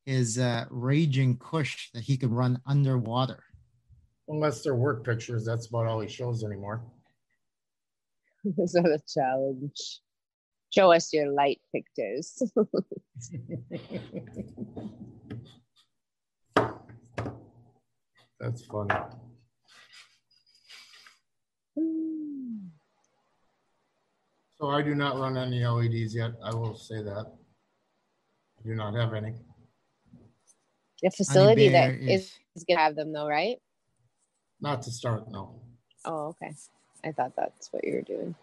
his 0.05 0.37
uh, 0.37 0.65
raging 0.69 1.37
Kush 1.37 1.91
that 1.93 2.03
he 2.03 2.15
can 2.17 2.31
run 2.31 2.61
underwater. 2.65 3.43
Unless 4.27 4.63
they're 4.63 4.75
work 4.75 5.03
pictures, 5.03 5.43
that's 5.45 5.67
about 5.67 5.87
all 5.87 5.99
he 5.99 6.07
shows 6.07 6.43
anymore. 6.43 6.83
so 8.43 8.81
the 8.81 9.01
challenge. 9.07 10.01
Show 10.71 10.91
us 10.91 11.11
your 11.11 11.31
light 11.31 11.59
pictures. 11.73 12.39
That's 18.39 18.63
funny. 18.65 18.95
So 24.59 24.69
I 24.69 24.81
do 24.81 24.93
not 24.93 25.17
run 25.17 25.37
any 25.37 25.63
LEDs 25.65 26.13
yet. 26.13 26.31
I 26.43 26.53
will 26.53 26.75
say 26.75 27.01
that. 27.01 27.25
I 28.59 28.67
do 28.67 28.75
not 28.75 28.93
have 28.93 29.13
any. 29.13 29.33
the 31.01 31.11
facility 31.11 31.69
that 31.69 31.91
is, 31.91 32.21
is- 32.23 32.39
is 32.55 32.63
gonna 32.67 32.79
have 32.81 32.95
them 32.95 33.13
though, 33.13 33.27
right? 33.27 33.57
Not 34.59 34.81
to 34.81 34.91
start, 34.91 35.31
no. 35.31 35.61
Oh, 36.03 36.27
okay. 36.29 36.53
I 37.05 37.13
thought 37.13 37.33
that's 37.37 37.71
what 37.71 37.85
you 37.85 37.93
were 37.93 38.01
doing. 38.01 38.35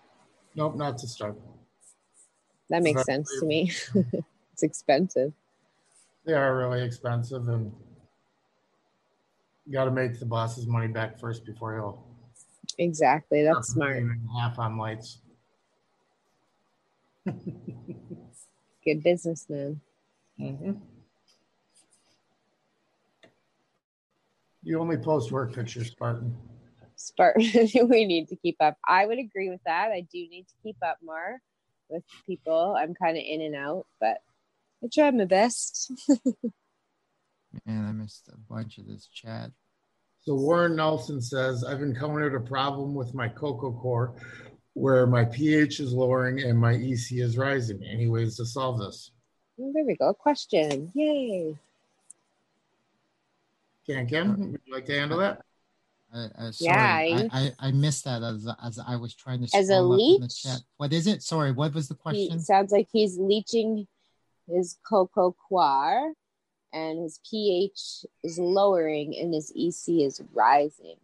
Nope, 0.54 0.76
not 0.76 0.96
to 0.98 1.06
start. 1.06 1.36
That 2.70 2.82
makes 2.82 3.04
sense 3.04 3.30
to 3.40 3.44
me. 3.46 3.70
it's 4.52 4.62
expensive. 4.62 5.34
They 6.24 6.32
are 6.32 6.56
really 6.56 6.82
expensive 6.82 7.46
and 7.48 7.70
got 9.70 9.84
to 9.84 9.90
make 9.90 10.18
the 10.18 10.24
boss's 10.24 10.66
money 10.66 10.88
back 10.88 11.20
first 11.20 11.44
before 11.44 11.74
he'll. 11.76 12.06
Exactly. 12.78 13.42
That's 13.42 13.68
smart. 13.74 14.02
Half 14.40 14.58
on 14.58 14.78
lights. 14.78 15.18
Good 18.84 19.02
businessman. 19.02 19.80
Mhm. 20.38 20.80
You 24.62 24.80
only 24.80 24.96
post 24.96 25.32
work 25.32 25.54
pictures, 25.54 25.90
Spartan. 25.90 26.36
Spartan, 26.96 27.44
we 27.88 28.04
need 28.04 28.28
to 28.28 28.36
keep 28.36 28.56
up. 28.60 28.76
I 28.86 29.06
would 29.06 29.18
agree 29.18 29.50
with 29.50 29.60
that. 29.66 29.90
I 29.92 30.00
do 30.00 30.18
need 30.28 30.46
to 30.48 30.54
keep 30.62 30.76
up 30.84 30.98
more 31.02 31.40
with 31.88 32.02
people. 32.26 32.76
I'm 32.78 32.94
kind 32.94 33.16
of 33.16 33.22
in 33.26 33.42
and 33.42 33.54
out, 33.54 33.86
but 34.00 34.18
I 34.82 34.88
try 34.92 35.10
my 35.10 35.24
best. 35.24 35.92
Man, 37.66 37.86
I 37.86 37.92
missed 37.92 38.28
a 38.28 38.38
bunch 38.52 38.78
of 38.78 38.86
this 38.86 39.06
chat. 39.06 39.50
So 40.20 40.34
Warren 40.34 40.76
Nelson 40.76 41.20
says, 41.20 41.64
I've 41.64 41.82
encountered 41.82 42.34
a 42.34 42.40
problem 42.40 42.94
with 42.94 43.14
my 43.14 43.28
coco 43.28 43.72
coir 43.72 44.14
where 44.76 45.06
my 45.06 45.24
pH 45.24 45.80
is 45.80 45.94
lowering 45.94 46.40
and 46.42 46.58
my 46.58 46.74
EC 46.74 47.12
is 47.12 47.38
rising. 47.38 47.82
Any 47.82 48.08
ways 48.08 48.36
to 48.36 48.44
solve 48.44 48.78
this? 48.78 49.10
Oh, 49.58 49.72
there 49.72 49.84
we 49.86 49.96
go. 49.96 50.12
Question. 50.12 50.92
Yay. 50.94 51.56
Can 53.86 54.06
Kim, 54.06 54.38
would 54.52 54.60
you 54.66 54.74
like 54.74 54.84
to 54.84 54.98
handle 54.98 55.18
that? 55.18 55.40
Uh, 56.14 56.28
uh, 56.38 56.52
sorry, 56.52 57.08
Yeah, 57.08 57.28
I, 57.32 57.52
I, 57.58 57.68
I 57.68 57.70
missed 57.72 58.04
that 58.04 58.22
as, 58.22 58.46
as 58.62 58.78
I 58.86 58.96
was 58.96 59.14
trying 59.14 59.46
to 59.46 59.56
As 59.56 59.70
a 59.70 59.74
scroll 59.76 59.94
up 59.94 59.98
in 59.98 60.06
the 60.16 60.20
leech? 60.26 60.42
chat. 60.42 60.60
What 60.76 60.92
is 60.92 61.06
it? 61.06 61.22
Sorry, 61.22 61.52
what 61.52 61.72
was 61.72 61.88
the 61.88 61.94
He 61.94 61.98
question? 62.00 62.40
sounds 62.40 62.70
like 62.70 62.88
he's 62.92 63.16
leaching 63.18 63.86
his 64.46 64.76
coco 64.86 65.34
coir 65.48 66.12
and 66.74 67.02
his 67.02 67.18
pH 67.30 68.04
is 68.22 68.38
lowering 68.38 69.16
and 69.16 69.32
his 69.32 69.50
EC 69.56 70.02
is 70.04 70.20
rising. 70.34 70.96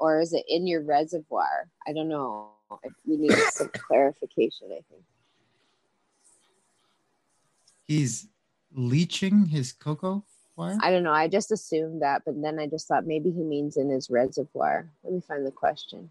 Or 0.00 0.20
is 0.20 0.32
it 0.32 0.44
in 0.48 0.66
your 0.66 0.82
reservoir? 0.82 1.68
I 1.86 1.92
don't 1.92 2.08
know. 2.08 2.50
If 2.84 2.92
we 3.06 3.16
need 3.16 3.32
some 3.52 3.68
clarification, 3.74 4.68
I 4.72 4.80
think. 4.90 5.02
He's 7.86 8.28
leaching 8.72 9.46
his 9.46 9.72
cocoa 9.72 10.24
reservoir? 10.56 10.78
I 10.82 10.90
don't 10.92 11.02
know. 11.02 11.12
I 11.12 11.26
just 11.28 11.50
assumed 11.50 12.02
that, 12.02 12.22
but 12.24 12.40
then 12.40 12.58
I 12.58 12.66
just 12.66 12.86
thought 12.86 13.06
maybe 13.06 13.30
he 13.30 13.42
means 13.42 13.76
in 13.76 13.88
his 13.90 14.10
reservoir. 14.10 14.88
Let 15.02 15.12
me 15.12 15.20
find 15.20 15.46
the 15.46 15.50
question. 15.50 16.10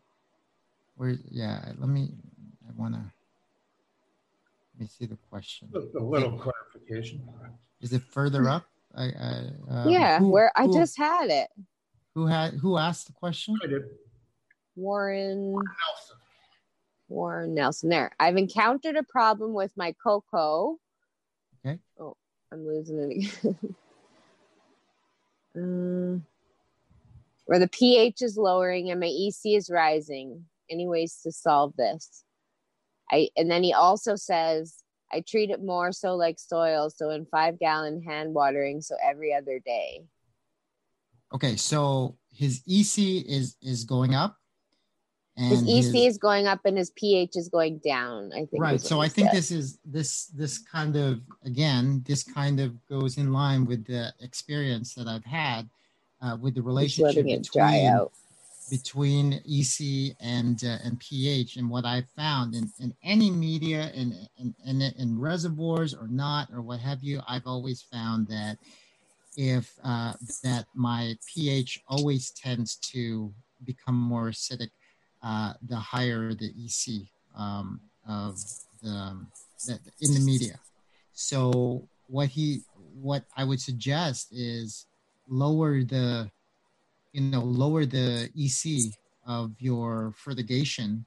Where? 0.96 1.16
Yeah. 1.30 1.64
Let 1.78 1.90
me. 1.90 2.10
I 2.68 2.72
want 2.82 2.96
to. 2.96 3.00
Let 4.76 4.82
me 4.82 4.88
see 4.88 5.06
the 5.06 5.18
question. 5.30 5.70
A 5.74 6.00
little 6.04 6.38
clarification. 6.38 7.22
Is 7.82 7.94
it 7.94 8.02
further 8.02 8.50
up? 8.50 8.66
I, 8.96 9.04
I 9.06 9.44
um, 9.70 9.90
yeah, 9.90 10.20
who- 10.20 10.30
where 10.30 10.52
I 10.56 10.66
who- 10.66 10.74
just 10.74 10.98
had 10.98 11.30
it. 11.30 11.50
who 12.16 12.26
had 12.26 12.56
who 12.56 12.78
asked 12.78 13.08
the 13.08 13.14
question? 13.14 13.58
I 13.64 13.68
did. 13.68 13.84
Warren 14.76 15.52
Nelson. 15.54 16.18
Warren 17.10 17.54
Nelson. 17.54 17.90
There. 17.90 18.12
I've 18.20 18.38
encountered 18.38 18.96
a 18.96 19.04
problem 19.04 19.54
with 19.54 19.72
my 19.76 19.94
cocoa. 20.02 20.78
Okay. 21.66 21.80
Oh, 22.00 22.16
I'm 22.52 22.66
losing 22.66 23.00
it 23.00 23.12
again. 23.44 23.76
um, 25.56 26.26
where 27.46 27.60
the 27.60 27.68
pH 27.68 28.22
is 28.22 28.38
lowering 28.38 28.92
and 28.92 29.00
my 29.00 29.08
EC 29.08 29.56
is 29.58 29.70
rising. 29.70 30.46
Any 30.70 30.88
ways 30.88 31.20
to 31.24 31.32
solve 31.32 31.76
this? 31.76 32.24
I 33.12 33.30
and 33.36 33.50
then 33.50 33.64
he 33.64 33.74
also 33.74 34.16
says 34.16 34.84
I 35.12 35.22
treat 35.22 35.50
it 35.50 35.64
more 35.64 35.92
so 35.92 36.16
like 36.16 36.40
soil, 36.40 36.90
so 36.90 37.10
in 37.10 37.26
five 37.26 37.60
gallon 37.60 38.04
hand 38.04 38.34
watering, 38.34 38.82
so 38.82 38.96
every 39.04 39.34
other 39.34 39.60
day. 39.60 40.04
Okay, 41.34 41.56
so 41.56 42.18
his 42.32 42.62
EC 42.68 43.26
is 43.28 43.56
is 43.62 43.84
going 43.84 44.16
up, 44.16 44.38
His 45.40 45.62
and 45.62 45.70
EC 45.70 46.08
is 46.08 46.18
going 46.18 46.48
up 46.48 46.60
and 46.66 46.78
his 46.78 46.90
pH 46.92 47.38
is 47.38 47.48
going 47.48 47.78
down. 47.78 48.32
I 48.34 48.46
think. 48.46 48.62
right. 48.62 48.82
So 48.82 49.00
I 49.00 49.08
think 49.08 49.30
said. 49.30 49.38
this 49.38 49.52
is 49.52 49.80
this 49.86 50.26
this 50.28 50.58
kind 50.58 50.98
of 50.98 51.22
again 51.46 52.04
this 52.06 52.24
kind 52.24 52.60
of 52.60 52.74
goes 52.88 53.18
in 53.18 53.32
line 53.32 53.66
with 53.66 53.86
the 53.86 54.14
experience 54.20 54.94
that 54.96 55.08
I've 55.08 55.24
had 55.24 55.70
uh, 56.22 56.38
with 56.40 56.56
the 56.56 56.62
relationship 56.62 57.24
between 57.24 57.88
out. 57.88 58.12
between 58.70 59.42
EC 59.50 60.14
and 60.20 60.62
uh, 60.66 60.78
and 60.84 61.00
pH. 61.00 61.56
And 61.56 61.70
what 61.70 61.86
I've 61.86 62.10
found 62.18 62.54
in, 62.54 62.70
in 62.80 62.94
any 63.02 63.32
media 63.32 63.92
in, 63.94 64.14
in 64.38 64.54
in 64.66 64.82
in 64.82 65.18
reservoirs 65.18 65.94
or 65.94 66.10
not 66.10 66.50
or 66.54 66.62
what 66.62 66.82
have 66.82 67.02
you, 67.02 67.22
I've 67.30 67.48
always 67.48 67.82
found 67.82 68.28
that 68.28 68.58
if 69.38 69.74
uh, 69.86 70.14
that 70.44 70.66
my 70.76 71.16
pH 71.34 71.82
always 71.88 72.32
tends 72.32 72.76
to 72.92 73.34
become 73.64 73.96
more 73.96 74.30
acidic, 74.30 74.72
uh, 75.24 75.54
the 75.68 75.76
higher 75.76 76.34
the 76.34 76.54
EC 76.64 77.08
um, 77.36 77.80
of 78.08 78.38
the, 78.82 79.26
the 79.66 79.80
in 80.02 80.14
the 80.14 80.20
media. 80.20 80.60
So 81.14 81.88
what 82.08 82.30
he 82.30 82.62
what 83.02 83.26
I 83.36 83.44
would 83.44 83.62
suggest 83.62 84.30
is 84.32 84.86
lower 85.28 85.84
the 85.84 86.30
you 87.14 87.22
know 87.22 87.42
lower 87.42 87.86
the 87.86 88.30
EC 88.38 88.94
of 89.26 89.52
your 89.60 90.14
fertigation 90.18 91.06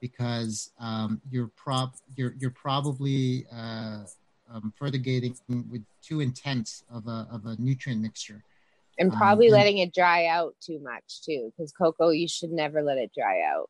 because 0.00 0.70
um, 0.80 1.20
you're 1.30 1.48
prob 1.48 1.92
you're 2.16 2.34
you're 2.38 2.50
probably 2.50 3.46
uh, 3.52 4.04
um, 4.52 4.72
fertigating 4.78 5.36
with 5.48 5.84
too 6.02 6.20
intense 6.20 6.84
of 6.90 7.06
a 7.06 7.28
of 7.30 7.46
a 7.46 7.56
nutrient 7.58 8.00
mixture. 8.00 8.42
And 8.98 9.10
Um, 9.12 9.18
probably 9.18 9.46
and- 9.46 9.54
letting 9.54 9.78
it 9.78 9.92
dry 9.94 10.26
out 10.26 10.54
too 10.60 10.78
much 10.80 11.22
too 11.22 11.52
because 11.56 11.72
cocoa 11.72 12.10
you 12.10 12.28
should 12.28 12.50
never 12.50 12.82
let 12.82 12.98
it 12.98 13.12
dry 13.14 13.42
out 13.42 13.68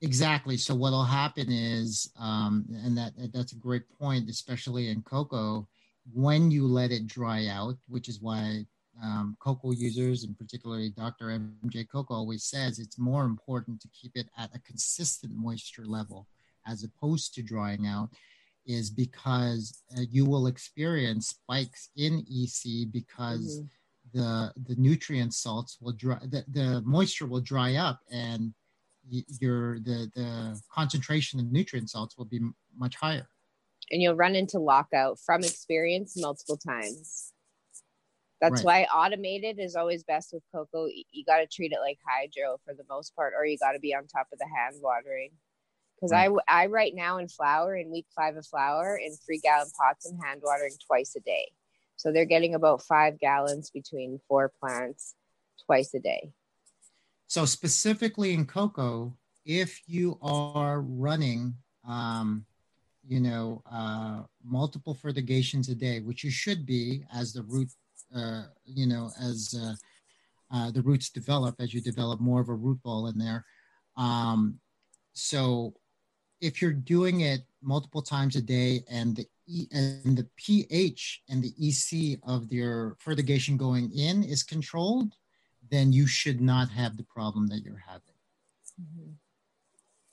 Exactly. 0.00 0.56
So 0.56 0.76
what'll 0.76 1.02
happen 1.02 1.50
is, 1.50 2.08
um, 2.16 2.64
and 2.84 2.96
that 2.96 3.14
that's 3.32 3.50
a 3.52 3.56
great 3.56 3.82
point, 3.98 4.30
especially 4.30 4.90
in 4.90 5.02
cocoa, 5.02 5.66
when 6.12 6.52
you 6.52 6.68
let 6.68 6.92
it 6.92 7.08
dry 7.08 7.46
out, 7.48 7.74
which 7.88 8.08
is 8.08 8.20
why 8.20 8.64
um, 9.02 9.36
cocoa 9.40 9.72
users, 9.72 10.22
and 10.22 10.38
particularly 10.38 10.90
Dr. 10.90 11.26
MJ 11.30 11.84
cocoa 11.88 12.14
always 12.14 12.44
says 12.44 12.78
it's 12.78 12.96
more 12.98 13.24
important 13.24 13.80
to 13.80 13.88
keep 13.88 14.12
it 14.14 14.28
at 14.36 14.54
a 14.54 14.60
consistent 14.60 15.32
moisture 15.34 15.84
level 15.84 16.28
as 16.66 16.84
opposed 16.84 17.34
to 17.34 17.42
drying 17.42 17.86
out, 17.86 18.08
is 18.66 18.90
because 18.90 19.82
uh, 19.96 20.02
you 20.10 20.24
will 20.24 20.46
experience 20.46 21.28
spikes 21.30 21.90
in 21.96 22.24
EC 22.28 22.84
because 22.84 23.60
Mhm. 23.62 23.68
The 24.12 24.52
the 24.66 24.74
nutrient 24.76 25.34
salts 25.34 25.78
will 25.80 25.92
dry 25.92 26.18
the, 26.22 26.44
the 26.48 26.82
moisture 26.84 27.26
will 27.26 27.40
dry 27.40 27.76
up 27.76 28.00
and 28.10 28.52
your 29.40 29.78
the 29.80 30.10
the 30.14 30.60
concentration 30.72 31.40
of 31.40 31.50
nutrient 31.50 31.90
salts 31.90 32.16
will 32.16 32.24
be 32.24 32.40
much 32.76 32.96
higher. 32.96 33.28
And 33.90 34.02
you'll 34.02 34.16
run 34.16 34.34
into 34.34 34.58
lockout 34.58 35.18
from 35.18 35.42
experience 35.42 36.14
multiple 36.16 36.58
times. 36.58 37.32
That's 38.40 38.62
why 38.62 38.84
automated 38.84 39.58
is 39.58 39.74
always 39.74 40.04
best 40.04 40.32
with 40.32 40.42
cocoa. 40.54 40.86
You 40.86 41.24
got 41.24 41.38
to 41.38 41.46
treat 41.46 41.72
it 41.72 41.80
like 41.80 41.98
hydro 42.06 42.58
for 42.64 42.74
the 42.74 42.84
most 42.88 43.16
part 43.16 43.32
or 43.36 43.44
you 43.44 43.58
got 43.58 43.72
to 43.72 43.80
be 43.80 43.94
on 43.94 44.06
top 44.06 44.28
of 44.32 44.38
the 44.38 44.46
hand 44.46 44.76
watering. 44.80 45.30
Because 45.96 46.12
I, 46.12 46.28
I 46.46 46.66
right 46.66 46.94
now 46.94 47.18
in 47.18 47.28
flower 47.28 47.74
in 47.74 47.90
week 47.90 48.06
five 48.14 48.36
of 48.36 48.46
flower 48.46 48.96
in 48.96 49.16
three 49.16 49.40
gallon 49.40 49.68
pots 49.76 50.06
and 50.06 50.22
hand 50.22 50.42
watering 50.44 50.74
twice 50.86 51.16
a 51.16 51.20
day 51.20 51.50
so 51.98 52.12
they're 52.12 52.24
getting 52.24 52.54
about 52.54 52.82
five 52.82 53.18
gallons 53.18 53.70
between 53.70 54.20
four 54.28 54.50
plants 54.60 55.14
twice 55.66 55.92
a 55.94 55.98
day. 55.98 56.30
So 57.26 57.44
specifically 57.44 58.32
in 58.32 58.46
cocoa 58.46 59.14
if 59.44 59.80
you 59.86 60.18
are 60.22 60.82
running 60.82 61.54
um, 61.86 62.44
you 63.06 63.18
know 63.18 63.62
uh, 63.72 64.20
multiple 64.44 64.94
fertigations 64.94 65.68
a 65.70 65.74
day 65.74 66.00
which 66.00 66.22
you 66.22 66.30
should 66.30 66.64
be 66.64 67.02
as 67.12 67.32
the 67.32 67.42
root 67.42 67.68
uh, 68.14 68.44
you 68.64 68.86
know 68.86 69.10
as 69.20 69.54
uh, 69.60 69.74
uh, 70.54 70.70
the 70.70 70.82
roots 70.82 71.10
develop 71.10 71.56
as 71.58 71.74
you 71.74 71.80
develop 71.80 72.20
more 72.20 72.40
of 72.40 72.50
a 72.50 72.54
root 72.54 72.80
ball 72.82 73.08
in 73.08 73.18
there 73.18 73.44
um, 73.96 74.58
so 75.14 75.74
if 76.40 76.62
you're 76.62 76.72
doing 76.72 77.22
it 77.22 77.40
multiple 77.62 78.02
times 78.02 78.36
a 78.36 78.42
day 78.42 78.84
and 78.90 79.16
the 79.16 79.26
E 79.48 79.66
and 79.72 80.16
the 80.16 80.28
pH 80.36 81.22
and 81.28 81.42
the 81.42 81.52
EC 81.58 82.18
of 82.24 82.52
your 82.52 82.96
fertigation 83.00 83.56
going 83.56 83.90
in 83.92 84.22
is 84.22 84.42
controlled, 84.42 85.14
then 85.70 85.92
you 85.92 86.06
should 86.06 86.40
not 86.40 86.68
have 86.68 86.96
the 86.96 87.02
problem 87.04 87.46
that 87.48 87.62
you're 87.64 87.82
having. 87.86 88.14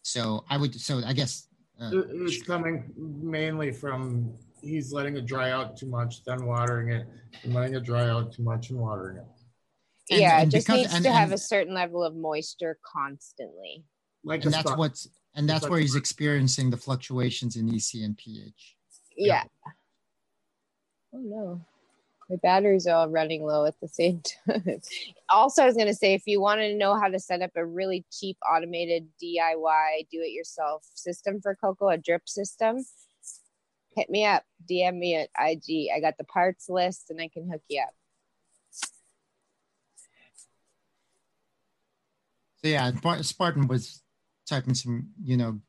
So 0.03 0.45
I 0.49 0.57
would, 0.57 0.79
so 0.79 1.01
I 1.05 1.13
guess, 1.13 1.47
uh, 1.81 1.91
It's 1.93 2.41
coming 2.43 2.93
mainly 2.97 3.71
from, 3.71 4.33
he's 4.61 4.93
letting 4.93 5.17
it 5.17 5.25
dry 5.25 5.51
out 5.51 5.75
too 5.75 5.87
much, 5.87 6.23
then 6.23 6.45
watering 6.45 6.89
it, 6.91 7.05
and 7.43 7.53
letting 7.53 7.75
it 7.75 7.83
dry 7.83 8.07
out 8.09 8.31
too 8.31 8.43
much 8.43 8.69
and 8.69 8.79
watering 8.79 9.17
it. 9.17 9.25
and- 10.11 10.19
yeah, 10.21 10.39
and 10.41 10.47
it 10.53 10.57
just 10.57 10.67
because- 10.67 10.81
needs 10.83 10.93
and- 10.93 11.03
to 11.03 11.11
have 11.11 11.31
and- 11.31 11.33
a 11.33 11.37
certain 11.37 11.73
level 11.73 12.03
of 12.03 12.15
moisture 12.15 12.77
constantly. 12.85 13.83
Like 14.23 14.45
and 14.45 14.53
that's 14.53 14.63
sponge. 14.67 14.77
what's, 14.77 15.07
and 15.33 15.49
that's 15.49 15.63
like- 15.63 15.71
where 15.71 15.79
he's 15.79 15.95
experiencing 15.95 16.69
the 16.69 16.77
fluctuations 16.77 17.55
in 17.55 17.67
EC 17.73 18.03
and 18.03 18.15
pH. 18.15 18.74
Yeah. 19.15 19.43
Oh 21.13 21.21
no. 21.23 21.61
My 22.29 22.37
batteries 22.37 22.87
are 22.87 22.95
all 22.95 23.09
running 23.09 23.43
low 23.43 23.65
at 23.65 23.79
the 23.79 23.87
same 23.87 24.21
time. 24.47 24.81
also, 25.29 25.61
I 25.61 25.65
was 25.65 25.75
going 25.75 25.87
to 25.87 25.93
say 25.93 26.15
if 26.15 26.23
you 26.25 26.41
want 26.41 26.59
to 26.61 26.75
know 26.75 26.99
how 26.99 27.07
to 27.07 27.19
set 27.19 27.41
up 27.41 27.51
a 27.55 27.63
really 27.63 28.03
cheap 28.11 28.37
automated 28.49 29.07
DIY 29.21 30.09
do 30.09 30.21
it 30.21 30.31
yourself 30.31 30.83
system 30.95 31.39
for 31.39 31.55
cocoa, 31.55 31.89
a 31.89 31.97
drip 31.97 32.27
system, 32.27 32.83
hit 33.95 34.09
me 34.09 34.25
up, 34.25 34.43
DM 34.69 34.97
me 34.97 35.15
at 35.15 35.29
IG. 35.39 35.89
I 35.95 35.99
got 35.99 36.17
the 36.17 36.23
parts 36.23 36.67
list 36.67 37.11
and 37.11 37.21
I 37.21 37.27
can 37.27 37.49
hook 37.49 37.61
you 37.69 37.81
up. 37.81 37.93
So 42.63 42.69
yeah, 42.69 42.91
Spartan 43.21 43.67
was 43.67 44.01
typing 44.49 44.73
some, 44.73 45.09
you 45.23 45.37
know, 45.37 45.59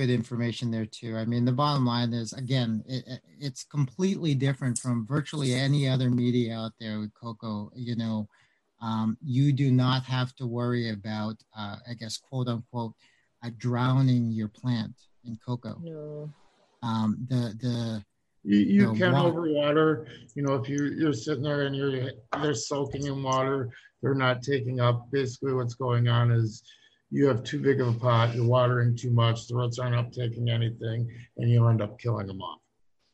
good 0.00 0.08
information 0.10 0.70
there 0.70 0.86
too. 0.86 1.14
I 1.16 1.26
mean, 1.26 1.44
the 1.44 1.52
bottom 1.52 1.84
line 1.84 2.14
is 2.14 2.32
again, 2.32 2.82
it, 2.88 3.04
it- 3.06 3.20
it's 3.38 3.64
completely 3.64 4.34
different 4.34 4.78
from 4.78 5.06
virtually 5.06 5.52
any 5.54 5.88
other 5.88 6.10
media 6.10 6.54
out 6.58 6.72
there 6.80 6.98
with 7.00 7.12
cocoa. 7.14 7.70
You 7.74 7.96
know, 7.96 8.28
um, 8.82 9.16
you 9.22 9.52
do 9.52 9.70
not 9.70 10.04
have 10.04 10.34
to 10.36 10.46
worry 10.46 10.90
about, 10.90 11.36
uh, 11.58 11.76
I 11.88 11.94
guess, 11.98 12.16
quote 12.16 12.48
unquote, 12.48 12.94
uh, 13.42 13.50
drowning 13.58 14.30
your 14.30 14.48
plant 14.48 14.92
in 15.26 15.38
cocoa. 15.46 15.78
No. 15.82 16.30
Um, 16.82 17.26
the 17.28 17.42
the 17.64 18.04
You, 18.42 18.58
you 18.58 18.82
No, 18.86 18.94
can 18.94 19.12
wa- 19.12 19.24
overwater, 19.30 20.06
you 20.34 20.42
know, 20.42 20.54
if 20.54 20.66
you, 20.68 20.78
you're 20.98 21.12
sitting 21.12 21.42
there 21.42 21.62
and 21.66 21.76
you're, 21.76 22.10
they're 22.40 22.54
soaking 22.54 23.04
in 23.06 23.22
water, 23.22 23.68
they're 24.00 24.14
not 24.26 24.42
taking 24.42 24.80
up, 24.80 25.10
basically 25.10 25.52
what's 25.52 25.74
going 25.74 26.08
on 26.08 26.30
is 26.30 26.62
you 27.10 27.26
have 27.26 27.42
too 27.42 27.60
big 27.60 27.80
of 27.80 27.88
a 27.88 27.92
pot, 27.92 28.34
you're 28.34 28.46
watering 28.46 28.96
too 28.96 29.10
much, 29.10 29.48
the 29.48 29.56
roots 29.56 29.78
aren't 29.78 29.96
uptaking 29.96 30.48
anything, 30.48 31.10
and 31.36 31.50
you 31.50 31.66
end 31.66 31.82
up 31.82 31.98
killing 31.98 32.26
them 32.26 32.40
off. 32.40 32.60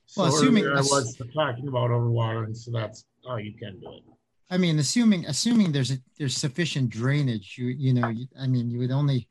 So 0.05 0.23
Well, 0.23 0.35
assuming- 0.35 0.66
I 0.68 0.81
was 0.81 1.16
talking 1.35 1.68
about 1.68 1.90
overwatering, 1.90 2.56
so 2.56 2.70
that's 2.70 3.05
how 3.27 3.36
you 3.36 3.55
can 3.55 3.81
do 3.81 3.93
it. 3.93 4.05
I 4.48 4.59
mean, 4.59 4.78
assuming 4.78 5.27
assuming 5.27 5.73
there's 5.73 5.90
a, 5.90 5.98
there's 6.18 6.36
sufficient 6.36 6.90
drainage, 6.90 7.56
you 7.59 7.66
you 7.66 7.93
know, 7.93 8.09
you, 8.09 8.28
I 8.39 8.47
mean, 8.47 8.70
you 8.70 8.78
would 8.78 8.93
only 8.93 9.27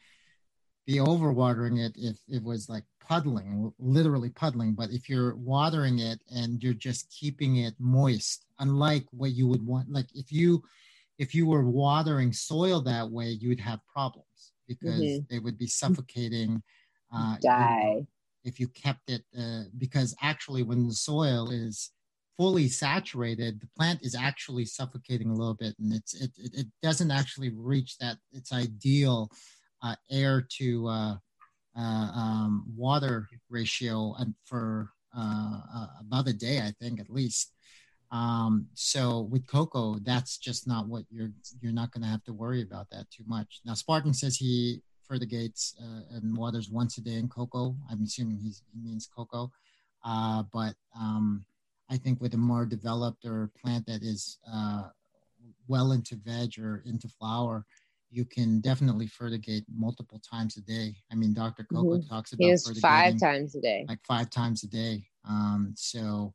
be 0.86 0.96
overwatering 0.96 1.80
it 1.80 1.94
if 1.96 2.18
it 2.28 2.44
was 2.44 2.68
like 2.68 2.84
puddling, 3.00 3.72
literally 3.80 4.30
puddling. 4.30 4.74
But 4.74 4.90
if 4.90 5.08
you're 5.08 5.36
watering 5.38 6.00
it 6.00 6.20
and 6.30 6.62
you're 6.62 6.74
just 6.74 7.10
keeping 7.10 7.58
it 7.58 7.76
moist 7.80 8.46
unlike 8.60 9.06
what 9.12 9.32
you 9.32 9.48
would 9.48 9.66
want. 9.66 9.90
Like 9.90 10.08
if 10.14 10.34
you 10.34 10.64
if 11.18 11.34
you 11.34 11.48
were 11.48 11.64
watering 11.64 12.34
soil 12.34 12.82
that 12.82 13.10
way, 13.10 13.30
you 13.30 13.48
would 13.48 13.62
have 13.62 13.80
problems 13.88 14.52
because 14.68 15.02
mm-hmm. 15.02 15.24
they 15.30 15.40
would 15.40 15.58
be 15.58 15.68
suffocating. 15.68 16.62
Uh, 17.14 17.38
Die. 17.42 18.06
If 18.44 18.60
you 18.60 18.68
kept 18.68 19.10
it, 19.10 19.24
uh, 19.38 19.64
because 19.78 20.16
actually, 20.22 20.64
when 20.64 20.88
the 20.88 20.94
soil 20.94 21.50
is 21.50 21.92
fully 22.38 22.68
saturated, 22.68 23.60
the 23.60 23.68
plant 23.78 24.02
is 24.04 24.14
actually 24.16 24.66
suffocating 24.66 25.30
a 25.30 25.34
little 25.34 25.56
bit, 25.56 25.76
and 25.80 25.94
it's 25.94 26.14
it 26.14 26.32
it, 26.38 26.52
it 26.54 26.68
doesn't 26.84 27.12
actually 27.12 27.52
reach 27.56 27.98
that 27.98 28.18
its 28.32 28.54
ideal 28.54 29.32
uh, 29.82 29.96
air 30.12 30.46
to 30.58 30.88
uh, 30.88 31.16
uh, 31.78 31.82
um, 32.16 32.66
water 32.76 33.28
ratio 33.50 34.16
for 34.46 34.90
uh, 35.18 35.60
uh, 35.76 35.88
about 36.02 36.28
a 36.28 36.34
day, 36.34 36.60
I 36.60 36.74
think 36.80 37.00
at 37.00 37.10
least. 37.10 37.52
Um, 38.12 38.68
so 38.74 39.22
with 39.22 39.48
cocoa, 39.48 40.00
that's 40.04 40.38
just 40.38 40.68
not 40.68 40.88
what 40.88 41.04
you're 41.10 41.32
you're 41.62 41.74
not 41.74 41.92
going 41.92 42.04
to 42.04 42.10
have 42.10 42.24
to 42.26 42.34
worry 42.34 42.62
about 42.62 42.90
that 42.92 43.10
too 43.12 43.24
much. 43.28 43.62
Now 43.66 43.74
Spartan 43.74 44.14
says 44.14 44.38
he 44.38 44.82
fertigates 45.10 45.74
uh, 45.82 46.16
and 46.16 46.36
waters 46.38 46.70
once 46.70 46.98
a 46.98 47.02
day 47.02 47.16
in 47.16 47.28
cocoa. 47.28 47.76
I'm 47.90 48.04
assuming 48.04 48.38
he 48.38 48.54
means 48.82 49.08
cocoa, 49.14 49.52
uh, 50.04 50.44
but 50.54 50.76
um, 50.98 51.46
I 51.90 51.98
think 51.98 52.22
with 52.22 52.34
a 52.34 52.38
more 52.38 52.66
developed 52.66 53.26
or 53.26 53.52
plant 53.62 53.86
that 53.88 54.02
is 54.02 54.40
uh, 54.52 54.84
well 55.68 55.92
into 55.92 56.16
veg 56.16 56.58
or 56.60 56.84
into 56.86 57.08
flower, 57.08 57.66
you 58.12 58.26
can 58.26 58.62
definitely 58.62 59.08
fertigate 59.08 59.66
multiple 59.76 60.20
times 60.20 60.58
a 60.58 60.62
day. 60.62 60.96
I 61.12 61.16
mean, 61.16 61.34
Dr. 61.34 61.64
Coco 61.64 61.98
mm-hmm. 61.98 62.08
talks 62.08 62.34
about 62.34 62.60
five 62.80 63.20
times 63.20 63.56
a 63.56 63.62
day, 63.62 63.86
like 63.88 64.00
five 64.08 64.30
times 64.30 64.64
a 64.64 64.68
day. 64.68 65.06
Um, 65.28 65.74
so 65.76 66.34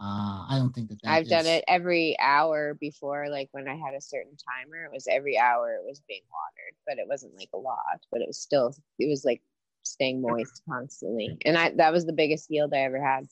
uh, 0.00 0.46
I 0.48 0.56
don't 0.58 0.72
think 0.72 0.88
that, 0.90 1.02
that 1.02 1.10
I've 1.10 1.24
is... 1.24 1.28
done 1.28 1.46
it 1.46 1.64
every 1.66 2.16
hour 2.20 2.74
before. 2.74 3.28
Like 3.28 3.48
when 3.52 3.68
I 3.68 3.74
had 3.74 3.94
a 3.94 4.00
certain 4.00 4.36
timer, 4.36 4.84
it 4.84 4.92
was 4.92 5.06
every 5.08 5.38
hour 5.38 5.74
it 5.74 5.86
was 5.86 6.00
being 6.06 6.22
watered, 6.30 6.76
but 6.86 6.98
it 6.98 7.08
wasn't 7.08 7.36
like 7.36 7.50
a 7.54 7.58
lot. 7.58 8.00
But 8.12 8.20
it 8.20 8.28
was 8.28 8.38
still, 8.38 8.74
it 8.98 9.08
was 9.08 9.24
like 9.24 9.42
staying 9.82 10.20
moist 10.20 10.62
constantly, 10.68 11.36
and 11.44 11.58
I 11.58 11.70
that 11.76 11.92
was 11.92 12.06
the 12.06 12.12
biggest 12.12 12.50
yield 12.50 12.72
I 12.74 12.78
ever 12.78 13.02
had 13.02 13.26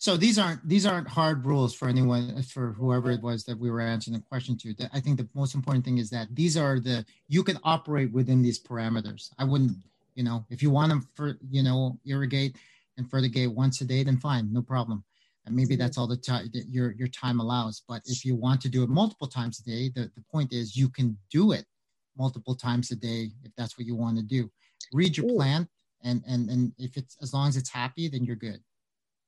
so 0.00 0.16
these 0.16 0.38
aren't 0.38 0.66
these 0.66 0.86
aren't 0.86 1.06
hard 1.06 1.44
rules 1.44 1.74
for 1.74 1.86
anyone 1.86 2.42
for 2.42 2.72
whoever 2.72 3.10
it 3.10 3.22
was 3.22 3.44
that 3.44 3.58
we 3.58 3.70
were 3.70 3.80
answering 3.80 4.16
the 4.16 4.24
question 4.28 4.56
to 4.56 4.74
i 4.92 4.98
think 4.98 5.18
the 5.18 5.28
most 5.34 5.54
important 5.54 5.84
thing 5.84 5.98
is 5.98 6.10
that 6.10 6.26
these 6.34 6.56
are 6.56 6.80
the 6.80 7.04
you 7.28 7.44
can 7.44 7.58
operate 7.62 8.10
within 8.10 8.42
these 8.42 8.58
parameters 8.58 9.30
i 9.38 9.44
wouldn't 9.44 9.76
you 10.14 10.24
know 10.24 10.44
if 10.50 10.62
you 10.62 10.70
want 10.70 10.90
to 10.90 11.06
for 11.14 11.38
you 11.50 11.62
know 11.62 11.98
irrigate 12.04 12.56
and 12.96 13.08
fertigate 13.08 13.52
once 13.52 13.80
a 13.82 13.84
day 13.84 14.02
then 14.02 14.16
fine 14.16 14.52
no 14.52 14.62
problem 14.62 15.04
and 15.50 15.56
maybe 15.56 15.74
mm-hmm. 15.74 15.82
that's 15.82 15.98
all 15.98 16.06
the 16.06 16.16
time 16.16 16.48
that 16.54 16.68
your 16.68 16.92
your 16.92 17.08
time 17.08 17.40
allows 17.40 17.82
but 17.88 18.00
if 18.06 18.24
you 18.24 18.34
want 18.34 18.60
to 18.60 18.68
do 18.68 18.82
it 18.82 18.88
multiple 18.88 19.28
times 19.28 19.60
a 19.60 19.64
day 19.64 19.90
the, 19.94 20.10
the 20.14 20.24
point 20.30 20.52
is 20.52 20.76
you 20.76 20.88
can 20.88 21.16
do 21.30 21.52
it 21.52 21.66
multiple 22.16 22.54
times 22.54 22.90
a 22.90 22.96
day 22.96 23.30
if 23.44 23.52
that's 23.56 23.78
what 23.78 23.86
you 23.86 23.94
want 23.94 24.16
to 24.16 24.22
do 24.22 24.50
read 24.92 25.16
your 25.16 25.28
plan 25.28 25.68
and 26.02 26.22
and 26.26 26.48
and 26.48 26.72
if 26.78 26.96
it's 26.96 27.16
as 27.22 27.34
long 27.34 27.48
as 27.48 27.56
it's 27.56 27.70
happy 27.70 28.08
then 28.08 28.24
you're 28.24 28.36
good 28.36 28.60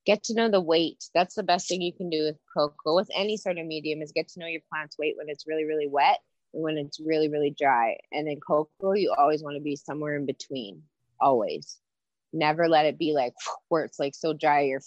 get 0.04 0.24
to 0.24 0.34
know 0.34 0.50
the 0.50 0.60
weight. 0.60 1.04
That's 1.14 1.34
the 1.34 1.42
best 1.42 1.68
thing 1.68 1.80
you 1.80 1.92
can 1.92 2.10
do 2.10 2.24
with 2.24 2.36
cocoa, 2.52 2.96
with 2.96 3.10
any 3.14 3.36
sort 3.36 3.58
of 3.58 3.66
medium, 3.66 4.02
is 4.02 4.12
get 4.12 4.28
to 4.28 4.40
know 4.40 4.46
your 4.46 4.62
plant's 4.72 4.98
weight 4.98 5.14
when 5.16 5.28
it's 5.28 5.46
really, 5.46 5.64
really 5.64 5.88
wet 5.88 6.18
and 6.54 6.62
when 6.62 6.78
it's 6.78 7.00
really, 7.00 7.28
really 7.28 7.54
dry. 7.56 7.96
And 8.10 8.28
in 8.28 8.40
cocoa, 8.40 8.92
you 8.92 9.14
always 9.16 9.42
want 9.42 9.56
to 9.56 9.62
be 9.62 9.76
somewhere 9.76 10.16
in 10.16 10.26
between, 10.26 10.82
always. 11.20 11.78
Never 12.32 12.68
let 12.68 12.86
it 12.86 12.98
be 12.98 13.12
like 13.12 13.34
where 13.68 13.84
it's 13.84 13.98
like 13.98 14.14
so 14.14 14.32
dry, 14.32 14.62
you're 14.62 14.80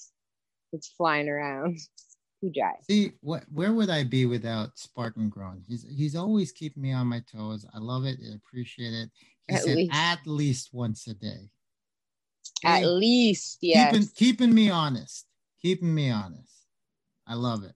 it's 0.75 0.89
flying 0.89 1.29
around. 1.29 1.79
Dry. 2.53 2.73
See, 2.87 3.13
what 3.21 3.43
where 3.51 3.73
would 3.73 3.89
I 3.89 4.03
be 4.03 4.27
without 4.27 4.77
Spartan 4.77 5.29
Grown? 5.29 5.63
He's 5.67 5.83
he's 5.89 6.15
always 6.15 6.51
keeping 6.51 6.83
me 6.83 6.93
on 6.93 7.07
my 7.07 7.23
toes. 7.31 7.65
I 7.73 7.79
love 7.79 8.05
it. 8.05 8.19
I 8.21 8.35
appreciate 8.35 8.93
it. 8.93 9.09
He 9.47 9.55
at 9.55 9.63
said 9.63 9.75
least. 9.77 9.91
at 9.95 10.19
least 10.27 10.69
once 10.71 11.07
a 11.07 11.15
day. 11.15 11.49
At 12.63 12.85
least, 12.85 13.59
yes. 13.61 13.91
Keeping, 13.91 14.07
keeping 14.15 14.53
me 14.53 14.69
honest. 14.69 15.25
Keeping 15.61 15.93
me 15.93 16.11
honest. 16.11 16.67
I 17.27 17.35
love 17.35 17.63
it. 17.63 17.73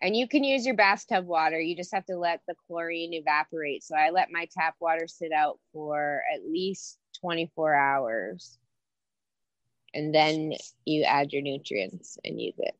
And 0.00 0.16
you 0.16 0.26
can 0.26 0.42
use 0.42 0.66
your 0.66 0.74
bathtub 0.74 1.26
water. 1.26 1.60
You 1.60 1.76
just 1.76 1.94
have 1.94 2.04
to 2.06 2.16
let 2.16 2.40
the 2.48 2.54
chlorine 2.66 3.14
evaporate. 3.14 3.84
So 3.84 3.94
I 3.94 4.10
let 4.10 4.32
my 4.32 4.48
tap 4.56 4.74
water 4.80 5.06
sit 5.06 5.32
out 5.32 5.58
for 5.72 6.22
at 6.34 6.40
least 6.44 6.98
24 7.20 7.74
hours. 7.74 8.58
And 9.94 10.14
then 10.14 10.54
you 10.84 11.04
add 11.04 11.32
your 11.32 11.42
nutrients 11.42 12.18
and 12.24 12.40
use 12.40 12.54
it. 12.58 12.74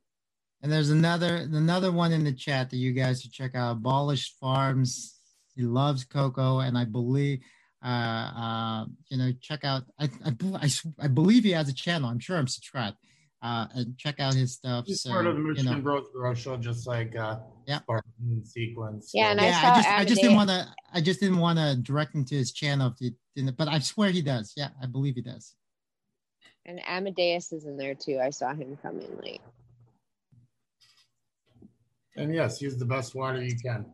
And 0.62 0.70
there's 0.70 0.90
another 0.90 1.36
another 1.36 1.90
one 1.90 2.12
in 2.12 2.24
the 2.24 2.32
chat 2.32 2.70
that 2.70 2.76
you 2.76 2.92
guys 2.92 3.22
should 3.22 3.32
check 3.32 3.54
out. 3.54 3.72
Abolished 3.72 4.36
Farms. 4.40 5.18
He 5.56 5.62
loves 5.62 6.04
cocoa, 6.04 6.60
and 6.60 6.78
I 6.78 6.84
believe 6.84 7.40
uh, 7.84 7.88
uh, 7.88 8.84
you 9.08 9.18
know, 9.18 9.32
check 9.40 9.64
out. 9.64 9.82
I, 9.98 10.08
I, 10.24 10.32
I, 10.54 10.70
I, 11.00 11.08
believe 11.08 11.42
he 11.42 11.50
has 11.50 11.68
a 11.68 11.74
channel. 11.74 12.08
I'm 12.08 12.20
sure 12.20 12.36
I'm 12.36 12.46
subscribed. 12.46 12.96
Uh, 13.42 13.66
and 13.74 13.98
check 13.98 14.20
out 14.20 14.34
his 14.34 14.52
stuff. 14.52 14.84
He's 14.86 15.02
so, 15.02 15.10
part 15.10 15.26
of 15.26 15.34
the 15.34 15.40
Michigan 15.40 15.72
you 15.72 15.76
know. 15.78 15.82
Growth 15.82 16.12
Grow 16.12 16.32
Show, 16.32 16.56
just 16.56 16.86
like 16.86 17.16
uh, 17.16 17.38
yeah, 17.66 17.80
Spartan 17.80 18.44
Sequence. 18.44 19.10
Yeah, 19.12 19.32
and 19.32 19.40
yeah, 19.40 19.60
I, 19.64 19.70
I 19.70 19.74
just, 19.74 19.88
I 19.88 20.04
just 20.04 20.20
didn't 20.20 20.36
want 20.36 20.50
to. 20.50 20.68
I 20.94 21.00
just 21.00 21.18
didn't 21.18 21.38
want 21.38 21.58
to 21.58 21.76
direct 21.82 22.14
him 22.14 22.24
to 22.26 22.36
his 22.36 22.52
channel, 22.52 22.94
if 23.00 23.12
he 23.34 23.50
but 23.50 23.66
I 23.66 23.80
swear 23.80 24.10
he 24.10 24.22
does. 24.22 24.52
Yeah, 24.56 24.68
I 24.80 24.86
believe 24.86 25.16
he 25.16 25.22
does. 25.22 25.56
And 26.64 26.80
Amadeus 26.86 27.52
is 27.52 27.64
in 27.66 27.76
there 27.76 27.94
too. 27.94 28.20
I 28.22 28.30
saw 28.30 28.54
him 28.54 28.78
come 28.82 29.00
in 29.00 29.18
late. 29.22 29.40
And 32.16 32.34
yes, 32.34 32.60
use 32.60 32.76
the 32.76 32.84
best 32.84 33.14
water 33.14 33.42
you 33.42 33.56
can 33.56 33.86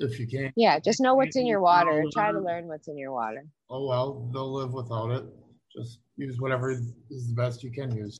if 0.00 0.18
you 0.18 0.26
can. 0.26 0.52
Yeah, 0.56 0.78
just 0.78 1.00
know 1.00 1.14
what's 1.14 1.36
in 1.36 1.46
your 1.46 1.60
water. 1.60 2.04
Try 2.12 2.32
to 2.32 2.40
learn 2.40 2.66
what's 2.66 2.88
in 2.88 2.98
your 2.98 3.12
water. 3.12 3.44
Oh 3.70 3.86
well, 3.86 4.28
they'll 4.32 4.52
live 4.52 4.72
without 4.72 5.10
it. 5.10 5.24
Just 5.74 6.00
use 6.16 6.40
whatever 6.40 6.70
is 6.70 7.28
the 7.28 7.34
best 7.34 7.62
you 7.62 7.70
can 7.70 7.94
use. 7.96 8.18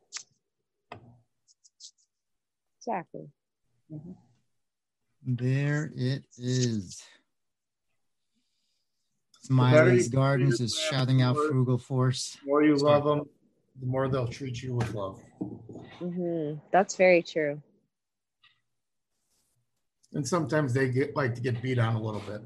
Exactly. 2.80 3.28
Mm-hmm. 3.92 4.12
There 5.26 5.92
it 5.96 6.24
is. 6.36 7.02
Smiley's 9.44 10.08
Gardens 10.08 10.60
is 10.60 10.76
shouting 10.90 11.22
out 11.22 11.36
frugal 11.36 11.78
force. 11.78 12.36
The 12.42 12.46
more 12.48 12.64
you 12.64 12.76
love 12.76 13.04
them, 13.04 13.22
the 13.80 13.86
more 13.86 14.08
they'll 14.08 14.28
treat 14.28 14.62
you 14.62 14.74
with 14.74 14.94
love. 14.94 15.20
Mm-hmm. 16.00 16.58
That's 16.72 16.96
very 16.96 17.22
true 17.22 17.62
and 20.14 20.26
sometimes 20.26 20.72
they 20.72 20.88
get 20.88 21.14
like 21.14 21.34
to 21.34 21.40
get 21.40 21.60
beat 21.60 21.78
on 21.78 21.94
a 21.94 22.00
little 22.00 22.22
bit. 22.22 22.42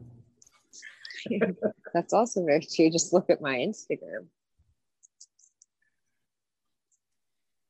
That's 1.94 2.12
also 2.12 2.44
very 2.44 2.60
true. 2.60 2.90
Just 2.90 3.12
look 3.12 3.30
at 3.30 3.40
my 3.40 3.56
Instagram. 3.56 4.26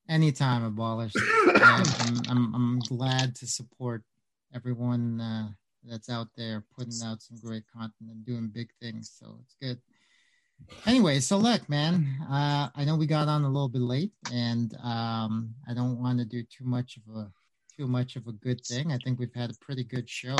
Anytime 0.09 0.65
abolished. 0.65 1.19
I'm, 1.57 2.23
I'm, 2.29 2.55
I'm, 2.55 2.79
glad 2.81 3.35
to 3.37 3.47
support 3.47 4.03
everyone 4.55 5.21
uh, 5.21 5.49
that's 5.85 6.09
out 6.09 6.29
there 6.37 6.65
putting 6.77 7.01
out 7.05 7.23
some 7.23 7.39
great 7.43 7.65
content 7.73 8.11
and 8.11 8.25
doing 8.25 8.49
big 8.49 8.71
things. 8.81 9.13
So 9.19 9.39
it's 9.43 9.55
good. 9.61 9.79
Anyway, 10.87 11.21
so 11.21 11.37
look, 11.37 11.69
man, 11.69 12.07
uh, 12.29 12.69
I 12.75 12.85
know 12.85 12.97
we 12.97 13.07
got 13.07 13.29
on 13.29 13.45
a 13.45 13.49
little 13.49 13.69
bit 13.69 13.83
late, 13.83 14.13
and 14.33 14.75
um, 14.83 15.55
I 15.69 15.75
don't 15.75 16.01
want 16.03 16.19
to 16.19 16.25
do 16.25 16.43
too 16.43 16.65
much 16.65 16.97
of 16.97 17.17
a 17.17 17.31
too 17.77 17.87
much 17.87 18.17
of 18.17 18.27
a 18.27 18.33
good 18.33 18.65
thing. 18.65 18.93
I 18.93 18.99
think 18.99 19.21
we've 19.21 19.35
had 19.35 19.51
a 19.51 19.55
pretty 19.61 19.85
good 19.85 20.11
show. 20.11 20.37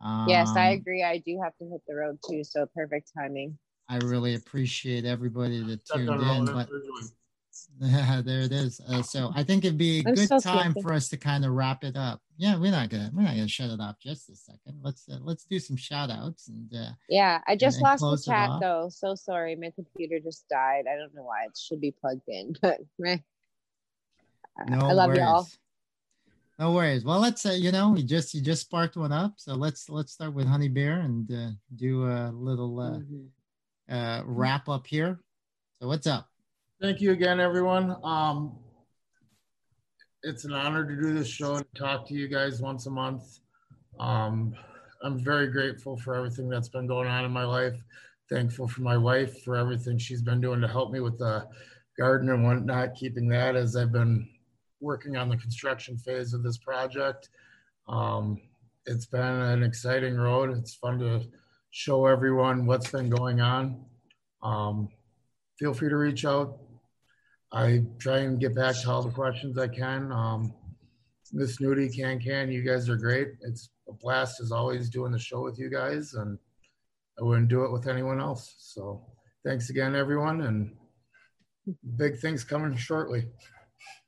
Um, 0.00 0.26
yes, 0.28 0.50
I 0.56 0.72
um, 0.72 0.78
agree. 0.78 1.04
I 1.04 1.18
do 1.18 1.40
have 1.42 1.56
to 1.58 1.64
hit 1.68 1.82
the 1.86 1.94
road 1.94 2.18
too, 2.28 2.42
so 2.42 2.66
perfect 2.74 3.12
timing. 3.16 3.58
I 3.88 3.98
really 3.98 4.34
appreciate 4.34 5.04
everybody 5.04 5.62
that 5.62 5.84
tuned 5.86 6.22
in, 6.22 6.44
but 6.46 6.68
yeah, 7.80 8.22
there 8.24 8.40
it 8.40 8.52
is. 8.52 8.80
Uh, 8.88 9.02
so 9.02 9.30
I 9.34 9.44
think 9.44 9.64
it'd 9.64 9.78
be 9.78 10.00
a 10.00 10.08
I'm 10.08 10.14
good 10.14 10.28
so 10.28 10.40
time 10.40 10.74
for 10.80 10.92
us 10.92 11.08
to 11.10 11.16
kind 11.16 11.44
of 11.44 11.52
wrap 11.52 11.84
it 11.84 11.96
up. 11.96 12.20
Yeah, 12.42 12.56
we're 12.56 12.72
not 12.72 12.88
gonna 12.88 13.08
we're 13.14 13.22
not 13.22 13.36
gonna 13.36 13.46
shut 13.46 13.70
it 13.70 13.80
off 13.80 14.00
just 14.00 14.28
a 14.28 14.34
second. 14.34 14.80
Let's 14.82 15.08
uh, 15.08 15.18
let's 15.20 15.44
do 15.44 15.60
some 15.60 15.76
shout 15.76 16.10
outs 16.10 16.48
and 16.48 16.74
uh, 16.74 16.90
yeah. 17.08 17.40
I 17.46 17.54
just 17.54 17.78
and, 17.78 17.86
and 17.86 18.00
lost 18.02 18.26
the 18.26 18.32
chat 18.32 18.50
though. 18.60 18.88
So 18.90 19.14
sorry, 19.14 19.54
my 19.54 19.70
computer 19.76 20.18
just 20.18 20.48
died. 20.48 20.86
I 20.92 20.96
don't 20.96 21.14
know 21.14 21.22
why 21.22 21.44
it 21.44 21.56
should 21.56 21.80
be 21.80 21.92
plugged 21.92 22.26
in, 22.26 22.56
but 22.60 22.80
meh. 22.98 23.18
No 24.66 24.88
I 24.88 24.92
love 24.92 25.10
worries. 25.10 25.20
y'all. 25.20 25.46
No 26.58 26.72
worries. 26.72 27.04
Well, 27.04 27.20
let's 27.20 27.46
uh, 27.46 27.50
you 27.50 27.70
know, 27.70 27.94
you 27.94 28.02
just 28.02 28.34
you 28.34 28.40
just 28.40 28.62
sparked 28.62 28.96
one 28.96 29.12
up, 29.12 29.34
so 29.36 29.54
let's 29.54 29.88
let's 29.88 30.10
start 30.10 30.34
with 30.34 30.48
Honey 30.48 30.68
Bear 30.68 30.98
and 30.98 31.30
uh, 31.32 31.50
do 31.76 32.06
a 32.06 32.32
little 32.34 32.80
uh, 32.80 32.98
mm-hmm. 32.98 33.94
uh, 33.94 34.22
wrap 34.24 34.68
up 34.68 34.84
here. 34.88 35.20
So 35.80 35.86
what's 35.86 36.08
up? 36.08 36.28
Thank 36.80 37.00
you 37.00 37.12
again, 37.12 37.38
everyone. 37.38 37.94
Um, 38.02 38.56
it's 40.22 40.44
an 40.44 40.52
honor 40.52 40.86
to 40.86 40.96
do 40.96 41.12
this 41.12 41.28
show 41.28 41.56
and 41.56 41.66
talk 41.74 42.06
to 42.08 42.14
you 42.14 42.28
guys 42.28 42.60
once 42.60 42.86
a 42.86 42.90
month. 42.90 43.40
Um, 43.98 44.54
I'm 45.02 45.18
very 45.18 45.48
grateful 45.48 45.96
for 45.96 46.14
everything 46.14 46.48
that's 46.48 46.68
been 46.68 46.86
going 46.86 47.08
on 47.08 47.24
in 47.24 47.32
my 47.32 47.44
life. 47.44 47.74
Thankful 48.30 48.68
for 48.68 48.82
my 48.82 48.96
wife 48.96 49.42
for 49.42 49.56
everything 49.56 49.98
she's 49.98 50.22
been 50.22 50.40
doing 50.40 50.60
to 50.60 50.68
help 50.68 50.92
me 50.92 51.00
with 51.00 51.18
the 51.18 51.46
garden 51.98 52.30
and 52.30 52.44
whatnot, 52.44 52.94
keeping 52.94 53.28
that 53.28 53.56
as 53.56 53.76
I've 53.76 53.92
been 53.92 54.28
working 54.80 55.16
on 55.16 55.28
the 55.28 55.36
construction 55.36 55.98
phase 55.98 56.34
of 56.34 56.42
this 56.42 56.58
project. 56.58 57.28
Um, 57.88 58.40
it's 58.86 59.06
been 59.06 59.20
an 59.20 59.62
exciting 59.62 60.16
road. 60.16 60.56
It's 60.56 60.74
fun 60.74 60.98
to 61.00 61.22
show 61.70 62.06
everyone 62.06 62.66
what's 62.66 62.90
been 62.90 63.10
going 63.10 63.40
on. 63.40 63.84
Um, 64.42 64.88
feel 65.58 65.74
free 65.74 65.88
to 65.88 65.96
reach 65.96 66.24
out. 66.24 66.58
I 67.52 67.82
try 67.98 68.18
and 68.18 68.40
get 68.40 68.54
back 68.54 68.74
to 68.82 68.90
all 68.90 69.02
the 69.02 69.10
questions 69.10 69.58
I 69.58 69.68
can. 69.68 70.10
Um, 70.10 70.54
Miss 71.32 71.58
Nudie, 71.58 71.94
Can 71.94 72.18
Can, 72.20 72.50
you 72.50 72.62
guys 72.62 72.88
are 72.88 72.96
great. 72.96 73.28
It's 73.42 73.70
a 73.88 73.92
blast 73.92 74.40
as 74.40 74.52
always 74.52 74.88
doing 74.90 75.12
the 75.12 75.18
show 75.18 75.42
with 75.42 75.58
you 75.58 75.70
guys, 75.70 76.14
and 76.14 76.38
I 77.18 77.22
wouldn't 77.24 77.48
do 77.48 77.64
it 77.64 77.72
with 77.72 77.88
anyone 77.88 78.20
else. 78.20 78.54
So 78.58 79.04
thanks 79.44 79.70
again, 79.70 79.94
everyone, 79.94 80.42
and 80.42 80.74
big 81.96 82.18
things 82.20 82.44
coming 82.44 82.76
shortly. 82.76 83.26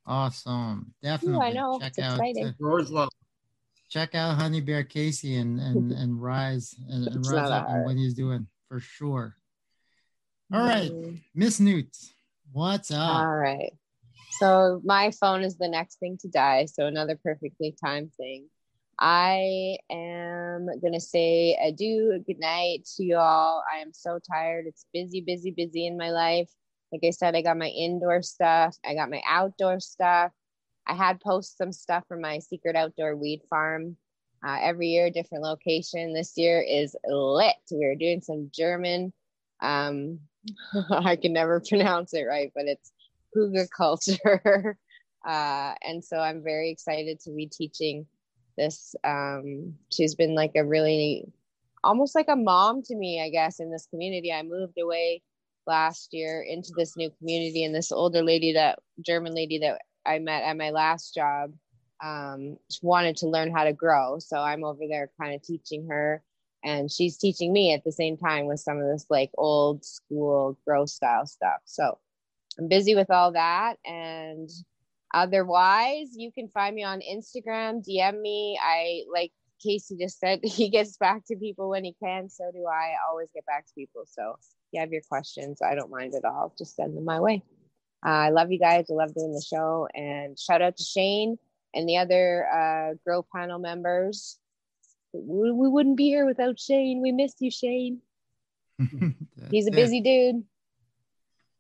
Awesome. 0.07 0.93
Definitely. 1.03 1.39
Ooh, 1.39 1.43
I 1.43 1.53
know. 1.53 1.79
Check 1.81 1.89
It's 1.97 1.99
out 2.01 2.13
exciting. 2.19 2.55
Yours 2.61 2.91
love. 2.91 3.09
check 3.89 4.15
out 4.15 4.37
Honey 4.37 4.61
Bear 4.61 4.85
Casey 4.85 5.37
and 5.37 5.59
and 5.61 5.93
and 6.01 6.21
Rise 6.23 6.75
and, 6.89 7.07
and 7.09 7.17
Rise 7.27 7.33
not 7.33 7.53
up 7.53 7.67
and 7.71 7.85
what 7.85 7.97
he's 7.97 8.15
doing 8.15 8.47
for 8.69 8.81
sure. 8.81 9.37
All 10.53 10.61
right, 10.61 10.91
Mm. 10.93 11.21
Miss 11.35 11.59
Newt, 11.59 11.97
what's 12.55 12.91
up? 12.93 13.11
All 13.11 13.37
right. 13.37 13.73
So 14.39 14.81
my 14.85 15.11
phone 15.11 15.43
is 15.43 15.57
the 15.59 15.69
next 15.69 15.99
thing 15.99 16.17
to 16.23 16.29
die. 16.29 16.67
So 16.67 16.87
another 16.87 17.19
perfectly 17.23 17.77
timed 17.85 18.15
thing. 18.15 18.49
I 18.99 19.77
am 19.91 20.69
gonna 20.81 21.01
say 21.01 21.59
adieu, 21.61 22.23
good 22.27 22.39
night 22.39 22.89
to 22.97 23.05
you 23.05 23.17
all. 23.17 23.65
I 23.73 23.79
am 23.81 23.93
so 23.93 24.21
tired. 24.31 24.67
It's 24.67 24.87
busy, 24.93 25.21
busy, 25.21 25.51
busy 25.51 25.87
in 25.87 25.97
my 25.97 26.11
life. 26.11 26.49
Like 26.93 27.03
I 27.05 27.11
said, 27.11 27.35
I 27.35 27.43
got 27.43 27.59
my 27.59 27.69
indoor 27.69 28.23
stuff. 28.23 28.77
I 28.87 28.95
got 28.95 29.11
my 29.11 29.21
outdoor 29.29 29.81
stuff. 29.81 30.31
I 30.87 30.95
had 30.95 31.21
post 31.21 31.59
some 31.59 31.73
stuff 31.73 32.05
from 32.07 32.21
my 32.21 32.39
secret 32.39 32.77
outdoor 32.77 33.17
weed 33.17 33.41
farm. 33.51 33.97
Uh, 34.47 34.59
every 34.61 34.89
year, 34.89 35.11
different 35.11 35.43
location. 35.43 36.13
This 36.13 36.35
year 36.37 36.61
is 36.61 36.95
lit. 37.05 37.57
We're 37.73 37.97
doing 37.97 38.21
some 38.21 38.51
German. 38.55 39.13
Um, 39.61 40.21
I 40.91 41.17
can 41.17 41.33
never 41.33 41.61
pronounce 41.61 42.15
it 42.15 42.23
right, 42.23 42.53
but 42.55 42.65
it's 42.67 42.93
cougar 43.33 43.67
culture. 43.77 44.79
uh, 45.27 45.75
and 45.87 46.05
so 46.05 46.19
I'm 46.19 46.43
very 46.43 46.71
excited 46.71 47.21
to 47.21 47.31
be 47.31 47.47
teaching 47.47 48.07
this. 48.57 48.95
Um, 49.05 49.75
she's 49.91 50.15
been 50.15 50.35
like 50.35 50.53
a 50.57 50.65
really, 50.65 51.25
almost 51.83 52.15
like 52.15 52.29
a 52.29 52.37
mom 52.37 52.83
to 52.83 52.97
me, 52.97 53.23
I 53.23 53.31
guess, 53.31 53.61
in 53.61 53.71
this 53.71 53.87
community. 53.87 54.33
I 54.33 54.43
moved 54.43 54.79
away 54.81 55.23
last 55.67 56.13
year 56.13 56.43
into 56.43 56.73
this 56.77 56.97
new 56.97 57.11
community, 57.19 57.65
and 57.65 57.75
this 57.75 57.93
older 57.93 58.23
lady, 58.23 58.53
that 58.53 58.79
German 59.01 59.35
lady 59.35 59.59
that 59.59 59.81
I 60.07 60.19
met 60.19 60.43
at 60.43 60.57
my 60.57 60.71
last 60.71 61.15
job, 61.15 61.53
um, 62.03 62.59
wanted 62.83 63.17
to 63.17 63.29
learn 63.29 63.51
how 63.51 63.65
to 63.65 63.73
grow. 63.73 64.19
So 64.19 64.37
I'm 64.37 64.65
over 64.65 64.83
there 64.89 65.11
kind 65.19 65.35
of 65.35 65.43
teaching 65.43 65.89
her 65.89 66.23
and 66.65 66.91
she's 66.91 67.19
teaching 67.19 67.53
me 67.53 67.75
at 67.75 67.85
the 67.85 67.93
same 67.93 68.17
time 68.17 68.47
with 68.47 68.59
some 68.59 68.79
of 68.79 68.87
this 68.87 69.07
like 69.11 69.31
old 69.37 69.85
school 69.85 70.59
grow 70.67 70.87
style 70.87 71.27
stuff. 71.27 71.61
So 71.67 71.99
I'm 72.59 72.69
busy 72.69 72.95
with 72.95 73.11
all 73.11 73.33
that. 73.33 73.77
And 73.85 74.49
otherwise, 75.13 76.09
you 76.17 76.33
can 76.33 76.49
find 76.49 76.75
me 76.75 76.83
on 76.83 77.01
Instagram, 77.01 77.87
DM 77.87 78.21
me. 78.21 78.59
I 78.61 79.03
like 79.13 79.33
Casey 79.63 79.97
just 80.01 80.19
said, 80.19 80.41
he 80.45 80.71
gets 80.71 80.97
back 80.97 81.25
to 81.27 81.37
people 81.37 81.69
when 81.69 81.85
he 81.85 81.95
can. 82.03 82.31
So 82.31 82.51
do 82.53 82.65
I. 82.67 82.93
I 82.93 83.11
always 83.11 83.29
get 83.35 83.45
back 83.45 83.67
to 83.67 83.75
people. 83.75 84.05
So 84.07 84.37
if 84.39 84.47
you 84.73 84.81
have 84.81 84.91
your 84.91 85.03
questions, 85.09 85.61
I 85.61 85.75
don't 85.75 85.91
mind 85.91 86.15
at 86.15 86.25
all. 86.25 86.55
Just 86.57 86.77
send 86.77 86.97
them 86.97 87.05
my 87.05 87.21
way. 87.21 87.43
Uh, 88.05 88.11
I 88.11 88.31
love 88.31 88.51
you 88.51 88.59
guys. 88.59 88.87
I 88.91 88.95
love 88.95 89.15
doing 89.15 89.33
the 89.33 89.45
show. 89.47 89.87
And 89.95 90.39
shout 90.39 90.63
out 90.63 90.79
to 90.79 90.83
Shane 90.83 91.39
and 91.75 91.87
the 91.89 91.99
other 91.99 92.47
uh, 92.47 92.95
Grow 93.05 93.25
panel 93.35 93.59
members 93.59 94.39
we, 95.15 95.53
we 95.53 95.69
wouldn't 95.69 95.97
be 95.97 96.09
here 96.09 96.27
without 96.27 96.59
Shane. 96.59 97.01
We 97.01 97.13
miss 97.13 97.35
you, 97.41 97.51
Shane. 97.51 98.01
He's 98.79 98.91
a 98.93 99.15
That's 99.47 99.67
it. 99.69 99.73
busy 99.73 100.01
dude. 100.01 100.45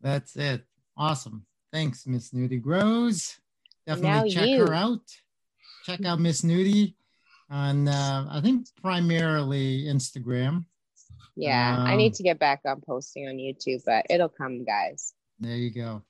That's 0.00 0.36
it. 0.36 0.64
Awesome. 0.96 1.46
Thanks, 1.72 2.06
Miss 2.06 2.30
Nudie 2.30 2.60
Grows. 2.60 3.38
Now 3.86 3.94
Definitely 3.96 4.30
check 4.30 4.48
you. 4.48 4.66
her 4.66 4.74
out. 4.74 5.00
Check 5.84 6.04
out 6.04 6.20
Miss 6.20 6.42
Nudie 6.42 6.94
on 7.50 7.88
uh, 7.88 8.26
I 8.30 8.40
think 8.40 8.66
primarily 8.80 9.84
Instagram. 9.84 10.64
Yeah, 11.36 11.76
I 11.86 11.92
Um, 11.92 11.98
need 11.98 12.14
to 12.14 12.22
get 12.22 12.38
back 12.38 12.60
on 12.64 12.80
posting 12.80 13.26
on 13.28 13.34
YouTube, 13.36 13.82
but 13.84 14.06
it'll 14.08 14.28
come, 14.28 14.64
guys. 14.64 15.14
There 15.40 15.56
you 15.56 15.70
go. 15.70 16.02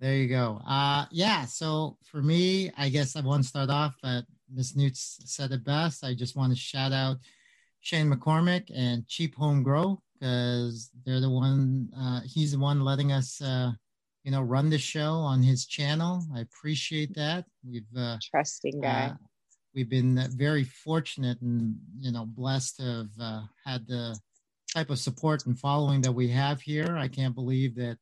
There 0.00 0.14
you 0.16 0.28
go. 0.28 0.60
Uh 0.66 1.06
yeah, 1.10 1.46
so 1.46 1.96
for 2.04 2.20
me, 2.20 2.70
I 2.76 2.88
guess 2.90 3.16
I 3.16 3.20
want 3.22 3.42
to 3.44 3.48
start 3.48 3.70
off 3.70 3.94
at 4.04 4.24
Miss 4.52 4.76
Newt 4.76 4.96
said 4.96 5.52
it 5.52 5.64
best. 5.64 6.04
I 6.04 6.14
just 6.14 6.36
want 6.36 6.52
to 6.52 6.58
shout 6.58 6.92
out 6.92 7.18
Shane 7.80 8.10
McCormick 8.10 8.70
and 8.74 9.06
Cheap 9.06 9.34
Home 9.36 9.62
Grow 9.62 10.00
because 10.14 10.90
they're 11.04 11.20
the 11.20 11.30
one 11.30 11.88
uh 11.98 12.20
he's 12.24 12.52
the 12.52 12.58
one 12.58 12.80
letting 12.84 13.12
us 13.12 13.40
uh 13.42 13.72
you 14.22 14.30
know 14.30 14.42
run 14.42 14.70
the 14.70 14.78
show 14.78 15.12
on 15.12 15.42
his 15.42 15.66
channel. 15.66 16.22
I 16.34 16.40
appreciate 16.40 17.14
that. 17.14 17.44
We've 17.68 17.84
uh 17.96 18.18
Trusting 18.30 18.80
guy. 18.80 19.12
uh, 19.12 19.14
we've 19.74 19.90
been 19.90 20.18
uh, 20.18 20.28
very 20.34 20.64
fortunate 20.64 21.40
and 21.40 21.76
you 21.98 22.12
know 22.12 22.24
blessed 22.26 22.76
to 22.76 22.82
have 22.82 23.08
uh, 23.20 23.42
had 23.64 23.86
the 23.86 24.18
type 24.72 24.90
of 24.90 24.98
support 24.98 25.46
and 25.46 25.58
following 25.58 26.00
that 26.02 26.12
we 26.12 26.28
have 26.28 26.60
here. 26.60 26.96
I 26.96 27.08
can't 27.08 27.34
believe 27.34 27.76
that 27.76 27.98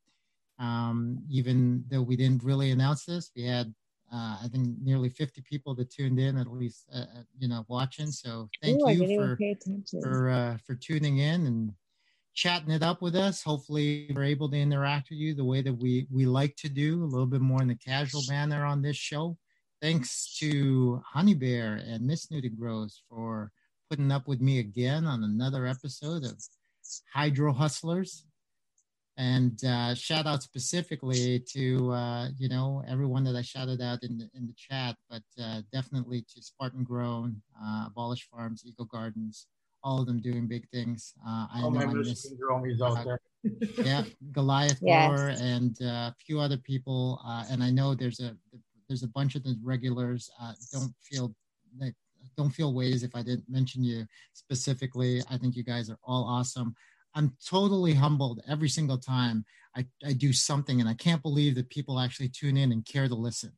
um, 0.59 1.19
even 1.29 1.83
though 1.89 2.01
we 2.01 2.15
didn't 2.15 2.43
really 2.43 2.71
announce 2.71 3.05
this, 3.05 3.31
we 3.35 3.43
had 3.43 3.73
uh, 4.13 4.37
I 4.43 4.47
think 4.51 4.67
nearly 4.83 5.09
50 5.09 5.41
people 5.41 5.73
that 5.75 5.89
tuned 5.89 6.19
in 6.19 6.37
at 6.37 6.47
least 6.47 6.85
uh, 6.93 6.99
uh, 6.99 7.23
you 7.39 7.47
know 7.47 7.65
watching. 7.67 8.11
So 8.11 8.49
thank 8.61 8.79
Ooh, 8.81 8.91
you 8.91 9.17
for 9.17 9.39
for 10.01 10.29
uh, 10.29 10.57
for 10.65 10.75
tuning 10.75 11.17
in 11.17 11.47
and 11.47 11.73
chatting 12.35 12.71
it 12.71 12.83
up 12.83 13.01
with 13.01 13.15
us. 13.15 13.41
Hopefully, 13.41 14.11
we're 14.13 14.23
able 14.23 14.49
to 14.49 14.57
interact 14.57 15.09
with 15.09 15.17
you 15.17 15.33
the 15.33 15.43
way 15.43 15.61
that 15.61 15.73
we 15.73 16.07
we 16.11 16.25
like 16.25 16.55
to 16.57 16.69
do, 16.69 17.03
a 17.03 17.05
little 17.05 17.25
bit 17.25 17.41
more 17.41 17.61
in 17.61 17.69
the 17.69 17.75
casual 17.75 18.21
manner 18.29 18.65
on 18.65 18.81
this 18.81 18.97
show. 18.97 19.37
Thanks 19.81 20.37
to 20.39 21.01
Honey 21.05 21.33
Bear 21.33 21.81
and 21.85 22.05
Miss 22.05 22.27
Nudie 22.27 22.57
Grows 22.57 23.01
for 23.09 23.51
putting 23.89 24.11
up 24.11 24.27
with 24.27 24.41
me 24.41 24.59
again 24.59 25.05
on 25.05 25.23
another 25.23 25.65
episode 25.65 26.23
of 26.23 26.37
Hydro 27.13 27.51
Hustlers. 27.51 28.25
And 29.17 29.63
uh, 29.63 29.93
shout 29.93 30.25
out 30.25 30.41
specifically 30.41 31.39
to 31.51 31.91
uh, 31.91 32.29
you 32.37 32.49
know 32.49 32.83
everyone 32.87 33.23
that 33.25 33.35
I 33.35 33.43
shouted 33.43 33.79
out 33.79 34.03
in 34.03 34.17
the 34.17 34.29
in 34.35 34.47
the 34.47 34.55
chat, 34.57 34.95
but 35.09 35.21
uh, 35.41 35.61
definitely 35.71 36.25
to 36.33 36.41
Spartan 36.41 36.83
Grown, 36.83 37.41
uh, 37.63 37.85
Abolish 37.87 38.27
Farms, 38.31 38.63
Eco 38.65 38.85
Gardens, 38.85 39.45
all 39.83 39.99
of 39.99 40.07
them 40.07 40.19
doing 40.19 40.47
big 40.47 40.67
things. 40.69 41.13
Uh, 41.27 41.47
I 41.53 41.61
All 41.61 41.71
know 41.71 41.85
my 41.85 41.91
I 41.91 41.93
miss 41.93 42.07
Michigan 42.07 42.39
dromies 42.41 42.81
out 42.81 43.05
there. 43.05 43.19
yeah, 43.85 44.03
Goliath 44.31 44.79
Yes. 44.81 45.09
Gore 45.09 45.27
and 45.29 45.77
uh, 45.81 46.09
a 46.11 46.15
few 46.25 46.39
other 46.39 46.57
people. 46.57 47.21
Uh, 47.25 47.43
and 47.51 47.63
I 47.63 47.69
know 47.69 47.93
there's 47.93 48.19
a 48.19 48.35
there's 48.87 49.03
a 49.03 49.07
bunch 49.07 49.35
of 49.35 49.43
the 49.43 49.57
regulars. 49.63 50.31
Uh, 50.41 50.53
don't 50.71 50.93
feel 51.01 51.35
like 51.79 51.93
don't 52.37 52.51
feel 52.51 52.73
ways 52.73 53.03
if 53.03 53.15
I 53.15 53.21
didn't 53.21 53.49
mention 53.49 53.83
you 53.83 54.05
specifically. 54.33 55.21
I 55.29 55.37
think 55.37 55.55
you 55.55 55.63
guys 55.63 55.89
are 55.89 55.99
all 56.03 56.23
awesome. 56.23 56.75
I'm 57.15 57.35
totally 57.45 57.93
humbled 57.93 58.41
every 58.47 58.69
single 58.69 58.97
time 58.97 59.45
I, 59.75 59.85
I 60.05 60.13
do 60.13 60.33
something, 60.33 60.79
and 60.79 60.89
I 60.89 60.93
can't 60.93 61.21
believe 61.21 61.55
that 61.55 61.69
people 61.69 61.99
actually 61.99 62.29
tune 62.29 62.57
in 62.57 62.71
and 62.71 62.85
care 62.85 63.07
to 63.07 63.15
listen. 63.15 63.51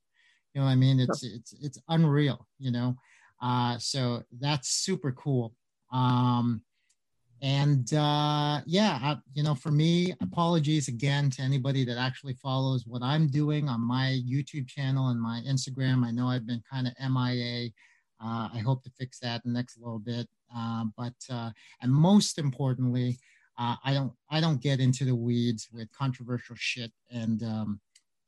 You 0.54 0.62
know 0.62 0.68
what 0.68 0.74
I 0.74 0.76
mean? 0.76 1.00
It's 1.00 1.24
it's 1.24 1.54
it's 1.62 1.78
unreal. 1.90 2.48
You 2.60 2.72
know, 2.72 2.96
uh, 3.42 3.78
so 3.78 4.24
that's 4.40 4.70
super 4.70 5.12
cool. 5.12 5.54
Um, 5.92 6.62
and 7.42 7.94
uh, 7.94 8.62
yeah, 8.66 8.98
I, 9.02 9.18
you 9.34 9.44
know, 9.44 9.56
for 9.56 9.72
me, 9.72 10.14
apologies 10.22 10.88
again 10.88 11.30
to 11.32 11.42
anybody 11.42 11.84
that 11.86 11.98
actually 11.98 12.34
follows 12.36 12.86
what 12.88 13.04
I'm 13.04 13.28
doing 13.28 13.68
on 13.68 13.82
my 13.82 14.20
YouTube 14.28 14.68
channel 14.68 15.10
and 15.10 15.22
my 15.22 15.42
Instagram. 15.48 16.06
I 16.06 16.12
know 16.12 16.28
I've 16.28 16.48
been 16.48 16.64
kind 16.72 16.88
of 16.88 16.94
MIA. 17.00 17.70
Uh, 18.24 18.50
I 18.54 18.62
hope 18.66 18.84
to 18.84 18.90
fix 18.98 19.20
that 19.20 19.42
in 19.44 19.52
the 19.52 19.60
next 19.60 19.78
little 19.78 20.00
bit. 20.00 20.28
Uh, 20.56 20.86
but 20.98 21.14
uh, 21.30 21.52
and 21.82 21.92
most 21.92 22.40
importantly, 22.40 23.20
uh, 23.58 23.76
I 23.84 23.94
don't 23.94 24.14
I 24.30 24.42
don't 24.42 24.62
get 24.62 24.80
into 24.80 25.06
the 25.06 25.16
weeds 25.16 25.70
with 25.72 25.92
controversial 25.92 26.56
shit 26.58 26.92
and 27.10 27.42
um, 27.44 27.80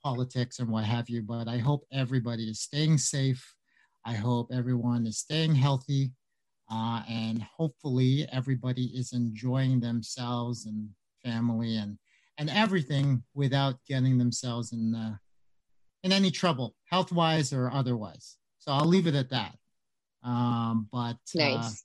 politics 0.04 0.60
and 0.60 0.70
what 0.70 0.86
have 0.86 1.10
you. 1.10 1.22
But 1.22 1.48
I 1.48 1.58
hope 1.58 1.86
everybody 1.92 2.44
is 2.44 2.62
staying 2.62 2.98
safe. 2.98 3.56
I 4.06 4.14
hope 4.14 4.50
everyone 4.54 5.06
is 5.06 5.20
staying 5.20 5.56
healthy. 5.56 6.12
Uh, 6.70 7.02
and 7.10 7.42
hopefully 7.44 8.28
everybody 8.32 8.86
is 8.88 9.14
enjoying 9.14 9.80
themselves 9.80 10.66
and 10.66 10.90
family 11.24 11.78
and 11.78 11.98
and 12.38 12.50
everything 12.50 13.24
without 13.34 13.76
getting 13.88 14.18
themselves 14.18 14.72
in 14.72 14.96
uh, 14.96 15.16
in 16.04 16.12
any 16.12 16.32
trouble, 16.32 16.76
health 16.86 17.12
wise 17.12 17.52
or 17.52 17.72
otherwise. 17.72 18.38
So 18.60 18.72
I'll 18.72 18.86
leave 18.86 19.08
it 19.08 19.16
at 19.16 19.30
that. 19.32 19.58
Um, 20.24 20.88
but 20.92 21.18
uh, 21.40 21.58
Nice. 21.58 21.84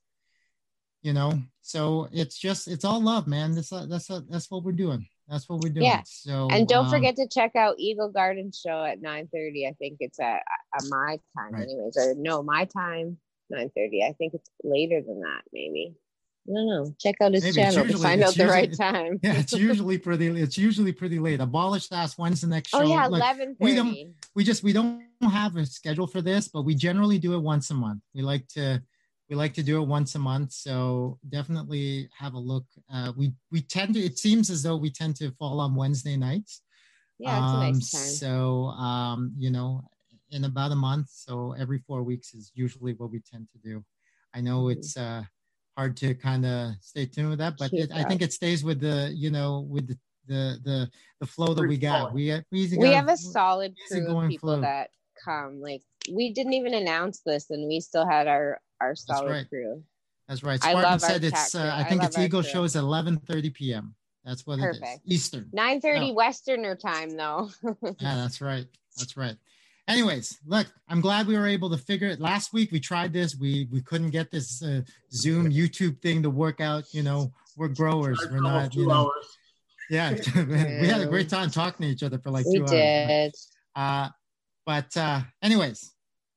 You 1.02 1.12
know, 1.12 1.40
so 1.62 2.08
it's 2.12 2.38
just 2.38 2.68
it's 2.68 2.84
all 2.84 3.00
love, 3.02 3.26
man. 3.26 3.54
That's 3.54 3.72
uh, 3.72 3.86
that's 3.88 4.10
uh, 4.10 4.20
that's 4.28 4.50
what 4.50 4.64
we're 4.64 4.72
doing. 4.72 5.06
That's 5.28 5.48
what 5.48 5.60
we're 5.60 5.70
doing. 5.70 5.86
Yeah. 5.86 6.02
So 6.04 6.48
and 6.50 6.66
don't 6.68 6.86
um, 6.86 6.90
forget 6.90 7.16
to 7.16 7.26
check 7.28 7.56
out 7.56 7.76
Eagle 7.78 8.10
Garden 8.10 8.50
Show 8.52 8.84
at 8.84 9.00
9:30. 9.02 9.68
I 9.68 9.72
think 9.78 9.96
it's 10.00 10.20
at, 10.20 10.42
at 10.76 10.84
my 10.88 11.18
time, 11.36 11.52
Right. 11.52 11.62
anyways, 11.64 11.96
or 11.96 12.14
no, 12.16 12.42
my 12.42 12.64
time 12.66 13.18
9:30. 13.52 14.08
I 14.08 14.12
think 14.12 14.34
it's 14.34 14.48
later 14.62 15.00
than 15.06 15.20
that, 15.20 15.42
maybe. 15.52 15.94
I 16.48 16.52
don't 16.54 16.66
know. 16.66 16.94
Check 16.98 17.14
out 17.22 17.34
his 17.34 17.44
Maybe. 17.44 17.54
Channel 17.54 17.86
to 17.86 17.98
find 17.98 18.20
out 18.20 18.34
the 18.34 18.48
right 18.48 18.68
usually- 18.68 18.92
time. 18.92 19.20
Yeah, 19.22 19.34
it's 19.34 19.52
usually 19.68 19.96
pretty. 19.98 20.26
It's 20.26 20.58
usually 20.58 20.92
pretty 20.92 21.20
late. 21.20 21.40
Abolished 21.40 21.92
last 21.92 22.18
when's 22.18 22.40
the 22.40 22.48
next 22.48 22.70
show? 22.70 22.80
oh 22.80 22.82
yeah, 22.82 23.06
Look, 23.06 23.22
11:30. 23.22 23.56
we 23.60 23.74
don't- 23.76 24.14
we 24.34 24.42
just 24.44 24.62
we 24.64 24.72
don't 24.72 25.02
have 25.22 25.54
a 25.56 25.64
schedule 25.66 26.08
for 26.08 26.20
this, 26.20 26.48
but 26.48 26.62
we 26.62 26.74
generally 26.74 27.18
do 27.18 27.34
it 27.34 27.38
once 27.38 27.70
a 27.70 27.74
month. 27.74 28.00
We 28.12 28.22
like 28.22 28.48
to 28.48 28.82
we 29.32 29.36
like 29.36 29.54
to 29.54 29.62
do 29.62 29.80
it 29.80 29.86
once 29.88 30.14
a 30.14 30.18
month, 30.18 30.52
so 30.52 31.18
definitely 31.30 32.06
have 32.18 32.34
a 32.34 32.38
look. 32.38 32.66
Uh, 32.92 33.12
we 33.16 33.32
we 33.50 33.62
tend 33.62 33.94
to. 33.94 34.00
It 34.00 34.18
seems 34.18 34.50
as 34.50 34.62
though 34.62 34.76
we 34.76 34.90
tend 34.90 35.16
to 35.16 35.30
fall 35.38 35.58
on 35.58 35.74
Wednesday 35.74 36.18
nights. 36.18 36.60
yeah, 37.18 37.38
it's 37.42 37.52
a 37.54 37.56
Um, 37.56 37.60
nice 37.60 37.90
time. 37.92 38.10
So 38.22 38.64
um, 38.88 39.32
you 39.38 39.50
know, 39.50 39.88
in 40.32 40.44
about 40.44 40.70
a 40.72 40.76
month, 40.76 41.08
so 41.08 41.52
every 41.52 41.78
four 41.78 42.02
weeks 42.02 42.34
is 42.34 42.52
usually 42.54 42.92
what 42.92 43.10
we 43.10 43.20
tend 43.20 43.48
to 43.52 43.58
do. 43.70 43.82
I 44.34 44.42
know 44.42 44.64
Mhm. 44.64 44.72
it's 44.72 44.98
uh 44.98 45.22
hard 45.78 45.96
to 46.02 46.14
kind 46.14 46.44
of 46.44 46.74
stay 46.82 47.06
tuned 47.06 47.30
with 47.30 47.38
that, 47.38 47.54
but 47.58 47.72
it, 47.72 47.90
I 47.90 48.04
think 48.04 48.20
it 48.20 48.34
stays 48.34 48.62
with 48.62 48.80
the 48.80 49.10
you 49.14 49.30
know 49.30 49.60
with 49.60 49.86
the 49.88 49.98
the 50.26 50.42
the, 50.62 50.90
the 51.20 51.26
flow 51.26 51.54
that 51.54 51.66
we 51.66 51.78
got. 51.78 52.12
We 52.12 52.24
we, 52.52 52.68
we 52.76 52.84
got- 52.84 52.96
have 52.96 53.08
a 53.08 53.16
solid 53.16 53.72
crew 53.88 54.14
of 54.14 54.28
people 54.28 54.50
flow. 54.50 54.60
that 54.60 54.90
come. 55.24 55.62
Like 55.62 55.80
we 56.12 56.34
didn't 56.34 56.52
even 56.52 56.74
announce 56.74 57.20
this, 57.24 57.48
and 57.48 57.66
we 57.66 57.80
still 57.80 58.06
had 58.06 58.28
our 58.28 58.60
our 58.82 58.94
solid 58.94 59.30
right. 59.30 59.48
crew. 59.48 59.82
That's 60.28 60.42
right. 60.42 60.60
I 60.62 60.70
Spartan 60.70 60.82
love 60.82 60.92
our 60.92 60.98
said 61.10 61.24
it's. 61.24 61.52
chat 61.52 61.60
Uh, 61.60 61.64
crew. 61.64 61.70
I 61.70 61.80
I 61.80 61.84
think 61.84 62.00
love 62.02 62.08
it's 62.08 62.18
Eagle 62.18 62.42
crew. 62.42 62.50
show 62.50 62.64
is 62.64 62.76
eleven 62.76 63.16
thirty 63.18 63.50
p.m. 63.50 63.94
That's 64.24 64.46
what 64.46 64.58
it 64.58 64.62
is. 64.62 64.78
Perfect. 64.78 65.00
Eastern. 65.06 65.50
9:30 65.52 66.10
Oh. 66.10 66.12
Westerner 66.14 66.76
time, 66.76 67.10
though. 67.16 67.50
Yeah, 68.00 68.14
that's 68.16 68.40
right. 68.40 68.66
That's 68.96 69.16
right. 69.16 69.36
Anyways, 69.88 70.38
look, 70.46 70.68
I'm 70.88 71.00
glad 71.00 71.26
we 71.26 71.36
were 71.36 71.48
able 71.48 71.68
to 71.70 71.76
figure 71.76 72.06
it. 72.06 72.20
Last 72.20 72.52
week 72.52 72.70
we 72.70 72.78
tried 72.78 73.12
this. 73.12 73.34
We 73.36 73.66
we 73.72 73.80
couldn't 73.82 74.10
get 74.10 74.30
this 74.30 74.62
uh, 74.62 74.82
Zoom 75.12 75.50
YouTube 75.50 76.00
thing 76.00 76.22
to 76.22 76.30
work 76.30 76.60
out. 76.60 76.84
You 76.94 77.02
know, 77.02 77.32
we're 77.56 77.68
growers. 77.68 78.24
We're 78.30 78.40
not. 78.40 78.74
You 78.76 78.86
know, 78.86 79.10
hours. 79.10 79.38
yeah. 79.90 80.12
we 80.80 80.86
had 80.86 81.00
a 81.00 81.06
great 81.06 81.28
time 81.28 81.50
talking 81.50 81.86
to 81.86 81.92
each 81.92 82.04
other 82.04 82.18
for 82.20 82.30
like 82.30 82.46
we 82.46 82.58
two 82.58 82.62
hours. 82.62 82.70
did. 82.70 83.34
Uh, 83.74 84.08
but 84.64 84.96
uh, 84.96 85.20
anyways, 85.42 85.91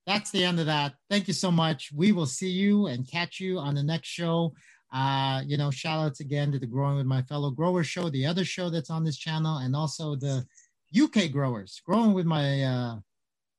that's 0.06 0.32
the 0.32 0.44
end 0.44 0.60
of 0.60 0.66
that. 0.68 0.94
Thank 1.10 1.28
you 1.28 1.34
so 1.34 1.52
much. 1.52 1.92
We 1.94 2.12
will 2.12 2.26
see 2.26 2.50
you 2.50 2.88
and 2.88 3.10
catch 3.10 3.40
you 3.40 3.58
on 3.60 3.76
the 3.76 3.84
next 3.84 4.08
show. 4.08 4.54
Uh, 4.94 5.42
you 5.46 5.58
know, 5.58 5.72
shout 5.72 6.06
outs 6.06 6.20
again 6.20 6.52
to 6.52 6.60
the 6.60 6.68
Growing 6.68 6.96
with 6.98 7.06
My 7.06 7.22
Fellow 7.24 7.50
Growers 7.52 7.88
show, 7.88 8.10
the 8.10 8.26
other 8.26 8.46
show 8.46 8.70
that's 8.70 8.90
on 8.90 9.04
this 9.04 9.18
channel, 9.18 9.58
and 9.58 9.76
also 9.76 10.16
the 10.16 10.46
UK 10.98 11.32
Growers, 11.32 11.82
Growing 11.86 12.14
with 12.14 12.26
My 12.26 12.64
uh, 12.64 12.96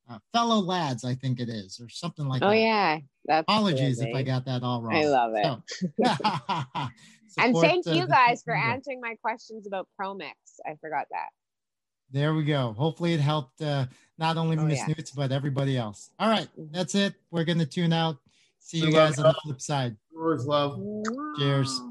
uh, 0.09 0.17
Fellow 0.33 0.59
Lads, 0.59 1.03
I 1.03 1.13
think 1.15 1.39
it 1.39 1.49
is, 1.49 1.79
or 1.81 1.89
something 1.89 2.27
like 2.27 2.41
Oh 2.41 2.49
that. 2.49 2.57
yeah, 2.57 2.97
that's 3.25 3.43
Apologies 3.43 3.99
good, 3.99 4.07
if 4.09 4.15
I 4.15 4.19
eh? 4.21 4.23
got 4.23 4.45
that 4.45 4.63
all 4.63 4.81
wrong. 4.81 4.95
I 4.95 5.05
love 5.05 5.33
it. 5.35 6.87
So- 7.29 7.43
And 7.43 7.55
thank 7.57 7.85
uh, 7.85 7.91
you 7.91 8.07
guys 8.07 8.41
for 8.41 8.55
answering 8.55 8.99
my 8.99 9.15
questions 9.21 9.67
about 9.67 9.87
Promix. 9.99 10.31
I 10.65 10.75
forgot 10.81 11.05
that. 11.11 11.27
There 12.11 12.33
we 12.33 12.43
go. 12.43 12.73
Hopefully, 12.77 13.13
it 13.13 13.19
helped 13.19 13.61
uh, 13.61 13.85
not 14.17 14.37
only 14.37 14.57
Oh, 14.57 14.63
Miss 14.63 14.79
yeah. 14.79 14.87
Newts, 14.95 15.11
but 15.11 15.31
everybody 15.31 15.77
else. 15.77 16.09
All 16.19 16.29
right, 16.29 16.47
that's 16.71 16.95
it. 16.95 17.15
We're 17.31 17.43
going 17.43 17.59
to 17.59 17.65
tune 17.65 17.93
out. 17.93 18.17
See 18.59 18.79
you 18.79 18.87
We 18.87 18.93
love 18.93 19.09
guys 19.09 19.19
on 19.19 19.25
the 19.25 19.39
flip 19.43 19.61
side. 19.61 19.95
Growers 20.13 20.45
love. 20.45 20.79
Cheers. 21.37 21.81